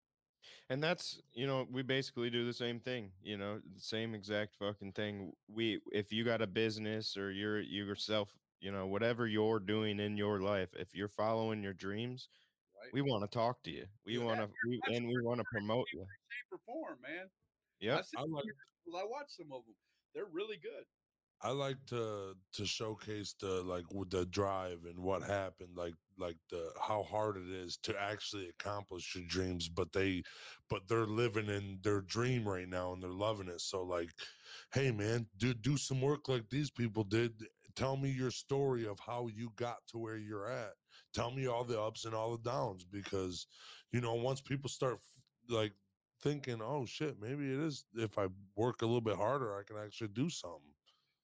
And 0.69 0.84
that's 0.84 1.19
you 1.34 1.45
know 1.48 1.67
we 1.71 1.82
basically 1.84 2.30
do 2.30 2.45
the 2.45 2.54
same 2.54 2.80
thing. 2.80 3.12
You 3.24 3.38
know, 3.38 3.60
the 3.74 3.82
same 3.82 4.15
exact 4.15 4.56
fucking 4.58 4.93
thing. 4.93 5.34
We 5.48 5.80
if 5.91 6.12
you 6.12 6.24
got 6.24 6.41
a 6.41 6.48
business 6.48 7.17
or 7.17 7.32
you're 7.32 7.60
you 7.62 7.86
yourself, 7.86 8.30
you 8.60 8.71
know, 8.71 8.88
whatever 8.88 9.28
you're 9.28 9.60
doing 9.60 10.00
in 10.00 10.17
your 10.17 10.41
life, 10.41 10.69
if 10.78 10.95
you're 10.95 11.08
following 11.08 11.63
your 11.63 11.74
dreams, 11.74 12.30
Right? 12.76 12.93
we 12.93 13.02
want 13.02 13.24
to 13.24 13.38
talk 13.38 13.62
to 13.63 13.71
you. 13.71 13.86
We 14.06 14.17
want 14.17 14.39
to, 14.39 14.50
we, 14.67 14.80
and 14.93 15.08
we 15.08 15.15
want 15.21 15.39
to 15.39 15.45
promote 15.52 15.88
you. 15.93 16.06
Perform, 16.52 16.98
man. 17.02 17.28
Yeah. 17.80 18.02
I 18.17 18.21
like 18.21 18.45
I 18.95 19.04
watch 19.06 19.30
some 19.30 19.52
of 19.52 19.63
them. 19.65 19.76
They're 20.13 20.26
really 20.32 20.58
good. 20.58 20.86
I 21.41 21.52
like 21.52 21.86
to 21.88 22.36
to 22.54 22.65
showcase 22.65 23.34
the 23.39 23.62
like 23.63 23.91
with 23.93 24.10
the 24.10 24.26
drive 24.26 24.86
and 24.86 25.00
what 25.00 25.21
happened, 25.24 25.76
like 25.76 25.95
like 26.17 26.38
the 26.50 26.71
how 26.82 27.04
hard 27.04 27.38
it 27.38 27.50
is 27.50 27.78
to 27.84 28.00
actually 28.00 28.50
accomplish 28.50 29.15
your 29.15 29.26
dreams. 29.28 29.69
But 29.69 29.91
they, 29.91 30.24
but 30.69 30.88
they're 30.88 31.06
living 31.06 31.48
in 31.48 31.79
their 31.83 32.02
dream 32.02 32.48
right 32.48 32.67
now 32.67 32.94
and 32.94 33.04
they're 33.04 33.12
loving 33.12 33.50
it. 33.50 33.62
So 33.62 33.83
like, 33.83 34.12
hey 34.73 34.92
man, 34.92 35.27
do 35.38 35.54
do 35.54 35.77
some 35.77 36.02
work 36.02 36.29
like 36.29 36.50
these 36.50 36.71
people 36.71 37.04
did. 37.04 37.33
Tell 37.75 37.98
me 37.98 38.10
your 38.10 38.31
story 38.31 38.88
of 38.88 39.00
how 39.00 39.27
you 39.27 39.52
got 39.58 39.86
to 39.88 39.98
where 39.98 40.17
you're 40.17 40.50
at. 40.50 40.73
Tell 41.13 41.31
me 41.31 41.48
all 41.48 41.65
the 41.65 41.81
ups 41.81 42.06
and 42.06 42.15
all 42.15 42.38
the 42.38 42.50
downs 42.50 42.86
because, 42.86 43.48
you 43.92 44.00
know, 44.00 44.13
once 44.15 44.42
people 44.42 44.69
start 44.69 45.00
like 45.50 45.73
thinking, 46.21 46.62
oh 46.62 46.86
shit, 46.86 47.19
maybe 47.19 47.52
it 47.52 47.60
is 47.60 47.86
if 47.96 48.17
I 48.17 48.27
work 48.56 48.81
a 48.81 48.86
little 48.86 49.02
bit 49.02 49.17
harder, 49.17 49.60
I 49.60 49.63
can 49.63 49.77
actually 49.77 50.10
do 50.10 50.29
something. 50.29 50.75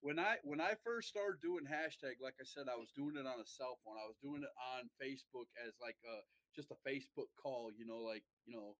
When 0.02 0.20
I 0.20 0.38
when 0.44 0.60
I 0.62 0.76
first 0.84 1.10
started 1.10 1.42
doing 1.42 1.66
hashtag, 1.66 2.16
like 2.22 2.36
I 2.42 2.44
said, 2.44 2.68
I 2.68 2.76
was 2.76 2.92
doing 2.92 3.18
it 3.18 3.26
on 3.28 3.40
a 3.40 3.46
cell 3.46 3.80
phone. 3.86 3.98
I 3.98 4.08
was 4.08 4.18
doing 4.22 4.44
it 4.44 4.50
on 4.74 4.90
Facebook 5.02 5.46
as 5.66 5.74
like 5.82 5.98
a 6.06 6.22
just 6.56 6.72
a 6.72 6.76
Facebook 6.90 7.28
call, 7.42 7.72
you 7.72 7.86
know, 7.86 8.00
like 8.00 8.24
you 8.46 8.56
know, 8.56 8.78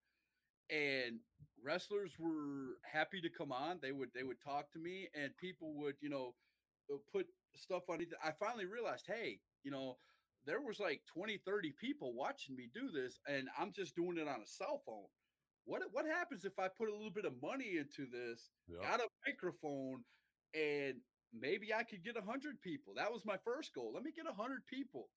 and 0.70 1.20
wrestlers 1.62 2.18
were 2.20 2.80
happy 2.84 3.22
to 3.22 3.30
come 3.30 3.52
on. 3.52 3.80
They 3.82 3.92
would 3.92 4.14
they 4.14 4.24
would 4.24 4.42
talk 4.42 4.72
to 4.72 4.80
me, 4.80 5.10
and 5.14 5.36
people 5.38 5.76
would 5.76 5.96
you 6.02 6.10
know 6.10 6.36
uh, 6.92 6.98
put 7.12 7.28
stuff 7.56 7.84
on 7.90 8.02
it. 8.02 8.10
I 8.24 8.32
finally 8.32 8.66
realized, 8.66 9.06
hey, 9.08 9.42
you 9.64 9.72
know, 9.72 10.00
there 10.46 10.62
was 10.62 10.80
like 10.80 11.04
20, 11.14 11.38
30 11.38 11.72
people 11.74 12.14
watching 12.16 12.56
me 12.56 12.68
do 12.74 12.90
this, 12.92 13.20
and 13.28 13.50
I'm 13.58 13.72
just 13.74 13.96
doing 13.96 14.18
it 14.18 14.28
on 14.28 14.42
a 14.42 14.48
cell 14.48 14.82
phone. 14.86 15.08
What 15.66 15.84
what 15.92 16.06
happens 16.06 16.46
if 16.46 16.58
I 16.58 16.68
put 16.68 16.90
a 16.90 16.94
little 16.94 17.12
bit 17.12 17.26
of 17.26 17.42
money 17.42 17.78
into 17.78 18.08
this, 18.08 18.52
Yeah. 18.68 18.82
got 18.82 19.02
a 19.02 19.08
microphone, 19.28 20.04
and 20.54 21.02
maybe 21.34 21.74
I 21.74 21.84
could 21.84 22.04
get 22.04 22.18
a 22.18 22.22
hundred 22.22 22.62
people? 22.62 22.94
That 22.96 23.12
was 23.12 23.26
my 23.26 23.38
first 23.44 23.74
goal. 23.74 23.92
Let 23.94 24.04
me 24.04 24.12
get 24.12 24.26
a 24.28 24.34
hundred 24.34 24.66
people. 24.66 25.10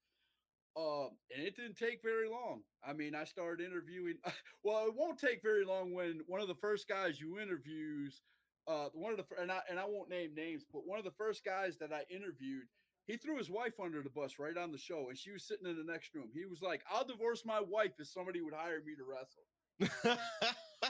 Um, 0.77 1.11
and 1.35 1.47
it 1.47 1.57
didn't 1.57 1.77
take 1.77 2.03
very 2.03 2.29
long. 2.29 2.63
I 2.87 2.93
mean, 2.93 3.15
I 3.15 3.25
started 3.25 3.65
interviewing. 3.65 4.17
Well, 4.65 4.87
it 4.87 4.95
won't 4.97 5.19
take 5.19 5.43
very 5.43 5.63
long 5.63 5.93
when 5.93 6.21
one 6.27 6.41
of 6.41 6.49
the 6.49 6.55
first 6.55 6.89
guys 6.89 7.21
you 7.21 7.39
interviews, 7.39 8.23
uh, 8.67 8.87
one 8.95 9.13
of 9.13 9.19
the 9.19 9.27
and 9.39 9.53
I 9.53 9.61
and 9.69 9.79
I 9.79 9.85
won't 9.85 10.09
name 10.09 10.35
names, 10.35 10.65
but 10.73 10.87
one 10.87 10.99
of 10.99 11.05
the 11.05 11.11
first 11.11 11.45
guys 11.45 11.77
that 11.81 11.93
I 11.93 12.05
interviewed, 12.11 12.65
he 13.05 13.19
threw 13.19 13.37
his 13.37 13.51
wife 13.51 13.75
under 13.79 14.01
the 14.01 14.09
bus 14.09 14.39
right 14.39 14.57
on 14.57 14.73
the 14.73 14.79
show, 14.79 15.11
and 15.11 15.19
she 15.19 15.33
was 15.33 15.43
sitting 15.47 15.67
in 15.67 15.77
the 15.77 15.93
next 15.93 16.15
room. 16.15 16.31
He 16.33 16.47
was 16.47 16.63
like, 16.63 16.83
"I'll 16.91 17.05
divorce 17.05 17.45
my 17.45 17.61
wife 17.61 17.93
if 17.99 18.09
somebody 18.09 18.41
would 18.41 18.55
hire 18.55 18.81
me 18.81 18.95
to 18.97 19.05
wrestle." 19.05 20.19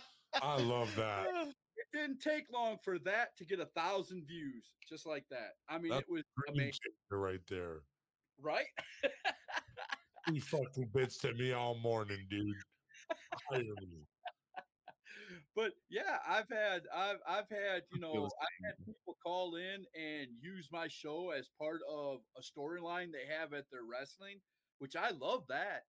I 0.40 0.62
love 0.62 0.94
that. 0.94 1.52
Didn't 1.94 2.20
take 2.20 2.52
long 2.52 2.76
for 2.84 2.98
that 3.00 3.36
to 3.38 3.44
get 3.44 3.60
a 3.60 3.66
thousand 3.66 4.26
views, 4.26 4.64
just 4.88 5.06
like 5.06 5.24
that. 5.30 5.52
I 5.68 5.78
mean, 5.78 5.92
That's 5.92 6.02
it 6.02 6.12
was 6.12 6.24
amazing, 6.48 6.80
right 7.10 7.40
there. 7.48 7.82
right? 8.40 8.66
You 10.32 10.40
fucking 10.40 10.88
bitched 10.94 11.26
at 11.26 11.36
me 11.36 11.52
all 11.52 11.74
morning, 11.74 12.26
dude. 12.30 12.56
But 15.54 15.72
yeah, 15.90 16.18
I've 16.26 16.48
had 16.48 16.82
I've 16.94 17.18
I've 17.28 17.48
had 17.50 17.82
you 17.92 18.00
know 18.00 18.24
I've 18.24 18.64
had 18.64 18.86
people 18.86 19.16
call 19.22 19.56
in 19.56 19.84
and 19.94 20.28
use 20.40 20.68
my 20.72 20.88
show 20.88 21.30
as 21.30 21.50
part 21.60 21.80
of 21.88 22.20
a 22.36 22.40
storyline 22.40 23.12
they 23.12 23.32
have 23.38 23.52
at 23.52 23.66
their 23.70 23.82
wrestling, 23.88 24.40
which 24.78 24.96
I 24.96 25.10
love 25.10 25.44
that. 25.48 25.82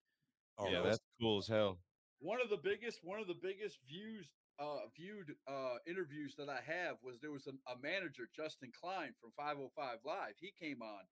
Oh, 0.58 0.68
yeah, 0.68 0.82
that's 0.82 0.98
cool 1.20 1.38
as 1.38 1.48
hell. 1.48 1.78
One 2.18 2.40
of 2.42 2.50
the 2.50 2.58
biggest 2.58 3.00
one 3.02 3.20
of 3.20 3.26
the 3.26 3.38
biggest 3.40 3.78
views 3.88 4.28
uh 4.60 4.86
viewed 4.96 5.34
uh 5.48 5.76
interviews 5.86 6.34
that 6.38 6.48
I 6.48 6.60
have 6.66 6.96
was 7.02 7.20
there 7.20 7.32
was 7.32 7.46
a, 7.46 7.52
a 7.72 7.76
manager 7.82 8.28
Justin 8.34 8.70
Klein 8.78 9.12
from 9.20 9.32
505 9.36 9.98
Live. 10.04 10.34
He 10.38 10.52
came 10.58 10.82
on 10.82 11.02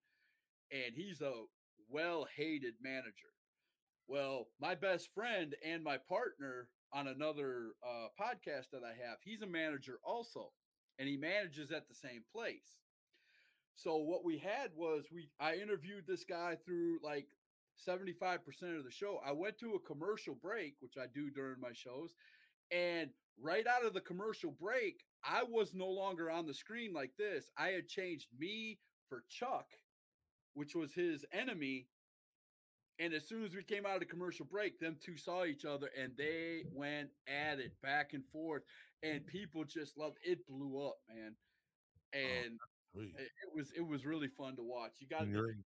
and 0.71 0.95
he's 0.95 1.21
a 1.21 1.43
well 1.89 2.27
hated 2.35 2.75
manager. 2.81 3.33
Well, 4.07 4.47
my 4.59 4.75
best 4.75 5.09
friend 5.13 5.55
and 5.65 5.83
my 5.83 5.97
partner 5.97 6.67
on 6.93 7.07
another 7.07 7.71
uh, 7.85 8.07
podcast 8.19 8.69
that 8.71 8.83
I 8.83 8.89
have, 9.07 9.17
he's 9.23 9.41
a 9.41 9.47
manager 9.47 9.99
also, 10.03 10.51
and 10.99 11.07
he 11.07 11.17
manages 11.17 11.71
at 11.71 11.87
the 11.87 11.95
same 11.95 12.23
place. 12.31 12.77
So 13.75 13.97
what 13.97 14.23
we 14.23 14.37
had 14.37 14.71
was 14.75 15.05
we 15.11 15.29
I 15.39 15.55
interviewed 15.55 16.05
this 16.07 16.23
guy 16.23 16.57
through 16.65 16.99
like 17.03 17.27
75% 17.87 18.77
of 18.77 18.83
the 18.83 18.91
show. 18.91 19.19
I 19.25 19.31
went 19.31 19.57
to 19.59 19.73
a 19.73 19.79
commercial 19.79 20.35
break, 20.35 20.75
which 20.79 20.95
I 20.97 21.07
do 21.13 21.31
during 21.31 21.59
my 21.59 21.73
shows, 21.73 22.13
and 22.71 23.09
right 23.41 23.65
out 23.67 23.85
of 23.85 23.93
the 23.93 24.01
commercial 24.01 24.51
break, 24.51 25.03
I 25.23 25.43
was 25.43 25.73
no 25.73 25.87
longer 25.87 26.29
on 26.29 26.45
the 26.45 26.53
screen 26.53 26.93
like 26.93 27.11
this. 27.17 27.49
I 27.57 27.69
had 27.69 27.87
changed 27.87 28.27
me 28.37 28.79
for 29.09 29.23
Chuck, 29.29 29.67
which 30.53 30.75
was 30.75 30.93
his 30.93 31.25
enemy. 31.31 31.87
And 32.99 33.13
as 33.13 33.27
soon 33.27 33.43
as 33.43 33.55
we 33.55 33.63
came 33.63 33.85
out 33.85 33.95
of 33.95 33.99
the 34.01 34.05
commercial 34.05 34.45
break, 34.45 34.79
them 34.79 34.97
two 35.03 35.17
saw 35.17 35.45
each 35.45 35.65
other 35.65 35.89
and 35.99 36.15
they 36.15 36.63
went 36.71 37.09
at 37.27 37.59
it 37.59 37.73
back 37.81 38.13
and 38.13 38.23
forth. 38.31 38.63
And 39.01 39.25
people 39.25 39.63
just 39.65 39.97
loved 39.97 40.17
it 40.23 40.45
blew 40.47 40.85
up, 40.87 40.97
man. 41.09 41.35
Oh, 42.15 42.17
and 42.19 42.59
sweet. 42.93 43.15
it, 43.17 43.31
it 43.43 43.53
was 43.55 43.71
it 43.75 43.81
was 43.85 44.05
really 44.05 44.27
fun 44.27 44.55
to 44.57 44.63
watch. 44.63 44.97
You 44.99 45.07
got 45.07 45.23
And 45.23 45.31
you're 45.31 45.49
in- 45.51 45.63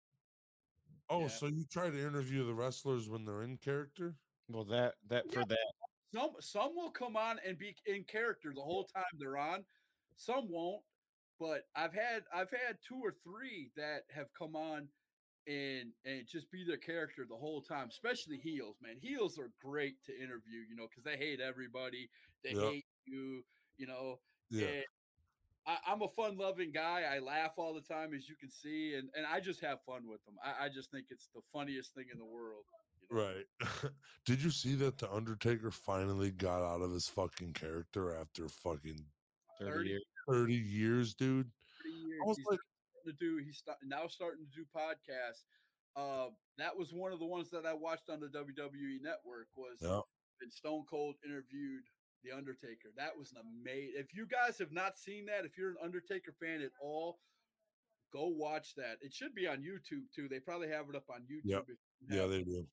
Oh, 1.09 1.22
Yeah. 1.22 1.28
so 1.28 1.47
you 1.47 1.65
try 1.65 1.89
to 1.89 1.99
interview 2.07 2.45
the 2.45 2.53
wrestlers 2.53 3.07
when 3.09 3.26
they're 3.26 3.43
in 3.43 3.57
character? 3.57 4.15
Well, 4.47 4.63
that 4.65 4.95
that 5.09 5.32
for 5.32 5.39
Yeah. 5.39 5.45
that 5.49 5.74
some 6.14 6.32
some 6.39 6.76
will 6.76 6.91
come 6.91 7.16
on 7.16 7.38
and 7.45 7.58
be 7.58 7.76
in 7.86 8.03
character 8.03 8.51
the 8.55 8.62
whole 8.62 8.86
time 8.86 9.03
they're 9.20 9.38
on 9.38 9.64
some 10.16 10.49
won't 10.49 10.82
but 11.39 11.62
i've 11.76 11.93
had 11.93 12.24
i've 12.34 12.51
had 12.51 12.78
two 12.88 12.99
or 13.03 13.14
three 13.24 13.70
that 13.76 14.01
have 14.10 14.28
come 14.38 14.55
on 14.55 14.88
and 15.47 15.91
and 16.05 16.28
just 16.28 16.49
be 16.51 16.66
their 16.66 16.78
character 16.78 17.26
the 17.28 17.36
whole 17.36 17.62
time 17.62 17.88
especially 17.89 18.38
mm-hmm. 18.38 18.49
heels 18.49 18.76
man 18.82 18.95
heels 19.01 19.38
are 19.38 19.51
great 19.64 19.95
to 20.05 20.14
interview 20.16 20.60
you 20.70 20.76
know 20.76 20.88
because 20.89 21.03
they 21.03 21.18
hate 21.18 21.39
everybody 21.39 22.10
they 22.43 22.51
Yep. 22.51 22.62
hate 22.72 22.86
you 23.05 23.43
you 23.78 23.88
know 23.88 24.20
Yeah. 24.49 24.82
I, 25.68 25.78
I'm 25.86 26.01
a 26.01 26.08
fun 26.16 26.38
loving 26.38 26.72
guy. 26.72 27.03
I 27.14 27.20
laugh 27.20 27.51
all 27.58 27.74
the 27.74 27.82
time, 27.82 28.14
as 28.14 28.30
you 28.30 28.36
can 28.39 28.49
see, 28.49 28.95
and, 28.95 29.10
and 29.16 29.26
I 29.26 29.41
just 29.41 29.60
have 29.62 29.80
fun 29.86 30.08
with 30.08 30.24
them. 30.24 30.36
I, 30.41 30.66
I 30.66 30.70
just 30.70 30.89
think 30.91 31.08
it's 31.10 31.28
the 31.36 31.41
funniest 31.51 31.93
thing 31.93 32.05
in 32.12 32.18
the 32.18 32.26
world. 32.26 32.64
You 33.10 33.18
know? 33.18 33.24
Right. 33.24 33.91
Did 34.26 34.41
you 34.43 34.49
see 34.49 34.76
that 34.76 34.97
the 34.97 35.12
Undertaker 35.12 35.72
finally 35.72 36.32
got 36.32 36.62
out 36.62 36.82
of 36.82 36.91
his 36.91 37.08
fucking 37.08 37.53
character 37.53 38.16
after 38.20 38.47
fucking 38.49 38.99
30 39.60 39.72
30 39.72 39.89
years. 39.89 40.03
30 40.30 40.53
years, 40.53 41.14
dude? 41.14 41.49
Thirty 41.84 41.95
years. 41.95 42.20
I 42.24 42.28
was 42.28 42.38
He's 42.38 42.45
like, 42.47 42.60
starting 42.60 43.18
to 43.20 43.26
do. 43.26 43.43
He's 43.43 43.58
start, 43.58 43.78
now 43.86 44.08
starting 44.08 44.45
to 44.45 44.51
do 44.55 44.66
podcasts. 44.76 45.43
Uh, 45.95 46.30
that 46.58 46.78
was 46.78 46.93
one 46.93 47.12
of 47.12 47.20
the 47.20 47.26
ones 47.26 47.49
that 47.49 47.66
I 47.66 47.74
watched 47.74 48.10
on 48.10 48.20
the 48.20 48.28
WWE 48.28 49.01
Network. 49.01 49.47
Was 49.55 49.78
Yeah. 49.82 50.01
when 50.39 50.51
Stone 50.51 50.86
Cold 50.89 51.16
interviewed 51.26 51.84
the 52.24 52.36
Undertaker. 52.36 52.89
That 52.95 53.18
was 53.18 53.32
an 53.32 53.39
amazing. 53.41 53.93
If 53.95 54.14
you 54.14 54.26
guys 54.28 54.58
have 54.60 54.72
not 54.72 54.97
seen 54.97 55.26
that, 55.28 55.45
if 55.45 55.58
you're 55.58 55.70
an 55.70 55.78
Undertaker 55.84 56.34
fan 56.39 56.62
at 56.62 56.72
all, 56.82 57.20
go 58.12 58.28
watch 58.28 58.76
that. 58.76 58.97
It 59.01 59.14
should 59.14 59.34
be 59.34 59.47
on 59.47 59.58
YouTube 59.58 60.12
too. 60.14 60.28
They 60.28 60.39
probably 60.39 60.70
have 60.70 60.89
it 60.89 60.95
up 60.95 61.10
on 61.10 61.22
YouTube. 61.22 61.45
Yep. 61.45 61.66
if 61.70 61.78
you 62.01 62.18
yeah, 62.18 62.28
they 62.28 62.38
it. 62.39 62.66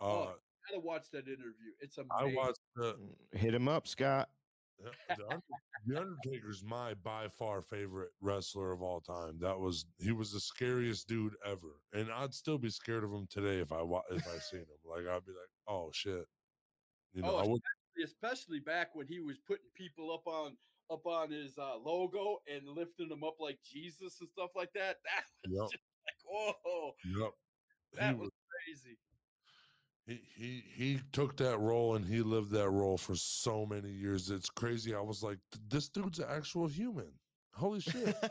Do. 0.00 0.06
Oh, 0.06 0.22
Uh, 0.22 0.32
gotta 0.68 0.80
watch 0.80 1.10
that 1.12 1.26
interview. 1.26 1.72
It's 1.80 1.98
amazing. 1.98 2.38
I 2.38 2.42
watched 2.42 2.60
the, 2.76 2.94
Mm, 2.94 3.38
Hit 3.38 3.54
him 3.54 3.68
up, 3.68 3.86
Scott. 3.88 4.30
the, 4.78 4.90
the, 5.16 5.24
Under- 5.28 6.00
Undertaker's 6.00 6.62
my 6.64 6.94
by 6.94 7.28
far 7.28 7.60
favorite 7.62 8.10
wrestler 8.20 8.72
of 8.72 8.82
all 8.82 9.00
time. 9.00 9.38
That 9.38 9.58
was 9.58 9.86
he 9.98 10.12
was 10.12 10.32
the 10.32 10.40
scariest 10.40 11.06
dude 11.08 11.34
ever, 11.44 11.80
and 11.92 12.10
I'd 12.10 12.34
still 12.34 12.58
be 12.58 12.70
scared 12.70 13.04
of 13.04 13.10
him 13.12 13.26
today 13.30 13.58
if 13.60 13.72
I 13.72 13.82
wa- 13.82 14.02
if 14.10 14.26
I 14.26 14.38
seen 14.38 14.60
him. 14.60 14.66
Like 14.84 15.06
I'd 15.06 15.24
be 15.26 15.32
like, 15.32 15.50
oh 15.68 15.90
shit, 15.92 16.26
you 17.12 17.22
know. 17.22 17.36
Oh, 17.36 17.36
I 17.38 17.46
would, 17.46 17.60
especially 18.04 18.60
back 18.60 18.94
when 18.94 19.06
he 19.06 19.20
was 19.20 19.38
putting 19.46 19.68
people 19.74 20.12
up 20.12 20.26
on 20.26 20.56
up 20.90 21.06
on 21.06 21.30
his 21.30 21.56
uh, 21.58 21.76
logo 21.76 22.38
and 22.52 22.66
lifting 22.68 23.08
them 23.08 23.22
up 23.22 23.36
like 23.38 23.58
Jesus 23.62 24.20
and 24.20 24.28
stuff 24.30 24.50
like 24.56 24.72
that. 24.74 24.96
That 25.44 25.50
was 25.50 25.70
Yep. 25.72 25.80
just 25.80 25.84
like, 26.06 26.54
whoa, 26.64 26.94
yep. 27.06 27.32
He 27.92 27.96
that 27.98 28.16
was 28.18 28.26
was 28.26 28.30
crazy. 28.66 28.96
He 30.06 30.14
he 30.34 30.60
he 30.60 31.00
took 31.12 31.36
that 31.36 31.58
role 31.58 31.94
and 31.94 32.04
he 32.04 32.22
lived 32.22 32.50
that 32.52 32.70
role 32.70 32.96
for 32.98 33.14
so 33.14 33.66
many 33.66 33.90
years. 33.90 34.30
It's 34.30 34.50
crazy. 34.50 34.94
I 34.94 35.00
was 35.00 35.22
like, 35.22 35.38
this 35.68 35.88
dude's 35.88 36.18
an 36.18 36.28
actual 36.28 36.66
human. 36.66 37.18
Holy 37.54 37.80
shit! 37.80 38.16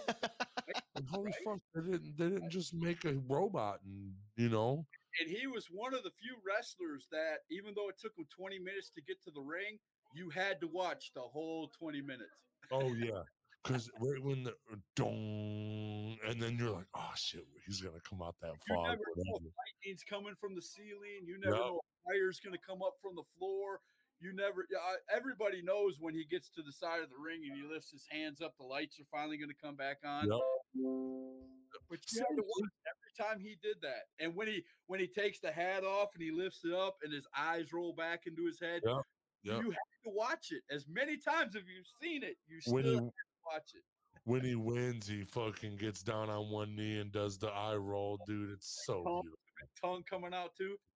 And 0.96 1.08
holy 1.08 1.32
Right? 1.32 1.44
fuck! 1.46 1.60
They 1.74 1.82
didn't 1.82 2.18
they 2.18 2.30
didn't 2.30 2.50
just 2.50 2.74
make 2.74 3.06
a 3.06 3.14
robot 3.20 3.82
and 3.84 4.16
you 4.36 4.50
know. 4.50 4.86
And 5.20 5.30
he 5.30 5.48
was 5.48 5.68
one 5.68 5.94
of 5.94 6.04
the 6.04 6.12
few 6.12 6.36
wrestlers 6.46 7.08
that, 7.12 7.40
even 7.50 7.74
though 7.74 7.90
it 7.90 7.98
took 7.98 8.18
him 8.18 8.26
20 8.36 8.60
minutes 8.60 8.90
to 8.92 9.02
get 9.02 9.22
to 9.24 9.32
the 9.32 9.42
ring, 9.42 9.80
you 10.14 10.30
had 10.30 10.60
to 10.62 10.68
watch 10.68 11.12
the 11.14 11.22
whole 11.22 11.70
20 11.70 12.02
minutes. 12.02 12.46
Oh 12.72 12.94
yeah, 12.96 13.24
because 13.64 13.90
right 14.00 14.22
when 14.24 14.44
the 14.44 14.52
uh, 14.72 14.76
dong, 14.96 16.18
and 16.26 16.42
then 16.42 16.58
you're 16.58 16.72
like, 16.72 16.88
oh 16.96 17.12
shit, 17.16 17.46
he's 17.66 17.82
gonna 17.82 18.00
come 18.08 18.22
out 18.22 18.36
that 18.42 18.54
You 18.68 18.76
fog. 18.76 18.86
never 18.88 19.04
know 19.16 19.34
lightning's 19.34 20.04
coming 20.04 20.36
from 20.40 20.56
the 20.56 20.62
ceiling. 20.62 21.26
You 21.26 21.38
never 21.40 21.56
Yep. 21.56 21.66
know 21.66 21.82
fire's 22.08 22.40
to 22.54 22.58
come 22.66 22.82
up 22.82 22.96
from 23.02 23.16
the 23.16 23.24
floor. 23.38 23.82
You 24.22 24.34
never, 24.34 24.66
yeah, 24.70 24.80
I- 24.80 24.98
everybody 25.16 25.62
knows 25.62 25.98
when 26.00 26.14
he 26.14 26.26
gets 26.26 26.50
to 26.52 26.62
the 26.64 26.72
side 26.74 27.02
of 27.02 27.10
the 27.10 27.18
ring 27.18 27.42
and 27.46 27.56
he 27.56 27.64
lifts 27.64 27.92
his 27.92 28.06
hands 28.10 28.42
up, 28.42 28.58
the 28.58 28.64
lights 28.66 29.00
are 29.00 29.06
finally 29.06 29.38
to 29.38 29.54
come 29.54 29.76
back 29.76 30.00
on. 30.04 30.28
Yep. 30.28 30.40
But 31.90 32.00
you 32.12 32.20
had 32.20 32.36
to 32.36 32.44
watch 32.44 32.72
every 32.88 33.14
time 33.18 33.40
he 33.40 33.56
did 33.62 33.82
that. 33.82 34.04
And 34.20 34.36
when 34.36 34.48
he 34.48 34.66
when 34.88 35.00
he 35.00 35.08
takes 35.08 35.40
the 35.40 35.52
hat 35.52 35.84
off 35.84 36.10
and 36.16 36.24
he 36.24 36.32
lifts 36.32 36.66
it 36.66 36.74
up 36.74 36.98
and 37.04 37.14
his 37.14 37.28
eyes 37.36 37.72
roll 37.72 37.94
back 37.94 38.26
into 38.28 38.46
his 38.46 38.60
head, 38.60 38.82
Yep. 38.86 39.62
You 39.64 39.72
have 39.72 40.02
to 40.04 40.10
watch 40.10 40.52
it 40.52 40.64
as 40.70 40.86
many 40.90 41.16
times 41.18 41.56
as 41.56 41.64
you've 41.66 41.88
seen 42.02 42.24
it. 42.24 42.38
You 42.46 42.60
When 42.68 42.84
still 42.84 42.92
he 42.92 42.96
have 42.96 43.06
to 43.08 43.14
watch 43.52 43.72
it. 43.74 43.84
when 44.26 44.44
he 44.44 44.56
wins, 44.56 45.08
he 45.08 45.24
fucking 45.24 45.78
gets 45.78 46.02
down 46.04 46.30
on 46.30 46.50
one 46.50 46.76
knee 46.76 47.00
and 47.00 47.12
does 47.12 47.38
the 47.38 47.48
eye 47.48 47.76
roll, 47.76 48.20
dude. 48.28 48.52
It's 48.52 48.84
so 48.86 49.04
Tongue. 49.04 49.22
beautiful. 49.24 49.40
Tongue 49.84 50.04
coming 50.10 50.34
out 50.34 50.52
too. 50.58 50.76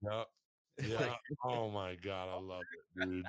Yeah. 0.81 0.97
Yeah. 0.99 1.15
oh 1.45 1.69
my 1.69 1.95
god, 1.95 2.29
I 2.29 2.39
love 2.41 2.63
it, 2.97 3.05
dude. 3.05 3.25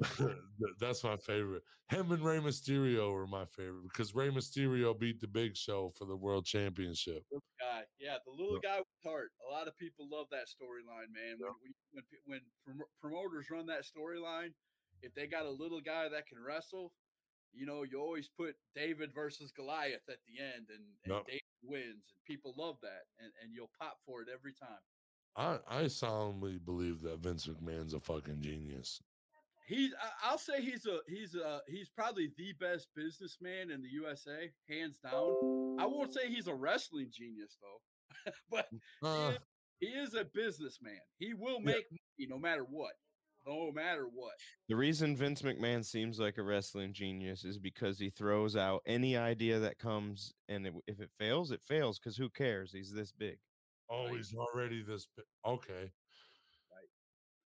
That's 0.80 1.02
my 1.02 1.16
favorite. 1.16 1.62
Him 1.90 2.12
and 2.12 2.24
Rey 2.24 2.38
Mysterio 2.38 3.12
are 3.12 3.26
my 3.26 3.44
favorite 3.46 3.82
because 3.92 4.14
Rey 4.14 4.30
Mysterio 4.30 4.96
beat 4.98 5.20
the 5.20 5.26
Big 5.26 5.56
Show 5.56 5.90
for 5.98 6.04
the 6.06 6.16
World 6.16 6.46
Championship. 6.46 7.22
Little 7.32 7.42
guy, 7.60 7.82
yeah, 7.98 8.16
the 8.24 8.30
little 8.32 8.60
guy 8.60 8.78
with 8.78 8.86
heart. 9.04 9.30
A 9.48 9.52
lot 9.52 9.66
of 9.68 9.76
people 9.76 10.06
love 10.10 10.26
that 10.30 10.46
storyline, 10.46 11.10
man. 11.12 11.36
When, 11.38 11.50
when 11.92 12.04
when 12.24 12.40
when 12.66 12.76
prom- 12.78 12.88
promoters 13.02 13.46
run 13.50 13.66
that 13.66 13.82
storyline, 13.84 14.50
if 15.02 15.12
they 15.14 15.26
got 15.26 15.46
a 15.46 15.50
little 15.50 15.80
guy 15.80 16.08
that 16.08 16.26
can 16.28 16.38
wrestle, 16.42 16.92
you 17.54 17.66
know, 17.66 17.82
you 17.84 18.00
always 18.00 18.28
put 18.28 18.56
David 18.74 19.12
versus 19.14 19.52
Goliath 19.52 20.08
at 20.08 20.18
the 20.26 20.42
end, 20.42 20.66
and, 20.70 20.84
and 21.04 21.12
Yep. 21.14 21.26
David 21.26 21.40
wins, 21.62 22.04
and 22.12 22.24
people 22.26 22.54
love 22.56 22.76
that, 22.82 23.04
and, 23.18 23.32
and 23.42 23.54
you'll 23.54 23.70
pop 23.80 23.98
for 24.06 24.22
it 24.22 24.28
every 24.32 24.52
time. 24.52 24.80
I 25.36 25.58
I 25.66 25.86
solemnly 25.88 26.58
believe 26.58 27.00
that 27.02 27.18
Vince 27.20 27.46
McMahon's 27.46 27.94
a 27.94 28.00
fucking 28.00 28.40
genius. 28.40 29.00
He's, 29.66 29.92
I'll 30.22 30.36
say 30.38 30.60
he's 30.60 30.84
a, 30.86 30.98
he's 31.08 31.34
a, 31.34 31.62
he's 31.66 31.88
probably 31.88 32.30
the 32.36 32.52
best 32.60 32.88
businessman 32.94 33.70
in 33.70 33.80
the 33.80 33.88
USA, 33.88 34.52
hands 34.68 34.98
down. 34.98 35.34
I 35.78 35.86
won't 35.86 36.12
say 36.12 36.28
he's 36.28 36.48
a 36.48 36.54
wrestling 36.54 37.10
genius 37.10 37.56
though, 37.62 38.32
but 38.50 38.68
Uh, 39.02 39.32
is- 39.32 39.38
he 39.80 39.86
is 39.88 40.14
a 40.14 40.24
businessman. 40.24 41.00
He 41.18 41.34
will 41.34 41.58
Yeah. 41.60 41.72
make 41.76 41.86
money 41.90 42.28
no 42.28 42.38
matter 42.38 42.62
what, 42.64 42.92
no 43.46 43.70
matter 43.72 44.06
what. 44.06 44.34
The 44.68 44.76
reason 44.76 45.16
Vince 45.16 45.42
McMahon 45.42 45.84
seems 45.84 46.18
like 46.18 46.38
a 46.38 46.42
wrestling 46.42 46.92
genius 46.92 47.44
is 47.44 47.58
because 47.58 47.98
he 47.98 48.10
throws 48.10 48.56
out 48.56 48.82
any 48.86 49.16
idea 49.16 49.58
that 49.60 49.78
comes, 49.78 50.32
and 50.48 50.66
it, 50.66 50.74
if 50.86 51.00
it 51.00 51.10
fails, 51.18 51.50
it 51.50 51.62
fails. 51.62 51.98
Because 51.98 52.16
who 52.16 52.30
cares? 52.30 52.72
He's 52.72 52.92
this 52.92 53.12
big. 53.12 53.38
oh, 53.90 54.06
Right. 54.06 54.16
he's 54.16 54.34
already 54.34 54.82
this. 54.82 55.06
big. 55.16 55.26
Okay, 55.44 55.90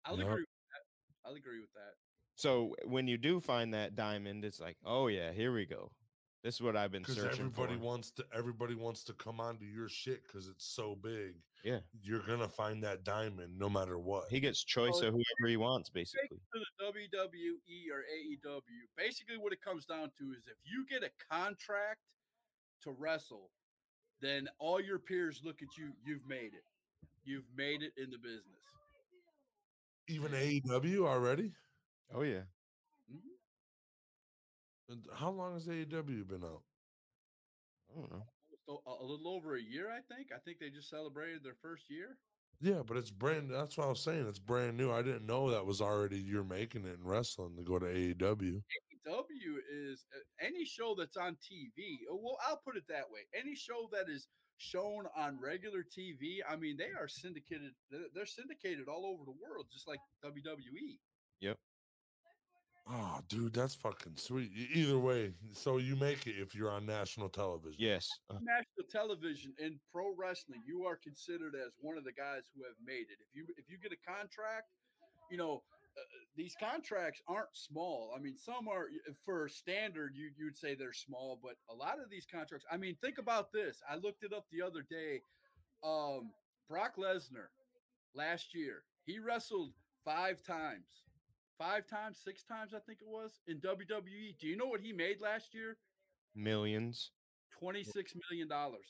I'll 0.05 0.19
Yep. 0.19 0.27
agree 0.27 0.41
with 0.43 0.49
that. 0.73 1.29
I'll 1.29 1.35
agree 1.35 1.61
with 1.61 1.73
that. 1.75 1.95
So 2.37 2.75
when 2.85 3.07
you 3.07 3.17
do 3.17 3.41
find 3.41 3.73
that 3.75 3.95
diamond, 3.95 4.45
it's 4.45 4.61
like, 4.61 4.77
oh 4.85 5.07
yeah, 5.07 5.33
here 5.33 5.53
we 5.53 5.67
go. 5.67 5.91
This 6.45 6.57
is 6.57 6.61
what 6.61 6.77
I've 6.77 6.93
been 6.93 7.01
because 7.03 7.17
searching 7.17 7.47
everybody 7.47 7.75
for. 7.79 7.81
wants 7.85 8.11
to. 8.13 8.25
Everybody 8.37 8.75
wants 8.75 9.03
to 9.05 9.15
come 9.15 9.41
onto 9.41 9.65
your 9.65 9.89
shit 9.89 10.23
because 10.27 10.47
it's 10.47 10.67
so 10.67 10.95
big. 11.03 11.35
Yeah, 11.65 11.79
You're 12.03 12.21
gonna 12.21 12.47
find 12.49 12.85
that 12.85 13.03
diamond 13.03 13.59
no 13.59 13.71
matter 13.71 13.99
what. 13.99 14.25
he 14.29 14.39
gets 14.41 14.63
choice 14.63 14.93
Well, 15.01 15.05
of 15.09 15.15
whoever 15.15 15.49
he 15.49 15.57
wants, 15.57 15.89
basically. 15.89 16.37
to 16.53 16.61
the 16.61 16.85
WWE 16.85 17.91
or 17.91 18.01
AEW, 18.03 18.61
basically 18.99 19.39
what 19.39 19.55
it 19.55 19.63
comes 19.63 19.87
down 19.87 20.11
to 20.19 20.25
is 20.37 20.45
if 20.47 20.59
you 20.65 20.85
get 20.87 21.03
a 21.03 21.11
contract 21.35 22.01
to 22.83 22.91
wrestle, 22.91 23.49
then 24.21 24.47
all 24.59 24.79
your 24.79 24.99
peers 24.99 25.41
look 25.43 25.63
at 25.63 25.69
you, 25.79 25.93
you've 26.05 26.29
made 26.29 26.53
it. 26.53 26.65
You've 27.25 27.49
made 27.57 27.83
it 27.83 27.93
in 27.97 28.11
the 28.11 28.19
business. 28.19 28.43
Even 30.09 30.33
AEW 30.33 31.07
already. 31.07 31.53
Oh 32.15 32.21
yeah. 32.21 32.35
And 32.41 32.45
How 35.15 35.31
long 35.31 35.55
has 35.55 35.67
AEW 35.67 36.29
been 36.29 36.45
out? 36.45 36.63
I 37.91 38.01
don't 38.01 38.13
know. 38.13 38.25
So 38.67 38.83
a, 38.87 39.03
a 39.03 39.07
little 39.07 39.29
over 39.29 39.57
a 39.57 39.63
year, 39.63 39.91
I 39.91 40.01
think. 40.15 40.29
I 40.35 40.39
think 40.45 40.59
they 40.59 40.71
just 40.71 40.89
celebrated 40.91 41.43
their 41.45 41.57
first 41.61 41.85
year. 41.91 42.17
Yeah, 42.61 42.83
but 42.87 42.97
it's 42.97 43.11
brand. 43.11 43.51
That's 43.51 43.77
what 43.77 43.87
I 43.87 43.91
was 43.91 44.01
saying. 44.01 44.27
It's 44.29 44.39
brand 44.39 44.77
new. 44.77 44.91
I 44.93 45.03
didn't 45.03 45.27
know 45.27 45.51
that 45.51 45.67
was 45.67 45.81
already 45.81 46.19
you're 46.19 46.45
making 46.45 46.87
it 46.87 46.99
in 46.99 47.05
wrestling 47.07 47.57
to 47.57 47.63
go 47.63 47.79
to 47.79 47.87
AEW. 47.87 48.63
AEW 49.07 49.57
is 49.71 50.07
uh, 50.15 50.21
any 50.47 50.65
show 50.65 50.95
that's 50.97 51.17
on 51.17 51.35
TV. 51.35 51.99
uh, 52.11 52.17
Well, 52.17 52.39
I'll 52.49 52.61
put 52.65 52.77
it 52.77 52.85
that 52.89 53.05
way. 53.11 53.21
Any 53.39 53.55
show 53.55 53.89
that 53.93 54.09
is 54.09 54.29
shown 54.57 55.05
on 55.17 55.39
regular 55.43 55.83
TV, 55.83 56.39
I 56.49 56.57
mean, 56.57 56.77
they 56.79 56.91
are 56.99 57.09
syndicated. 57.09 57.73
They're 57.91 58.09
they're 58.15 58.27
syndicated 58.27 58.89
all 58.89 59.05
over 59.05 59.25
the 59.25 59.37
world, 59.43 59.67
just 59.73 59.89
like. 59.89 60.01
WWE. 60.25 60.99
Yep. 61.41 61.59
Oh, 62.91 63.21
dude, 63.29 63.55
that's 63.55 63.75
fucking 63.75 64.13
sweet. 64.17 64.51
Either 64.75 64.99
way, 64.99 65.33
so 65.53 65.79
you 65.79 65.97
make 65.97 66.27
it 66.27 66.35
if 66.39 66.55
you're 66.55 66.71
on 66.71 66.85
national 66.85 67.31
television. 67.31 67.77
Yes. 67.79 68.09
uh, 68.31 68.35
national 68.43 68.89
television 68.91 69.55
in 69.59 69.81
pro 69.91 70.15
wrestling, 70.17 70.61
you 70.67 70.85
are 70.85 70.97
considered 70.97 71.55
as 71.55 71.73
one 71.81 71.97
of 71.97 72.05
the 72.05 72.13
guys 72.13 72.43
who 72.55 72.63
have 72.65 72.77
made 72.85 73.07
it. 73.09 73.19
If 73.21 73.35
you 73.35 73.47
if 73.57 73.71
you 73.71 73.79
get 73.79 73.93
a 73.93 74.11
contract, 74.11 74.69
you 75.31 75.39
know 75.39 75.63
uh, 75.97 76.01
these 76.37 76.55
contracts 76.61 77.23
aren't 77.27 77.55
small. 77.55 78.13
I 78.15 78.21
mean, 78.21 78.37
some 78.37 78.69
are 78.69 78.89
for 79.25 79.49
standard. 79.49 80.13
You 80.15 80.31
you'd 80.37 80.57
say 80.57 80.75
they're 80.75 80.93
small, 80.93 81.41
but 81.43 81.55
a 81.71 81.75
lot 81.75 81.95
of 82.03 82.11
these 82.11 82.27
contracts. 82.31 82.67
I 82.71 82.77
mean, 82.77 82.97
think 83.01 83.17
about 83.17 83.51
this. 83.51 83.81
I 83.91 83.97
looked 83.97 84.25
it 84.25 84.35
up 84.35 84.45
the 84.53 84.61
other 84.61 84.85
day. 84.91 85.23
Um, 85.83 86.33
Brock 86.69 86.97
Lesnar 86.99 87.49
last 88.15 88.55
year 88.55 88.85
he 89.05 89.19
wrestled 89.19 89.73
five 90.05 90.43
times, 90.43 91.05
five 91.59 91.87
times, 91.87 92.19
six 92.23 92.43
times, 92.45 92.73
I 92.75 92.79
think 92.81 92.99
it 93.01 93.09
was 93.09 93.41
in 93.47 93.61
WWE. 93.61 94.39
Do 94.39 94.47
you 94.47 94.57
know 94.57 94.67
what 94.67 94.81
he 94.81 94.93
made 94.93 95.21
last 95.21 95.55
year? 95.55 95.77
Millions. 96.35 97.11
Twenty 97.59 97.85
six 97.85 98.13
million 98.31 98.49
dollars. 98.49 98.87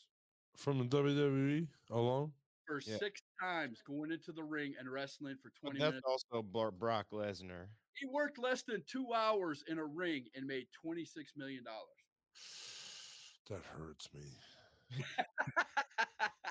From 0.57 0.79
the 0.79 0.85
WWE 0.85 1.67
alone. 1.91 2.33
for 2.67 2.81
Yeah. 2.87 2.97
six 2.97 3.21
times 3.41 3.83
going 3.87 4.11
into 4.11 4.33
the 4.33 4.43
ring 4.43 4.75
and 4.79 4.91
wrestling 4.91 5.37
for 5.43 5.53
But 5.63 5.71
20 5.73 5.79
that's 5.81 5.91
minutes. 5.93 6.07
also 6.33 6.43
Bro- 6.43 6.71
Brock 6.71 7.07
Lesnar. 7.13 7.67
He 7.95 8.07
worked 8.07 8.39
less 8.39 8.63
than 8.63 8.83
two 8.87 9.13
hours 9.13 9.63
in 9.69 9.79
a 9.79 9.85
ring 9.85 10.25
and 10.35 10.47
made 10.47 10.67
$26 10.85 11.37
million. 11.37 11.63
That 13.51 13.61
hurts 13.77 14.09
me. 14.15 14.23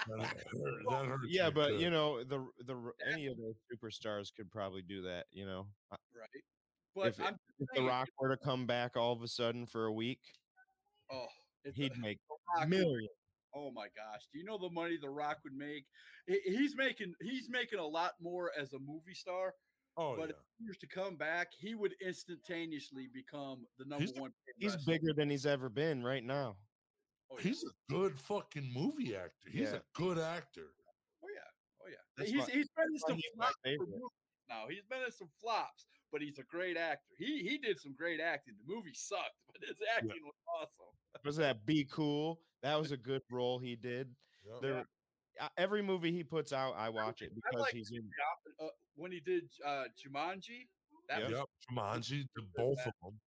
That 0.07 0.35
Yeah, 1.27 1.49
but 1.49 1.69
good. 1.69 1.81
you 1.81 1.89
know 1.89 2.23
the 2.23 2.45
the 2.65 2.75
any 3.11 3.27
of 3.27 3.37
those 3.37 3.55
superstars 3.71 4.29
could 4.35 4.51
probably 4.51 4.81
do 4.81 5.01
that. 5.03 5.25
You 5.31 5.45
know, 5.45 5.67
right. 5.91 6.43
But 6.95 7.07
if, 7.07 7.19
I'm 7.21 7.37
if 7.59 7.67
The 7.75 7.83
Rock 7.83 8.07
were 8.19 8.29
to 8.29 8.37
come 8.37 8.65
back 8.67 8.95
all 8.97 9.13
of 9.13 9.21
a 9.23 9.27
sudden 9.27 9.65
for 9.65 9.85
a 9.85 9.91
week, 9.93 10.19
oh, 11.11 11.25
he'd 11.73 11.93
the- 11.95 11.99
make 12.01 12.19
The 12.29 12.35
Rock 12.59 12.69
would- 12.69 12.69
millions. 12.69 13.09
oh 13.55 13.71
my 13.71 13.87
gosh. 13.95 14.21
Do 14.31 14.39
you 14.39 14.45
know 14.45 14.57
the 14.57 14.69
money 14.69 14.97
The 15.01 15.09
Rock 15.09 15.37
would 15.43 15.53
make? 15.55 15.85
He's 16.27 16.75
making 16.75 17.13
he's 17.21 17.49
making 17.49 17.79
a 17.79 17.85
lot 17.87 18.11
more 18.21 18.51
as 18.59 18.73
a 18.73 18.79
movie 18.79 19.13
star, 19.15 19.53
oh 19.97 20.15
but 20.17 20.29
yeah. 20.29 20.35
if 20.35 20.35
he 20.59 20.65
was 20.67 20.77
to 20.77 20.87
come 20.87 21.15
back, 21.15 21.47
he 21.57 21.75
would 21.75 21.93
instantaneously 22.05 23.07
become 23.13 23.65
the 23.79 23.85
number 23.85 24.05
He's- 24.05 24.19
one. 24.19 24.31
He's 24.57 24.73
wrestler. 24.73 24.93
bigger 24.93 25.13
than 25.15 25.29
he's 25.29 25.45
ever 25.45 25.69
been 25.69 26.03
right 26.03 26.23
now. 26.23 26.57
Oh, 27.33 27.37
yeah. 27.37 27.43
He's 27.43 27.63
a 27.63 27.91
good 27.93 28.17
fucking 28.19 28.71
movie 28.73 29.15
actor. 29.15 29.49
He's 29.49 29.71
Yeah. 29.71 29.77
a 29.77 29.81
good 29.93 30.19
actor. 30.19 30.67
Oh 31.23 31.27
yeah, 31.33 31.39
oh 31.81 31.87
yeah. 31.89 31.95
That's 32.17 32.29
he's 32.29 32.39
why- 32.39 32.45
he's 32.51 32.69
been 32.75 32.87
in 32.91 32.99
some 32.99 33.19
flops 33.35 33.55
now. 34.49 34.67
He's 34.69 34.83
been 34.89 35.01
in 35.03 35.11
some 35.11 35.29
flops, 35.41 35.85
but 36.11 36.21
he's 36.21 36.37
a 36.39 36.43
great 36.43 36.77
actor. 36.77 37.13
He 37.17 37.41
he 37.43 37.57
did 37.57 37.79
some 37.79 37.93
great 37.97 38.19
acting. 38.19 38.55
The 38.65 38.73
movie 38.73 38.93
sucked, 38.93 39.31
but 39.51 39.67
his 39.67 39.77
acting 39.95 40.21
was 40.23 40.35
awesome. 40.59 41.23
Was 41.25 41.37
that 41.37 41.65
Be 41.65 41.85
Cool? 41.85 42.39
That 42.61 42.79
was 42.79 42.91
a 42.91 42.97
good 42.97 43.21
role 43.31 43.59
he 43.59 43.75
did. 43.75 44.13
Yep. 44.45 44.61
There, 44.61 44.85
every 45.57 45.81
movie 45.81 46.11
he 46.11 46.23
puts 46.23 46.53
out, 46.53 46.75
I 46.77 46.89
watch 46.89 47.21
it 47.21 47.31
because 47.33 47.61
like 47.61 47.73
he's 47.73 47.91
in. 47.91 48.09
Uh, 48.61 48.67
when 48.95 49.11
he 49.11 49.19
did 49.19 49.43
uh, 49.65 49.85
Jumanji, 49.97 50.67
that 51.09 51.21
Yep. 51.21 51.31
was. 51.31 51.45
Jumanji, 51.71 52.25
the 52.35 52.43
both 52.55 52.79
of 52.85 52.93
them. 53.01 53.19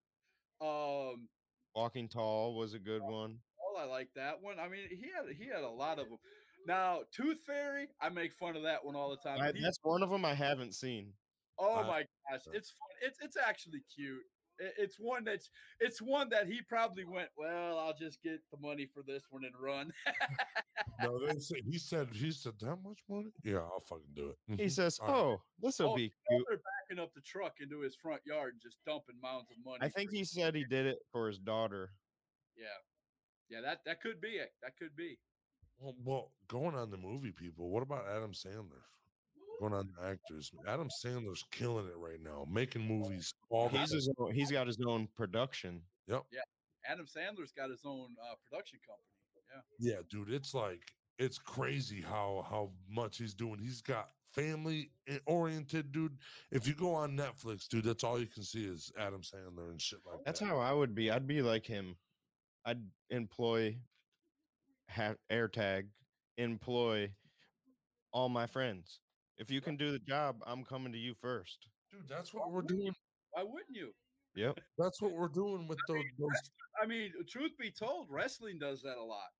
um. 0.68 1.28
Walking 1.74 2.08
Tall 2.08 2.54
was 2.54 2.72
a 2.72 2.78
good 2.78 3.02
one. 3.02 3.38
I 3.78 3.84
like 3.84 4.08
that 4.16 4.42
one. 4.42 4.58
I 4.58 4.68
mean, 4.68 4.88
he 4.90 5.06
had 5.14 5.34
he 5.36 5.46
had 5.46 5.62
a 5.62 5.68
lot 5.68 5.98
of 5.98 6.08
them. 6.08 6.18
Now, 6.66 7.00
Tooth 7.12 7.40
Fairy, 7.46 7.88
I 8.00 8.08
make 8.08 8.32
fun 8.32 8.56
of 8.56 8.62
that 8.64 8.84
one 8.84 8.96
all 8.96 9.10
the 9.10 9.16
time. 9.28 9.40
I, 9.40 9.52
he- 9.52 9.62
that's 9.62 9.78
one 9.82 10.02
of 10.02 10.10
them 10.10 10.24
I 10.24 10.34
haven't 10.34 10.74
seen. 10.74 11.12
Oh 11.58 11.78
Uh, 11.80 11.82
my 11.86 12.04
gosh, 12.30 12.42
it's 12.52 12.70
fun. 12.72 12.88
It's 13.02 13.18
it's 13.22 13.36
actually 13.36 13.82
cute. 13.94 14.22
I- 14.60 14.72
It's 14.78 14.96
one 14.98 15.22
that's 15.24 15.50
it's 15.80 16.00
one 16.02 16.28
that 16.30 16.46
he 16.48 16.60
probably 16.62 17.04
went. 17.04 17.28
Well, 17.36 17.78
I'll 17.78 17.94
just 17.96 18.22
get 18.22 18.40
the 18.50 18.58
money 18.58 18.86
for 18.92 19.02
this 19.06 19.22
one 19.30 19.44
and 19.44 19.54
run. 19.60 19.92
No, 21.02 21.18
they 21.26 21.38
say, 21.38 21.56
he 21.70 21.78
said 21.78 22.08
he 22.12 22.30
said 22.30 22.54
that 22.60 22.76
much 22.82 23.00
money. 23.08 23.28
Yeah, 23.44 23.58
I'll 23.58 23.84
fucking 23.86 24.14
do 24.14 24.30
it. 24.48 24.60
He 24.60 24.68
says, 24.70 24.98
All 24.98 25.08
right. 25.08 25.16
"Oh, 25.16 25.42
this 25.60 25.78
will 25.78 25.90
Oh, 25.92 25.96
be 25.96 26.10
cute." 26.28 26.44
They're 26.48 26.58
backing 26.88 27.02
up 27.02 27.12
the 27.14 27.20
truck 27.20 27.54
into 27.60 27.80
his 27.80 27.94
front 27.96 28.22
yard 28.24 28.54
and 28.54 28.62
just 28.62 28.78
dumping 28.86 29.16
mounds 29.22 29.50
of 29.50 29.56
money. 29.64 29.78
I 29.82 29.88
think 29.90 30.10
he 30.10 30.24
said 30.24 30.54
he 30.54 30.64
did 30.64 30.86
it 30.86 30.98
for 31.12 31.26
his 31.28 31.38
daughter. 31.38 31.90
Yeah, 32.56 32.64
yeah. 33.50 33.60
That 33.60 33.80
that 33.86 34.00
could 34.00 34.20
be 34.20 34.28
it. 34.28 34.52
That 34.62 34.76
could 34.78 34.96
be. 34.96 35.18
Well, 35.78 35.94
well, 36.04 36.30
going 36.48 36.74
on 36.74 36.90
the 36.90 36.96
movie 36.96 37.32
people, 37.32 37.68
what 37.68 37.82
about 37.82 38.06
Adam 38.08 38.32
Sandler? 38.32 38.82
Going 39.60 39.72
on 39.72 39.88
the 39.88 40.08
actors. 40.08 40.50
Adam 40.66 40.88
Sandler's 41.04 41.44
killing 41.50 41.86
it 41.86 41.96
right 41.96 42.22
now, 42.22 42.46
making 42.50 42.82
movies 42.82 43.32
all 43.50 43.68
He's 43.68 43.92
his 43.92 44.10
own, 44.18 44.34
he's 44.34 44.50
got 44.50 44.66
his 44.66 44.78
own 44.86 45.08
production. 45.16 45.80
Yep. 46.08 46.24
Yeah. 46.32 46.40
Adam 46.90 47.06
Sandler's 47.06 47.52
got 47.52 47.70
his 47.70 47.80
own 47.84 48.16
uh, 48.22 48.34
production 48.48 48.78
company. 48.86 49.62
Yeah. 49.80 49.94
Yeah, 49.94 50.02
dude, 50.10 50.32
it's 50.32 50.54
like 50.54 50.80
it's 51.18 51.38
crazy 51.38 52.02
how 52.02 52.46
how 52.48 52.70
much 52.90 53.18
he's 53.18 53.34
doing. 53.34 53.58
He's 53.58 53.80
got 53.80 54.10
family 54.32 54.90
oriented, 55.26 55.92
dude. 55.92 56.18
If 56.50 56.66
you 56.66 56.74
go 56.74 56.92
on 56.94 57.16
Netflix, 57.16 57.68
dude, 57.68 57.84
that's 57.84 58.04
all 58.04 58.20
you 58.20 58.26
can 58.26 58.42
see 58.42 58.64
is 58.64 58.92
Adam 58.98 59.22
Sandler 59.22 59.70
and 59.70 59.80
shit 59.80 60.00
like 60.06 60.24
That's 60.24 60.40
that. 60.40 60.46
That's 60.46 60.58
how 60.58 60.60
I 60.60 60.72
would 60.72 60.94
be. 60.94 61.10
I'd 61.10 61.26
be 61.26 61.42
like 61.42 61.66
him. 61.66 61.96
I'd 62.66 62.82
employ 63.10 63.78
ha- 64.90 65.14
AirTag, 65.30 65.88
employ 66.36 67.14
all 68.12 68.28
my 68.28 68.46
friends. 68.46 69.00
If 69.38 69.50
you 69.50 69.60
can 69.60 69.76
do 69.76 69.92
the 69.92 70.00
job, 70.00 70.42
I'm 70.46 70.64
coming 70.64 70.92
to 70.92 70.98
you 70.98 71.14
first. 71.14 71.68
dude, 71.92 72.08
that's 72.08 72.34
what 72.34 72.50
we're 72.50 72.62
doing. 72.62 72.94
Why 73.30 73.44
wouldn't 73.44 73.76
you? 73.76 73.94
Yep. 74.34 74.58
That's 74.78 75.00
what 75.00 75.12
we're 75.12 75.28
doing 75.28 75.66
with 75.66 75.78
those. 75.86 76.04
those 76.18 76.50
I 76.80 76.86
mean, 76.86 77.12
truth 77.28 77.52
be 77.58 77.70
told, 77.70 78.10
wrestling 78.10 78.58
does 78.58 78.82
that 78.82 78.98
a 78.98 79.02
lot. 79.02 79.30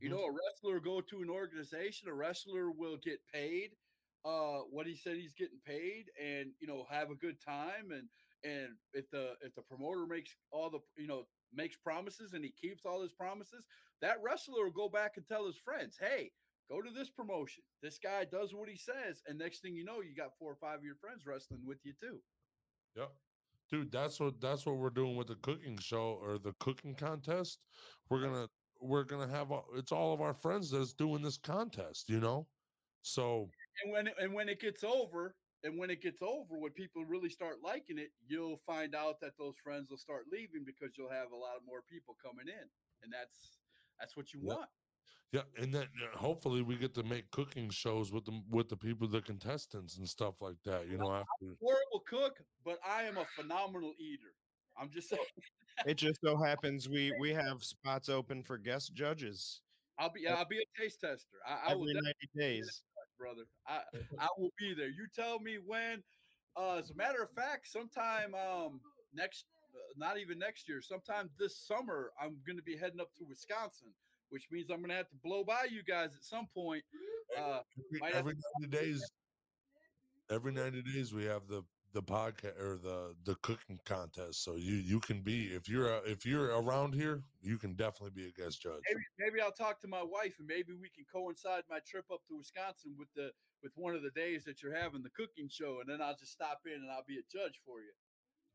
You 0.00 0.08
Mhm. 0.08 0.12
know, 0.12 0.24
a 0.24 0.32
wrestler 0.32 0.80
go 0.80 1.00
to 1.02 1.22
an 1.22 1.30
organization, 1.30 2.08
a 2.08 2.14
wrestler 2.14 2.70
will 2.70 2.96
get 2.96 3.26
paid 3.26 3.76
uh 4.24 4.60
what 4.60 4.86
he 4.86 4.94
said 4.94 5.16
he's 5.16 5.32
getting 5.32 5.60
paid 5.60 6.08
and 6.20 6.54
you 6.60 6.66
know 6.68 6.84
have 6.84 7.10
a 7.10 7.16
good 7.16 7.40
time 7.40 7.90
and 7.90 8.08
And 8.44 8.78
if 8.92 9.10
the 9.10 9.36
if 9.40 9.54
the 9.54 9.62
promoter 9.62 10.06
makes 10.06 10.36
all 10.50 10.70
the 10.70 10.80
you 10.96 11.08
know 11.08 11.28
makes 11.54 11.76
promises 11.76 12.32
and 12.32 12.44
he 12.44 12.50
keeps 12.52 12.84
all 12.84 13.00
his 13.02 13.12
promises, 13.12 13.66
that 14.00 14.22
wrestler 14.22 14.64
will 14.64 14.70
go 14.72 14.88
back 14.88 15.16
and 15.16 15.26
tell 15.26 15.46
his 15.46 15.56
friends, 15.58 15.96
"Hey, 15.98 16.32
go 16.70 16.82
to 16.82 16.90
this 16.90 17.10
promotion. 17.10 17.64
This 17.82 17.98
guy 17.98 18.24
does 18.24 18.54
what 18.54 18.68
he 18.68 18.76
says." 18.76 19.22
And 19.26 19.38
next 19.38 19.60
thing 19.60 19.74
you 19.74 19.84
know, 19.84 20.00
you 20.00 20.14
got 20.14 20.36
four 20.38 20.52
or 20.52 20.56
five 20.56 20.78
of 20.78 20.84
your 20.84 20.96
friends 20.96 21.26
wrestling 21.26 21.64
with 21.66 21.84
you 21.84 21.92
too. 21.94 22.22
Yep. 22.96 23.12
Dude, 23.70 23.90
that's 23.90 24.20
what 24.20 24.40
that's 24.40 24.66
what 24.66 24.76
we're 24.76 24.90
doing 24.90 25.16
with 25.16 25.28
the 25.28 25.36
cooking 25.36 25.78
show 25.78 26.14
or 26.22 26.38
the 26.38 26.52
cooking 26.54 26.94
contest. 26.94 27.60
We're 28.10 28.20
gonna 28.20 28.48
we're 28.80 29.04
gonna 29.04 29.28
have 29.28 29.50
all, 29.52 29.66
it's 29.74 29.92
all 29.92 30.12
of 30.12 30.20
our 30.20 30.34
friends 30.34 30.70
that's 30.70 30.92
doing 30.92 31.22
this 31.22 31.38
contest, 31.38 32.08
you 32.10 32.20
know. 32.20 32.48
So 33.02 33.50
And 33.82 33.92
when 33.92 34.06
it, 34.08 34.14
and 34.18 34.32
when 34.34 34.48
it 34.48 34.60
gets 34.60 34.84
over, 34.84 35.36
and 35.64 35.78
when 35.78 35.90
it 35.90 36.00
gets 36.00 36.22
over, 36.22 36.58
when 36.58 36.72
people 36.72 37.04
really 37.04 37.30
start 37.30 37.60
liking 37.62 37.98
it, 37.98 38.12
you'll 38.26 38.56
find 38.58 38.94
out 38.94 39.20
that 39.20 39.36
those 39.38 39.56
friends 39.56 39.90
will 39.90 39.96
start 39.98 40.26
leaving 40.28 40.64
because 40.64 40.96
you'll 40.98 41.10
have 41.10 41.32
a 41.32 41.36
lot 41.36 41.56
of 41.56 41.64
more 41.64 41.82
people 41.82 42.14
coming 42.14 42.48
in, 42.48 42.70
and 43.02 43.12
that's 43.12 43.58
that's 43.98 44.16
what 44.16 44.32
you 44.32 44.40
Yep. 44.40 44.56
want. 44.56 44.70
yeah, 45.32 45.42
and 45.56 45.74
then 45.74 45.88
uh, 46.02 46.16
hopefully 46.16 46.62
we 46.62 46.76
get 46.76 46.94
to 46.94 47.02
make 47.02 47.30
cooking 47.30 47.70
shows 47.70 48.12
with 48.12 48.24
the 48.24 48.42
with 48.50 48.68
the 48.68 48.76
people, 48.76 49.06
the 49.08 49.22
contestants 49.22 49.96
and 49.98 50.08
stuff 50.08 50.40
like 50.40 50.62
that. 50.64 50.88
You 50.88 50.98
know, 50.98 51.12
after 51.12 51.56
Horrible 51.60 52.00
cook, 52.00 52.40
but 52.64 52.78
I 52.84 53.04
am 53.04 53.18
a 53.18 53.24
phenomenal 53.24 53.94
eater. 53.98 54.34
I'm 54.76 54.90
just 54.90 55.08
saying. 55.08 55.22
It 55.84 55.94
just 55.94 56.20
so 56.22 56.36
happens 56.36 56.88
we 56.88 57.12
we 57.18 57.32
have 57.34 57.64
spots 57.64 58.08
open 58.08 58.44
for 58.44 58.56
guest 58.56 58.94
judges 58.94 59.62
I'll 59.98 60.10
be 60.10 60.26
I'll 60.28 60.44
be 60.44 60.58
a 60.60 60.80
taste 60.80 61.00
tester. 61.00 61.38
I, 61.46 61.70
I 61.70 61.74
will 61.74 61.82
every 61.82 61.94
definitely, 61.94 62.12
ninety 62.36 62.60
days. 62.60 62.82
Brother. 63.22 63.46
I 63.66 63.80
I 64.18 64.28
will 64.36 64.52
be 64.58 64.74
there. 64.74 64.88
You 64.88 65.06
tell 65.14 65.38
me 65.38 65.58
when. 65.64 66.02
Uh, 66.54 66.76
as 66.76 66.90
a 66.90 66.94
matter 66.94 67.22
of 67.22 67.30
fact, 67.30 67.66
sometime 67.66 68.34
um 68.34 68.80
next, 69.14 69.46
uh, 69.74 69.78
not 69.96 70.18
even 70.18 70.38
next 70.38 70.68
year, 70.68 70.82
sometime 70.82 71.30
this 71.38 71.56
summer, 71.56 72.10
I'm 72.20 72.36
going 72.46 72.58
to 72.58 72.62
be 72.62 72.76
heading 72.76 73.00
up 73.00 73.14
to 73.18 73.24
Wisconsin, 73.26 73.88
which 74.28 74.48
means 74.50 74.68
I'm 74.70 74.78
going 74.78 74.90
to 74.90 74.96
have 74.96 75.08
to 75.08 75.16
blow 75.24 75.44
by 75.44 75.66
you 75.70 75.82
guys 75.82 76.10
at 76.14 76.24
some 76.24 76.46
point. 76.54 76.82
Uh, 77.38 77.60
every, 77.78 78.00
might 78.00 78.14
every 78.14 78.34
ninety 78.60 78.76
days, 78.76 79.10
every 80.30 80.52
ninety 80.52 80.82
days 80.82 81.14
we 81.14 81.24
have 81.24 81.48
the 81.48 81.62
the 81.92 82.02
podcast 82.02 82.58
or 82.60 82.78
the 82.82 83.14
the 83.24 83.34
cooking 83.36 83.78
contest. 83.84 84.42
So 84.44 84.56
you 84.56 84.74
you 84.76 85.00
can 85.00 85.20
be 85.20 85.46
if 85.48 85.68
you're 85.68 85.92
uh, 85.92 86.00
if 86.06 86.24
you're 86.24 86.58
around 86.60 86.94
here, 86.94 87.22
you 87.42 87.58
can 87.58 87.74
definitely 87.74 88.10
be 88.22 88.28
a 88.28 88.32
guest 88.32 88.62
judge. 88.62 88.80
maybe 88.88 89.04
maybe 89.18 89.40
I'll 89.40 89.52
talk 89.52 89.80
to 89.82 89.88
my 89.88 90.02
wife 90.02 90.36
and 90.38 90.46
maybe 90.46 90.72
we 90.72 90.88
can 90.88 91.04
coincide 91.12 91.62
my 91.70 91.78
trip 91.86 92.04
up 92.12 92.20
to 92.28 92.36
Wisconsin 92.36 92.94
with 92.98 93.08
the 93.14 93.30
with 93.62 93.72
one 93.76 93.94
of 93.94 94.02
the 94.02 94.10
days 94.10 94.44
that 94.44 94.62
you're 94.62 94.74
having 94.74 95.02
the 95.02 95.10
cooking 95.10 95.48
show, 95.48 95.78
and 95.80 95.88
then 95.88 96.00
I'll 96.02 96.16
just 96.16 96.32
stop 96.32 96.60
in 96.66 96.72
and 96.72 96.90
I'll 96.90 97.04
be 97.06 97.18
a 97.18 97.22
judge 97.30 97.60
for 97.64 97.80
you. 97.80 97.92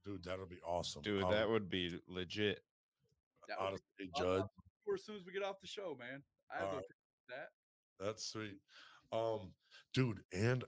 Dude, 0.06 0.24
that'll 0.24 0.46
be 0.48 0.60
awesome. 0.66 1.02
Dude, 1.02 1.24
I'll- 1.24 1.32
that 1.32 1.50
would 1.50 1.70
be 1.70 2.00
legit. 2.08 2.60
That 3.48 3.72
would 3.72 3.80
be 3.98 4.10
judge. 4.18 4.42
I'll- 4.42 4.52
as 4.94 5.04
soon 5.06 5.16
as 5.18 5.26
we 5.26 5.32
get 5.34 5.44
off 5.44 5.60
the 5.62 5.68
show, 5.68 5.96
man. 6.00 6.24
I 6.50 6.56
have 6.56 6.64
no 6.64 6.68
Alright. 6.70 6.88
problem 6.88 7.08
with 7.28 7.36
that. 7.38 8.06
That's 8.06 8.26
sweet. 8.26 8.62
Um, 9.12 9.54
dude, 9.94 10.24
and 10.34 10.64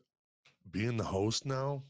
being 0.71 0.97
the 0.97 1.03
host 1.05 1.45
now, 1.45 1.83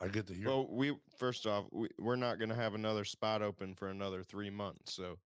I 0.00 0.08
get 0.08 0.26
to 0.28 0.34
hear. 0.34 0.48
Well, 0.48 0.66
we 0.70 0.96
first 1.18 1.46
off, 1.46 1.66
we, 1.72 1.88
we're 1.98 2.16
not 2.16 2.38
going 2.38 2.48
to 2.48 2.54
have 2.54 2.74
another 2.74 3.04
spot 3.04 3.42
open 3.42 3.74
for 3.74 3.88
another 3.88 4.22
three 4.22 4.50
months. 4.50 4.94
So 4.94 5.18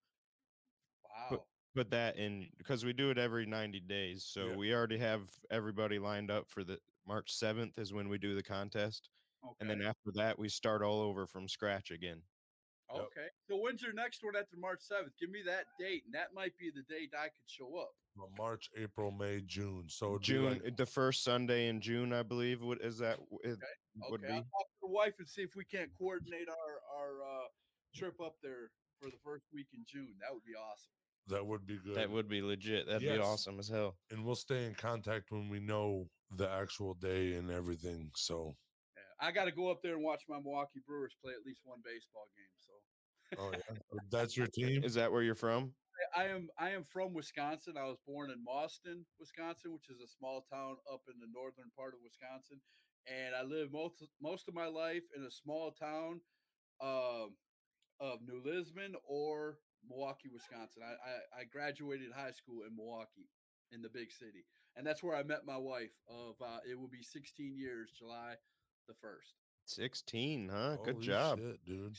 Wow. 1.30 1.44
put 1.76 1.90
that 1.90 2.16
in 2.16 2.48
because 2.58 2.84
we 2.84 2.92
do 2.92 3.10
it 3.10 3.18
every 3.18 3.46
90 3.46 3.80
days. 3.80 4.24
So 4.24 4.48
Yeah. 4.48 4.56
we 4.56 4.74
already 4.74 4.98
have 4.98 5.30
everybody 5.50 5.98
lined 6.00 6.30
up 6.30 6.48
for 6.48 6.64
the 6.64 6.78
March 7.06 7.32
7th 7.32 7.78
is 7.78 7.92
when 7.92 8.08
we 8.08 8.18
do 8.18 8.34
the 8.34 8.42
contest. 8.42 9.10
Okay. 9.44 9.54
And 9.60 9.70
then 9.70 9.82
after 9.82 10.10
that, 10.14 10.38
we 10.38 10.48
start 10.48 10.82
all 10.82 11.00
over 11.00 11.26
from 11.26 11.48
scratch 11.48 11.90
again. 11.92 12.20
Yep. 12.92 13.02
okay. 13.04 13.26
So 13.48 13.56
when's 13.56 13.80
your 13.82 13.92
next 13.92 14.24
one 14.24 14.34
after 14.36 14.56
March 14.56 14.80
7th? 14.80 15.16
Give 15.20 15.30
me 15.30 15.42
that 15.46 15.66
date, 15.78 16.02
and 16.04 16.14
that 16.14 16.34
might 16.34 16.56
be 16.58 16.70
the 16.70 16.82
date 16.82 17.12
I 17.18 17.24
could 17.26 17.46
show 17.46 17.76
up. 17.78 17.90
uh, 18.18 18.26
March, 18.38 18.68
April, 18.76 19.10
May, 19.10 19.40
June. 19.40 19.84
So 19.88 20.18
June, 20.18 20.60
like- 20.62 20.76
the 20.76 20.86
first 20.86 21.22
Sunday 21.24 21.68
in 21.68 21.80
June, 21.80 22.12
I 22.12 22.22
believe. 22.22 22.62
What 22.62 22.80
is 22.80 22.98
that? 22.98 23.18
w- 23.18 23.38
It 23.44 23.48
would 23.50 23.60
Okay. 24.02 24.26
I'll 24.32 24.42
talk 24.42 24.68
to 24.68 24.80
the 24.82 24.88
wife 24.88 25.14
and 25.18 25.28
see 25.28 25.42
if 25.42 25.50
we 25.56 25.64
can't 25.64 25.90
coordinate 25.98 26.48
our 26.48 27.00
our 27.00 27.12
uh, 27.22 27.46
trip 27.94 28.20
up 28.20 28.34
there 28.42 28.70
for 29.00 29.10
the 29.10 29.16
first 29.24 29.44
week 29.52 29.66
in 29.74 29.84
June. 29.86 30.14
That 30.20 30.32
would 30.34 30.44
be 30.44 30.54
awesome. 30.54 30.90
that 31.28 31.46
would 31.46 31.66
be 31.66 31.78
good. 31.78 31.94
That 31.96 32.10
would 32.10 32.28
be 32.28 32.42
legit. 32.42 32.86
That'd 32.86 33.02
Yes. 33.02 33.16
be 33.16 33.22
awesome 33.22 33.58
as 33.58 33.68
hell. 33.68 33.96
and 34.10 34.24
we'll 34.24 34.34
stay 34.34 34.66
in 34.66 34.74
contact 34.74 35.30
when 35.30 35.48
we 35.48 35.58
know 35.60 36.08
the 36.36 36.48
actual 36.50 36.94
day 36.94 37.34
and 37.34 37.50
everything. 37.50 38.10
So, 38.14 38.56
Yeah. 38.96 39.28
I 39.28 39.32
got 39.32 39.44
to 39.46 39.52
go 39.52 39.70
up 39.70 39.80
there 39.82 39.94
and 39.94 40.02
watch 40.02 40.22
my 40.28 40.38
Milwaukee 40.40 40.80
Brewers 40.86 41.14
play 41.22 41.32
at 41.32 41.46
least 41.46 41.60
one 41.64 41.80
baseball 41.84 42.26
game. 42.36 42.54
So 42.58 42.72
oh 43.38 43.50
yeah, 43.52 43.58
that's 44.10 44.36
your 44.36 44.48
team. 44.48 44.82
Is 44.84 44.94
that 44.94 45.10
where 45.12 45.22
you're 45.22 45.34
from? 45.34 45.74
I 46.16 46.24
am 46.24 46.48
I 46.58 46.70
am 46.70 46.82
from 46.84 47.14
Wisconsin. 47.14 47.76
I 47.78 47.84
was 47.84 47.98
born 48.06 48.30
in 48.30 48.44
Mauston, 48.44 49.04
Wisconsin, 49.18 49.72
which 49.72 49.88
is 49.88 50.00
a 50.04 50.08
small 50.08 50.42
town 50.52 50.76
up 50.92 51.00
in 51.08 51.18
the 51.20 51.28
northern 51.32 51.70
part 51.76 51.94
of 51.94 52.00
Wisconsin, 52.02 52.60
and 53.06 53.34
I 53.34 53.42
lived 53.42 53.72
most 53.72 54.02
most 54.22 54.48
of 54.48 54.54
my 54.54 54.66
life 54.66 55.02
in 55.16 55.24
a 55.24 55.30
small 55.30 55.70
town 55.72 56.20
um, 56.82 57.34
of 58.00 58.18
New 58.26 58.42
Lisbon 58.44 58.94
or 59.06 59.58
Milwaukee, 59.88 60.30
Wisconsin. 60.32 60.82
I, 60.82 61.40
I 61.40 61.42
I 61.42 61.44
graduated 61.44 62.12
high 62.12 62.32
school 62.32 62.62
in 62.68 62.76
Milwaukee, 62.76 63.28
in 63.72 63.82
the 63.82 63.88
big 63.88 64.10
city, 64.10 64.44
and 64.76 64.86
that's 64.86 65.02
where 65.02 65.16
I 65.16 65.22
met 65.22 65.46
my 65.46 65.58
wife. 65.58 65.92
Of 66.08 66.34
uh, 66.40 66.58
it 66.68 66.78
will 66.78 66.88
be 66.88 67.02
16 67.02 67.56
years, 67.56 67.90
July 67.98 68.34
the 68.88 68.94
first. 68.94 69.34
16, 69.66 70.50
huh? 70.52 70.76
Good 70.84 71.00
job. 71.00 71.38
shit, 71.38 71.64
dude. 71.64 71.98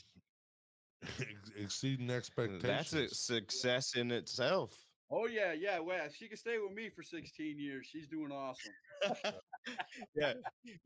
Exceeding 1.58 2.10
expectations. 2.10 2.62
That's 2.62 2.92
a 2.92 3.08
success 3.08 3.96
in 3.96 4.10
itself. 4.10 4.72
Oh 5.10 5.26
yeah, 5.26 5.52
yeah. 5.52 5.78
Well, 5.78 6.06
she 6.12 6.28
can 6.28 6.36
stay 6.36 6.58
with 6.58 6.76
me 6.76 6.90
for 6.90 7.02
16 7.02 7.58
years. 7.58 7.86
She's 7.90 8.08
doing 8.08 8.32
awesome. 8.32 8.72
yeah. 10.16 10.34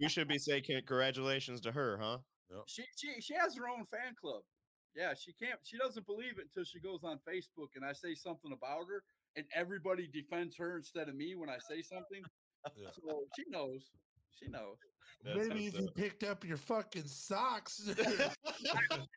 We 0.01 0.09
should 0.09 0.28
be 0.28 0.39
saying 0.39 0.64
congratulations 0.66 1.61
to 1.62 1.72
her, 1.72 1.99
huh? 2.01 2.18
she 2.66 2.85
she 2.97 3.20
she 3.20 3.35
has 3.35 3.57
her 3.57 3.68
own 3.68 3.85
fan 3.87 4.14
club. 4.20 4.43
Yeah, 4.97 5.14
she 5.14 5.33
can't. 5.33 5.61
She 5.62 5.78
doesn't 5.78 6.07
believe 6.07 6.39
it 6.39 6.49
until 6.51 6.64
she 6.64 6.81
goes 6.81 7.05
on 7.05 7.18
Facebook 7.18 7.68
and 7.76 7.85
I 7.85 7.93
say 7.93 8.14
something 8.14 8.53
about 8.53 8.87
her, 8.89 9.05
and 9.37 9.47
everybody 9.55 10.09
defends 10.12 10.57
her 10.57 10.76
instead 10.76 11.09
of 11.09 11.14
me 11.14 11.35
when 11.37 11.49
I 11.49 11.59
say 11.59 11.83
something. 11.83 12.22
Yeah. 12.76 12.89
So 12.93 13.22
she 13.37 13.45
knows. 13.49 13.91
She 14.39 14.51
knows. 14.51 14.76
Maybe 15.24 15.66
if 15.66 15.78
you 15.78 15.89
picked 15.95 16.24
up 16.24 16.45
your 16.45 16.57
fucking 16.57 17.07
socks. 17.07 17.89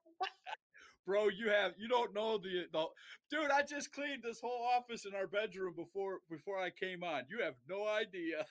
Bro, 1.05 1.29
you 1.29 1.49
have 1.49 1.73
you 1.77 1.89
don't 1.89 2.13
know 2.13 2.37
the, 2.37 2.65
the 2.71 2.85
dude. 3.29 3.51
I 3.51 3.63
just 3.63 3.91
cleaned 3.91 4.23
this 4.23 4.39
whole 4.39 4.65
office 4.77 5.05
in 5.05 5.13
our 5.13 5.27
bedroom 5.27 5.73
before 5.75 6.19
before 6.29 6.59
I 6.59 6.69
came 6.69 7.03
on. 7.03 7.23
You 7.29 7.43
have 7.43 7.55
no 7.67 7.87
idea. 7.87 8.45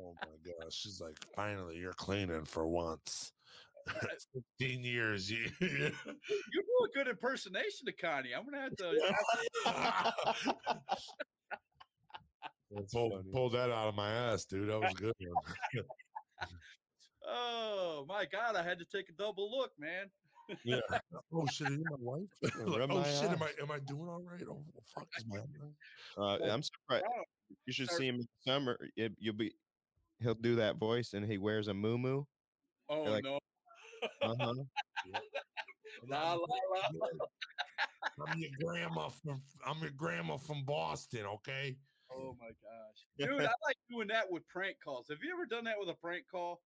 Oh 0.00 0.14
my 0.22 0.28
gosh. 0.44 0.74
She's 0.74 1.00
like, 1.00 1.16
finally, 1.34 1.76
you're 1.76 1.92
cleaning 1.92 2.44
for 2.44 2.66
once. 2.66 3.32
15 4.58 4.84
years. 4.84 5.30
You, 5.30 5.46
You 5.60 5.90
do 5.90 6.84
a 6.84 6.88
good 6.94 7.08
impersonation 7.08 7.88
of 7.88 7.94
Connie. 8.00 8.30
I'm 8.34 8.44
gonna 8.44 8.62
have 8.62 8.76
to. 8.76 9.14
pull, 12.92 13.10
funny. 13.10 13.22
pull 13.32 13.50
that 13.50 13.70
out 13.70 13.88
of 13.88 13.94
my 13.94 14.10
ass, 14.10 14.44
dude. 14.44 14.70
That 14.70 14.80
was 14.80 14.92
good. 14.94 15.14
Oh 17.26 18.04
my 18.08 18.26
god, 18.30 18.56
I 18.56 18.62
had 18.62 18.78
to 18.78 18.84
take 18.84 19.08
a 19.08 19.12
double 19.12 19.50
look, 19.50 19.72
man. 19.78 20.10
yeah. 20.62 20.80
Oh 21.32 21.46
shit, 21.50 21.68
are 21.68 21.72
you 21.72 21.84
my 21.90 21.96
wife? 21.98 22.28
Like, 22.42 22.80
oh 22.82 22.86
my 22.86 23.02
shit, 23.04 23.30
am. 23.30 23.42
I 23.42 23.50
am 23.62 23.70
I 23.70 23.78
doing 23.78 24.08
all 24.08 24.22
right? 24.30 24.42
Oh 24.48 24.62
fuck 24.94 25.08
is 25.16 25.24
my 25.26 25.38
Uh, 26.18 26.36
I'm 26.50 26.62
surprised. 26.62 27.04
You 27.66 27.72
should 27.72 27.90
see 27.90 28.06
him 28.06 28.16
in 28.16 28.20
the 28.22 28.52
summer. 28.52 28.78
It, 28.96 29.12
you'll 29.18 29.34
be. 29.34 29.52
He'll 30.24 30.34
do 30.34 30.56
that 30.56 30.76
voice, 30.76 31.12
and 31.12 31.24
he 31.24 31.36
wears 31.36 31.68
a 31.68 31.74
moo 31.74 32.24
Oh 32.88 33.02
like- 33.02 33.24
no. 33.24 33.38
Uh 34.20 34.34
huh. 34.38 34.52
La, 36.06 36.34
la, 36.34 36.46
la. 36.46 37.26
I'm 38.26 38.38
your 38.38 38.50
grandma 38.62 39.08
from 39.08 39.40
I'm 39.66 39.80
your 39.80 39.92
grandma 39.96 40.36
from 40.36 40.62
Boston, 40.64 41.24
okay? 41.24 41.76
Oh 42.12 42.36
my 42.38 42.48
gosh. 42.48 43.06
Dude, 43.18 43.40
I 43.40 43.52
like 43.66 43.76
doing 43.90 44.08
that 44.08 44.30
with 44.30 44.46
prank 44.48 44.76
calls. 44.84 45.06
Have 45.08 45.18
you 45.22 45.32
ever 45.32 45.46
done 45.46 45.64
that 45.64 45.76
with 45.78 45.88
a 45.88 45.94
prank 45.94 46.24
call? 46.30 46.60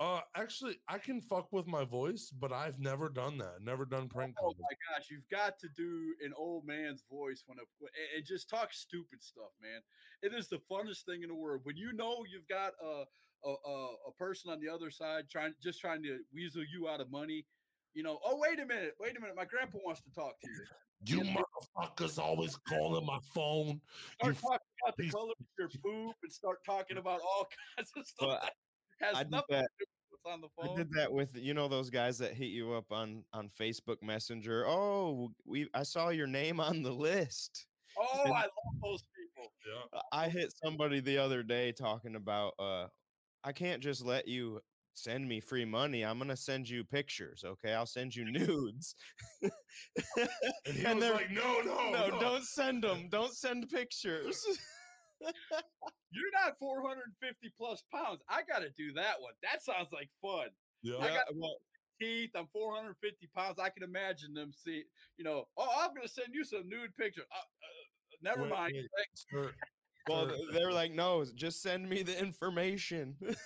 Uh 0.00 0.22
actually 0.34 0.80
I 0.88 0.96
can 0.98 1.20
fuck 1.20 1.52
with 1.52 1.66
my 1.66 1.84
voice, 1.84 2.30
but 2.30 2.52
I've 2.52 2.78
never 2.78 3.10
done 3.10 3.36
that. 3.38 3.60
Never 3.60 3.84
done 3.84 4.08
prank 4.08 4.34
Oh 4.38 4.44
calls. 4.44 4.56
my 4.58 4.76
gosh, 4.88 5.10
you've 5.10 5.28
got 5.28 5.58
to 5.58 5.68
do 5.76 6.16
an 6.24 6.32
old 6.34 6.64
man's 6.64 7.02
voice 7.02 7.44
when 7.46 7.58
a, 7.58 7.62
and- 7.82 8.16
and 8.16 8.24
just 8.26 8.48
talk 8.48 8.72
stupid 8.72 9.22
stuff, 9.22 9.50
man. 9.60 9.82
It 10.22 10.32
is 10.32 10.48
the 10.48 10.58
funnest 10.70 11.04
thing 11.04 11.22
in 11.22 11.28
the 11.28 11.34
world 11.34 11.60
when 11.64 11.76
you 11.76 11.92
know 11.92 12.24
you've 12.26 12.48
got 12.48 12.72
a 12.82 13.04
a, 13.44 13.50
a, 13.50 13.94
a 14.08 14.12
person 14.18 14.50
on 14.50 14.58
the 14.60 14.68
other 14.68 14.90
side 14.90 15.28
trying 15.30 15.54
just 15.62 15.80
trying 15.80 16.02
to 16.04 16.24
weasel 16.32 16.64
you 16.64 16.88
out 16.88 17.00
of 17.02 17.10
money. 17.10 17.46
You 17.92 18.02
know, 18.02 18.18
oh 18.24 18.38
wait 18.38 18.58
a 18.58 18.64
minute, 18.64 18.94
wait 18.98 19.16
a 19.18 19.20
minute, 19.20 19.36
my 19.36 19.44
grandpa 19.44 19.78
wants 19.84 20.00
to 20.02 20.10
talk 20.12 20.40
to 20.40 20.48
you. 20.50 20.66
You 21.04 21.20
motherfuckers 21.24 22.18
always 22.18 22.56
calling 22.56 23.04
my 23.04 23.18
phone. 23.34 23.80
Start 24.14 24.34
You 24.34 24.40
talking 24.40 24.66
about 24.82 24.96
the 24.96 25.10
color 25.10 25.32
of 25.38 25.46
your 25.58 25.68
poop 25.82 26.16
and 26.22 26.32
start 26.32 26.64
talking 26.64 26.96
about 26.98 27.20
all 27.20 27.46
kinds 27.76 27.90
of 27.96 28.06
stuff 28.06 28.28
Well, 28.28 28.40
that 28.42 28.52
has 29.00 29.16
I 29.16 29.22
did 29.22 29.30
nothing 29.32 29.56
that. 29.56 29.68
to 29.78 29.84
do 29.84 29.86
with 30.12 30.32
on 30.32 30.40
the 30.40 30.48
I 30.62 30.76
did 30.76 30.92
that 30.92 31.12
with 31.12 31.36
you 31.36 31.54
know 31.54 31.68
those 31.68 31.90
guys 31.90 32.18
that 32.18 32.34
hit 32.34 32.48
you 32.50 32.72
up 32.72 32.86
on 32.90 33.24
on 33.32 33.50
Facebook 33.58 34.02
Messenger. 34.02 34.64
Oh, 34.66 35.30
we 35.44 35.68
I 35.74 35.82
saw 35.82 36.08
your 36.10 36.26
name 36.26 36.60
on 36.60 36.82
the 36.82 36.92
list. 36.92 37.66
Oh, 37.98 38.04
I 38.32 38.42
love 38.42 38.50
those 38.82 39.02
people. 39.16 39.52
Yeah. 39.66 40.00
I 40.12 40.28
hit 40.28 40.52
somebody 40.62 41.00
the 41.00 41.18
other 41.18 41.42
day 41.42 41.72
talking 41.72 42.14
about 42.16 42.54
uh 42.58 42.86
I 43.42 43.52
can't 43.52 43.82
just 43.82 44.04
let 44.04 44.28
you 44.28 44.60
send 44.94 45.26
me 45.26 45.40
free 45.40 45.64
money. 45.64 46.04
I'm 46.04 46.18
gonna 46.18 46.36
send 46.36 46.68
you 46.68 46.84
pictures, 46.84 47.42
okay? 47.44 47.72
I'll 47.72 47.86
send 47.86 48.14
you 48.14 48.24
nudes. 48.30 48.94
And 49.42 49.50
he 50.76 50.84
And 50.84 50.98
was 50.98 51.04
they're- 51.04 51.14
like, 51.14 51.30
no, 51.30 51.60
no, 51.62 51.90
no, 51.90 52.08
no. 52.08 52.20
don't 52.20 52.44
send 52.44 52.84
them. 52.84 53.08
Don't 53.10 53.32
send 53.32 53.68
pictures. 53.70 54.44
You're 56.12 56.32
not 56.32 56.58
450 56.58 57.52
plus 57.56 57.82
pounds. 57.92 58.20
I 58.28 58.42
got 58.42 58.60
to 58.60 58.70
do 58.76 58.92
that 58.94 59.20
one. 59.20 59.32
That 59.42 59.62
sounds 59.62 59.88
like 59.92 60.10
fun. 60.20 60.48
Yeah. 60.82 60.98
I 60.98 61.08
got- 61.08 61.26
well, 61.34 61.56
Teeth. 62.00 62.30
I'm 62.34 62.46
450 62.48 63.26
pounds. 63.36 63.58
I 63.58 63.68
can 63.68 63.82
imagine 63.82 64.32
them 64.32 64.52
see. 64.52 64.84
You 65.18 65.24
know. 65.24 65.44
Oh, 65.58 65.68
I'm 65.80 65.94
gonna 65.94 66.08
send 66.08 66.28
you 66.32 66.44
some 66.44 66.66
nude 66.66 66.96
pictures. 66.96 67.26
Uh, 67.30 67.38
uh, 67.38 67.44
never 68.22 68.42
Wait, 68.44 68.50
mind. 68.50 68.72
wait. 68.74 68.88
Like, 68.96 69.08
Sir, 69.14 69.54
well, 70.08 70.28
sir. 70.30 70.36
they're 70.52 70.72
like, 70.72 70.92
no, 70.92 71.24
just 71.34 71.60
send 71.60 71.88
me 71.88 72.02
the 72.02 72.18
information. 72.18 73.16
And 73.20 73.36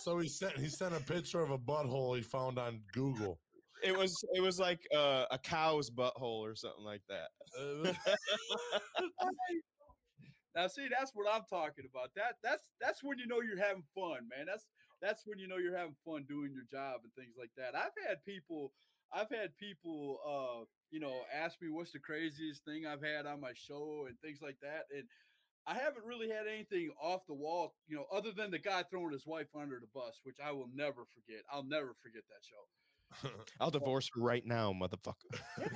so 0.00 0.18
he 0.18 0.28
sent 0.28 0.56
he 0.58 0.68
sent 0.68 0.94
a 0.94 1.00
picture 1.00 1.40
of 1.40 1.50
a 1.50 1.58
butthole 1.58 2.16
he 2.16 2.22
found 2.22 2.58
on 2.58 2.80
Google. 2.92 3.40
it 3.82 3.96
was 3.96 4.14
it 4.34 4.40
was 4.40 4.58
like 4.60 4.80
uh, 4.94 5.26
a 5.32 5.38
cow's 5.38 5.90
butthole 5.90 6.40
or 6.40 6.54
something 6.54 6.84
like 6.84 7.02
that. 7.08 7.30
Now, 10.54 10.68
see, 10.68 10.86
that's 10.88 11.12
what 11.14 11.26
I'm 11.32 11.42
talking 11.50 11.84
about. 11.90 12.14
That 12.14 12.38
that's 12.42 12.70
that's 12.80 13.02
when 13.02 13.18
you 13.18 13.26
know 13.26 13.40
you're 13.40 13.58
having 13.58 13.82
fun, 13.94 14.28
man. 14.30 14.46
That's 14.46 14.66
that's 15.02 15.26
when 15.26 15.38
you 15.38 15.48
know 15.48 15.56
you're 15.58 15.76
having 15.76 15.96
fun 16.04 16.24
doing 16.28 16.52
your 16.54 16.66
job 16.70 17.00
and 17.02 17.12
things 17.14 17.34
like 17.38 17.50
that. 17.56 17.74
I've 17.74 17.96
had 18.06 18.24
people, 18.24 18.72
I've 19.12 19.30
had 19.30 19.56
people, 19.58 20.18
uh, 20.22 20.64
you 20.90 21.00
know, 21.00 21.22
ask 21.34 21.60
me 21.60 21.68
what's 21.70 21.92
the 21.92 21.98
craziest 21.98 22.64
thing 22.64 22.86
I've 22.86 23.02
had 23.02 23.26
on 23.26 23.40
my 23.40 23.52
show 23.54 24.06
and 24.08 24.18
things 24.20 24.38
like 24.40 24.56
that, 24.62 24.86
and 24.94 25.04
I 25.66 25.74
haven't 25.74 26.04
really 26.04 26.28
had 26.28 26.46
anything 26.46 26.92
off 27.02 27.26
the 27.26 27.34
wall, 27.34 27.74
you 27.88 27.96
know, 27.96 28.06
other 28.12 28.32
than 28.32 28.50
the 28.50 28.58
guy 28.58 28.84
throwing 28.84 29.12
his 29.12 29.26
wife 29.26 29.48
under 29.58 29.80
the 29.80 29.88
bus, 29.94 30.20
which 30.24 30.36
I 30.44 30.52
will 30.52 30.68
never 30.74 31.04
forget. 31.14 31.42
I'll 31.50 31.64
never 31.64 31.94
forget 32.02 32.22
that 32.28 32.44
show. 32.44 32.83
I'll 33.60 33.70
divorce 33.70 34.08
her 34.14 34.20
right 34.20 34.44
now, 34.44 34.72
motherfucker. 34.72 35.14
Yeah, 35.58 35.66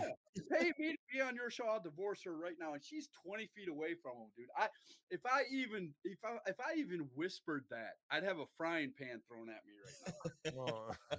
pay 0.51 0.73
me 0.79 0.93
to 0.93 0.99
be 1.13 1.21
on 1.21 1.35
your 1.35 1.51
show. 1.51 1.65
I'll 1.69 1.83
divorce 1.83 2.21
her 2.25 2.37
right 2.37 2.57
now, 2.61 2.75
and 2.75 2.83
she's 2.83 3.09
twenty 3.25 3.49
feet 3.57 3.69
away 3.69 3.95
from 4.03 4.13
him, 4.13 4.29
dude. 4.37 4.47
I 4.57 4.69
if 5.11 5.21
I 5.27 5.43
even 5.53 5.93
if 6.05 6.19
I 6.25 6.37
if 6.47 6.57
I 6.61 6.79
even 6.79 7.09
whispered 7.15 7.65
that, 7.71 7.95
I'd 8.11 8.25
have 8.25 8.39
a 8.39 8.47
frying 8.57 8.93
pan 8.99 9.21
thrown 9.29 9.49
at 9.49 9.63
me 9.67 9.75
right 9.85 10.55
now. 10.55 11.19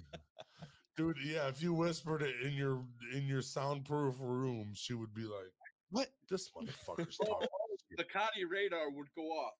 Dude, 0.96 1.16
yeah, 1.24 1.48
if 1.48 1.62
you 1.62 1.72
whispered 1.72 2.20
it 2.20 2.34
in 2.44 2.52
your 2.52 2.84
in 3.14 3.26
your 3.26 3.40
soundproof 3.40 4.16
room, 4.20 4.72
she 4.74 4.92
would 4.92 5.14
be 5.14 5.22
like, 5.22 5.50
What? 5.90 6.08
"This 6.28 6.50
motherfucker's 6.50 7.16
talking." 7.16 7.48
the 7.96 8.04
Connie 8.04 8.44
radar 8.44 8.90
would 8.90 9.08
go 9.16 9.22
off. 9.22 9.54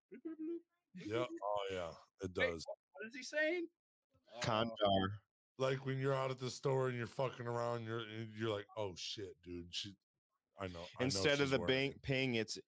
Yeah, 0.95 1.25
oh 1.25 1.65
yeah, 1.73 1.91
it 2.23 2.31
Wait, 2.37 2.53
does. 2.53 2.67
What 2.93 3.07
is 3.07 3.15
he 3.15 3.23
saying? 3.23 3.67
Uh, 4.37 4.41
Condar. 4.41 5.21
Like 5.61 5.85
when 5.85 5.99
you're 5.99 6.15
out 6.15 6.31
at 6.31 6.41
the 6.41 6.49
store 6.49 6.89
and 6.89 6.97
you're 6.97 7.07
fucking 7.07 7.47
around, 7.47 7.85
you're 7.85 8.01
you're 8.35 8.49
like, 8.49 8.65
"Oh 8.79 8.95
shit, 8.97 9.37
dude." 9.45 9.67
She, 9.69 9.95
I 10.59 10.69
know. 10.69 10.81
I 10.99 11.03
know 11.03 11.05
Instead 11.05 11.41
of 11.41 11.51
the 11.51 11.59
wearing 11.59 11.91
bang, 11.91 11.95
ping, 12.03 12.35
it's. 12.37 12.59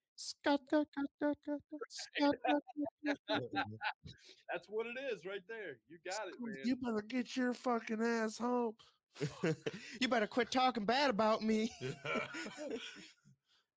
That's 4.52 4.68
what 4.68 4.86
it 4.86 4.98
is 5.10 5.24
right 5.24 5.40
there. 5.48 5.78
You 5.88 5.96
got 6.04 6.28
it, 6.28 6.34
man. 6.38 6.56
You 6.64 6.76
better 6.76 7.02
get 7.08 7.34
your 7.34 7.54
fucking 7.54 8.02
ass 8.02 8.36
home. 8.36 8.74
you 10.00 10.08
better 10.08 10.26
quit 10.26 10.50
talking 10.50 10.84
bad 10.84 11.08
about 11.08 11.42
me. 11.42 11.72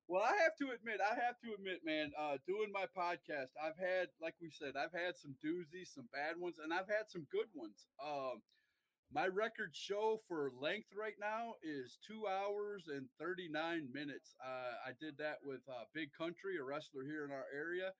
Well, 0.08 0.22
I 0.22 0.38
have 0.38 0.54
to 0.62 0.70
admit, 0.70 1.02
I 1.02 1.18
have 1.18 1.34
to 1.42 1.50
admit, 1.58 1.82
man, 1.84 2.12
uh, 2.14 2.38
doing 2.46 2.70
my 2.70 2.86
podcast, 2.94 3.50
I've 3.58 3.74
had, 3.74 4.06
like 4.22 4.34
we 4.40 4.50
said, 4.54 4.78
I've 4.78 4.94
had 4.94 5.18
some 5.18 5.34
doozies, 5.44 5.90
some 5.94 6.06
bad 6.14 6.38
ones, 6.38 6.58
and 6.62 6.72
I've 6.72 6.86
had 6.86 7.10
some 7.10 7.26
good 7.32 7.50
ones. 7.54 7.90
Um, 7.98 8.38
my 9.12 9.26
record 9.26 9.70
show 9.72 10.20
for 10.28 10.50
length 10.60 10.88
right 10.98 11.16
now 11.20 11.54
is 11.62 11.98
two 12.06 12.26
hours 12.26 12.84
and 12.88 13.06
39 13.20 13.88
minutes. 13.92 14.34
Uh, 14.44 14.88
I 14.88 14.92
did 15.00 15.16
that 15.18 15.38
with 15.44 15.60
uh, 15.68 15.84
Big 15.94 16.10
Country, 16.12 16.56
a 16.58 16.64
wrestler 16.64 17.04
here 17.04 17.24
in 17.24 17.30
our 17.30 17.46
area. 17.54 17.92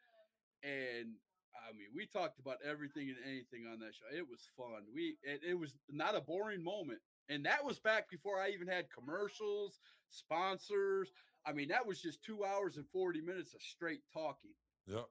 And 0.62 1.14
I 1.56 1.72
mean, 1.72 1.88
we 1.94 2.06
talked 2.06 2.38
about 2.38 2.58
everything 2.68 3.08
and 3.08 3.18
anything 3.24 3.66
on 3.70 3.78
that 3.80 3.94
show. 3.94 4.16
It 4.16 4.26
was 4.28 4.48
fun. 4.56 4.82
We, 4.92 5.16
it, 5.22 5.40
it 5.48 5.54
was 5.58 5.74
not 5.90 6.16
a 6.16 6.20
boring 6.20 6.62
moment. 6.62 6.98
And 7.28 7.44
that 7.46 7.64
was 7.64 7.78
back 7.78 8.10
before 8.10 8.40
I 8.40 8.50
even 8.50 8.68
had 8.68 8.86
commercials, 8.90 9.78
sponsors. 10.10 11.10
I 11.46 11.52
mean, 11.52 11.68
that 11.68 11.86
was 11.86 12.00
just 12.00 12.22
two 12.24 12.44
hours 12.44 12.76
and 12.76 12.86
40 12.92 13.20
minutes 13.20 13.54
of 13.54 13.62
straight 13.62 14.02
talking. 14.12 14.54
yeah. 14.86 15.06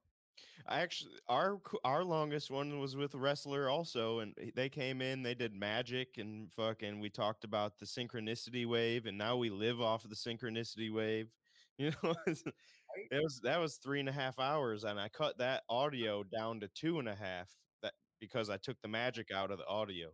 I 0.68 0.82
actually 0.82 1.14
our 1.28 1.60
our 1.84 2.04
longest 2.04 2.50
one 2.52 2.80
was 2.80 2.96
with 2.96 3.14
a 3.14 3.18
wrestler 3.18 3.70
also, 3.70 4.20
and 4.20 4.34
they 4.56 4.70
came 4.70 5.02
in, 5.02 5.22
they 5.24 5.36
did 5.36 5.54
magic 5.54 6.18
and 6.18 6.52
fucking. 6.54 7.00
We 7.00 7.10
talked 7.10 7.44
about 7.44 7.78
the 7.80 7.86
synchronicity 7.86 8.66
wave, 8.66 9.06
and 9.06 9.18
now 9.18 9.38
we 9.38 9.50
live 9.50 9.82
off 9.82 10.04
of 10.04 10.10
the 10.10 10.16
synchronicity 10.16 10.94
wave. 10.94 11.30
You 11.78 11.92
know, 12.02 12.16
it 12.28 13.22
was 13.22 13.42
that 13.44 13.60
was 13.60 13.76
three 13.78 14.00
and 14.00 14.08
a 14.08 14.12
half 14.14 14.40
hours, 14.40 14.86
and 14.86 14.98
I 15.00 15.10
cut 15.10 15.38
that 15.40 15.64
audio 15.70 16.24
down 16.24 16.62
to 16.62 16.70
two 16.70 17.00
and 17.00 17.10
a 17.10 17.16
half. 17.16 17.50
That 17.82 17.94
because 18.22 18.50
I 18.50 18.56
took 18.58 18.82
the 18.82 18.88
magic 18.88 19.30
out 19.32 19.52
of 19.52 19.58
the 19.58 19.68
audio. 19.68 20.12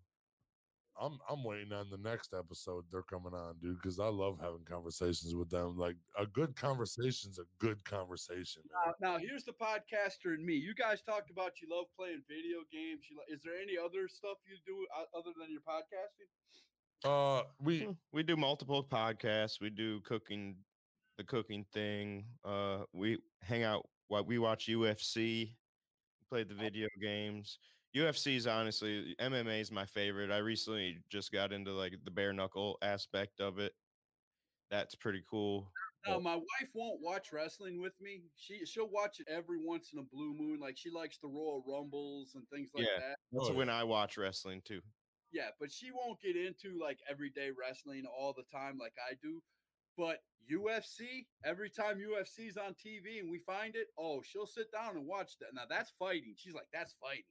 I'm 1.02 1.18
I'm 1.28 1.44
waiting 1.44 1.74
on 1.74 1.90
the 1.90 1.98
next 1.98 2.34
episode 2.34 2.86
they're 2.92 3.02
coming 3.02 3.34
on, 3.34 3.58
dude, 3.60 3.78
because 3.82 4.00
I 4.00 4.08
love 4.08 4.38
having 4.40 4.64
conversations 4.66 5.34
with 5.36 5.50
them. 5.50 5.78
Like 5.78 5.96
a 6.18 6.26
good 6.28 6.56
conversation's 6.56 7.40
a 7.40 7.46
good 7.60 7.84
conversation. 7.84 8.62
Now, 8.86 8.94
now, 9.02 9.18
here's 9.18 9.44
the 9.44 9.54
podcaster 9.54 10.36
and 10.36 10.46
me. 10.46 10.54
You 10.54 10.76
guys 10.76 11.02
talked 11.02 11.32
about 11.32 11.54
you 11.62 11.68
love 11.72 11.88
playing 11.98 12.22
video 12.30 12.60
games. 12.72 13.02
You 13.10 13.18
lo- 13.18 13.24
is 13.36 13.42
there 13.44 13.58
any 13.60 13.78
other 13.78 14.08
stuff 14.08 14.38
you 14.46 14.58
do 14.66 14.88
other 15.18 15.32
than 15.40 15.52
your 15.52 15.62
podcasting? 15.62 16.30
Uh, 17.04 17.44
we 17.60 17.86
Hmm, 17.86 17.92
We 18.14 18.22
do 18.24 18.38
multiple 18.38 18.84
podcasts. 18.84 19.60
We 19.60 19.72
do 19.72 20.02
cooking, 20.02 20.56
the 21.18 21.24
cooking 21.24 21.66
thing. 21.74 22.26
Uh, 22.44 22.84
we 22.94 23.18
hang 23.42 23.64
out. 23.64 23.90
What 24.08 24.28
we 24.28 24.38
watch 24.38 24.68
UFC, 24.68 25.56
play 26.30 26.44
the 26.44 26.54
video 26.54 26.88
games. 27.02 27.58
UFC 27.96 28.36
is 28.38 28.48
honestly 28.48 29.16
MMA 29.20 29.60
is 29.62 29.72
my 29.72 29.86
favorite. 29.86 30.32
I 30.32 30.38
recently 30.38 31.00
just 31.10 31.32
got 31.32 31.52
into 31.52 31.72
like 31.72 31.94
the 32.04 32.12
bare 32.12 32.34
knuckle 32.34 32.78
aspect 32.82 33.42
of 33.42 33.60
it. 33.60 33.74
That's 34.70 34.96
pretty 34.96 35.24
cool. 35.30 35.70
No, 36.08 36.20
my 36.20 36.36
wife 36.36 36.70
won't 36.74 37.02
watch 37.02 37.32
wrestling 37.34 37.82
with 37.82 37.94
me. 38.00 38.24
She 38.38 38.66
she'll 38.66 38.90
watch 38.90 39.20
it 39.20 39.28
every 39.30 39.64
once 39.64 39.90
in 39.94 40.00
a 40.00 40.04
blue 40.04 40.34
moon. 40.34 40.60
Like 40.60 40.78
she 40.78 40.90
likes 40.90 41.18
the 41.18 41.28
Royal 41.28 41.64
Rumbles 41.68 42.36
and 42.36 42.48
things 42.50 42.72
like 42.74 42.86
Yeah. 42.86 43.00
that. 43.00 43.18
That's 43.32 43.50
Oh, 43.50 43.54
when 43.54 43.70
I 43.70 43.84
watch 43.84 44.18
wrestling 44.18 44.62
too. 44.62 44.82
Yeah, 45.34 45.50
but 45.60 45.72
she 45.72 45.92
won't 45.92 46.20
get 46.22 46.36
into 46.36 46.80
like 46.80 47.00
everyday 47.10 47.52
wrestling 47.52 48.06
all 48.06 48.34
the 48.34 48.44
time 48.52 48.78
like 48.78 48.96
I 49.10 49.16
do. 49.22 49.42
But 49.98 50.24
UFC, 50.50 51.28
every 51.44 51.70
time 51.70 52.00
UFC's 52.00 52.58
on 52.58 52.74
TV 52.74 53.20
and 53.20 53.30
we 53.30 53.40
find 53.40 53.76
it, 53.76 53.88
oh, 53.98 54.22
she'll 54.22 54.48
sit 54.48 54.72
down 54.72 54.96
and 54.98 55.06
watch 55.06 55.38
that. 55.40 55.54
Now 55.54 55.66
that's 55.70 55.92
fighting. 56.00 56.34
She's 56.38 56.54
like, 56.54 56.68
that's 56.74 56.94
fighting. 56.94 57.26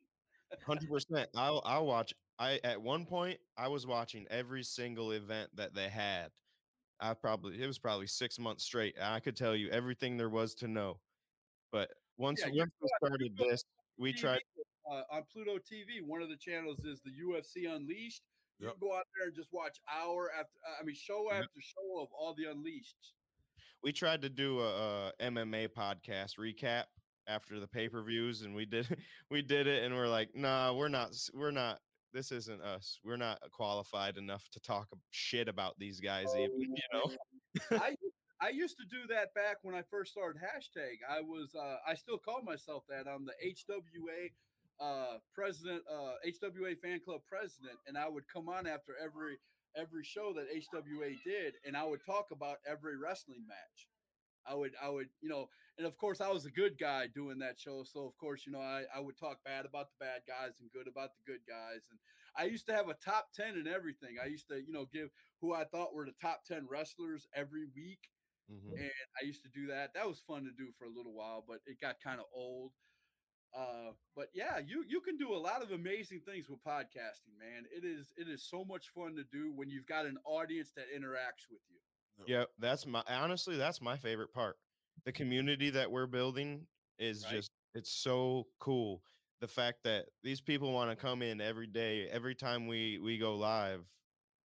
Hundred 0.67 0.89
percent. 0.89 1.31
I'll 1.37 1.63
I'll 1.65 1.87
watch. 1.87 2.13
I 2.39 2.61
at 2.65 2.81
one 2.81 3.07
point 3.07 3.41
I 3.57 3.69
was 3.69 3.87
watching 3.87 4.27
every 4.31 4.63
single 4.63 5.13
event 5.13 5.51
that 5.57 5.75
they 5.75 5.89
had. 5.89 6.33
I 7.01 7.15
probably 7.15 7.63
it 7.63 7.67
was 7.67 7.79
probably 7.79 8.07
six 8.07 8.39
months 8.39 8.65
straight. 8.65 8.97
and 8.97 9.05
I 9.05 9.21
could 9.21 9.37
tell 9.37 9.55
you 9.57 9.71
everything 9.71 10.17
there 10.17 10.29
was 10.29 10.55
to 10.57 10.69
know. 10.69 11.01
But 11.73 11.91
once 12.19 12.41
Yeah, 12.45 12.53
once 12.53 12.73
we 12.81 12.89
started 12.99 13.21
you 13.23 13.45
go 13.45 13.51
this, 13.51 13.65
we 13.97 14.13
TV, 14.13 14.19
tried. 14.21 14.41
uh, 14.91 15.03
on 15.11 15.25
Pluto 15.33 15.59
TV. 15.59 16.03
One 16.03 16.21
of 16.23 16.29
the 16.29 16.37
channels 16.37 16.85
is 16.85 17.01
the 17.01 17.11
UFC 17.13 17.67
Unleashed. 17.75 18.23
You 18.59 18.67
Yep. 18.67 18.75
can 18.79 18.89
go 18.89 18.95
out 18.97 19.07
there 19.17 19.29
and 19.29 19.35
just 19.37 19.53
watch 19.53 19.79
hour 19.91 20.31
after, 20.33 20.59
uh, 20.69 20.75
I 20.81 20.83
mean, 20.85 20.95
show 20.95 21.31
Yep. 21.31 21.45
after 21.45 21.61
show 21.61 22.01
of 22.01 22.09
all 22.13 22.35
the 22.35 22.45
Unleashed. 22.51 23.15
We 23.83 23.93
tried 23.93 24.21
to 24.23 24.29
do 24.29 24.61
a, 24.61 25.09
a 25.09 25.13
MMA 25.21 25.69
podcast 25.69 26.37
recap 26.39 26.85
after 27.27 27.61
the 27.61 27.68
pay 27.68 27.89
per 27.89 28.03
views, 28.03 28.43
and 28.43 28.55
we 28.55 28.66
did 28.66 28.87
we 29.31 29.43
did 29.43 29.66
it, 29.66 29.85
and 29.85 29.95
we're 29.95 30.09
like, 30.09 30.31
nah, 30.35 30.73
we're 30.73 30.89
not 30.89 31.11
we're 31.35 31.51
not. 31.51 31.79
This 32.12 32.33
isn't 32.33 32.61
us. 32.61 32.99
We're 33.05 33.16
not 33.16 33.39
qualified 33.53 34.16
enough 34.16 34.49
to 34.53 34.61
talk 34.61 34.89
shit 35.11 35.47
about 35.49 35.79
these 35.79 36.01
guys, 36.01 36.27
even 36.37 36.61
you 36.61 36.89
know. 36.93 37.11
I 37.79 37.95
I 38.41 38.49
used 38.49 38.79
to 38.79 38.85
do 38.85 39.07
that 39.09 39.35
back 39.35 39.59
when 39.62 39.75
I 39.75 39.83
first 39.91 40.12
started 40.12 40.41
hashtag. 40.41 40.99
I 41.09 41.21
was 41.21 41.55
uh, 41.55 41.77
I 41.87 41.95
still 41.95 42.18
call 42.18 42.43
myself 42.43 42.85
that. 42.89 43.07
I'm 43.07 43.27
the 43.27 43.35
HWA 43.45 44.31
uh, 44.81 45.18
president, 45.35 45.83
uh, 45.91 46.14
HWA 46.27 46.79
fan 46.81 47.01
club 47.05 47.21
president, 47.29 47.77
and 47.87 47.99
I 47.99 48.09
would 48.09 48.25
come 48.33 48.49
on 48.49 48.66
after 48.66 48.95
every 49.03 49.37
every 49.77 50.03
show 50.03 50.33
that 50.33 50.47
HWA 50.51 51.16
did, 51.25 51.55
and 51.64 51.77
I 51.77 51.85
would 51.85 52.01
talk 52.05 52.29
about 52.33 52.57
every 52.66 52.97
wrestling 52.97 53.45
match. 53.47 53.87
I 54.47 54.55
would, 54.55 54.72
I 54.82 54.88
would, 54.88 55.09
you 55.20 55.28
know, 55.28 55.49
and 55.78 55.86
of 55.86 55.97
course 55.97 56.20
I 56.20 56.28
was 56.28 56.47
a 56.47 56.51
good 56.51 56.78
guy 56.78 57.07
doing 57.07 57.38
that 57.41 57.59
show. 57.59 57.84
So 57.84 58.07
of 58.07 58.16
course, 58.18 58.47
you 58.47 58.53
know, 58.53 58.61
I, 58.61 58.84
I 58.95 59.01
would 59.01 59.18
talk 59.18 59.43
bad 59.45 59.66
about 59.66 59.88
the 59.91 60.05
bad 60.05 60.22
guys 60.26 60.61
and 60.61 60.70
good 60.72 60.88
about 60.88 61.11
the 61.16 61.22
good 61.32 61.41
guys. 61.49 61.88
And 61.91 61.99
I 62.36 62.45
used 62.45 62.66
to 62.66 62.74
have 62.74 62.88
a 62.88 62.95
top 62.95 63.32
10 63.34 63.55
and 63.57 63.68
everything. 63.68 64.16
I 64.22 64.26
used 64.26 64.49
to, 64.49 64.57
you 64.61 64.72
know, 64.72 64.86
give 64.93 65.11
who 65.41 65.55
I 65.55 65.64
thought 65.64 65.95
were 65.95 66.07
the 66.07 66.12
top 66.20 66.45
10 66.45 66.66
wrestlers 66.68 67.28
every 67.34 67.66
week. 67.74 68.11
Mhm. 68.51 68.72
And 68.78 68.93
I 69.20 69.24
used 69.24 69.43
to 69.43 69.49
do 69.49 69.68
that. 69.68 69.95
That 69.95 70.09
was 70.09 70.20
fun 70.20 70.45
to 70.45 70.53
do 70.53 70.72
for 70.72 70.84
a 70.84 70.91
little 70.91 71.12
while, 71.14 71.45
but 71.47 71.61
it 71.66 71.80
got 71.80 72.01
kind 72.01 72.20
of 72.20 72.26
old. 72.32 72.72
Uh, 73.53 73.93
but 74.14 74.28
yeah, 74.32 74.59
you 74.59 74.84
you 74.86 75.01
can 75.01 75.16
do 75.16 75.34
a 75.34 75.38
lot 75.38 75.62
of 75.62 75.72
amazing 75.72 76.20
things 76.22 76.49
with 76.49 76.62
podcasting, 76.62 77.36
man. 77.38 77.66
It 77.72 77.84
is 77.84 78.12
it 78.16 78.28
is 78.28 78.45
so 78.49 78.64
much 78.64 78.91
fun 78.91 79.16
to 79.16 79.24
do 79.24 79.53
when 79.53 79.70
you've 79.70 79.86
got 79.86 80.07
an 80.07 80.18
audience 80.24 80.72
that 80.76 80.86
interacts 80.95 81.51
with 81.51 81.62
you. 81.68 81.80
Yeah, 82.27 82.45
that's 82.59 82.87
my 82.87 83.03
honestly, 83.09 83.57
that's 83.57 83.81
my 83.81 83.97
favorite 83.97 84.33
part. 84.33 84.57
The 85.05 85.12
community 85.12 85.71
that 85.71 85.91
we're 85.91 86.07
building 86.07 86.66
is 86.99 87.25
Right. 87.25 87.37
just 87.37 87.51
it's 87.75 87.91
so 87.91 88.45
cool. 88.59 89.03
The 89.41 89.49
fact 89.49 89.85
that 89.85 90.07
these 90.23 90.41
people 90.41 90.73
want 90.73 90.91
to 90.91 90.97
come 90.97 91.23
in 91.23 91.41
every 91.41 91.66
day, 91.66 92.09
every 92.11 92.35
time 92.35 92.66
we 92.66 92.99
we 92.99 93.16
go 93.18 93.37
live 93.37 93.85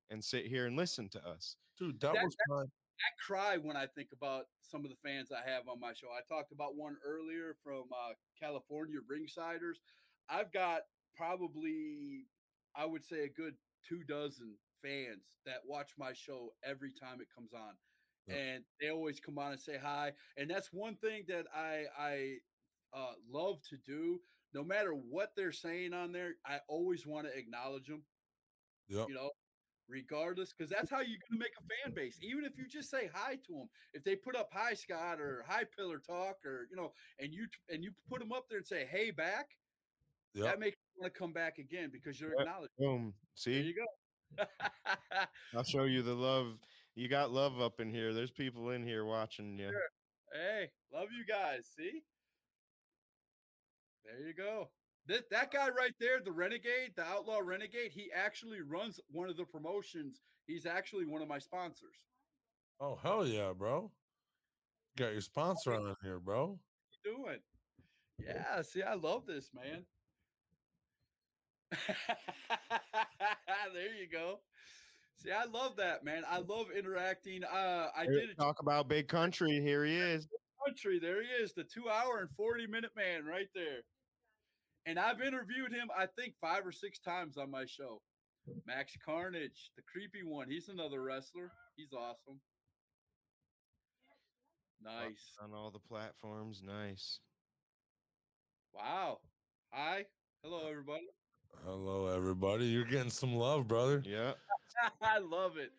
and 0.10 0.24
sit 0.24 0.46
here 0.46 0.66
and 0.68 0.76
listen 0.76 1.10
to 1.10 1.28
us. 1.28 1.58
Dude, 1.78 2.00
that 2.00 2.14
That- 2.14 2.24
was 2.24 2.36
my 2.48 2.64
I 3.02 3.12
cry 3.20 3.58
when 3.58 3.76
I 3.76 3.88
think 3.88 4.14
about 4.14 4.46
some 4.62 4.86
of 4.86 4.90
the 4.90 4.96
fans 5.04 5.30
I 5.30 5.42
have 5.42 5.68
on 5.68 5.82
my 5.82 5.92
show. 5.94 6.12
I 6.12 6.22
talked 6.22 6.54
about 6.54 6.78
one 6.78 6.98
earlier 7.04 7.54
from 7.62 7.92
uh, 7.92 8.14
California, 8.40 9.00
Ringsiders. 9.02 9.76
I've 10.30 10.50
got 10.54 10.84
probably, 11.14 12.30
I 12.74 12.86
would 12.86 13.04
say, 13.04 13.26
a 13.26 13.30
good 13.30 13.58
two 13.84 14.04
dozen 14.06 14.58
fans 14.86 15.38
that 15.46 15.58
watch 15.66 15.92
my 15.98 16.14
show 16.14 16.54
every 16.64 16.92
time 16.92 17.22
it 17.22 17.28
comes 17.34 17.54
on, 17.54 17.74
Yeah. 18.28 18.36
and 18.36 18.64
they 18.80 18.90
always 18.90 19.20
come 19.20 19.38
on 19.38 19.52
and 19.52 19.60
say 19.62 19.78
hi. 19.78 20.14
And 20.38 20.50
that's 20.50 20.72
one 20.72 20.96
thing 20.98 21.24
that 21.28 21.46
I 21.54 21.86
I 21.98 22.36
uh, 22.94 23.14
love 23.28 23.62
to 23.70 23.78
do. 23.78 24.20
No 24.54 24.64
matter 24.64 24.92
what 24.92 25.32
they're 25.36 25.52
saying 25.52 25.94
on 25.94 26.12
there, 26.12 26.36
I 26.46 26.60
always 26.70 27.06
want 27.06 27.28
to 27.28 27.38
acknowledge 27.38 27.88
them 27.88 28.04
Yep. 28.88 29.10
you 29.10 29.16
know, 29.16 29.32
regardless, 29.90 30.54
because 30.54 30.70
that's 30.70 30.90
how 30.92 31.00
you're 31.02 31.18
gonna 31.30 31.40
make 31.40 31.54
a 31.60 31.66
fan 31.84 31.94
base. 31.96 32.20
Even 32.22 32.46
if 32.46 32.58
you 32.58 32.68
just 32.68 32.90
say 32.90 33.10
hi 33.14 33.36
to 33.36 33.54
them, 33.54 33.70
if 33.94 34.04
they 34.04 34.16
put 34.16 34.36
up 34.36 34.50
"Hi 34.54 34.74
Scott" 34.76 35.20
or 35.20 35.44
"Hi 35.48 35.64
Pillar 35.76 36.00
Talk" 36.00 36.38
or 36.46 36.68
you 36.70 36.76
know, 36.76 36.94
and 37.20 37.34
you 37.34 37.48
and 37.70 37.84
you 37.84 37.92
put 38.08 38.20
them 38.20 38.32
up 38.32 38.48
there 38.48 38.60
and 38.60 38.68
say 38.68 38.86
"Hey 38.86 39.12
back," 39.12 39.48
Yep. 40.36 40.46
that 40.46 40.60
makes 40.60 40.76
you 40.96 41.02
want 41.02 41.14
to 41.14 41.20
come 41.20 41.34
back 41.34 41.58
again 41.58 41.90
because 41.92 42.22
you're 42.22 42.32
Yep. 42.32 42.42
acknowledged. 42.42 42.74
Boom. 42.78 43.14
See, 43.34 43.54
There 43.54 43.64
you 43.64 43.76
go. 43.76 43.86
I'll 45.56 45.64
show 45.64 45.84
you 45.84 46.02
the 46.02 46.14
love. 46.14 46.58
You 46.96 47.08
got 47.08 47.32
love 47.32 47.60
up 47.60 47.80
in 47.80 47.90
here. 47.90 48.14
There's 48.14 48.32
people 48.32 48.70
in 48.72 48.84
here 48.84 49.06
watching 49.06 49.58
you. 49.58 49.70
Sure. 49.70 49.82
hey, 50.34 50.70
love 50.94 51.08
you 51.18 51.26
guys. 51.26 51.68
See, 51.76 52.02
there 54.06 54.28
you 54.28 54.34
go. 54.34 54.70
That, 55.08 55.30
that 55.30 55.52
guy 55.52 55.70
right 55.70 55.94
there, 56.00 56.20
the 56.24 56.32
renegade, 56.32 56.94
the 56.96 57.04
outlaw 57.04 57.40
renegade, 57.44 57.92
he 57.92 58.10
actually 58.16 58.62
runs 58.62 59.00
one 59.12 59.30
of 59.30 59.38
the 59.38 59.46
promotions. 59.46 60.22
He's 60.48 60.66
actually 60.66 61.06
one 61.06 61.22
of 61.22 61.28
my 61.28 61.40
sponsors. 61.40 61.96
Oh 62.80 62.98
hell 63.02 63.26
yeah, 63.26 63.54
bro. 63.58 63.92
Got 64.98 65.08
your 65.08 65.18
oh, 65.18 65.20
sponsor 65.20 65.74
on 65.74 65.96
here, 66.02 66.20
bro. 66.20 66.58
doing? 67.04 67.40
Yeah, 68.18 68.62
see, 68.62 68.82
I 68.82 68.96
love 68.96 69.26
this, 69.26 69.50
man. 69.54 69.86
there 73.74 73.96
you 74.00 74.08
go. 74.12 74.40
See, 75.18 75.32
I 75.32 75.46
love 75.46 75.78
that, 75.78 76.04
man. 76.04 76.24
I 76.30 76.40
love 76.40 76.68
interacting. 76.78 77.44
Uh, 77.44 77.88
I 77.96 78.04
Here, 78.04 78.28
did 78.28 78.38
Talk 78.38 78.62
about 78.62 78.88
big 78.88 79.08
country. 79.08 79.62
Here 79.62 79.86
he 79.86 79.98
is. 79.98 80.28
country. 80.66 81.00
There 81.00 81.22
he 81.22 81.30
is, 81.44 81.54
the 81.54 81.64
two 81.64 81.90
hour 81.90 82.20
and 82.20 82.30
40 82.36 82.68
minute 82.68 82.92
man 82.96 83.26
right 83.26 83.48
there. 83.56 83.82
And 84.86 85.00
I've 85.00 85.22
interviewed 85.22 85.72
him, 85.72 85.90
I 85.98 86.06
think, 86.06 86.36
five 86.40 86.66
or 86.66 86.72
six 86.72 87.00
times 87.00 87.38
on 87.38 87.50
my 87.50 87.66
show. 87.66 88.02
Max 88.68 88.96
Carnage, 89.04 89.72
the 89.76 89.82
creepy 89.92 90.24
one. 90.24 90.50
He's 90.50 90.70
another 90.70 91.02
wrestler. 91.02 91.52
He's 91.76 91.94
awesome. 91.94 92.40
Nice. 94.84 95.34
On 95.42 95.52
all 95.54 95.72
the 95.72 95.80
platforms. 95.80 96.62
Nice. 96.64 97.20
Wow. 98.74 99.20
Hi. 99.72 100.06
Hello, 100.44 100.68
everybody. 100.70 101.08
Hello, 101.64 102.08
everybody. 102.08 102.66
You're 102.66 102.86
getting 102.86 103.10
some 103.10 103.36
love, 103.36 103.68
brother. 103.68 104.02
Yeah. 104.06 104.34
I 105.02 105.20
love 105.20 105.58
it. 105.58 105.72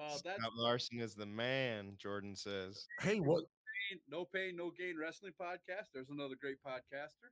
Uh, 0.00 0.08
that's 0.24 0.38
Scott 0.38 0.52
Larson 0.56 1.00
is 1.00 1.14
the 1.14 1.26
man, 1.26 1.94
Jordan 1.98 2.34
says. 2.36 2.86
Hey, 3.00 3.20
what? 3.20 3.44
pain, 3.90 4.00
no 4.08 4.24
pain, 4.24 4.56
no 4.56 4.70
gain 4.76 4.96
wrestling 5.00 5.32
podcast. 5.40 5.86
There's 5.92 6.10
another 6.10 6.34
great 6.40 6.56
podcaster. 6.66 7.30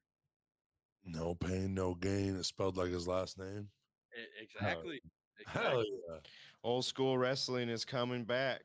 No 1.04 1.34
pain, 1.34 1.74
no 1.74 1.94
gain. 1.94 2.36
It's 2.36 2.48
spelled 2.48 2.76
like 2.76 2.90
his 2.90 3.08
last 3.08 3.38
name. 3.38 3.68
E- 4.16 4.42
exactly. 4.44 5.00
Hell 5.46 5.62
exactly. 5.80 5.86
yeah. 6.08 6.16
Old 6.62 6.84
school 6.84 7.16
wrestling 7.16 7.68
is 7.68 7.84
coming 7.84 8.24
back. 8.24 8.62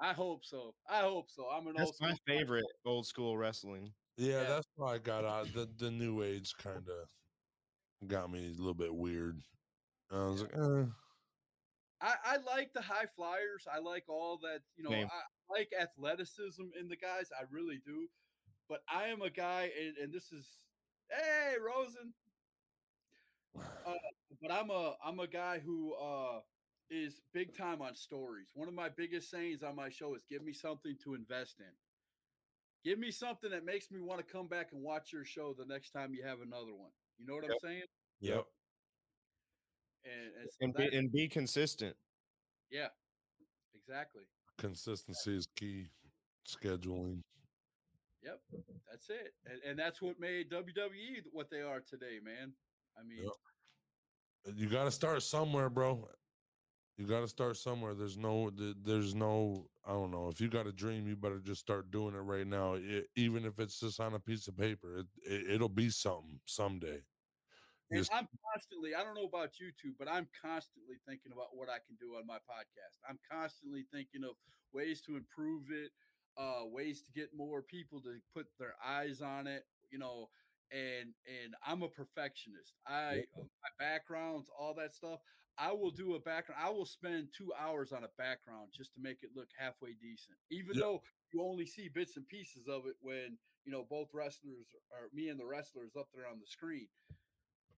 I 0.00 0.12
hope 0.12 0.44
so. 0.44 0.74
I 0.88 1.00
hope 1.00 1.30
so. 1.30 1.46
I'm 1.52 1.66
an 1.66 1.74
That's 1.76 1.88
old 1.90 1.96
my 2.00 2.08
school 2.08 2.18
guy. 2.28 2.34
favorite 2.38 2.64
old 2.84 3.06
school 3.06 3.36
wrestling. 3.36 3.92
Yeah, 4.16 4.42
Yeah. 4.42 4.48
that's 4.48 4.66
why 4.76 4.94
I 4.94 4.98
got 4.98 5.24
out. 5.24 5.52
The 5.52 5.68
the 5.78 5.90
new 5.90 6.22
age 6.22 6.52
kind 6.62 6.76
of 6.88 7.08
got 8.06 8.30
me 8.30 8.46
a 8.46 8.58
little 8.58 8.74
bit 8.74 8.94
weird. 8.94 9.40
I 10.10 10.24
was 10.26 10.42
like, 10.42 10.54
eh. 10.54 10.84
I, 12.00 12.14
I 12.24 12.36
like 12.46 12.72
the 12.74 12.82
high 12.82 13.06
flyers. 13.16 13.66
I 13.72 13.78
like 13.78 14.04
all 14.08 14.38
that. 14.42 14.60
You 14.76 14.84
know, 14.84 14.90
Same. 14.90 15.06
I 15.06 15.58
like 15.58 15.70
athleticism 15.80 16.62
in 16.78 16.88
the 16.88 16.96
guys. 16.96 17.30
I 17.38 17.44
really 17.50 17.80
do. 17.84 18.08
But 18.68 18.80
I 18.92 19.08
am 19.08 19.22
a 19.22 19.30
guy, 19.30 19.70
and, 19.80 19.96
and 19.98 20.12
this 20.12 20.32
is 20.32 20.46
hey 21.10 21.54
Rosen. 21.58 22.12
Uh, 23.86 23.92
but 24.40 24.50
I'm 24.50 24.70
a 24.70 24.94
I'm 25.04 25.20
a 25.20 25.26
guy 25.26 25.60
who 25.64 25.92
uh 25.94 26.40
is 26.90 27.20
big 27.32 27.56
time 27.56 27.82
on 27.82 27.94
stories. 27.94 28.48
One 28.54 28.66
of 28.66 28.74
my 28.74 28.88
biggest 28.88 29.30
sayings 29.30 29.62
on 29.62 29.76
my 29.76 29.90
show 29.90 30.14
is 30.14 30.24
give 30.28 30.42
me 30.42 30.52
something 30.52 30.96
to 31.04 31.14
invest 31.14 31.60
in. 31.60 31.72
Give 32.84 32.98
me 32.98 33.10
something 33.10 33.50
that 33.50 33.64
makes 33.64 33.90
me 33.90 34.00
want 34.00 34.26
to 34.26 34.32
come 34.32 34.48
back 34.48 34.70
and 34.72 34.82
watch 34.82 35.12
your 35.12 35.24
show 35.24 35.54
the 35.56 35.66
next 35.66 35.90
time 35.90 36.14
you 36.14 36.24
have 36.24 36.40
another 36.40 36.74
one. 36.74 36.90
You 37.18 37.26
know 37.26 37.34
what 37.34 37.44
I'm 37.44 37.58
saying? 37.62 37.82
yep. 38.20 38.44
And, 40.04 40.32
and, 40.40 40.50
so 40.50 40.56
And 40.60 40.74
be, 40.74 40.96
and 40.96 41.12
be 41.12 41.28
consistent. 41.28 41.96
yeah, 42.70 42.88
exactly. 43.74 44.24
Consistency 44.58 45.36
is 45.36 45.48
key. 45.56 45.86
Scheduling. 46.46 47.20
Yep, 48.22 48.40
that's 48.90 49.08
it, 49.10 49.34
and, 49.46 49.60
and 49.68 49.78
that's 49.78 50.00
what 50.00 50.18
made 50.20 50.50
WWE 50.50 51.22
what 51.32 51.50
they 51.50 51.60
are 51.60 51.80
today, 51.80 52.18
man. 52.22 52.52
I 52.98 53.02
mean, 53.02 53.24
Yep. 53.24 53.32
You 54.56 54.68
got 54.68 54.84
to 54.84 54.90
start 54.90 55.22
somewhere, 55.22 55.70
bro. 55.70 56.06
You 56.96 57.06
got 57.06 57.20
to 57.20 57.28
start 57.28 57.56
somewhere. 57.56 57.94
There's 57.94 58.16
no, 58.16 58.50
there's 58.84 59.14
no. 59.14 59.66
I 59.84 59.92
don't 59.92 60.12
know. 60.12 60.28
If 60.28 60.40
you 60.40 60.48
got 60.48 60.66
a 60.66 60.72
dream, 60.72 61.08
you 61.08 61.16
better 61.16 61.40
just 61.40 61.60
start 61.60 61.90
doing 61.90 62.14
it 62.14 62.18
right 62.18 62.46
now. 62.46 62.74
It, 62.74 63.08
even 63.16 63.44
if 63.44 63.58
it's 63.58 63.80
just 63.80 63.98
on 64.00 64.14
a 64.14 64.20
piece 64.20 64.46
of 64.46 64.56
paper, 64.56 64.98
it, 64.98 65.06
it 65.26 65.50
it'll 65.50 65.68
be 65.68 65.90
something 65.90 66.38
someday. 66.46 67.02
and 67.90 67.98
Just- 67.98 68.12
I'm 68.12 68.28
constantly. 68.52 68.94
I 68.94 69.02
don't 69.02 69.14
know 69.14 69.24
about 69.26 69.58
you 69.58 69.72
two, 69.80 69.92
but 69.98 70.08
I'm 70.08 70.28
constantly 70.40 70.96
thinking 71.06 71.32
about 71.32 71.48
what 71.56 71.68
I 71.68 71.78
can 71.84 71.96
do 71.98 72.14
on 72.16 72.26
my 72.26 72.36
podcast. 72.38 72.98
I'm 73.08 73.18
constantly 73.30 73.84
thinking 73.92 74.22
of 74.24 74.36
ways 74.72 75.02
to 75.02 75.16
improve 75.16 75.70
it, 75.72 75.90
uh, 76.36 76.62
ways 76.66 77.02
to 77.02 77.12
get 77.12 77.30
more 77.34 77.62
people 77.62 78.00
to 78.02 78.18
put 78.32 78.46
their 78.58 78.74
eyes 78.84 79.20
on 79.20 79.48
it. 79.48 79.64
You 79.90 79.98
know, 79.98 80.28
and 80.70 81.12
and 81.26 81.54
I'm 81.66 81.82
a 81.82 81.88
perfectionist. 81.88 82.74
I 82.86 83.24
uh, 83.36 83.42
my 83.62 83.70
backgrounds, 83.78 84.48
all 84.56 84.74
that 84.74 84.94
stuff. 84.94 85.20
I 85.58 85.72
will 85.72 85.90
do 85.90 86.14
a 86.14 86.20
background. 86.20 86.60
I 86.62 86.70
will 86.70 86.86
spend 86.86 87.28
two 87.36 87.52
hours 87.54 87.92
on 87.92 88.04
a 88.04 88.08
background 88.18 88.72
just 88.72 88.94
to 88.94 89.00
make 89.00 89.22
it 89.22 89.30
look 89.34 89.48
halfway 89.56 89.94
decent, 89.94 90.38
even 90.50 90.74
Yep. 90.74 90.82
though 90.82 91.02
you 91.32 91.42
only 91.42 91.66
see 91.66 91.88
bits 91.88 92.16
and 92.16 92.26
pieces 92.26 92.68
of 92.68 92.86
it 92.86 92.96
when 93.00 93.38
you 93.64 93.72
know 93.72 93.84
both 93.84 94.12
wrestlers 94.12 94.66
or 94.90 95.08
me 95.12 95.28
and 95.28 95.38
the 95.38 95.46
wrestlers 95.46 95.96
up 95.96 96.08
there 96.12 96.26
on 96.26 96.40
the 96.40 96.46
screen. 96.46 96.88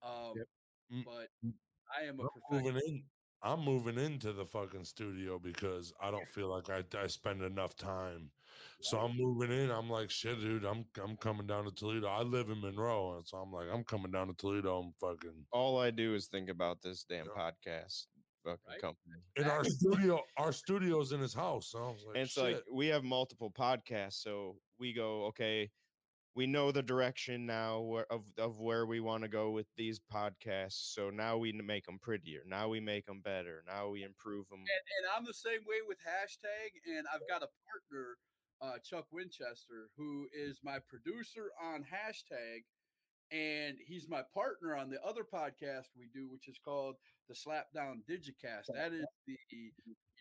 Um, 0.03 0.35
Yep. 0.37 0.49
Mm, 0.93 1.05
but 1.05 1.29
mm. 1.45 1.55
I 1.97 2.05
am 2.05 2.21
a 2.21 2.29
moving 2.51 2.77
in. 2.77 3.11
I'm 3.43 3.61
moving 3.61 3.99
into 3.99 4.33
the 4.33 4.47
fucking 4.47 4.85
studio 4.85 5.39
because 5.39 5.93
I 6.01 6.11
don't 6.11 6.27
feel 6.27 6.49
like 6.49 6.71
I, 6.71 6.85
I 6.99 7.07
spend 7.07 7.43
enough 7.43 7.77
time. 7.77 8.33
So 8.81 8.99
I'm 8.99 9.17
moving 9.17 9.51
in. 9.51 9.71
I'm 9.71 9.89
like, 9.91 10.11
shit, 10.11 10.41
dude. 10.41 10.65
I'm 10.65 10.85
I'm 11.03 11.17
coming 11.17 11.47
down 11.47 11.65
to 11.65 11.71
Toledo. 11.71 12.07
I 12.09 12.23
live 12.23 12.51
in 12.51 12.61
Monroe, 12.61 13.17
and 13.17 13.27
so 13.27 13.39
I'm 13.39 13.51
like, 13.53 13.67
I'm 13.73 13.85
coming 13.85 14.11
down 14.13 14.29
to 14.29 14.35
Toledo. 14.35 14.79
I'm 14.79 14.93
fucking 15.01 15.47
All 15.53 15.79
I 15.79 15.91
do 15.91 16.15
is 16.15 16.27
think 16.27 16.49
about 16.51 16.83
this 16.83 17.05
damn 17.09 17.27
Yeah. 17.27 17.33
podcast 17.53 18.07
fucking 18.45 18.59
Right? 18.69 18.81
company. 18.81 19.17
in 19.37 19.45
our 19.45 19.65
studio. 19.65 20.21
Our 20.37 20.53
studio's 20.53 21.13
in 21.13 21.21
his 21.21 21.35
house. 21.35 21.71
So 21.71 21.97
like, 22.07 22.17
and 22.17 22.25
it's 22.25 22.33
shit. 22.33 22.45
like 22.45 22.63
we 22.73 22.87
have 22.89 23.03
multiple 23.03 23.51
podcasts, 23.51 24.23
so 24.23 24.57
we 24.79 24.93
go, 24.93 25.25
okay, 25.27 25.71
we 26.37 26.47
know 26.47 26.71
the 26.71 26.83
direction 26.83 27.47
now 27.47 28.05
of 28.11 28.25
of 28.39 28.61
where 28.61 28.85
we 28.87 29.01
want 29.01 29.23
to 29.23 29.29
go 29.29 29.51
with 29.53 29.67
these 29.77 29.99
podcasts. 30.13 30.93
So 30.95 31.09
now 31.11 31.39
we 31.39 31.51
make 31.53 31.87
them 31.87 31.99
prettier. 31.99 32.43
Now 32.47 32.69
we 32.69 32.79
make 32.79 33.07
them 33.07 33.21
better. 33.23 33.65
Now 33.67 33.89
we 33.89 34.03
improve 34.05 34.47
them. 34.51 34.61
and 34.61 35.07
I'm 35.17 35.25
the 35.25 35.33
same 35.33 35.61
way 35.67 35.79
with 35.89 35.97
hashtag. 36.07 36.77
And 36.87 37.07
I've 37.13 37.27
got 37.27 37.43
a 37.43 37.49
partner 37.67 38.19
uh, 38.63 38.79
Chuck 38.85 39.07
Winchester, 39.13 39.91
who 39.97 40.27
is 40.33 40.61
my 40.65 40.79
producer 40.89 41.51
on 41.63 41.85
hashtag, 41.85 42.65
and 43.33 43.77
he's 43.85 44.09
my 44.09 44.23
partner 44.33 44.77
on 44.77 44.89
the 44.91 45.03
other 45.03 45.23
podcast 45.25 45.91
we 45.99 46.09
do, 46.15 46.29
which 46.31 46.49
is 46.49 46.59
called 46.65 46.97
the 47.29 47.35
Slapdown 47.35 48.03
Digicast. 48.09 48.73
That 48.75 48.93
is 48.93 49.07
the 49.27 49.37
you 49.53 49.73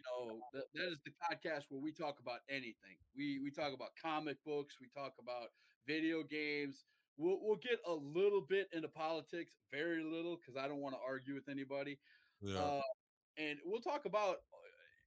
know 0.05 0.39
that, 0.53 0.65
that 0.73 0.87
is 0.91 0.99
the 1.05 1.11
podcast 1.23 1.65
where 1.69 1.81
we 1.81 1.91
talk 1.91 2.19
about 2.19 2.39
anything. 2.49 2.97
We 3.15 3.39
we 3.43 3.51
talk 3.51 3.73
about 3.73 3.89
comic 4.01 4.37
books, 4.45 4.77
we 4.81 4.87
talk 4.95 5.13
about 5.21 5.49
video 5.87 6.23
games. 6.23 6.85
We'll 7.17 7.39
we'll 7.41 7.57
get 7.57 7.79
a 7.87 7.93
little 7.93 8.41
bit 8.41 8.67
into 8.73 8.87
politics, 8.87 9.53
very 9.71 10.03
little, 10.03 10.37
because 10.37 10.59
I 10.61 10.67
don't 10.67 10.81
want 10.81 10.95
to 10.95 11.01
argue 11.07 11.35
with 11.35 11.47
anybody. 11.49 11.99
Yeah. 12.41 12.59
Uh, 12.59 12.81
and 13.37 13.59
we'll 13.65 13.81
talk 13.81 14.05
about 14.05 14.37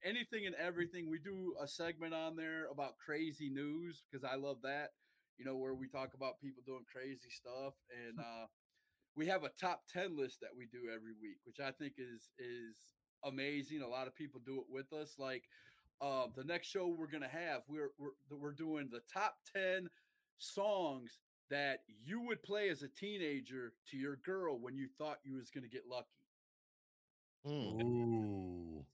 anything 0.03 0.45
and 0.45 0.55
everything. 0.55 1.09
We 1.09 1.19
do 1.19 1.53
a 1.61 1.67
segment 1.67 2.13
on 2.13 2.35
there 2.35 2.67
about 2.71 2.97
crazy 3.03 3.49
news 3.49 4.03
because 4.09 4.23
I 4.23 4.35
love 4.35 4.57
that. 4.63 4.89
You 5.37 5.45
know, 5.45 5.55
where 5.55 5.73
we 5.73 5.87
talk 5.87 6.13
about 6.15 6.41
people 6.41 6.63
doing 6.65 6.83
crazy 6.91 7.29
stuff, 7.29 7.73
and 8.07 8.19
uh, 8.19 8.45
we 9.15 9.27
have 9.27 9.43
a 9.43 9.49
top 9.59 9.83
ten 9.91 10.17
list 10.17 10.39
that 10.41 10.51
we 10.55 10.65
do 10.65 10.89
every 10.93 11.13
week, 11.21 11.37
which 11.45 11.59
I 11.59 11.71
think 11.71 11.93
is 11.97 12.29
is 12.37 12.75
amazing. 13.23 13.81
A 13.81 13.87
lot 13.87 14.07
of 14.07 14.15
people 14.15 14.41
do 14.45 14.59
it 14.59 14.67
with 14.69 14.91
us. 14.93 15.15
Like 15.17 15.43
uh, 16.01 16.27
the 16.35 16.43
next 16.43 16.67
show 16.67 16.87
we're 16.87 17.11
gonna 17.11 17.27
have, 17.27 17.61
we're 17.67 17.91
we're 17.97 18.37
we're 18.37 18.53
doing 18.53 18.89
the 18.91 19.01
top 19.13 19.35
ten 19.55 19.87
songs 20.37 21.19
that 21.49 21.79
you 22.05 22.21
would 22.21 22.43
play 22.43 22.69
as 22.69 22.83
a 22.83 22.87
teenager 22.89 23.73
to 23.89 23.97
your 23.97 24.17
girl 24.25 24.59
when 24.59 24.75
you 24.77 24.87
thought 24.97 25.17
you 25.23 25.35
was 25.35 25.49
gonna 25.49 25.67
get 25.67 25.83
lucky. 25.89 26.07
Hmm. 27.45 27.81
Ooh. 27.81 28.85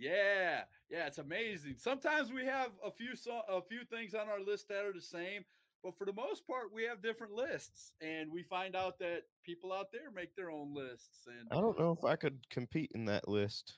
Yeah, 0.00 0.62
yeah, 0.88 1.06
it's 1.06 1.18
amazing. 1.18 1.74
Sometimes 1.76 2.32
we 2.32 2.46
have 2.46 2.70
a 2.84 2.90
few 2.90 3.14
so 3.14 3.42
a 3.48 3.60
few 3.60 3.84
things 3.84 4.14
on 4.14 4.28
our 4.28 4.40
list 4.40 4.68
that 4.68 4.86
are 4.86 4.94
the 4.94 5.00
same, 5.00 5.44
but 5.84 5.96
for 5.98 6.06
the 6.06 6.12
most 6.12 6.46
part, 6.46 6.72
we 6.72 6.84
have 6.84 7.02
different 7.02 7.34
lists, 7.34 7.92
and 8.00 8.32
we 8.32 8.42
find 8.42 8.74
out 8.74 8.98
that 9.00 9.24
people 9.44 9.74
out 9.74 9.92
there 9.92 10.10
make 10.10 10.34
their 10.34 10.50
own 10.50 10.74
lists. 10.74 11.26
And 11.26 11.48
I 11.50 11.60
don't 11.60 11.78
know 11.78 11.92
if 11.92 12.02
I 12.02 12.16
could 12.16 12.38
compete 12.48 12.92
in 12.94 13.04
that 13.06 13.28
list. 13.28 13.74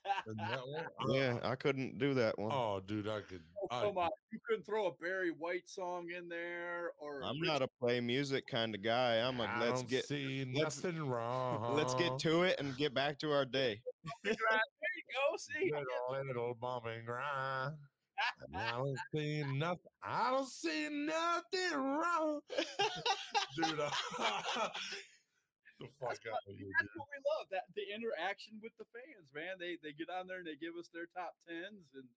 Yeah, 1.10 1.38
I 1.44 1.56
couldn't 1.56 1.98
do 1.98 2.14
that 2.16 2.38
one. 2.38 2.52
Oh, 2.54 2.82
dude, 2.86 3.08
I 3.08 3.22
could. 3.22 3.42
oh, 3.72 3.76
I, 3.76 3.82
come 3.86 3.98
on, 3.98 4.10
you 4.32 4.40
couldn't 4.48 4.66
throw 4.66 4.88
a 4.88 4.92
Barry 5.02 5.32
White 5.32 5.70
song 5.70 6.08
in 6.16 6.28
there, 6.30 6.92
or 7.00 7.24
I'm 7.24 7.40
not 7.40 7.62
a 7.62 7.68
play 7.80 8.00
music 8.02 8.46
kind 8.48 8.76
of 8.76 8.84
guy. 8.84 9.16
I'm 9.18 9.40
a 9.40 9.44
I 9.44 9.60
let's 9.68 9.84
get 9.84 10.06
see 10.06 10.46
let's- 10.56 10.84
nothing 10.84 11.08
wrong. 11.08 11.76
let's 11.76 11.94
get 11.96 12.18
to 12.20 12.44
it 12.44 12.60
and 12.60 12.76
get 12.78 12.94
back 12.94 13.18
to 13.20 13.32
our 13.32 13.46
day. 13.46 13.82
There 14.24 14.34
you 14.34 15.04
go. 15.14 15.38
See, 15.38 15.72
little, 15.72 16.28
little 16.28 16.54
bump 16.60 16.86
and 16.86 17.06
grind. 17.06 17.76
I 18.56 18.72
don't 18.72 18.98
see 19.14 19.44
nothing. 19.44 19.80
I 20.04 20.32
don't 20.32 20.48
see 20.48 20.88
nothing 20.90 21.78
wrong, 21.78 22.40
dude. 23.56 23.80
uh, 23.80 24.70
the 25.80 25.90
fuck 26.00 26.20
out 26.28 26.44
of 26.44 26.54
that's 26.54 26.60
dude. 26.60 27.00
what 27.00 27.08
we 27.08 27.20
love 27.36 27.48
that 27.52 27.66
the 27.76 27.88
interaction 27.90 28.60
with 28.60 28.76
the 28.76 28.88
fans, 28.92 29.32
man. 29.32 29.56
They 29.60 29.80
they 29.80 29.96
get 29.96 30.12
on 30.12 30.28
there 30.28 30.44
and 30.44 30.48
they 30.48 30.60
give 30.60 30.76
us 30.76 30.92
their 30.92 31.08
top 31.16 31.36
tens, 31.48 31.96
and 31.96 32.08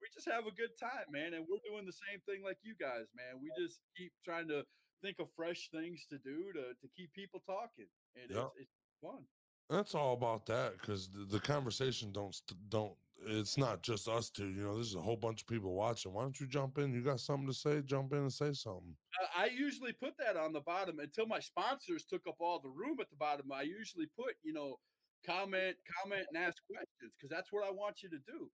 we 0.00 0.06
just 0.12 0.28
have 0.28 0.44
a 0.44 0.54
good 0.54 0.76
time, 0.76 1.08
man. 1.08 1.32
And 1.32 1.48
we're 1.48 1.64
doing 1.64 1.88
the 1.88 1.96
same 1.96 2.20
thing 2.28 2.44
like 2.44 2.60
you 2.60 2.76
guys, 2.76 3.08
man. 3.16 3.40
We 3.40 3.48
just 3.56 3.80
keep 3.96 4.12
trying 4.24 4.48
to 4.52 4.64
think 5.00 5.16
of 5.18 5.28
fresh 5.36 5.68
things 5.72 6.04
to 6.12 6.20
do 6.20 6.52
to 6.52 6.76
to 6.76 6.86
keep 6.92 7.12
people 7.16 7.40
talking, 7.48 7.88
and 8.16 8.28
it's, 8.28 8.68
it's 8.68 8.76
fun. 9.00 9.24
That's 9.68 9.94
all 9.94 10.12
about 10.12 10.46
that 10.46 10.78
because 10.78 11.08
the, 11.08 11.24
the 11.24 11.40
conversation 11.40 12.12
don't 12.12 12.36
don't. 12.68 12.94
It's 13.24 13.56
not 13.56 13.82
just 13.82 14.08
us 14.08 14.30
two. 14.30 14.48
You 14.48 14.62
know, 14.64 14.74
there's 14.74 14.94
a 14.94 15.00
whole 15.00 15.16
bunch 15.16 15.40
of 15.42 15.46
people 15.46 15.74
watching. 15.74 16.12
Why 16.12 16.22
don't 16.22 16.38
you 16.38 16.46
jump 16.46 16.78
in? 16.78 16.92
You 16.92 17.02
got 17.02 17.20
something 17.20 17.46
to 17.46 17.54
say? 17.54 17.80
Jump 17.82 18.12
in 18.12 18.18
and 18.18 18.32
say 18.32 18.52
something. 18.52 18.94
I 19.36 19.46
usually 19.46 19.92
put 19.92 20.12
that 20.18 20.36
on 20.36 20.52
the 20.52 20.60
bottom 20.60 20.98
until 20.98 21.26
my 21.26 21.40
sponsors 21.40 22.04
took 22.04 22.26
up 22.28 22.36
all 22.40 22.60
the 22.60 22.68
room 22.68 22.98
at 23.00 23.08
the 23.08 23.16
bottom. 23.16 23.50
I 23.52 23.62
usually 23.62 24.06
put, 24.16 24.34
you 24.42 24.52
know, 24.52 24.76
comment, 25.24 25.76
comment, 26.02 26.26
and 26.32 26.42
ask 26.42 26.62
questions 26.66 27.12
because 27.18 27.30
that's 27.30 27.50
what 27.50 27.66
I 27.66 27.70
want 27.70 28.02
you 28.02 28.10
to 28.10 28.18
do. 28.26 28.50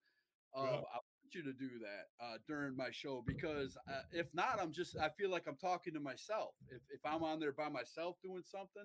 Uh, 0.57 0.63
Yeah. 0.63 0.71
I 0.71 0.99
want 1.01 1.35
you 1.35 1.43
to 1.43 1.53
do 1.53 1.71
that 1.81 2.25
uh, 2.25 2.39
during 2.47 2.77
my 2.77 2.91
show 2.93 3.23
because 3.27 3.77
uh, 3.91 4.03
if 4.13 4.33
not, 4.33 4.61
I'm 4.61 4.73
just 4.73 4.97
I 4.99 5.09
feel 5.19 5.31
like 5.31 5.47
I'm 5.49 5.57
talking 5.57 5.93
to 5.95 6.01
myself. 6.01 6.55
If 6.69 6.83
if 6.91 7.01
I'm 7.05 7.23
on 7.25 7.41
there 7.41 7.53
by 7.53 7.69
myself 7.69 8.17
doing 8.23 8.43
something. 8.45 8.85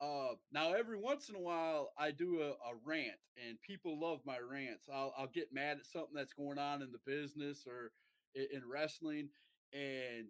Uh, 0.00 0.34
now 0.52 0.72
every 0.72 0.98
once 0.98 1.28
in 1.28 1.36
a 1.36 1.40
while 1.40 1.92
I 1.98 2.10
do 2.10 2.40
a, 2.42 2.50
a 2.50 2.74
rant 2.84 3.18
and 3.48 3.60
people 3.62 4.00
love 4.00 4.20
my 4.26 4.38
rants. 4.38 4.88
I'll 4.92 5.14
I'll 5.16 5.28
get 5.28 5.52
mad 5.52 5.78
at 5.78 5.86
something 5.86 6.14
that's 6.14 6.32
going 6.34 6.58
on 6.58 6.82
in 6.82 6.90
the 6.92 6.98
business 7.06 7.64
or 7.66 7.92
in, 8.34 8.46
in 8.52 8.68
wrestling, 8.68 9.28
and 9.72 10.26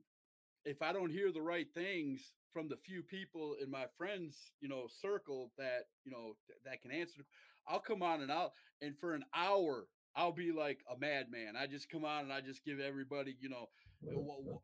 if 0.65 0.83
I 0.83 0.93
don't 0.93 1.11
hear 1.11 1.31
the 1.33 1.43
right 1.43 1.67
things 1.75 2.33
from 2.53 2.69
the 2.69 2.77
few 2.77 3.03
people 3.03 3.57
in 3.63 3.71
my 3.71 3.87
friends, 3.99 4.53
you 4.61 4.69
know, 4.69 4.87
circle 4.89 5.51
that, 5.59 5.87
you 6.05 6.13
know, 6.13 6.37
th- 6.47 6.59
that 6.65 6.81
can 6.81 6.91
answer, 6.91 7.23
I'll 7.69 7.81
come 7.81 8.03
on 8.03 8.23
and 8.23 8.33
I'll, 8.33 8.53
and 8.81 8.97
for 8.99 9.15
an 9.15 9.25
hour, 9.35 9.87
I'll 10.17 10.33
be 10.33 10.53
like 10.53 10.79
a 10.91 10.99
madman. 10.99 11.55
I 11.59 11.67
just 11.67 11.91
come 11.91 12.05
on 12.05 12.25
and 12.25 12.33
I 12.33 12.41
just 12.41 12.65
give 12.65 12.79
everybody, 12.79 13.37
you 13.41 13.49
know, 13.49 13.69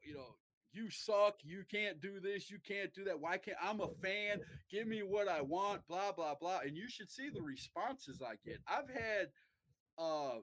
you 0.05 0.15
know, 0.15 0.37
you 0.73 0.91
suck. 0.91 1.37
You 1.43 1.65
can't 1.71 2.01
do 2.01 2.21
this. 2.21 2.51
You 2.51 2.59
can't 2.67 2.95
do 2.95 3.05
that. 3.05 3.21
Why 3.21 3.39
can't 3.39 3.57
I'm 3.63 3.81
a 3.81 3.89
fan? 4.03 4.41
Give 4.71 4.87
me 4.87 5.03
what 5.03 5.29
I 5.29 5.41
want. 5.41 5.87
Blah 5.89 6.13
blah 6.13 6.35
blah. 6.35 6.61
And 6.65 6.77
you 6.77 6.89
should 6.89 7.11
see 7.11 7.29
the 7.31 7.43
responses 7.43 8.23
I 8.23 8.35
get. 8.45 8.61
I've 8.67 8.89
had 8.89 9.29
uh 9.99 10.41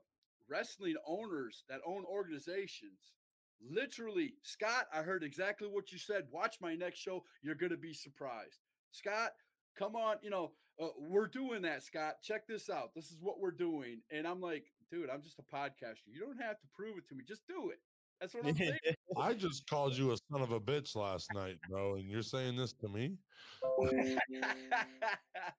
wrestling 0.50 0.96
owners 1.08 1.64
that 1.70 1.80
own 1.86 2.06
organizations 2.06 3.14
literally 3.72 4.34
scott 4.44 4.86
i 4.94 5.02
heard 5.02 5.24
exactly 5.24 5.68
what 5.68 5.92
you 5.92 5.98
said 5.98 6.24
watch 6.32 6.58
my 6.62 6.76
next 6.76 7.00
show 7.00 7.24
you're 7.42 7.56
going 7.56 7.72
to 7.72 7.78
be 7.78 7.94
surprised 7.94 8.60
scott 8.92 9.32
come 9.78 9.96
on 9.96 10.16
you 10.22 10.30
know 10.30 10.52
uh, 10.82 10.88
we're 11.10 11.28
doing 11.28 11.62
that 11.64 11.84
scott 11.84 12.16
check 12.24 12.48
this 12.48 12.70
out 12.70 12.92
this 12.96 13.06
is 13.06 13.18
what 13.20 13.40
we're 13.40 13.52
doing 13.52 14.00
and 14.12 14.28
i'm 14.28 14.40
like 14.40 14.66
dude 14.92 15.10
i'm 15.10 15.22
just 15.22 15.40
a 15.40 15.56
podcaster 15.56 16.08
you 16.12 16.20
don't 16.20 16.42
have 16.42 16.60
to 16.60 16.68
prove 16.76 16.98
it 16.98 17.08
to 17.08 17.16
me 17.16 17.24
just 17.28 17.48
do 17.48 17.70
it 17.72 17.80
that's 18.20 18.34
what 18.34 18.46
i'm 18.46 18.56
saying 18.58 18.78
I 19.18 19.34
just 19.34 19.68
called 19.70 19.96
you 19.98 20.12
a 20.12 20.18
son 20.32 20.42
of 20.42 20.52
a 20.52 20.60
bitch 20.60 20.96
last 20.96 21.28
night, 21.34 21.58
bro, 21.70 21.96
and 21.96 22.10
you're 22.10 22.22
saying 22.22 22.56
this 22.58 22.74
to 22.74 22.88
me? 22.88 23.16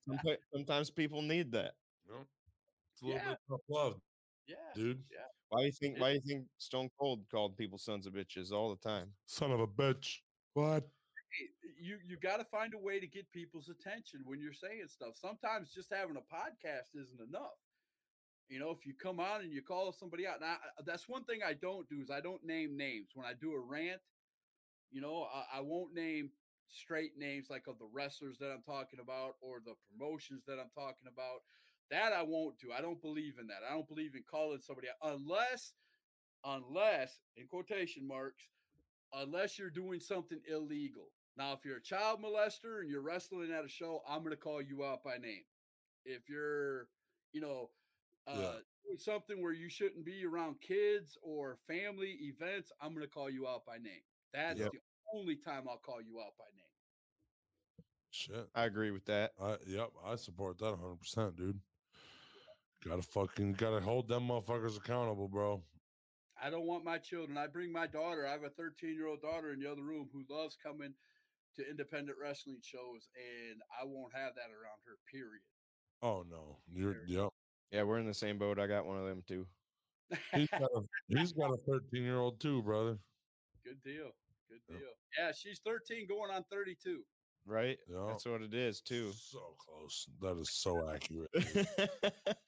Someti- 0.08 0.36
Sometimes 0.54 0.90
people 0.90 1.22
need 1.22 1.50
that. 1.52 1.72
No. 2.08 2.16
It's 2.92 3.02
a 3.02 3.06
little 3.06 3.20
Yeah. 3.20 3.28
bit 3.30 3.38
tough 3.50 3.60
love, 3.68 4.00
yeah 4.46 4.56
dude. 4.74 5.02
Why 5.48 5.60
do 5.60 5.66
you 5.66 5.72
think? 5.72 5.98
Why 5.98 6.08
do 6.10 6.14
you 6.16 6.20
think 6.26 6.46
Stone 6.58 6.90
Cold 7.00 7.24
called 7.30 7.56
people 7.56 7.78
sons 7.78 8.06
of 8.06 8.12
bitches 8.12 8.52
all 8.52 8.70
the 8.74 8.88
time? 8.88 9.08
Son 9.26 9.50
of 9.50 9.60
a 9.60 9.66
bitch. 9.66 10.16
What? 10.54 10.84
You 11.80 11.98
you 12.06 12.16
got 12.16 12.36
to 12.38 12.44
find 12.44 12.74
a 12.74 12.78
way 12.78 13.00
to 13.00 13.06
get 13.06 13.30
people's 13.32 13.68
attention 13.68 14.20
when 14.24 14.40
you're 14.40 14.52
saying 14.52 14.84
stuff. 14.88 15.14
Sometimes 15.16 15.72
just 15.72 15.92
having 15.92 16.16
a 16.16 16.20
podcast 16.34 16.94
isn't 16.94 17.20
enough. 17.28 17.56
You 18.48 18.58
know, 18.58 18.70
if 18.70 18.86
you 18.86 18.94
come 18.94 19.20
on 19.20 19.42
and 19.42 19.52
you 19.52 19.60
call 19.62 19.92
somebody 19.92 20.26
out, 20.26 20.40
now 20.40 20.54
uh, 20.54 20.82
that's 20.86 21.08
one 21.08 21.24
thing 21.24 21.40
I 21.46 21.52
don't 21.52 21.88
do 21.88 22.00
is 22.00 22.10
I 22.10 22.20
don't 22.20 22.44
name 22.44 22.76
names 22.76 23.08
when 23.14 23.26
I 23.26 23.32
do 23.38 23.52
a 23.52 23.60
rant. 23.60 24.00
You 24.90 25.02
know, 25.02 25.26
I, 25.32 25.58
I 25.58 25.60
won't 25.60 25.94
name 25.94 26.30
straight 26.70 27.12
names 27.18 27.48
like 27.50 27.66
of 27.68 27.78
the 27.78 27.88
wrestlers 27.92 28.38
that 28.38 28.50
I'm 28.50 28.62
talking 28.62 29.00
about 29.02 29.34
or 29.42 29.60
the 29.64 29.74
promotions 29.90 30.44
that 30.46 30.58
I'm 30.58 30.70
talking 30.74 31.08
about. 31.12 31.42
That 31.90 32.12
I 32.12 32.22
won't 32.22 32.58
do. 32.58 32.68
I 32.76 32.80
don't 32.80 33.00
believe 33.00 33.34
in 33.40 33.46
that. 33.48 33.60
I 33.68 33.74
don't 33.74 33.88
believe 33.88 34.14
in 34.14 34.22
calling 34.30 34.60
somebody 34.60 34.88
out 34.88 35.14
unless, 35.14 35.72
unless 36.44 37.20
in 37.36 37.46
quotation 37.46 38.06
marks, 38.06 38.42
unless 39.12 39.58
you're 39.58 39.70
doing 39.70 40.00
something 40.00 40.40
illegal. 40.50 41.08
Now, 41.36 41.52
if 41.52 41.64
you're 41.64 41.76
a 41.76 41.82
child 41.82 42.20
molester 42.22 42.80
and 42.80 42.90
you're 42.90 43.02
wrestling 43.02 43.52
at 43.52 43.64
a 43.64 43.68
show, 43.68 44.00
I'm 44.08 44.20
going 44.20 44.30
to 44.30 44.36
call 44.36 44.60
you 44.60 44.84
out 44.84 45.04
by 45.04 45.16
name. 45.16 45.44
If 46.04 46.28
you're, 46.28 46.88
you 47.32 47.40
know, 47.40 47.70
uh, 48.26 48.60
Yeah. 48.60 48.96
something 48.96 49.40
where 49.42 49.52
you 49.52 49.68
shouldn't 49.68 50.04
be 50.04 50.24
around 50.24 50.60
kids 50.60 51.16
or 51.22 51.56
family 51.66 52.12
events, 52.22 52.72
I'm 52.80 52.90
going 52.94 53.04
to 53.06 53.10
call 53.10 53.30
you 53.30 53.46
out 53.46 53.64
by 53.66 53.78
name. 53.78 54.02
That's 54.32 54.60
Yep. 54.60 54.72
the 54.72 54.80
only 55.14 55.36
time 55.36 55.68
I'll 55.68 55.78
call 55.78 56.00
you 56.02 56.20
out 56.20 56.36
by 56.38 56.44
name. 56.56 56.64
Shit. 58.10 58.48
I 58.54 58.64
agree 58.64 58.90
with 58.90 59.04
that. 59.06 59.32
I 59.38 59.58
yep, 59.66 59.90
I 60.02 60.16
support 60.16 60.58
that 60.58 60.74
100%, 60.74 61.36
dude. 61.36 61.60
Gotta 62.82 63.02
fucking 63.02 63.52
gotta 63.54 63.80
hold 63.80 64.08
them 64.08 64.28
motherfuckers 64.28 64.76
accountable, 64.78 65.28
bro. 65.28 65.62
I 66.40 66.48
don't 66.50 66.66
want 66.66 66.84
my 66.84 66.98
children. 66.98 67.36
I 67.36 67.46
bring 67.48 67.70
my 67.72 67.86
daughter. 67.86 68.26
I 68.26 68.30
have 68.32 68.44
a 68.44 68.50
13 68.50 68.94
year 68.94 69.08
old 69.08 69.20
daughter 69.20 69.52
in 69.52 69.60
the 69.60 69.70
other 69.70 69.82
room 69.82 70.08
who 70.12 70.24
loves 70.28 70.56
coming 70.56 70.94
to 71.56 71.68
independent 71.68 72.16
wrestling 72.20 72.60
shows, 72.62 73.08
and 73.16 73.60
I 73.78 73.84
won't 73.84 74.14
have 74.14 74.34
that 74.36 74.50
around 74.50 74.80
her. 74.86 74.96
Period. 75.10 75.42
Oh 76.00 76.22
no, 76.22 76.62
you're 76.72 76.92
There. 76.94 77.04
yep. 77.06 77.32
Yeah, 77.70 77.82
we're 77.82 77.98
in 77.98 78.06
the 78.06 78.14
same 78.14 78.38
boat. 78.38 78.58
I 78.58 78.66
got 78.66 78.86
one 78.86 78.98
of 78.98 79.04
them 79.06 79.22
too. 79.26 79.46
He's 80.34 80.48
got 80.48 80.62
a, 80.62 80.80
he's 81.08 81.32
got 81.32 81.50
a 81.50 81.56
13 81.68 82.02
year 82.02 82.18
old 82.18 82.40
too, 82.40 82.62
brother. 82.62 82.98
Good 83.64 83.82
deal. 83.82 84.10
Good 84.48 84.60
deal. 84.68 84.88
Yeah, 85.18 85.32
she's 85.32 85.60
13 85.64 86.06
going 86.08 86.30
on 86.30 86.44
32. 86.50 87.04
Right? 87.44 87.78
Yeah. 87.88 88.06
That's 88.08 88.24
what 88.26 88.42
it 88.42 88.54
is 88.54 88.80
too. 88.80 89.12
So 89.12 89.54
close. 89.58 90.06
That 90.20 90.38
is 90.38 90.50
so 90.52 90.88
accurate. 90.90 91.30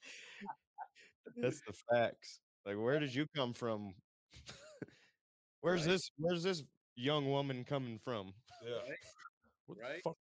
That's 1.37 1.61
the 1.67 1.73
facts. 1.91 2.39
Like, 2.65 2.77
where 2.77 2.99
did 2.99 3.13
you 3.13 3.25
come 3.35 3.53
from 3.53 3.93
Where's 5.61 5.81
Right. 5.81 5.91
this? 5.91 6.11
Where's 6.17 6.43
this 6.43 6.63
young 6.95 7.29
woman 7.29 7.63
coming 7.63 7.99
from? 7.99 8.33
Yeah. 8.63 8.71
Right. 8.77 8.97
What 9.67 9.77
the 9.77 10.01
fuck? 10.03 10.17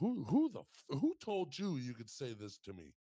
Who 0.00 0.24
who 0.24 0.50
the 0.52 0.62
who 0.96 1.14
told 1.20 1.56
you 1.58 1.76
you 1.76 1.92
could 1.94 2.08
say 2.10 2.32
this 2.32 2.58
to 2.58 2.72
me? 2.72 2.94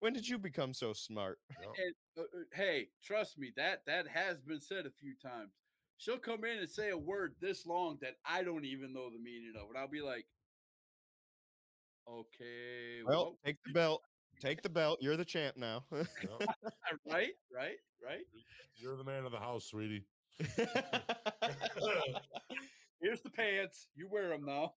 When 0.00 0.12
did 0.12 0.28
you 0.28 0.38
become 0.38 0.72
so 0.74 0.92
smart? 0.92 1.38
And, 1.76 1.94
uh, 2.16 2.22
uh, 2.22 2.44
hey, 2.52 2.90
trust 3.02 3.38
me, 3.38 3.52
that 3.56 3.84
that 3.86 4.06
has 4.08 4.40
been 4.40 4.60
said 4.60 4.86
a 4.86 4.90
few 4.90 5.14
times. 5.16 5.52
She'll 5.96 6.18
come 6.18 6.44
in 6.44 6.58
and 6.58 6.68
say 6.70 6.90
a 6.90 6.98
word 6.98 7.36
this 7.40 7.66
long 7.66 7.98
that 8.02 8.14
I 8.24 8.42
don't 8.44 8.64
even 8.64 8.92
know 8.92 9.10
the 9.10 9.18
meaning 9.18 9.54
of, 9.56 9.68
and 9.68 9.76
I'll 9.76 9.88
be 9.88 10.00
like, 10.00 10.26
"Okay, 12.06 13.02
Well, 13.04 13.24
well, 13.24 13.38
take 13.44 13.56
the 13.64 13.72
belt. 13.72 14.02
Take 14.40 14.62
the 14.62 14.68
belt. 14.68 14.98
You're 15.02 15.16
the 15.16 15.24
champ 15.24 15.56
now. 15.56 15.84
Right, 17.04 17.34
right, 17.52 17.78
right. 18.02 18.24
You're 18.76 18.96
the 18.96 19.04
man 19.04 19.24
of 19.24 19.32
the 19.32 19.38
house, 19.38 19.66
sweetie. 19.66 20.06
Here's 23.00 23.20
the 23.22 23.30
pants. 23.30 23.88
You 23.94 24.08
wear 24.08 24.28
them 24.28 24.44
now." 24.44 24.74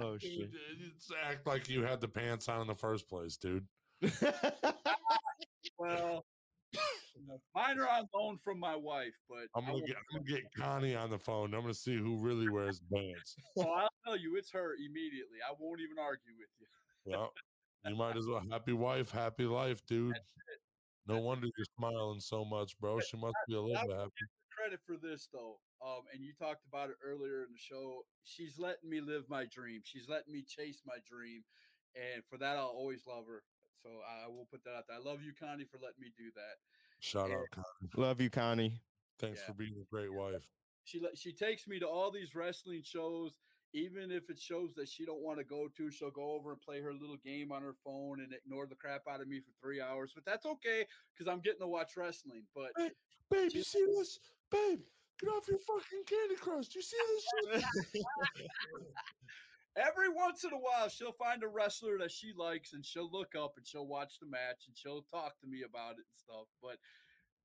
Oh 0.00 0.18
shit. 0.20 0.32
you 0.32 0.48
just 0.94 1.12
act 1.24 1.46
like 1.46 1.68
you 1.68 1.82
had 1.82 2.00
the 2.00 2.08
pants 2.08 2.48
on 2.48 2.60
in 2.62 2.66
the 2.66 2.74
first 2.74 3.08
place, 3.08 3.36
dude. 3.36 3.66
Well, 5.78 6.24
mine 7.54 7.78
are 7.78 7.88
on 7.88 8.08
loan 8.14 8.38
from 8.38 8.58
my 8.58 8.76
wife, 8.76 9.14
but 9.28 9.46
I'm 9.56 9.64
gonna 9.66 9.84
get 9.84 9.96
I'm 9.96 10.22
gonna 10.22 10.40
get 10.40 10.42
Connie 10.56 10.94
on 10.94 11.10
the 11.10 11.18
phone. 11.18 11.54
I'm 11.54 11.62
gonna 11.62 11.74
see 11.74 11.96
who 11.96 12.16
really 12.18 12.48
wears 12.48 12.80
pants. 12.92 13.36
well, 13.56 13.72
I'll 13.76 13.88
tell 14.04 14.16
you, 14.16 14.36
it's 14.36 14.50
her 14.52 14.74
immediately. 14.74 15.38
I 15.48 15.54
won't 15.58 15.80
even 15.80 15.98
argue 15.98 16.32
with 16.38 16.48
you. 16.60 16.66
well, 17.04 17.32
You 17.88 17.96
might 17.96 18.16
as 18.16 18.26
well. 18.26 18.42
Happy 18.48 18.72
wife, 18.72 19.10
happy 19.10 19.44
life, 19.44 19.84
dude. 19.86 20.16
No 21.08 21.18
wonder 21.18 21.48
you're 21.56 21.66
smiling 21.76 22.20
so 22.20 22.44
much, 22.44 22.78
bro. 22.78 23.00
She 23.00 23.16
must 23.16 23.34
be 23.48 23.56
a 23.56 23.60
little 23.60 23.88
bit 23.88 23.96
happy. 23.96 24.10
Credit 24.62 24.80
for 24.86 24.96
this 24.96 25.28
though. 25.32 25.58
Um, 25.84 26.02
and 26.12 26.22
you 26.22 26.32
talked 26.38 26.64
about 26.66 26.90
it 26.90 26.96
earlier 27.04 27.42
in 27.42 27.52
the 27.52 27.58
show. 27.58 28.02
She's 28.24 28.58
letting 28.58 28.88
me 28.88 29.00
live 29.00 29.24
my 29.28 29.46
dream. 29.46 29.80
She's 29.84 30.08
letting 30.08 30.32
me 30.32 30.44
chase 30.46 30.82
my 30.86 30.98
dream, 31.08 31.42
and 31.96 32.22
for 32.30 32.38
that, 32.38 32.56
I'll 32.56 32.66
always 32.66 33.02
love 33.06 33.26
her. 33.26 33.42
So 33.82 33.88
I 34.06 34.28
will 34.28 34.46
put 34.50 34.62
that 34.64 34.74
out 34.76 34.84
there. 34.88 34.96
I 34.96 35.00
love 35.00 35.22
you, 35.22 35.32
Connie, 35.34 35.64
for 35.64 35.78
letting 35.78 36.00
me 36.00 36.12
do 36.16 36.30
that. 36.36 36.56
Shout 37.00 37.30
Yeah. 37.30 37.36
out, 37.38 37.50
Connie. 37.50 37.90
Love 37.96 38.20
you, 38.20 38.30
Connie. 38.30 38.80
Thanks 39.18 39.40
Yeah. 39.40 39.46
for 39.48 39.54
being 39.54 39.76
a 39.80 39.84
great 39.84 40.12
wife. 40.12 40.46
She 40.84 41.00
she 41.14 41.32
takes 41.32 41.66
me 41.66 41.78
to 41.80 41.88
all 41.88 42.10
these 42.10 42.34
wrestling 42.34 42.82
shows, 42.82 43.32
even 43.74 44.10
if 44.10 44.28
it 44.28 44.38
shows 44.38 44.74
that 44.74 44.88
she 44.88 45.04
don't 45.04 45.22
want 45.22 45.38
to 45.38 45.44
go 45.44 45.68
to. 45.76 45.90
She'll 45.90 46.10
go 46.10 46.32
over 46.32 46.52
and 46.52 46.60
play 46.60 46.80
her 46.80 46.92
little 46.92 47.16
game 47.24 47.52
on 47.52 47.62
her 47.62 47.74
phone 47.84 48.20
and 48.20 48.32
ignore 48.32 48.66
the 48.66 48.74
crap 48.74 49.02
out 49.10 49.20
of 49.20 49.28
me 49.28 49.40
for 49.40 49.52
three 49.62 49.80
hours. 49.80 50.12
But 50.14 50.24
that's 50.24 50.46
okay 50.46 50.86
because 51.12 51.30
I'm 51.30 51.40
getting 51.40 51.60
to 51.60 51.66
watch 51.66 51.96
wrestling. 51.96 52.42
But 52.54 52.72
Babe, 53.30 53.50
She- 53.50 53.58
you 53.58 53.64
see 53.64 53.86
this? 53.86 54.18
Babe, 54.50 54.80
get 55.20 55.30
off 55.30 55.48
your 55.48 55.58
fucking 55.58 56.04
Candy 56.06 56.36
Crush. 56.36 56.74
You 56.74 56.82
see 56.82 56.96
this 57.08 57.62
shit? 57.94 58.04
every 59.76 60.08
once 60.08 60.44
in 60.44 60.52
a 60.52 60.58
while 60.58 60.88
she'll 60.88 61.12
find 61.12 61.42
a 61.42 61.48
wrestler 61.48 61.96
that 61.98 62.10
she 62.10 62.32
likes 62.36 62.74
and 62.74 62.84
she'll 62.84 63.10
look 63.10 63.34
up 63.34 63.54
and 63.56 63.66
she'll 63.66 63.86
watch 63.86 64.18
the 64.20 64.26
match 64.26 64.64
and 64.66 64.76
she'll 64.76 65.04
talk 65.10 65.40
to 65.40 65.46
me 65.46 65.62
about 65.62 65.92
it 65.92 66.04
and 66.04 66.16
stuff 66.16 66.46
but 66.62 66.76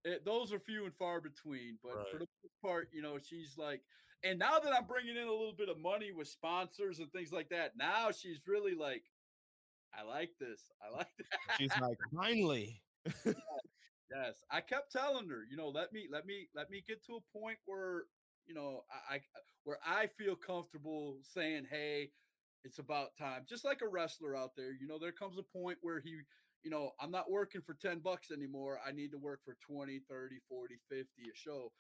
it, 0.04 0.26
those 0.26 0.52
are 0.52 0.60
few 0.60 0.84
and 0.84 0.94
far 0.96 1.22
between 1.22 1.78
but 1.82 2.12
for 2.12 2.20
the 2.20 2.28
most 2.44 2.62
part 2.62 2.90
you 2.92 3.02
know 3.02 3.18
she's 3.18 3.56
like 3.58 3.82
and 4.24 4.40
now 4.40 4.60
that 4.60 4.74
i'm 4.74 4.86
bringing 4.86 5.16
in 5.16 5.28
a 5.28 5.32
little 5.32 5.56
bit 5.58 5.70
of 5.70 5.78
money 5.80 6.12
with 6.12 6.28
sponsors 6.28 7.00
and 7.00 7.12
things 7.12 7.32
like 7.32 7.50
that 7.50 7.74
now 7.78 8.10
she's 8.12 8.40
really 8.48 8.76
like 8.76 9.04
i 9.98 10.04
like 10.04 10.32
this 10.40 10.62
i 10.82 10.96
like 10.96 11.08
that 11.18 11.58
She's 11.58 11.72
like, 11.82 11.98
finally. 12.16 12.82
Yes, 14.10 14.44
I 14.50 14.62
kept 14.62 14.92
telling 14.92 15.28
her, 15.28 15.44
you 15.50 15.58
know, 15.58 15.68
let 15.68 15.92
me 15.92 16.08
let 16.10 16.26
me 16.26 16.48
let 16.56 16.70
me 16.70 16.84
get 16.88 17.06
to 17.06 17.18
a 17.18 17.38
point 17.38 17.58
where 17.66 18.04
you 18.46 18.54
know 18.56 18.84
I, 19.10 19.16
I 19.16 19.20
where 19.66 19.80
I 19.86 20.08
feel 20.08 20.36
comfortable 20.36 21.18
saying, 21.24 21.68
hey, 21.70 22.12
it's 22.64 22.80
about 22.80 23.18
time. 23.18 23.46
Just 23.48 23.66
like 23.66 23.82
a 23.82 23.88
wrestler 23.88 24.36
out 24.36 24.52
there, 24.56 24.72
you 24.72 24.88
know, 24.88 24.98
there 24.98 25.12
comes 25.12 25.38
a 25.38 25.58
point 25.58 25.78
where 25.82 26.00
he, 26.00 26.16
you 26.64 26.72
know, 26.72 26.92
I'm 27.02 27.12
not 27.12 27.30
working 27.30 27.62
for 27.62 27.74
10 27.74 28.00
bucks 28.00 28.32
anymore. 28.32 28.80
I 28.86 28.92
need 28.94 29.12
to 29.12 29.18
work 29.18 29.42
for 29.44 29.58
20, 29.70 30.00
30, 30.10 30.36
40, 30.48 30.76
50 30.90 31.06
a 31.22 31.36
show. 31.36 31.72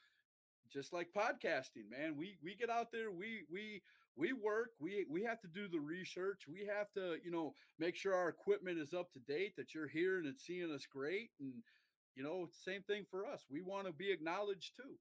Just 0.72 0.94
like 0.94 1.08
podcasting, 1.16 1.90
man. 1.90 2.16
We 2.18 2.38
we 2.44 2.56
get 2.56 2.70
out 2.70 2.92
there, 2.92 3.12
we 3.12 3.44
we 3.52 3.82
we 4.16 4.34
work, 4.34 4.72
we 4.80 5.06
we 5.10 5.24
have 5.24 5.40
to 5.42 5.48
do 5.48 5.68
the 5.68 5.80
research. 5.80 6.44
We 6.48 6.66
have 6.66 6.92
to, 6.94 7.18
you 7.24 7.32
know, 7.32 7.54
make 7.80 7.96
sure 7.96 8.14
our 8.14 8.30
equipment 8.30 8.80
is 8.80 8.94
up 8.94 9.12
to 9.14 9.20
date, 9.20 9.56
that 9.58 9.74
you're 9.74 9.88
hearing 9.88 10.26
and 10.26 10.40
seeing 10.40 10.72
us 10.72 10.86
great 10.92 11.30
and 11.40 11.54
you 12.18 12.24
know, 12.24 12.48
same 12.66 12.82
thing 12.84 13.06
for 13.12 13.28
us. 13.28 13.46
We 13.50 13.62
want 13.62 13.86
to 13.86 13.94
be 13.94 14.12
acknowledged 14.12 14.76
too. 14.76 14.98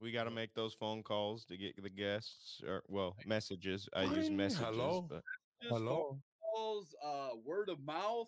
We 0.00 0.12
got 0.12 0.24
to 0.24 0.30
make 0.30 0.54
those 0.54 0.74
phone 0.74 1.02
calls 1.02 1.44
to 1.46 1.56
get 1.56 1.80
the 1.80 1.90
guests, 1.90 2.60
or 2.66 2.84
well, 2.88 3.16
messages. 3.26 3.88
I 3.94 4.04
use 4.04 4.28
Ring, 4.28 4.36
messages. 4.36 4.66
hello? 4.66 5.06
But 5.08 5.22
Hello. 5.68 6.18
calls, 6.54 6.94
uh, 7.04 7.30
word 7.44 7.68
of 7.68 7.78
mouth, 7.84 8.26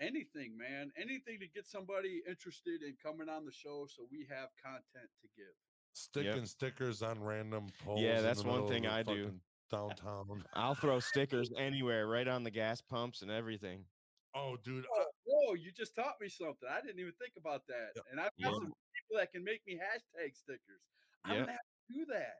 anything, 0.00 0.56
man, 0.56 0.90
anything 0.96 1.38
to 1.40 1.48
get 1.48 1.66
somebody 1.66 2.22
interested 2.28 2.82
in 2.82 2.94
coming 3.02 3.28
on 3.28 3.44
the 3.44 3.52
show, 3.52 3.86
so 3.88 4.06
we 4.10 4.26
have 4.30 4.50
content 4.62 5.10
to 5.22 5.28
give. 5.36 5.54
Sticking 6.00 6.44
stickers 6.44 7.00
on 7.02 7.18
random 7.22 7.68
poles. 7.82 8.02
Yeah, 8.02 8.20
that's 8.20 8.44
one 8.44 8.68
thing 8.68 8.86
I 8.86 9.02
do. 9.02 9.30
Downtown. 9.70 10.44
I'll 10.54 10.74
throw 10.74 11.00
stickers 11.00 11.50
anywhere, 11.56 12.06
right 12.06 12.28
on 12.28 12.44
the 12.44 12.50
gas 12.50 12.82
pumps 12.82 13.22
and 13.22 13.30
everything. 13.30 13.80
Oh, 14.34 14.58
dude. 14.62 14.84
Oh, 14.94 15.04
whoa, 15.24 15.54
you 15.54 15.72
just 15.74 15.94
taught 15.94 16.16
me 16.20 16.28
something. 16.28 16.68
I 16.70 16.82
didn't 16.82 17.00
even 17.00 17.14
think 17.18 17.32
about 17.38 17.62
that. 17.68 17.92
Yep. 17.96 18.04
And 18.10 18.20
I've 18.20 18.26
got 18.42 18.52
Yep. 18.52 18.52
some 18.52 18.62
people 18.66 19.16
that 19.16 19.32
can 19.32 19.42
make 19.42 19.62
me 19.66 19.74
hashtag 19.76 20.36
stickers. 20.36 20.82
I'm 21.24 21.30
Yep. 21.36 21.40
gonna 21.46 21.52
have 21.52 21.60
to 21.88 21.94
do 21.94 22.04
that. 22.12 22.34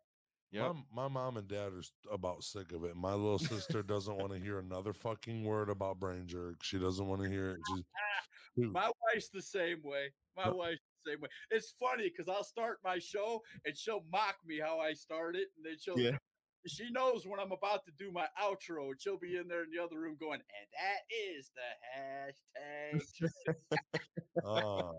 Yep. 0.51 0.75
My, 0.93 1.03
my 1.03 1.09
mom 1.09 1.39
and 1.39 1.49
dad 1.49 1.73
are 1.73 1.83
about 2.13 2.45
sick 2.45 2.73
of 2.73 2.85
it. 2.85 2.95
My 2.95 3.15
little 3.15 3.39
sister 3.39 3.83
doesn't 3.83 4.19
want 4.19 4.33
to 4.33 4.39
hear 4.47 4.59
another 4.59 4.93
fucking 4.93 5.45
word 5.45 5.71
about 5.71 5.99
brain 5.99 6.27
jerk. 6.29 6.63
She 6.63 6.79
doesn't 6.79 7.07
want 7.09 7.23
to 7.23 7.29
hear 7.31 7.53
it. 7.53 7.61
She's, 7.75 7.85
My 8.73 8.91
wife's 9.15 9.31
the 9.31 9.41
same 9.43 9.81
way. 9.83 10.11
My 10.37 10.45
But- 10.45 10.57
wife's 10.59 10.81
the 10.81 10.96
same 11.07 11.21
way. 11.21 11.29
It's 11.51 11.75
funny 11.79 12.11
because 12.11 12.29
I'll 12.29 12.45
start 12.45 12.79
my 12.85 12.99
show 12.99 13.43
and 13.65 13.77
she'll 13.77 14.05
mock 14.11 14.37
me 14.47 14.59
how 14.59 14.79
I 14.81 14.93
started, 14.95 15.47
and 15.57 15.65
then 15.65 15.77
she'll 15.79 15.97
Yeah. 15.97 16.17
she 16.67 16.91
knows 16.91 17.27
when 17.27 17.39
I'm 17.41 17.53
about 17.53 17.85
to 17.87 17.93
do 17.93 18.11
my 18.13 18.27
outro, 18.41 18.91
and 18.91 19.01
she'll 19.01 19.19
be 19.19 19.37
in 19.37 19.49
there 19.49 19.63
in 19.63 19.71
the 19.71 19.83
other 19.83 19.99
room 19.99 20.17
going, 20.19 20.41
and 20.41 20.69
that 20.79 21.01
is 21.35 21.51
the 21.55 21.71
hashtag. 22.01 23.55
ah, 24.45 24.93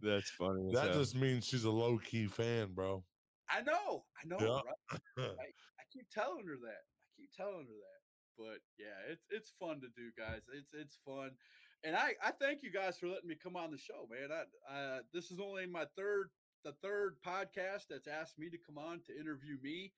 That's 0.00 0.30
funny. 0.30 0.70
that 0.72 0.90
hell. 0.90 0.98
just 1.00 1.14
means 1.16 1.46
she's 1.46 1.64
a 1.64 1.70
low 1.70 1.98
key 1.98 2.26
fan, 2.26 2.72
bro. 2.72 3.04
I 3.50 3.62
know, 3.62 4.04
I 4.22 4.26
know, 4.26 4.38
Yeah. 4.38 4.60
right? 4.64 5.00
I, 5.18 5.44
I 5.80 5.82
keep 5.92 6.08
telling 6.10 6.46
her 6.46 6.56
that. 6.62 6.82
I 6.86 7.08
keep 7.16 7.32
telling 7.36 7.66
her 7.66 7.78
that. 7.82 8.00
But 8.38 8.60
yeah, 8.78 8.96
it's 9.12 9.26
it's 9.28 9.50
fun 9.60 9.80
to 9.82 9.88
do, 9.94 10.10
guys. 10.16 10.40
It's 10.54 10.72
it's 10.72 10.96
fun, 11.04 11.36
and 11.84 11.96
I 11.96 12.12
I 12.24 12.30
thank 12.32 12.62
you 12.62 12.70
guys 12.72 12.98
for 12.98 13.06
letting 13.08 13.28
me 13.28 13.36
come 13.42 13.56
on 13.56 13.70
the 13.70 13.78
show, 13.78 14.06
man. 14.10 14.30
I 14.32 14.72
uh, 14.74 14.98
this 15.12 15.30
is 15.30 15.38
only 15.40 15.66
my 15.66 15.84
third 15.96 16.30
the 16.64 16.72
third 16.82 17.16
podcast 17.26 17.84
that's 17.88 18.06
asked 18.08 18.38
me 18.38 18.50
to 18.50 18.58
come 18.58 18.78
on 18.78 19.00
to 19.06 19.18
interview 19.18 19.56
me. 19.62 19.92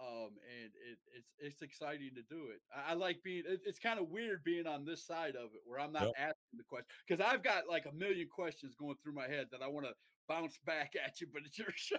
Um, 0.00 0.30
and 0.62 0.70
it, 0.88 0.98
it's 1.16 1.32
it's 1.40 1.62
exciting 1.62 2.10
to 2.14 2.22
do 2.22 2.50
it. 2.52 2.60
I, 2.72 2.92
I 2.92 2.94
like 2.94 3.20
being. 3.24 3.42
It, 3.48 3.60
it's 3.66 3.80
kind 3.80 3.98
of 3.98 4.08
weird 4.10 4.44
being 4.44 4.66
on 4.68 4.84
this 4.84 5.04
side 5.04 5.34
of 5.34 5.46
it, 5.54 5.62
where 5.64 5.80
I'm 5.80 5.90
not 5.92 6.02
Yep. 6.04 6.12
asking 6.16 6.56
the 6.58 6.62
question 6.68 6.86
because 7.08 7.20
I've 7.20 7.42
got 7.42 7.64
like 7.68 7.86
a 7.86 7.92
million 7.92 8.28
questions 8.32 8.76
going 8.78 8.94
through 9.02 9.14
my 9.14 9.26
head 9.26 9.46
that 9.50 9.60
I 9.60 9.66
want 9.66 9.86
to 9.86 9.92
bounce 10.28 10.56
back 10.64 10.92
at 11.04 11.20
you, 11.20 11.26
but 11.32 11.42
it's 11.44 11.58
your 11.58 11.72
show. 11.74 11.96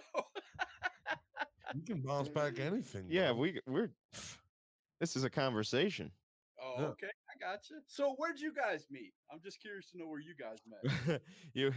You 1.75 1.81
can 1.85 1.99
bounce 2.05 2.29
back 2.29 2.57
anything. 2.59 3.05
yeah, 3.09 3.31
bro. 3.31 3.41
we 3.41 3.59
we're. 3.67 3.91
This 5.01 5.15
is 5.17 5.23
a 5.25 5.29
conversation. 5.29 6.09
Oh, 6.79 6.85
okay, 6.91 7.07
I 7.07 7.37
got 7.39 7.69
you. 7.69 7.77
So, 7.87 8.15
where'd 8.17 8.39
you 8.39 8.53
guys 8.53 8.85
meet? 8.89 9.11
I'm 9.31 9.39
just 9.43 9.59
curious 9.61 9.89
to 9.91 9.97
know 9.97 10.07
where 10.07 10.19
you 10.19 10.33
guys 10.39 10.59
met. 10.67 11.21
you 11.53 11.73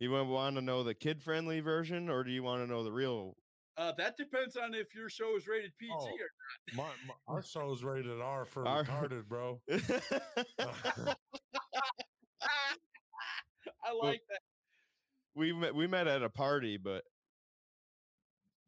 you 0.00 0.10
want 0.10 0.56
to 0.56 0.62
know 0.62 0.82
the 0.82 0.94
kid 0.94 1.22
friendly 1.22 1.60
version, 1.60 2.08
or 2.08 2.24
do 2.24 2.30
you 2.30 2.42
want 2.42 2.62
to 2.64 2.70
know 2.70 2.82
the 2.84 2.92
real? 2.92 3.36
Uh, 3.78 3.92
that 3.98 4.16
depends 4.16 4.56
on 4.56 4.72
if 4.72 4.94
your 4.94 5.10
show 5.10 5.36
is 5.36 5.46
rated 5.46 5.70
PG 5.78 5.92
Oh. 5.94 6.06
or 6.06 6.74
my, 6.74 6.84
my, 7.06 7.14
our 7.28 7.42
show's 7.42 7.84
rated 7.84 8.20
R 8.22 8.46
for 8.46 8.66
Our- 8.66 8.84
retarded, 8.84 9.24
bro. 9.28 9.60
I 13.84 13.92
like 14.02 14.22
that. 14.30 14.40
we 15.34 15.52
met 15.52 15.74
we 15.74 15.86
met 15.86 16.06
at 16.08 16.22
a 16.22 16.30
party, 16.30 16.76
but 16.76 17.04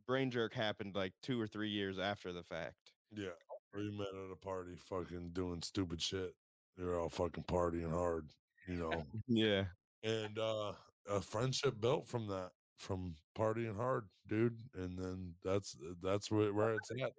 brain 0.07 0.31
jerk 0.31 0.55
happened 0.55 0.95
like 0.95 1.13
two 1.23 1.41
or 1.41 1.47
three 1.47 1.71
years 1.71 1.99
after 1.99 2.33
the 2.33 2.43
fact. 2.43 2.93
yeah, 3.15 3.29
we 3.75 3.91
met 3.91 4.09
at 4.09 4.33
a 4.33 4.37
party, 4.37 4.77
fucking 4.77 5.31
doing 5.33 5.63
stupid 5.63 6.01
shit. 6.01 6.35
They're 6.77 6.99
all 6.99 7.09
fucking 7.09 7.45
partying 7.45 7.91
hard, 7.91 8.31
you 8.67 8.77
know. 8.77 9.05
Yeah. 9.27 9.65
and 10.03 10.39
uh 10.39 10.73
a 11.11 11.21
friendship 11.21 11.81
built 11.81 12.07
from 12.07 12.27
that 12.29 12.51
from 12.77 13.15
partying 13.37 13.75
hard 13.75 14.05
dude 14.29 14.57
and 14.75 14.97
then 14.99 15.35
that's 15.43 15.77
that's 16.03 16.31
where, 16.31 16.53
where 16.53 16.75
it's 16.75 16.91
at 16.91 17.13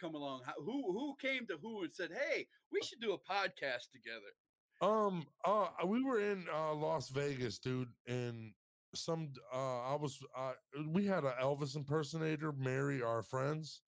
come 0.00 0.14
along. 0.14 0.42
Who 0.58 0.92
who 0.92 1.14
came 1.20 1.46
to 1.46 1.56
who 1.60 1.82
and 1.84 1.94
said, 1.94 2.10
"Hey, 2.12 2.46
we 2.72 2.80
should 2.82 3.00
do 3.00 3.12
a 3.12 3.18
podcast 3.18 3.90
together"? 3.92 4.32
Um, 4.80 5.26
uh, 5.44 5.68
we 5.86 6.02
were 6.02 6.20
in 6.20 6.46
uh, 6.52 6.74
Las 6.74 7.08
Vegas, 7.08 7.58
dude, 7.58 7.88
and 8.06 8.52
some 8.94 9.32
uh, 9.52 9.82
I 9.82 9.94
was 9.94 10.18
uh, 10.36 10.52
we 10.88 11.06
had 11.06 11.24
an 11.24 11.32
Elvis 11.40 11.76
impersonator 11.76 12.52
marry 12.52 13.02
our 13.02 13.22
friends, 13.22 13.82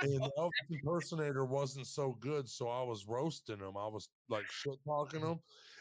and 0.00 0.14
the 0.22 0.32
Elvis 0.38 0.50
impersonator 0.70 1.44
wasn't 1.44 1.86
so 1.86 2.12
good, 2.14 2.48
so 2.48 2.68
I 2.68 2.82
was 2.82 3.06
roasting 3.06 3.58
him. 3.58 3.76
I 3.76 3.86
was 3.88 4.08
like 4.28 4.50
shit 4.50 4.78
talking 4.86 5.20
him, 5.20 5.40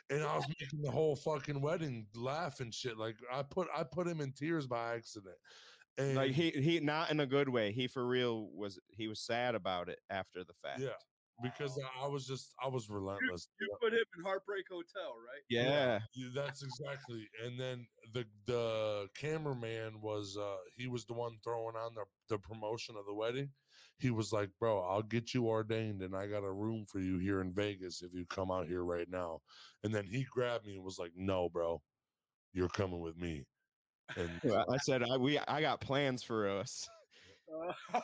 and 0.09 0.23
I 0.23 0.35
was 0.35 0.47
making 0.59 0.81
the 0.81 0.91
whole 0.91 1.15
fucking 1.15 1.61
wedding 1.61 2.07
laugh 2.15 2.59
and 2.59 2.73
shit. 2.73 2.97
Like 2.97 3.17
I 3.31 3.43
put 3.43 3.67
I 3.73 3.83
put 3.83 4.07
him 4.07 4.21
in 4.21 4.33
tears 4.33 4.67
by 4.67 4.95
accident. 4.95 5.37
And 5.97 6.15
Like 6.15 6.31
he 6.31 6.51
he 6.51 6.79
not 6.79 7.11
in 7.11 7.19
a 7.19 7.25
good 7.25 7.49
way. 7.49 7.71
He 7.71 7.87
for 7.87 8.05
real 8.07 8.49
was 8.51 8.79
he 8.89 9.07
was 9.07 9.19
sad 9.25 9.55
about 9.55 9.89
it 9.89 9.99
after 10.09 10.43
the 10.43 10.53
fact. 10.53 10.79
yeah, 10.79 10.95
because 11.41 11.77
I- 11.77 12.03
I 12.05 12.07
was 12.07 12.25
just 12.25 12.53
I 12.63 12.67
was 12.67 12.89
relentless. 12.89 13.47
You 13.59 13.75
put 13.81 13.93
him 13.93 13.99
in 14.17 14.23
Heartbreak 14.23 14.65
Hotel, 14.69 15.15
right? 15.17 15.41
Yeah. 15.49 15.99
Yeah, 16.13 16.29
that's 16.33 16.63
exactly. 16.63 17.29
And 17.43 17.59
then 17.59 17.87
the 18.13 18.25
the 18.45 19.09
cameraman 19.15 20.01
was 20.01 20.37
uh 20.37 20.57
he 20.75 20.87
was 20.87 21.05
the 21.05 21.13
one 21.13 21.37
throwing 21.43 21.75
on 21.75 21.93
the 21.93 22.05
the 22.29 22.39
promotion 22.39 22.95
of 22.95 23.05
the 23.05 23.13
wedding. 23.13 23.53
He 24.01 24.11
was 24.11 24.31
like, 24.33 24.49
"Bro, 24.59 24.81
I'll 24.81 25.01
get 25.01 25.33
you 25.33 25.47
ordained 25.47 26.01
and 26.01 26.15
I 26.15 26.27
got 26.27 26.43
a 26.43 26.51
room 26.51 26.85
for 26.85 26.99
you 26.99 27.19
here 27.19 27.41
in 27.41 27.53
Vegas 27.53 28.01
if 28.01 28.13
you 28.13 28.25
come 28.25 28.51
out 28.51 28.67
here 28.67 28.83
right 28.83 29.09
now." 29.09 29.41
And 29.83 29.93
then 29.93 30.05
he 30.05 30.23
grabbed 30.23 30.65
me 30.65 30.75
and 30.75 30.83
was 30.83 30.99
like, 30.99 31.11
"No, 31.15 31.49
bro. 31.49 31.81
You're 32.53 32.69
coming 32.69 32.99
with 32.99 33.17
me." 33.17 33.45
And 34.15 34.29
Well, 34.43 34.65
I 34.71 34.77
said 34.77 35.03
I 35.03 35.17
we 35.17 35.39
I 35.39 35.61
got 35.61 35.81
plans 35.81 36.23
for 36.23 36.49
us. 36.49 36.89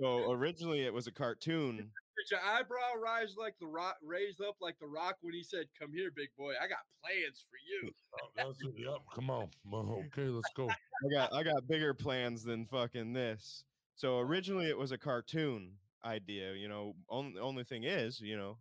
So 0.00 0.32
originally 0.32 0.82
it 0.82 0.92
was 0.92 1.06
a 1.06 1.12
cartoon. 1.12 1.76
Did 1.76 2.30
your 2.30 2.40
eyebrow 2.40 3.00
rise 3.00 3.34
like 3.36 3.54
the 3.60 3.66
rock, 3.66 3.96
raised 4.02 4.40
up 4.40 4.56
like 4.60 4.78
the 4.80 4.86
rock 4.86 5.16
when 5.20 5.34
he 5.34 5.42
said, 5.42 5.66
"Come 5.78 5.92
here, 5.92 6.10
big 6.14 6.28
boy. 6.36 6.54
I 6.60 6.66
got 6.66 6.78
plans 7.02 7.44
for 7.48 7.58
you." 7.68 7.92
oh, 8.20 8.28
that's 8.36 8.60
it. 8.62 8.74
Yep, 8.76 8.98
come 9.14 9.30
on. 9.30 9.50
Okay, 9.72 10.28
let's 10.28 10.50
go. 10.54 10.68
I 10.68 11.14
got 11.14 11.32
I 11.32 11.42
got 11.42 11.66
bigger 11.68 11.94
plans 11.94 12.42
than 12.44 12.66
fucking 12.66 13.12
this. 13.12 13.64
So 13.94 14.18
originally 14.18 14.68
it 14.68 14.76
was 14.76 14.92
a 14.92 14.98
cartoon 14.98 15.78
idea, 16.04 16.54
you 16.54 16.68
know. 16.68 16.94
Only 17.08 17.40
only 17.40 17.64
thing 17.64 17.84
is, 17.84 18.20
you 18.20 18.36
know, 18.36 18.58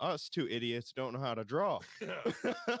us 0.00 0.28
two 0.28 0.46
idiots 0.48 0.92
don't 0.92 1.12
know 1.14 1.20
how 1.20 1.34
to 1.34 1.44
draw. 1.44 1.80
Yeah. 2.00 2.32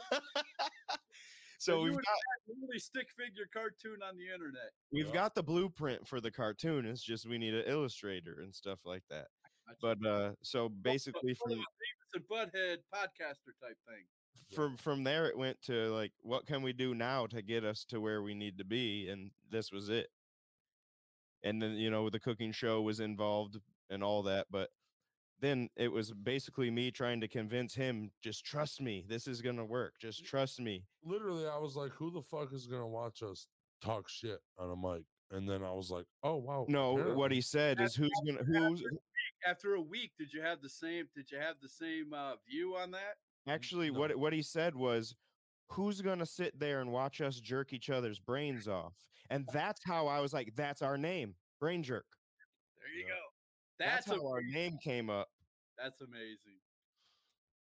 so 1.58 1.80
we've 1.80 1.92
got 1.94 2.02
really 2.46 2.78
stick 2.78 3.08
figure 3.16 3.46
cartoon 3.52 4.02
on 4.06 4.16
the 4.18 4.26
internet. 4.32 4.70
we've 4.92 5.06
Yeah. 5.06 5.12
got 5.14 5.34
the 5.34 5.42
blueprint 5.42 6.06
for 6.06 6.20
the 6.20 6.30
cartoon. 6.30 6.84
It's 6.84 7.02
just 7.02 7.26
we 7.26 7.38
need 7.38 7.54
an 7.54 7.64
illustrator 7.66 8.40
and 8.40 8.54
stuff 8.54 8.80
like 8.84 9.02
that. 9.08 9.28
But 9.80 10.04
uh 10.04 10.32
so 10.42 10.68
basically 10.68 11.34
from 11.34 11.52
and 11.52 12.24
Butthead 12.30 12.78
podcaster 12.94 13.54
type 13.60 13.78
thing. 13.88 14.04
from 14.54 14.76
from 14.76 15.04
there 15.04 15.26
it 15.26 15.38
went 15.38 15.60
to 15.62 15.90
like 15.94 16.12
what 16.20 16.46
can 16.46 16.60
we 16.62 16.72
do 16.74 16.94
now 16.94 17.26
to 17.26 17.40
get 17.40 17.64
us 17.64 17.84
to 17.86 17.98
where 18.00 18.22
we 18.22 18.34
need 18.34 18.58
to 18.58 18.64
be 18.64 19.08
and 19.08 19.30
this 19.50 19.72
was 19.72 19.88
it 19.88 20.08
and 21.44 21.62
then 21.62 21.72
you 21.72 21.90
know 21.90 22.10
the 22.10 22.18
cooking 22.18 22.50
show 22.50 22.82
was 22.82 22.98
involved 22.98 23.58
and 23.90 24.02
all 24.02 24.22
that 24.22 24.46
but 24.50 24.70
then 25.40 25.68
it 25.76 25.92
was 25.92 26.10
basically 26.12 26.70
me 26.70 26.90
trying 26.90 27.20
to 27.20 27.28
convince 27.28 27.74
him 27.74 28.10
just 28.22 28.44
trust 28.44 28.80
me 28.80 29.04
this 29.06 29.28
is 29.28 29.40
going 29.40 29.56
to 29.56 29.64
work 29.64 29.94
just 30.00 30.24
trust 30.24 30.58
me 30.60 30.84
Literally, 31.04 31.46
I 31.46 31.58
was 31.58 31.76
like, 31.76 31.92
"Who 31.92 32.10
the 32.10 32.22
fuck 32.22 32.52
is 32.54 32.66
gonna 32.66 32.88
watch 32.88 33.22
us 33.22 33.46
talk 33.82 34.08
shit 34.08 34.38
on 34.58 34.70
a 34.70 34.76
mic?" 34.76 35.04
And 35.30 35.48
then 35.48 35.62
I 35.62 35.70
was 35.72 35.90
like, 35.90 36.06
"Oh 36.22 36.36
wow." 36.36 36.64
no 36.68 36.94
what 37.14 37.30
he 37.30 37.42
said 37.42 37.80
is 37.80 37.94
who's 37.94 38.10
going 38.24 38.38
to 38.38 38.44
who's 38.44 38.82
After 39.46 39.74
a 39.74 39.80
week, 39.80 40.12
did 40.18 40.32
you 40.32 40.40
have 40.40 40.62
the 40.62 40.68
same? 40.68 41.08
Did 41.14 41.30
you 41.30 41.38
have 41.38 41.56
the 41.60 41.68
same 41.68 42.14
uh, 42.14 42.36
view 42.48 42.74
on 42.76 42.90
that? 42.92 43.16
actually 43.46 43.90
No. 43.90 44.00
what 44.00 44.16
what 44.16 44.32
he 44.32 44.40
said 44.40 44.74
was 44.74 45.14
who's 45.70 46.00
going 46.00 46.18
to 46.18 46.26
sit 46.26 46.58
there 46.58 46.80
and 46.80 46.92
watch 46.92 47.20
us 47.20 47.40
jerk 47.40 47.72
each 47.72 47.90
other's 47.90 48.18
brains 48.20 48.68
off 48.68 48.94
and 49.30 49.46
that's 49.52 49.82
how 49.84 50.06
i 50.06 50.20
was 50.20 50.32
like 50.32 50.54
that's 50.54 50.82
our 50.82 50.98
name 50.98 51.34
brain 51.60 51.82
jerk 51.82 52.06
There 52.78 52.88
you 52.92 53.06
Yeah. 53.06 53.14
go. 53.14 53.20
that's, 53.78 54.06
That's, 54.06 54.18
how 54.20 54.26
our 54.28 54.42
name 54.42 54.78
came 54.78 55.10
up 55.10 55.28
That's 55.76 56.00
amazing. 56.00 56.60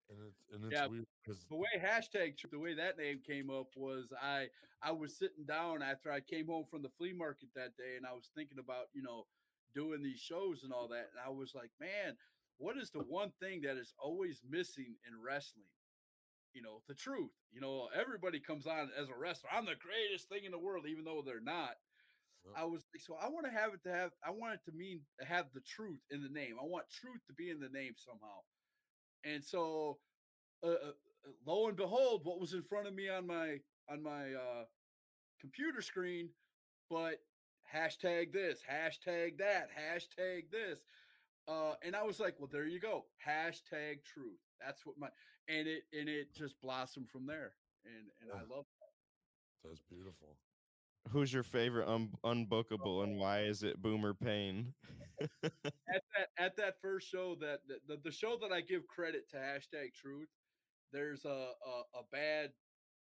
and 0.09 0.19
it's 0.29 0.43
and 0.53 0.65
it's 0.65 0.73
Yeah, 0.81 0.87
weird 0.87 1.07
because 1.25 1.47
the 1.49 1.57
way 1.57 1.69
hashtag 1.79 2.35
the 2.51 2.59
way 2.59 2.75
that 2.75 2.97
name 2.97 3.21
came 3.23 3.51
up 3.51 3.75
was 3.77 4.13
I 4.13 4.49
I 4.83 4.93
was 4.93 5.17
sitting 5.19 5.45
down 5.47 5.83
after 5.83 6.13
I 6.13 6.21
came 6.21 6.47
home 6.47 6.67
from 6.67 6.83
the 6.83 6.91
flea 6.91 7.13
market 7.13 7.49
that 7.55 7.77
day 7.77 7.97
and 7.97 8.07
I 8.07 8.13
was 8.13 8.31
thinking 8.35 8.59
about 8.59 8.87
you 8.95 9.03
know 9.03 9.25
doing 9.75 10.03
these 10.03 10.21
shows 10.21 10.63
and 10.63 10.73
all 10.73 10.89
that 10.89 11.09
and 11.11 11.19
I 11.19 11.29
was 11.31 11.55
like 11.55 11.73
man 11.81 12.17
what 12.59 12.77
is 12.79 12.91
the 12.91 13.03
one 13.03 13.33
thing 13.41 13.61
that 13.63 13.77
is 13.77 13.93
always 13.99 14.43
missing 14.45 14.97
in 15.07 15.21
wrestling 15.21 15.67
you 16.57 16.63
know 16.63 16.81
the 16.89 16.95
truth 16.95 17.31
you 17.53 17.61
know 17.61 17.89
everybody 17.95 18.41
comes 18.41 18.67
on 18.67 18.89
as 18.99 19.09
a 19.09 19.19
wrestler 19.21 19.51
I'm 19.53 19.67
the 19.67 19.77
greatest 19.77 20.29
thing 20.29 20.45
in 20.45 20.53
the 20.53 20.59
world 20.59 20.87
even 20.89 21.05
though 21.05 21.23
they're 21.25 21.41
not. 21.41 21.77
I 22.57 22.65
was 22.65 22.87
like 22.95 23.03
so 23.03 23.17
I 23.21 23.29
want 23.29 23.45
to 23.45 23.53
have 23.53 23.75
it 23.75 23.83
to 23.85 23.93
have 23.93 24.13
I 24.25 24.31
want 24.31 24.55
it 24.55 24.71
to 24.71 24.77
mean 24.77 25.01
to 25.21 25.27
have 25.27 25.47
the 25.53 25.61
truth 25.61 25.99
in 26.11 26.23
the 26.23 26.29
name 26.29 26.55
I 26.63 26.65
want 26.65 26.87
truth 26.89 27.21
to 27.27 27.35
be 27.35 27.51
in 27.51 27.59
the 27.59 27.69
name 27.69 27.95
somehow 27.99 28.39
and 29.25 29.45
so 29.45 29.99
uh, 30.63 30.69
uh, 30.69 30.73
uh, 30.73 31.31
lo 31.47 31.69
and 31.69 31.77
behold, 31.77 32.23
what 32.25 32.41
was 32.41 32.53
in 32.55 32.63
front 32.63 32.87
of 32.87 32.95
me 32.95 33.09
on 33.09 33.27
my 33.27 33.59
on 33.91 34.03
my 34.03 34.33
uh, 34.33 34.65
computer 35.41 35.83
screen, 35.83 36.29
but 36.91 37.21
hashtag 37.73 38.33
this, 38.33 38.61
hashtag 38.71 39.39
that, 39.39 39.69
hashtag 39.77 40.51
this, 40.51 40.81
uh, 41.49 41.75
and 41.85 41.95
I 41.95 42.03
was 42.03 42.19
like, 42.19 42.35
well, 42.39 42.49
there 42.51 42.67
you 42.67 42.81
go, 42.81 43.05
hashtag 43.27 44.05
truth. 44.05 44.41
That's 44.65 44.85
what 44.87 44.97
my 44.99 45.09
and 45.49 45.67
it 45.69 45.83
and 45.93 46.09
it 46.09 46.35
just 46.35 46.61
blossomed 46.61 47.09
from 47.11 47.27
there, 47.27 47.53
and 47.85 48.11
and 48.21 48.31
I 48.33 48.43
Yeah. 48.43 48.57
love. 48.57 48.67
that's 49.65 49.81
beautiful. 49.89 50.37
Who's 51.11 51.33
your 51.33 51.45
favorite 51.45 51.87
un- 51.89 52.13
unbookable 52.25 53.05
and 53.05 53.17
why 53.17 53.43
is 53.45 53.63
it 53.63 53.81
Boomer 53.81 54.13
Payne? 54.15 54.75
at 55.21 55.31
that 55.93 56.29
at 56.39 56.57
that 56.57 56.81
first 56.83 57.09
show 57.09 57.37
that 57.37 57.61
the, 57.69 57.79
the, 57.87 58.01
the 58.05 58.11
show 58.11 58.37
that 58.41 58.53
I 58.53 58.61
give 58.61 58.87
credit 58.89 59.29
to 59.31 59.37
hashtag 59.37 59.95
truth, 59.95 60.29
there's 60.93 61.25
a 61.25 61.29
a, 61.65 61.99
a 61.99 62.03
bad 62.11 62.51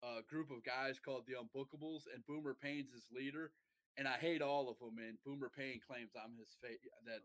uh, 0.03 0.21
group 0.27 0.49
of 0.49 0.63
guys 0.63 0.97
called 0.99 1.25
the 1.27 1.33
Unbookables, 1.33 2.03
and 2.13 2.25
Boomer 2.25 2.55
Payne's 2.55 2.91
his 2.91 3.05
leader, 3.15 3.51
and 3.97 4.07
I 4.07 4.17
hate 4.17 4.41
all 4.41 4.67
of 4.69 4.79
them. 4.79 4.97
And 4.97 5.17
Boomer 5.23 5.49
Payne 5.55 5.79
claims 5.85 6.13
I'm 6.15 6.35
his 6.39 6.55
favorite. 6.59 6.91
that 7.05 7.21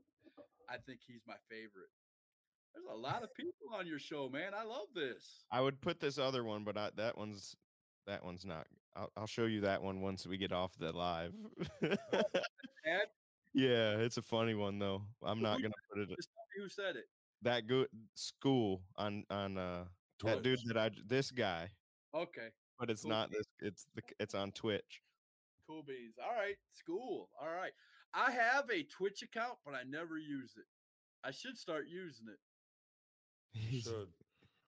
I 0.69 0.77
think 0.85 1.01
he's 1.07 1.23
my 1.27 1.37
favorite. 1.49 1.89
There's 2.77 2.95
a 2.95 2.97
lot 3.01 3.23
of 3.23 3.35
people 3.35 3.55
on 3.75 3.87
your 3.87 3.99
show, 3.99 4.29
man. 4.29 4.53
I 4.55 4.63
love 4.63 4.89
this. 4.95 5.45
I 5.51 5.63
would 5.63 5.81
put 5.81 5.99
this 5.99 6.19
other 6.19 6.45
one, 6.45 6.63
but 6.63 6.77
I, 6.77 6.91
that 6.97 7.17
one's 7.17 7.57
that 8.07 8.23
one's 8.23 8.45
not. 8.45 8.67
I'll, 8.95 9.11
I'll 9.17 9.27
show 9.27 9.47
you 9.47 9.63
that 9.63 9.83
one 9.83 10.03
once 10.03 10.27
we 10.27 10.37
get 10.37 10.53
off 10.53 10.77
the 10.79 10.93
live. 10.93 11.33
Yeah, 13.55 13.97
it's 13.97 14.19
a 14.19 14.23
funny 14.23 14.55
one 14.55 14.79
though. 14.79 15.03
I'm 15.23 15.41
not 15.41 15.63
gonna 15.63 15.73
put 15.91 16.03
it. 16.03 16.11
just 16.15 16.29
who 16.59 16.69
said 16.69 16.97
it. 16.97 17.07
That 17.41 17.67
good 17.67 17.89
school 18.15 18.83
on 18.97 19.25
on 19.31 19.57
uh 19.57 19.85
that 20.23 20.43
dude 20.43 20.61
that 20.67 20.77
I 20.77 20.91
this 21.07 21.31
guy, 21.31 21.71
Okay, 22.15 22.49
but 22.79 22.91
it's 22.91 23.03
Cool. 23.03 23.11
not 23.13 23.31
this. 23.31 23.47
It's 23.61 23.87
the 23.95 24.03
it's 24.21 24.35
on 24.35 24.53
Twitch. 24.53 25.01
cool 25.67 25.83
beans. 25.83 26.17
All 26.23 26.35
right, 26.35 26.57
school. 26.75 27.31
All 27.41 27.49
right. 27.49 27.73
I 28.13 28.31
have 28.31 28.69
a 28.71 28.83
Twitch 28.83 29.23
account, 29.23 29.57
but 29.65 29.73
I 29.75 29.85
never 29.89 30.19
use 30.19 30.53
it. 30.59 30.67
I 31.25 31.31
should 31.31 31.57
start 31.57 31.87
using 31.89 32.27
it. 32.29 32.39
You 33.71 33.81
should. 33.81 34.09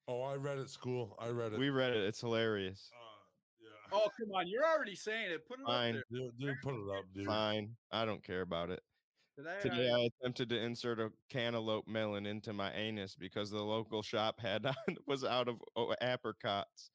Oh, 0.06 0.22
I 0.22 0.36
read 0.36 0.58
it. 0.58 0.70
School. 0.70 1.16
I 1.18 1.28
read 1.28 1.52
it. 1.52 1.58
we 1.58 1.70
read 1.70 1.92
it. 1.92 2.04
It's 2.04 2.20
hilarious. 2.20 2.90
Uh, 2.92 3.60
yeah. 3.60 3.98
Oh, 3.98 4.08
come 4.18 4.30
on. 4.34 4.48
You're 4.48 4.64
already 4.64 4.94
saying 4.94 5.30
it. 5.30 5.46
Put 5.46 5.60
it 5.60 5.66
Fine. 5.66 5.96
up 5.96 6.02
there. 6.10 6.20
Dude, 6.20 6.38
dude, 6.38 6.56
put 6.62 6.74
it 6.74 6.96
up, 6.96 7.04
dude. 7.14 7.26
Fine, 7.26 7.76
I 7.92 8.04
don't 8.04 8.24
care 8.24 8.40
about 8.40 8.70
it. 8.70 8.80
Today, 9.36 9.56
Today 9.62 9.90
I, 9.90 9.94
I 9.94 10.08
attempted 10.20 10.48
to 10.48 10.58
insert 10.58 10.98
a 10.98 11.10
cantaloupe 11.30 11.86
melon 11.86 12.26
into 12.26 12.52
my 12.52 12.72
anus 12.72 13.14
because 13.14 13.50
the 13.50 13.62
local 13.62 14.02
shop 14.02 14.40
had 14.40 14.66
was 15.06 15.24
out 15.24 15.48
of 15.48 15.58
apricots. 16.00 16.90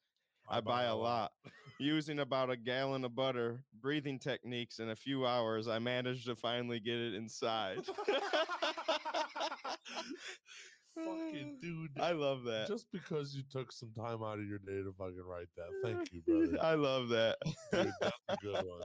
I 0.49 0.59
buy 0.59 0.83
a 0.83 0.95
lot. 0.95 1.31
Using 1.79 2.19
about 2.19 2.49
a 2.49 2.57
gallon 2.57 3.05
of 3.05 3.15
butter, 3.15 3.63
breathing 3.81 4.19
techniques 4.19 4.79
in 4.79 4.89
a 4.89 4.95
few 4.95 5.25
hours, 5.25 5.69
I 5.69 5.79
managed 5.79 6.25
to 6.25 6.35
finally 6.35 6.81
get 6.81 6.97
it 6.97 7.13
inside. 7.13 7.77
Fucking 10.95 11.57
dude. 11.61 11.91
I 11.99 12.11
love 12.11 12.43
that. 12.43 12.67
Just 12.67 12.85
because 12.91 13.33
you 13.35 13.43
took 13.51 13.71
some 13.71 13.91
time 13.95 14.21
out 14.23 14.39
of 14.39 14.45
your 14.45 14.59
day 14.59 14.83
to 14.83 14.93
fucking 14.97 15.23
write 15.25 15.47
that. 15.57 15.69
Thank 15.83 16.11
you, 16.13 16.21
brother. 16.27 16.57
I 16.63 16.75
love 16.75 17.09
that. 17.09 17.37
Dude, 17.71 17.91
that's 18.01 18.13
a 18.29 18.37
good 18.37 18.53
one. 18.53 18.81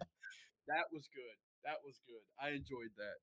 that 0.68 0.84
was 0.92 1.08
good. 1.14 1.36
That 1.64 1.76
was 1.84 2.00
good. 2.06 2.22
I 2.40 2.50
enjoyed 2.50 2.92
that. 2.96 3.18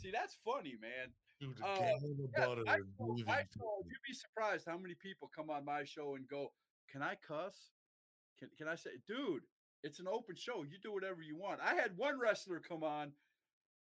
See, 0.00 0.10
that's 0.12 0.38
funny, 0.44 0.74
man. 0.80 1.12
Dude, 1.40 1.60
Uh, 1.62 1.66
a 1.74 1.78
gallon 1.78 2.16
of 2.24 2.30
Yeah, 2.36 2.46
butter 2.46 2.62
my 2.64 2.74
and 2.76 2.84
show- 2.98 3.04
breathing 3.06 3.24
my 3.26 3.32
show, 3.34 3.42
technique. 3.42 3.84
you'd 3.92 4.08
be 4.08 4.14
surprised 4.14 4.64
how 4.66 4.78
many 4.78 4.94
people 4.94 5.30
come 5.34 5.50
on 5.50 5.64
my 5.64 5.84
show 5.84 6.14
and 6.16 6.26
go, 6.28 6.52
"Can 6.90 7.02
I 7.02 7.14
cuss? 7.16 7.70
Can 8.38 8.48
Can 8.56 8.68
I 8.68 8.74
say, 8.76 8.90
dude? 9.06 9.42
It's 9.84 10.00
an 10.00 10.08
open 10.08 10.34
show. 10.36 10.62
You 10.64 10.78
do 10.82 10.92
whatever 10.92 11.20
you 11.22 11.36
want." 11.36 11.60
I 11.60 11.74
had 11.74 11.96
one 11.96 12.18
wrestler 12.18 12.58
come 12.60 12.82
on, 12.82 13.12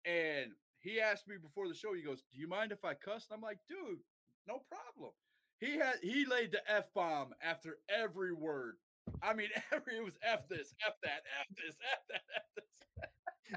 and 0.06 0.52
he 0.80 0.99
asked 0.99 1.28
me 1.28 1.38
before 1.41 1.68
the 1.68 1.74
show. 1.76 1.94
He 1.94 2.02
goes, 2.04 2.24
"Do 2.32 2.38
you 2.40 2.48
mind 2.48 2.72
if 2.72 2.84
I 2.84 2.94
cuss?" 2.94 3.26
And 3.30 3.36
I'm 3.38 3.41
like, 3.41 3.60
"Dude, 3.68 3.99
no 4.48 4.60
problem." 4.60 5.14
he 5.60 5.78
had 5.78 5.99
he 6.02 6.26
laid 6.26 6.52
the 6.52 6.61
f 6.72 6.94
bomb 6.94 7.34
after 7.41 7.80
every 7.90 8.34
word. 8.34 8.78
I 9.22 9.34
mean, 9.34 9.49
every 9.72 9.98
it 9.98 10.03
was 10.03 10.18
f 10.22 10.48
this, 10.48 10.74
f 10.86 10.94
that, 11.02 11.24
f 11.40 11.48
this, 11.56 11.78
f 11.82 11.99
that, 12.10 12.22
f 12.36 12.44
this. 12.56 12.65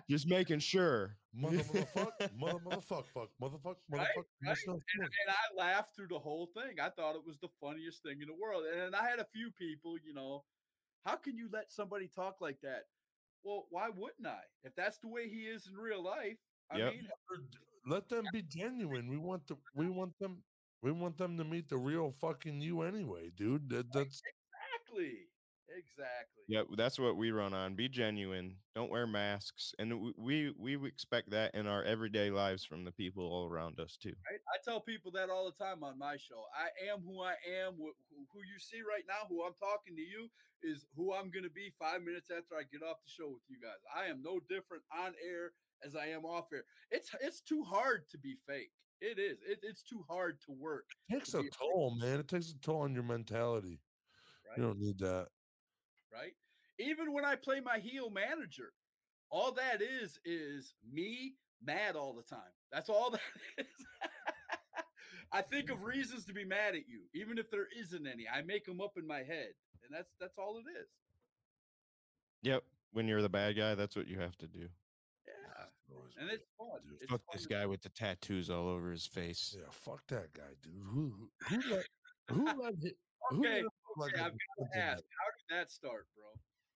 Just 0.09 0.29
making 0.29 0.61
sure. 0.61 1.19
Mother, 1.33 1.59
motherfuck, 1.65 2.13
mother, 2.33 2.59
motherfuck, 2.61 3.05
fuck, 3.15 3.31
motherfuck, 3.41 3.77
Right, 3.91 4.09
motherfuck. 4.17 4.25
right. 4.47 4.57
motherfuck, 4.67 4.83
And, 4.95 5.03
and 5.03 5.31
I 5.31 5.55
laughed 5.57 5.95
through 5.97 6.09
the 6.09 6.19
whole 6.19 6.47
thing. 6.47 6.81
I 6.81 6.91
thought 6.91 7.17
it 7.17 7.25
was 7.25 7.39
the 7.39 7.49
funniest 7.49 8.03
thing 8.03 8.21
in 8.23 8.29
the 8.29 8.35
world. 8.35 8.65
And 8.67 8.95
I 8.95 9.09
had 9.09 9.19
a 9.19 9.25
few 9.25 9.51
people, 9.51 9.99
you 9.99 10.13
know, 10.15 10.45
how 11.05 11.17
can 11.17 11.37
you 11.37 11.49
let 11.51 11.71
somebody 11.73 12.09
talk 12.09 12.41
like 12.41 12.61
that? 12.63 12.89
Well, 13.43 13.67
why 13.71 13.89
wouldn't 13.89 14.27
I? 14.27 14.43
If 14.63 14.75
that's 14.75 14.99
the 14.99 15.09
way 15.09 15.29
he 15.29 15.47
is 15.47 15.67
in 15.67 15.77
real 15.77 16.03
life, 16.03 16.39
I 16.71 16.79
Yep. 16.79 16.93
mean, 16.93 17.09
Let 17.87 18.09
them 18.09 18.29
be 18.31 18.43
genuine. 18.43 19.09
We 19.09 19.17
want 19.17 19.47
the 19.47 19.57
we 19.75 19.89
want 19.89 20.19
them 20.19 20.45
we 20.83 20.93
want 20.93 21.19
them 21.19 21.37
to 21.39 21.45
meet 21.45 21.69
the 21.69 21.79
real 21.79 22.15
fucking 22.21 22.61
you 22.61 22.83
anyway, 22.83 23.31
dude. 23.37 23.69
That, 23.71 23.93
that's 23.93 24.23
exactly, 24.25 25.29
exactly. 25.69 26.45
Yep, 26.49 26.67
that's 26.77 26.99
what 26.99 27.17
we 27.17 27.31
run 27.31 27.55
on. 27.55 27.75
Be 27.77 27.89
genuine. 27.89 28.57
Don't 28.75 28.91
wear 28.91 29.07
masks, 29.07 29.73
and 29.79 29.91
w- 29.91 30.15
we 30.19 30.53
we 30.59 30.75
expect 30.87 31.31
that 31.31 31.55
in 31.55 31.67
our 31.67 31.85
everyday 31.85 32.31
lives 32.31 32.65
from 32.65 32.85
the 32.85 32.93
people 32.93 33.25
all 33.25 33.47
around 33.47 33.79
us 33.79 33.97
too. 33.97 34.15
Right? 34.31 34.41
I 34.53 34.59
tell 34.65 34.81
people 34.81 35.13
that 35.13 35.31
all 35.31 35.47
the 35.47 35.65
time 35.65 35.85
on 35.85 35.99
my 35.99 36.17
show. 36.17 36.43
I 36.55 36.69
am 36.91 37.01
who 37.05 37.21
I 37.23 37.35
am. 37.63 37.75
Wh- 37.75 37.95
Who, 38.11 38.27
who 38.33 38.41
you 38.41 38.59
see 38.59 38.81
right 38.81 39.05
now, 39.07 39.27
who 39.29 39.45
I'm 39.45 39.55
talking 39.61 39.95
to 39.95 40.03
you, 40.03 40.29
is 40.63 40.87
who 40.97 41.13
I'm 41.15 41.31
going 41.31 41.45
to 41.45 41.51
be 41.55 41.73
five 41.79 42.03
minutes 42.03 42.31
after 42.31 42.57
I 42.59 42.63
get 42.71 42.83
off 42.83 42.99
the 43.05 43.11
show 43.11 43.29
with 43.29 43.45
you 43.49 43.59
guys. 43.63 43.79
I 43.95 44.07
am 44.11 44.23
no 44.23 44.41
different 44.49 44.83
on 44.97 45.15
air 45.23 45.53
as 45.87 45.95
I 45.95 46.07
am 46.09 46.25
off 46.25 46.47
air. 46.53 46.65
It's 46.91 47.11
it's 47.21 47.41
too 47.41 47.63
hard 47.63 48.09
to 48.11 48.19
be 48.19 48.37
fake. 48.47 48.73
It 49.01 49.19
is. 49.19 49.39
It, 49.47 49.61
it's 49.63 49.83
too 49.83 50.05
hard 50.09 50.39
to 50.47 50.53
work. 50.53 50.85
takes 51.11 51.31
to 51.31 51.39
a 51.39 51.43
be 51.43 51.49
a 51.49 51.51
toll, 51.51 51.97
man. 51.99 52.21
It 52.21 52.29
takes 52.29 52.51
a 52.51 52.59
toll 52.61 52.83
on 52.83 52.95
your 52.95 53.03
mentality. 53.03 53.81
Right. 54.49 54.59
You 54.59 54.63
don't 54.65 54.79
need 54.79 54.99
that. 54.99 55.29
right? 56.13 56.33
Even 56.79 57.13
when 57.13 57.25
I 57.25 57.37
play 57.37 57.61
my 57.61 57.79
heel 57.79 58.11
manager, 58.11 58.73
all 59.31 59.53
that 59.53 59.81
is 59.81 60.19
is 60.25 60.75
me 60.93 61.35
mad 61.63 61.97
all 61.97 62.13
the 62.15 62.23
time. 62.23 62.53
That's 62.73 62.89
all 62.89 63.11
that 63.13 63.21
is. 63.59 63.67
I 65.33 65.43
think 65.43 65.71
of 65.71 65.83
reasons 65.85 66.25
to 66.27 66.33
be 66.33 66.45
mad 66.45 66.75
at 66.75 66.89
you, 66.89 67.03
even 67.15 67.39
if 67.39 67.51
there 67.51 67.69
isn't 67.79 68.07
any. 68.07 68.25
I 68.33 68.43
make 68.43 68.67
them 68.67 68.81
up 68.81 68.95
in 68.99 69.07
my 69.07 69.19
head, 69.19 69.53
and 69.85 69.93
that's 69.93 70.11
that's 70.21 70.37
all 70.39 70.59
it 70.59 70.69
is. 70.79 70.89
Yep, 72.43 72.65
when 72.93 73.07
you're 73.07 73.23
the 73.23 73.29
bad 73.29 73.57
guy, 73.57 73.75
that's 73.75 73.95
what 73.97 74.09
you 74.09 74.19
have 74.19 74.37
to 74.39 74.47
do. 74.47 74.69
Yeah, 76.17 76.23
Always 76.23 76.31
and 76.31 76.31
it's 76.31 76.47
fun. 76.59 76.81
dude. 76.89 77.03
It's 77.03 77.11
Fuck 77.11 77.21
fun 77.27 77.33
this 77.35 77.47
guy 77.47 77.67
with 77.67 77.83
the 77.83 77.89
tattoos 77.91 78.51
all 78.51 78.69
over 78.69 78.91
his 78.91 79.07
face. 79.07 79.55
Yeah, 79.59 79.65
fuck 79.71 80.07
that 80.09 80.33
guy, 80.33 80.55
dude. 80.63 80.75
Who 80.85 81.31
who, 81.49 81.61
who 81.61 81.71
let 81.71 81.87
who 82.29 82.45
let 82.63 82.75
hit 82.83 82.97
Okay, 83.33 83.63
let 83.63 83.65
like 83.97 84.13
okay, 84.15 84.23
a 84.23 84.25
I've 84.27 84.33
got 84.33 84.73
to 84.73 84.79
ask, 84.79 84.97
that? 84.97 85.05
how 85.19 85.31
did 85.57 85.59
that 85.61 85.71
start, 85.71 86.07
bro? 86.17 86.27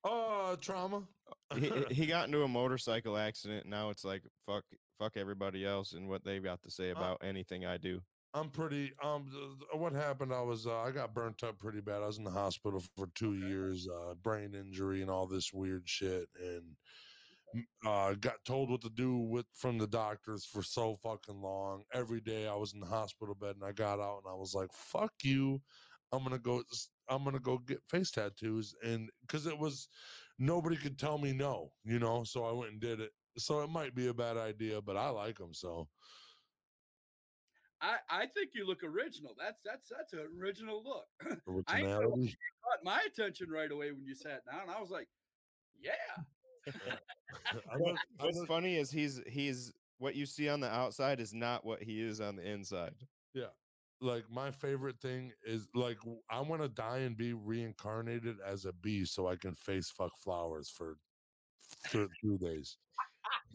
Uh 0.05 0.57
trauma. 0.57 1.09
he, 1.55 1.71
he 1.95 2.07
got 2.15 2.27
into 2.27 2.43
a 2.43 2.49
motorcycle 2.49 3.17
accident. 3.17 3.67
Now 3.67 3.91
it's 3.91 4.05
like 4.05 4.23
fuck, 4.47 4.65
fuck 4.99 5.17
everybody 5.17 5.65
else 5.65 5.95
and 5.95 6.09
what 6.09 6.25
they've 6.25 6.45
got 6.45 6.61
to 6.63 6.71
say 6.71 6.91
about 6.91 7.25
anything 7.25 7.65
I 7.65 7.79
do. 7.79 8.01
I'm 8.35 8.51
pretty. 8.51 8.93
Um, 9.03 9.29
th- 9.31 9.59
th- 9.59 9.81
what 9.81 9.93
happened? 9.93 10.33
I 10.33 10.43
was. 10.43 10.67
Uh, 10.67 10.81
I 10.81 10.91
got 10.91 11.15
burnt 11.15 11.43
up 11.45 11.59
pretty 11.61 11.81
bad. 11.81 12.03
I 12.03 12.07
was 12.07 12.19
in 12.19 12.25
the 12.25 12.31
hospital 12.33 12.83
for 12.97 13.07
two 13.15 13.31
Okay. 13.31 13.47
years, 13.47 13.89
uh, 13.89 14.15
brain 14.15 14.55
injury 14.55 15.03
and 15.03 15.11
all 15.11 15.27
this 15.29 15.53
weird 15.53 15.89
shit, 15.89 16.29
and 16.39 16.57
m- 16.59 16.77
uh, 17.87 18.15
got 18.15 18.45
told 18.45 18.71
what 18.71 18.81
to 18.83 18.91
do 18.91 19.19
with 19.19 19.47
from 19.55 19.79
the 19.79 19.87
doctors 19.87 20.45
for 20.45 20.63
so 20.63 20.97
fucking 21.03 21.41
long. 21.41 21.85
Every 21.93 22.21
day 22.21 22.47
I 22.47 22.55
was 22.55 22.75
in 22.75 22.81
the 22.81 22.87
hospital 22.87 23.35
bed, 23.35 23.57
and 23.57 23.65
I 23.65 23.73
got 23.73 24.01
out, 24.01 24.23
and 24.25 24.33
I 24.33 24.37
was 24.37 24.55
like, 24.55 24.73
"Fuck 24.73 25.13
you." 25.23 25.61
I'm 26.13 26.23
gonna 26.23 26.39
go. 26.39 26.63
I'm 27.09 27.25
gonna 27.25 27.41
go 27.41 27.59
get 27.59 27.83
face 27.89 28.11
tattoos, 28.11 28.75
and 28.83 29.11
because 29.23 29.47
it 29.47 29.59
was 29.59 29.89
nobody 30.39 30.77
could 30.77 30.99
tell 30.99 31.19
me 31.19 31.33
no, 31.33 31.73
you 31.85 31.99
know. 31.99 32.25
So 32.25 32.45
I 32.45 32.53
went 32.53 32.73
and 32.73 32.81
did 32.81 33.01
it. 33.01 33.11
So 33.37 33.63
it 33.63 33.71
might 33.71 33.95
be 33.95 34.09
a 34.09 34.15
bad 34.15 34.37
idea, 34.37 34.81
but 34.81 34.97
I 34.97 35.09
like 35.09 35.39
them. 35.39 35.53
So 35.53 35.89
I 37.81 37.97
I 38.09 38.27
think 38.27 38.51
you 38.55 38.67
look 38.67 38.83
original. 38.85 39.35
That's 39.39 39.61
that's 39.65 39.89
that's 39.89 40.13
an 40.13 40.27
original 40.41 40.83
look. 40.85 41.07
I. 41.69 41.83
Caught 41.83 42.83
my 42.83 43.03
attention 43.07 43.51
right 43.51 43.71
away 43.71 43.93
when 43.93 44.07
you 44.07 44.15
sat 44.15 44.43
down. 44.51 44.71
I 44.75 44.81
was 44.81 44.91
like, 44.91 45.09
yeah. 45.79 45.93
I 47.71 47.77
What- 47.77 47.81
look- 47.93 47.99
I 48.21 48.25
What's 48.25 48.45
funny 48.47 48.77
is 48.77 48.91
he's 48.91 49.21
he's 49.27 49.73
what 49.99 50.15
you 50.15 50.27
see 50.27 50.49
on 50.49 50.61
the 50.61 50.69
outside 50.69 51.21
is 51.21 51.33
not 51.33 51.65
what 51.65 51.83
he 51.83 52.01
is 52.03 52.21
on 52.21 52.37
the 52.37 52.47
inside. 52.49 52.95
Yeah. 53.33 53.51
Like 54.01 54.25
my 54.31 54.51
favorite 54.51 55.01
thing 55.01 55.33
is 55.45 55.69
like 55.75 55.99
I 56.31 56.41
want 56.41 56.63
to 56.63 56.69
die 56.69 56.99
and 56.99 57.17
be 57.17 57.33
reincarnated 57.33 58.37
as 58.45 58.65
a 58.65 58.73
bee 58.73 59.05
so 59.05 59.27
I 59.29 59.37
can 59.37 59.55
face 59.55 59.91
fuck 59.91 60.13
flowers 60.23 60.69
for 60.69 60.97
th- 61.91 62.09
three 62.21 62.37
days. 62.39 62.77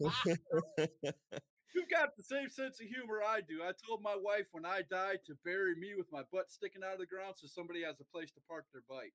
You've 1.72 1.88
got 1.88 2.16
the 2.16 2.22
same 2.24 2.48
sense 2.50 2.80
of 2.80 2.86
humor 2.88 3.20
I 3.24 3.42
do. 3.42 3.62
I 3.62 3.72
told 3.86 4.02
my 4.02 4.16
wife 4.16 4.46
when 4.50 4.64
I 4.66 4.82
die 4.90 5.18
to 5.26 5.34
bury 5.44 5.76
me 5.76 5.94
with 5.96 6.10
my 6.10 6.22
butt 6.32 6.50
sticking 6.50 6.82
out 6.84 6.94
of 6.94 6.98
the 6.98 7.06
ground 7.06 7.34
so 7.36 7.46
somebody 7.46 7.82
has 7.84 8.00
a 8.00 8.04
place 8.04 8.32
to 8.32 8.40
park 8.48 8.66
their 8.72 8.82
bike. 8.88 9.14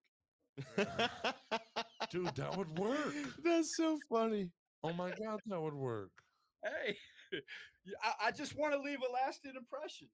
Dude, 2.10 2.34
that 2.36 2.56
would 2.56 2.78
work. 2.78 3.14
That's 3.44 3.76
so 3.76 3.98
funny. 4.08 4.50
Oh 4.82 4.92
my 4.92 5.10
god, 5.10 5.40
that 5.46 5.60
would 5.60 5.74
work. 5.74 6.10
Hey, 6.62 6.96
I, 8.02 8.28
I 8.28 8.30
just 8.30 8.56
want 8.56 8.74
to 8.74 8.80
leave 8.80 8.98
a 8.98 9.12
lasting 9.12 9.54
impression. 9.56 10.08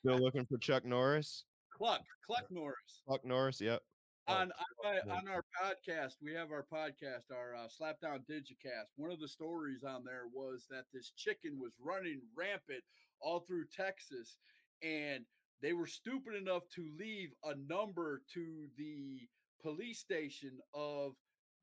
Still 0.00 0.18
looking 0.24 0.46
for 0.46 0.58
Chuck 0.58 0.84
Norris? 0.84 1.44
Cluck, 1.72 2.02
Cluck 2.26 2.46
Norris. 2.50 3.02
Chuck 3.08 3.24
Norris, 3.24 3.60
yep. 3.60 3.82
Oh, 4.28 4.34
on 4.34 4.50
on, 4.84 4.94
my, 5.06 5.14
on 5.14 5.28
our 5.28 5.44
podcast, 5.62 6.14
we 6.20 6.34
have 6.34 6.50
our 6.50 6.66
podcast, 6.72 7.30
our 7.32 7.54
uh, 7.54 7.68
Slapdown 7.68 8.20
Digicast. 8.28 8.90
One 8.96 9.12
of 9.12 9.20
the 9.20 9.28
stories 9.28 9.84
on 9.84 10.02
there 10.04 10.24
was 10.32 10.66
that 10.70 10.84
this 10.92 11.12
chicken 11.16 11.58
was 11.60 11.72
running 11.80 12.20
rampant 12.36 12.82
all 13.20 13.40
through 13.40 13.66
Texas, 13.74 14.38
and 14.82 15.24
they 15.62 15.72
were 15.72 15.86
stupid 15.86 16.34
enough 16.34 16.62
to 16.74 16.88
leave 16.98 17.30
a 17.44 17.54
number 17.68 18.22
to 18.34 18.66
the 18.76 19.20
police 19.66 19.98
station 19.98 20.52
of 20.74 21.14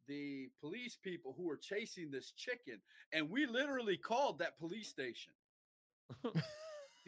the 0.10 0.50
police 0.60 0.98
people 1.02 1.34
who 1.38 1.48
were 1.48 1.56
chasing 1.56 2.12
this 2.12 2.32
chicken, 2.32 2.82
and 3.14 3.30
we 3.30 3.46
literally 3.46 3.96
called 3.96 4.40
that 4.40 4.60
police 4.60 4.90
station 4.90 5.32
and 6.26 6.36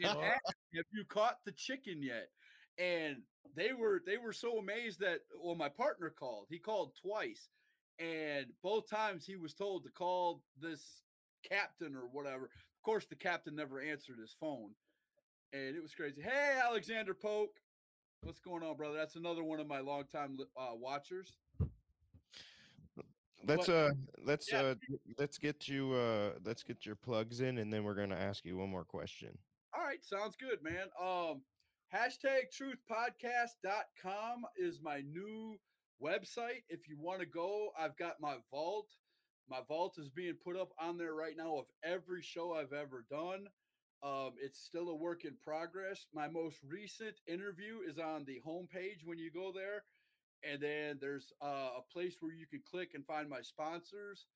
asked, 0.00 0.54
"Have 0.74 0.86
you 0.92 1.04
caught 1.06 1.44
the 1.44 1.52
chicken 1.52 2.02
yet?" 2.02 2.30
And 2.78 3.22
they 3.54 3.74
were 3.74 4.02
they 4.06 4.16
were 4.16 4.32
so 4.32 4.58
amazed 4.58 5.00
that 5.00 5.20
well, 5.38 5.54
my 5.54 5.68
partner 5.68 6.08
called. 6.08 6.46
He 6.48 6.58
called 6.58 6.96
twice, 6.96 7.50
and 7.98 8.46
both 8.62 8.88
times 8.88 9.26
he 9.26 9.36
was 9.36 9.52
told 9.52 9.84
to 9.84 9.90
call 9.90 10.42
this 10.58 11.02
captain 11.42 11.94
or 11.94 12.06
whatever. 12.10 12.44
Of 12.44 12.82
course, 12.82 13.04
the 13.04 13.16
captain 13.16 13.54
never 13.54 13.80
answered 13.80 14.18
his 14.18 14.34
phone, 14.40 14.70
and 15.52 15.76
it 15.76 15.82
was 15.82 15.94
crazy. 15.94 16.22
Hey, 16.22 16.58
Alexander 16.64 17.12
Polk, 17.12 17.50
what's 18.26 18.40
going 18.40 18.64
on, 18.64 18.76
brother? 18.76 18.96
That's 18.96 19.14
another 19.14 19.44
one 19.44 19.60
of 19.60 19.68
my 19.68 19.78
longtime 19.78 20.38
uh, 20.56 20.74
watchers. 20.74 21.36
Let's 23.46 23.68
uh 23.68 23.90
let's 24.24 24.50
yeah. 24.50 24.60
uh 24.60 24.74
let's 25.18 25.38
get 25.38 25.68
you 25.68 25.92
uh 25.92 26.32
let's 26.44 26.64
get 26.64 26.84
your 26.84 26.96
plugs 26.96 27.40
in 27.40 27.58
and 27.58 27.72
then 27.72 27.84
we're 27.84 27.94
gonna 27.94 28.16
ask 28.16 28.44
you 28.44 28.56
one 28.56 28.70
more 28.70 28.84
question. 28.84 29.38
All 29.72 29.84
right, 29.84 30.04
sounds 30.04 30.34
good, 30.34 30.60
man. 30.64 30.88
Um, 31.00 31.42
hashtag 31.94 32.46
truthpodcast.com 32.50 34.46
is 34.56 34.80
my 34.82 35.02
new 35.02 35.56
website. 36.02 36.64
If 36.68 36.88
you 36.88 36.96
want 36.98 37.20
to 37.20 37.26
go, 37.26 37.68
I've 37.78 37.96
got 37.96 38.20
my 38.20 38.36
vault. 38.50 38.88
My 39.48 39.60
vault 39.68 39.96
is 39.98 40.08
being 40.08 40.34
put 40.42 40.56
up 40.56 40.72
on 40.80 40.98
there 40.98 41.14
right 41.14 41.36
now 41.36 41.58
of 41.58 41.66
every 41.84 42.22
show 42.22 42.52
I've 42.52 42.72
ever 42.72 43.04
done. 43.08 43.46
Um, 44.06 44.34
it's 44.40 44.60
still 44.60 44.88
a 44.90 44.94
work 44.94 45.24
in 45.24 45.34
progress. 45.42 46.06
My 46.14 46.28
most 46.28 46.58
recent 46.62 47.16
interview 47.26 47.80
is 47.84 47.98
on 47.98 48.24
the 48.24 48.40
homepage 48.46 49.04
when 49.04 49.18
you 49.18 49.32
go 49.32 49.50
there. 49.52 49.82
And 50.48 50.62
then 50.62 50.98
there's 51.00 51.32
uh, 51.42 51.70
a 51.78 51.82
place 51.92 52.14
where 52.20 52.32
you 52.32 52.46
can 52.46 52.62
click 52.70 52.90
and 52.94 53.04
find 53.04 53.28
my 53.28 53.40
sponsors. 53.42 54.26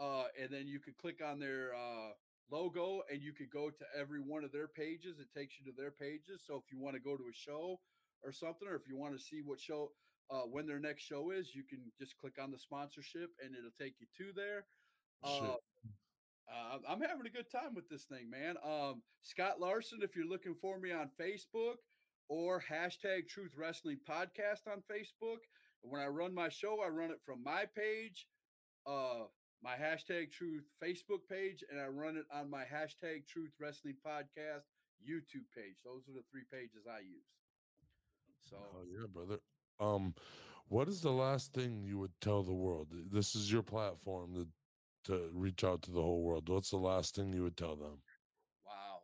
Uh, 0.00 0.24
and 0.40 0.50
then 0.50 0.66
you 0.66 0.80
could 0.80 0.96
click 0.96 1.20
on 1.22 1.38
their 1.38 1.74
uh, 1.74 2.12
logo 2.50 3.02
and 3.12 3.20
you 3.20 3.34
could 3.34 3.50
go 3.50 3.68
to 3.68 3.84
every 3.98 4.20
one 4.20 4.44
of 4.44 4.52
their 4.52 4.68
pages. 4.68 5.18
It 5.18 5.28
takes 5.38 5.56
you 5.60 5.70
to 5.70 5.76
their 5.76 5.90
pages. 5.90 6.42
So 6.46 6.54
if 6.56 6.72
you 6.72 6.78
want 6.78 6.94
to 6.94 7.00
go 7.00 7.16
to 7.16 7.24
a 7.24 7.34
show 7.34 7.80
or 8.24 8.32
something, 8.32 8.66
or 8.66 8.76
if 8.76 8.88
you 8.88 8.96
want 8.96 9.12
to 9.12 9.20
see 9.22 9.42
what 9.44 9.60
show, 9.60 9.90
uh, 10.30 10.42
when 10.42 10.66
their 10.66 10.80
next 10.80 11.02
show 11.02 11.32
is, 11.32 11.54
you 11.54 11.64
can 11.64 11.80
just 11.98 12.16
click 12.16 12.34
on 12.40 12.50
the 12.50 12.58
sponsorship 12.58 13.30
and 13.44 13.54
it'll 13.54 13.76
take 13.78 13.94
you 14.00 14.06
to 14.16 14.32
there. 14.32 14.64
Shit. 15.26 15.60
Uh, 16.48 16.78
I'm 16.88 17.00
having 17.00 17.26
a 17.26 17.30
good 17.30 17.50
time 17.50 17.74
with 17.74 17.88
this 17.88 18.04
thing, 18.04 18.30
man. 18.30 18.56
Um, 18.64 19.02
Scott 19.22 19.60
Larson, 19.60 19.98
if 20.02 20.16
you're 20.16 20.26
looking 20.28 20.54
for 20.54 20.78
me 20.78 20.92
on 20.92 21.10
Facebook 21.20 21.76
or 22.28 22.62
hashtag 22.70 23.28
Truth 23.28 23.52
Wrestling 23.56 23.98
Podcast 24.08 24.66
on 24.70 24.82
Facebook. 24.90 25.38
When 25.82 26.00
I 26.00 26.06
run 26.06 26.34
my 26.34 26.48
show, 26.48 26.80
I 26.84 26.88
run 26.88 27.10
it 27.10 27.20
from 27.24 27.42
my 27.42 27.64
page, 27.76 28.26
uh, 28.86 29.24
my 29.62 29.74
hashtag 29.74 30.30
Truth 30.32 30.64
Facebook 30.82 31.20
page, 31.30 31.64
and 31.70 31.80
I 31.80 31.86
run 31.86 32.16
it 32.16 32.26
on 32.32 32.50
my 32.50 32.62
hashtag 32.64 33.26
Truth 33.26 33.52
Wrestling 33.60 33.96
Podcast 34.06 34.64
YouTube 35.02 35.46
page. 35.54 35.76
Those 35.84 36.08
are 36.08 36.14
the 36.14 36.24
three 36.30 36.44
pages 36.52 36.86
I 36.88 37.00
use. 37.00 37.26
So 38.50 38.56
Oh 38.56 38.82
yeah, 38.90 39.06
brother. 39.12 39.38
Um, 39.80 40.14
what 40.68 40.88
is 40.88 41.00
the 41.00 41.12
last 41.12 41.54
thing 41.54 41.82
you 41.82 41.98
would 41.98 42.12
tell 42.20 42.42
the 42.42 42.52
world? 42.52 42.88
This 43.10 43.34
is 43.34 43.50
your 43.50 43.62
platform 43.62 44.34
to 45.08 45.30
reach 45.32 45.64
out 45.64 45.82
to 45.82 45.90
the 45.90 46.02
whole 46.02 46.22
world. 46.22 46.48
What's 46.48 46.70
the 46.70 46.76
last 46.76 47.14
thing 47.14 47.32
you 47.32 47.42
would 47.42 47.56
tell 47.56 47.76
them? 47.76 48.02
Wow. 48.64 49.00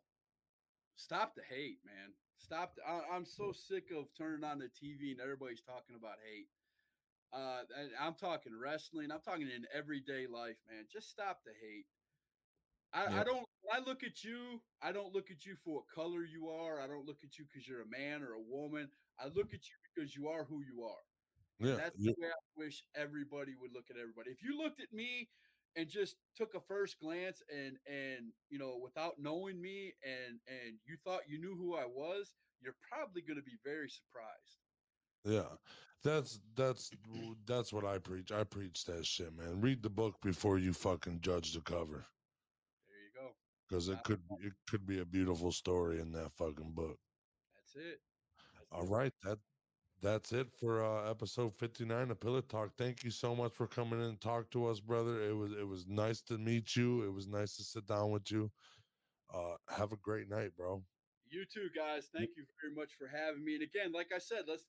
Stop 0.97 1.35
the 1.35 1.43
hate, 1.43 1.79
man. 1.85 2.13
Stop. 2.37 2.77
The, 2.77 2.83
I, 2.87 3.01
I'm 3.11 3.25
so 3.25 3.53
sick 3.53 3.91
of 3.91 4.07
turning 4.17 4.45
on 4.45 4.59
the 4.59 4.67
TV 4.67 5.13
and 5.13 5.21
everybody's 5.21 5.63
talking 5.63 5.97
about 5.97 6.17
hate. 6.25 6.49
Uh, 7.33 7.63
and 7.77 7.91
I'm 7.99 8.15
talking 8.15 8.53
wrestling. 8.57 9.11
I'm 9.11 9.23
talking 9.23 9.49
in 9.49 9.65
everyday 9.73 10.27
life, 10.27 10.57
man. 10.71 10.85
Just 10.93 11.11
stop 11.11 11.41
the 11.45 11.53
hate. 11.53 11.87
I, 12.93 13.21
I 13.21 13.25
don't. 13.25 13.45
I 13.73 13.81
look 13.81 14.05
at 14.05 14.23
you, 14.23 14.61
I 14.83 14.93
don't 14.93 15.13
look 15.13 15.31
at 15.33 15.45
you 15.45 15.57
for 15.57 15.77
what 15.77 15.89
color 15.89 16.23
you 16.23 16.49
are. 16.49 16.81
I 16.81 16.87
don't 16.87 17.07
look 17.07 17.25
at 17.25 17.39
you 17.39 17.45
because 17.45 17.67
you're 17.67 17.83
a 17.83 17.89
man 17.89 18.23
or 18.23 18.35
a 18.35 18.41
woman. 18.41 18.89
I 19.19 19.27
look 19.27 19.53
at 19.53 19.67
you 19.67 19.77
because 19.83 20.15
you 20.15 20.29
are 20.29 20.45
who 20.45 20.61
you 20.63 20.85
are. 20.85 21.03
Yeah, 21.59 21.75
That's 21.77 21.99
you- 21.99 22.15
the 22.15 22.23
way 22.23 22.29
I 22.29 22.43
wish 22.57 22.85
everybody 22.95 23.57
would 23.57 23.73
look 23.73 23.91
at 23.91 23.97
everybody. 23.97 24.31
If 24.31 24.43
you 24.43 24.57
looked 24.57 24.81
at 24.81 24.93
me 24.93 25.29
and 25.77 25.89
just 25.89 26.17
took 26.37 26.55
a 26.55 26.61
first 26.61 26.99
glance 27.01 27.43
and 27.53 27.79
and 27.87 28.33
you 28.49 28.59
know 28.59 28.79
without 28.83 29.15
knowing 29.19 29.61
me 29.61 29.93
and 30.05 30.41
and 30.49 30.79
you 30.85 30.97
thought 31.05 31.29
you 31.29 31.39
knew 31.41 31.57
who 31.57 31.75
I 31.75 31.85
was, 31.87 32.35
you're 32.61 32.77
probably 32.91 33.23
going 33.23 33.37
to 33.39 33.43
be 33.43 33.59
very 33.65 33.89
surprised. 33.89 34.59
yeah. 35.25 35.57
That's 36.03 36.39
that's 36.55 36.91
that's 37.47 37.73
what 37.73 37.87
I 37.87 37.97
preach. 37.99 38.31
I 38.31 38.45
preach 38.45 38.85
that 38.85 39.07
shit, 39.07 39.35
man. 39.35 39.61
Read 39.63 39.83
the 39.83 39.89
book 39.89 40.17
before 40.21 40.59
you 40.59 40.75
fucking 40.75 41.21
judge 41.23 41.55
the 41.55 41.63
cover, 41.63 42.05
There 42.87 43.01
you 43.03 43.11
go. 43.15 43.35
because 43.67 43.89
it 43.89 44.03
could 44.05 44.21
it 44.41 44.53
could 44.69 44.87
be 44.87 45.01
a 45.01 45.05
beautiful 45.07 45.51
story 45.51 46.01
in 46.01 46.13
that 46.13 46.33
fucking 46.33 46.73
book. 46.75 46.99
That's 47.55 47.75
it. 47.77 48.01
That's 48.55 48.67
All 48.71 48.87
right, 48.87 49.15
that 49.23 49.39
that's 50.03 50.33
it 50.33 50.49
for 50.59 50.85
uh, 50.85 51.11
episode 51.11 51.55
fifty 51.55 51.85
nine 51.85 52.11
of 52.11 52.21
Pillar 52.21 52.43
Talk. 52.43 52.73
Thank 52.77 53.05
you 53.05 53.11
so 53.11 53.35
much 53.35 53.53
for 53.53 53.67
coming 53.67 54.01
in 54.01 54.07
and 54.07 54.21
talk 54.21 54.51
to 54.51 54.67
us, 54.67 54.81
brother. 54.81 55.23
It 55.23 55.35
was 55.37 55.53
it 55.53 55.67
was 55.67 55.87
nice 55.87 56.21
to 56.23 56.39
meet 56.39 56.77
you. 56.77 57.03
It 57.05 57.13
was 57.13 57.27
nice 57.27 57.57
to 57.57 57.65
sit 57.65 57.87
down 57.87 58.11
with 58.11 58.31
you. 58.31 58.51
Uh, 59.33 59.57
have 59.69 59.93
a 59.93 59.97
great 59.97 60.29
night, 60.29 60.51
bro. 60.57 60.85
You 61.31 61.45
too, 61.53 61.69
guys. 61.75 62.09
Thank 62.13 62.31
you 62.37 62.45
very 62.63 62.75
much 62.75 62.93
for 62.99 63.09
having 63.09 63.45
me. 63.45 63.55
And 63.55 63.63
again, 63.63 63.93
like 63.93 64.09
I 64.15 64.19
said, 64.19 64.45
let's 64.47 64.65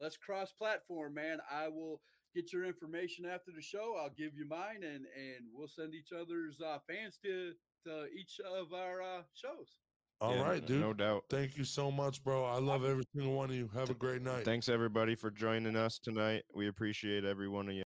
let's 0.00 0.16
cross 0.16 0.52
platform, 0.52 1.14
man. 1.14 1.38
I 1.50 1.68
will 1.68 2.00
get 2.34 2.52
your 2.52 2.64
information 2.64 3.26
after 3.26 3.50
the 3.54 3.62
show. 3.62 3.96
I'll 3.98 4.10
give 4.16 4.34
you 4.34 4.46
mine, 4.48 4.82
and 4.82 5.04
and 5.16 5.46
we'll 5.52 5.68
send 5.68 5.94
each 5.94 6.12
other's 6.12 6.60
uh, 6.60 6.78
fans 6.88 7.18
to 7.24 7.52
to 7.86 8.06
each 8.18 8.40
of 8.40 8.72
our 8.72 9.02
uh, 9.02 9.22
shows. 9.34 9.81
All 10.22 10.36
Yeah, 10.36 10.42
right, 10.42 10.64
dude. 10.64 10.80
No 10.80 10.92
doubt. 10.92 11.24
Thank 11.28 11.56
you 11.56 11.64
so 11.64 11.90
much, 11.90 12.22
bro. 12.22 12.44
I 12.44 12.60
love 12.60 12.84
every 12.84 13.02
single 13.12 13.34
one 13.34 13.50
of 13.50 13.56
you. 13.56 13.68
Have 13.74 13.90
a 13.90 13.94
great 13.94 14.22
night. 14.22 14.44
Thanks 14.44 14.68
everybody 14.68 15.16
for 15.16 15.32
joining 15.32 15.74
us 15.74 15.98
tonight. 15.98 16.44
We 16.54 16.68
appreciate 16.68 17.24
every 17.24 17.48
one 17.48 17.68
of 17.68 17.74
you. 17.74 17.82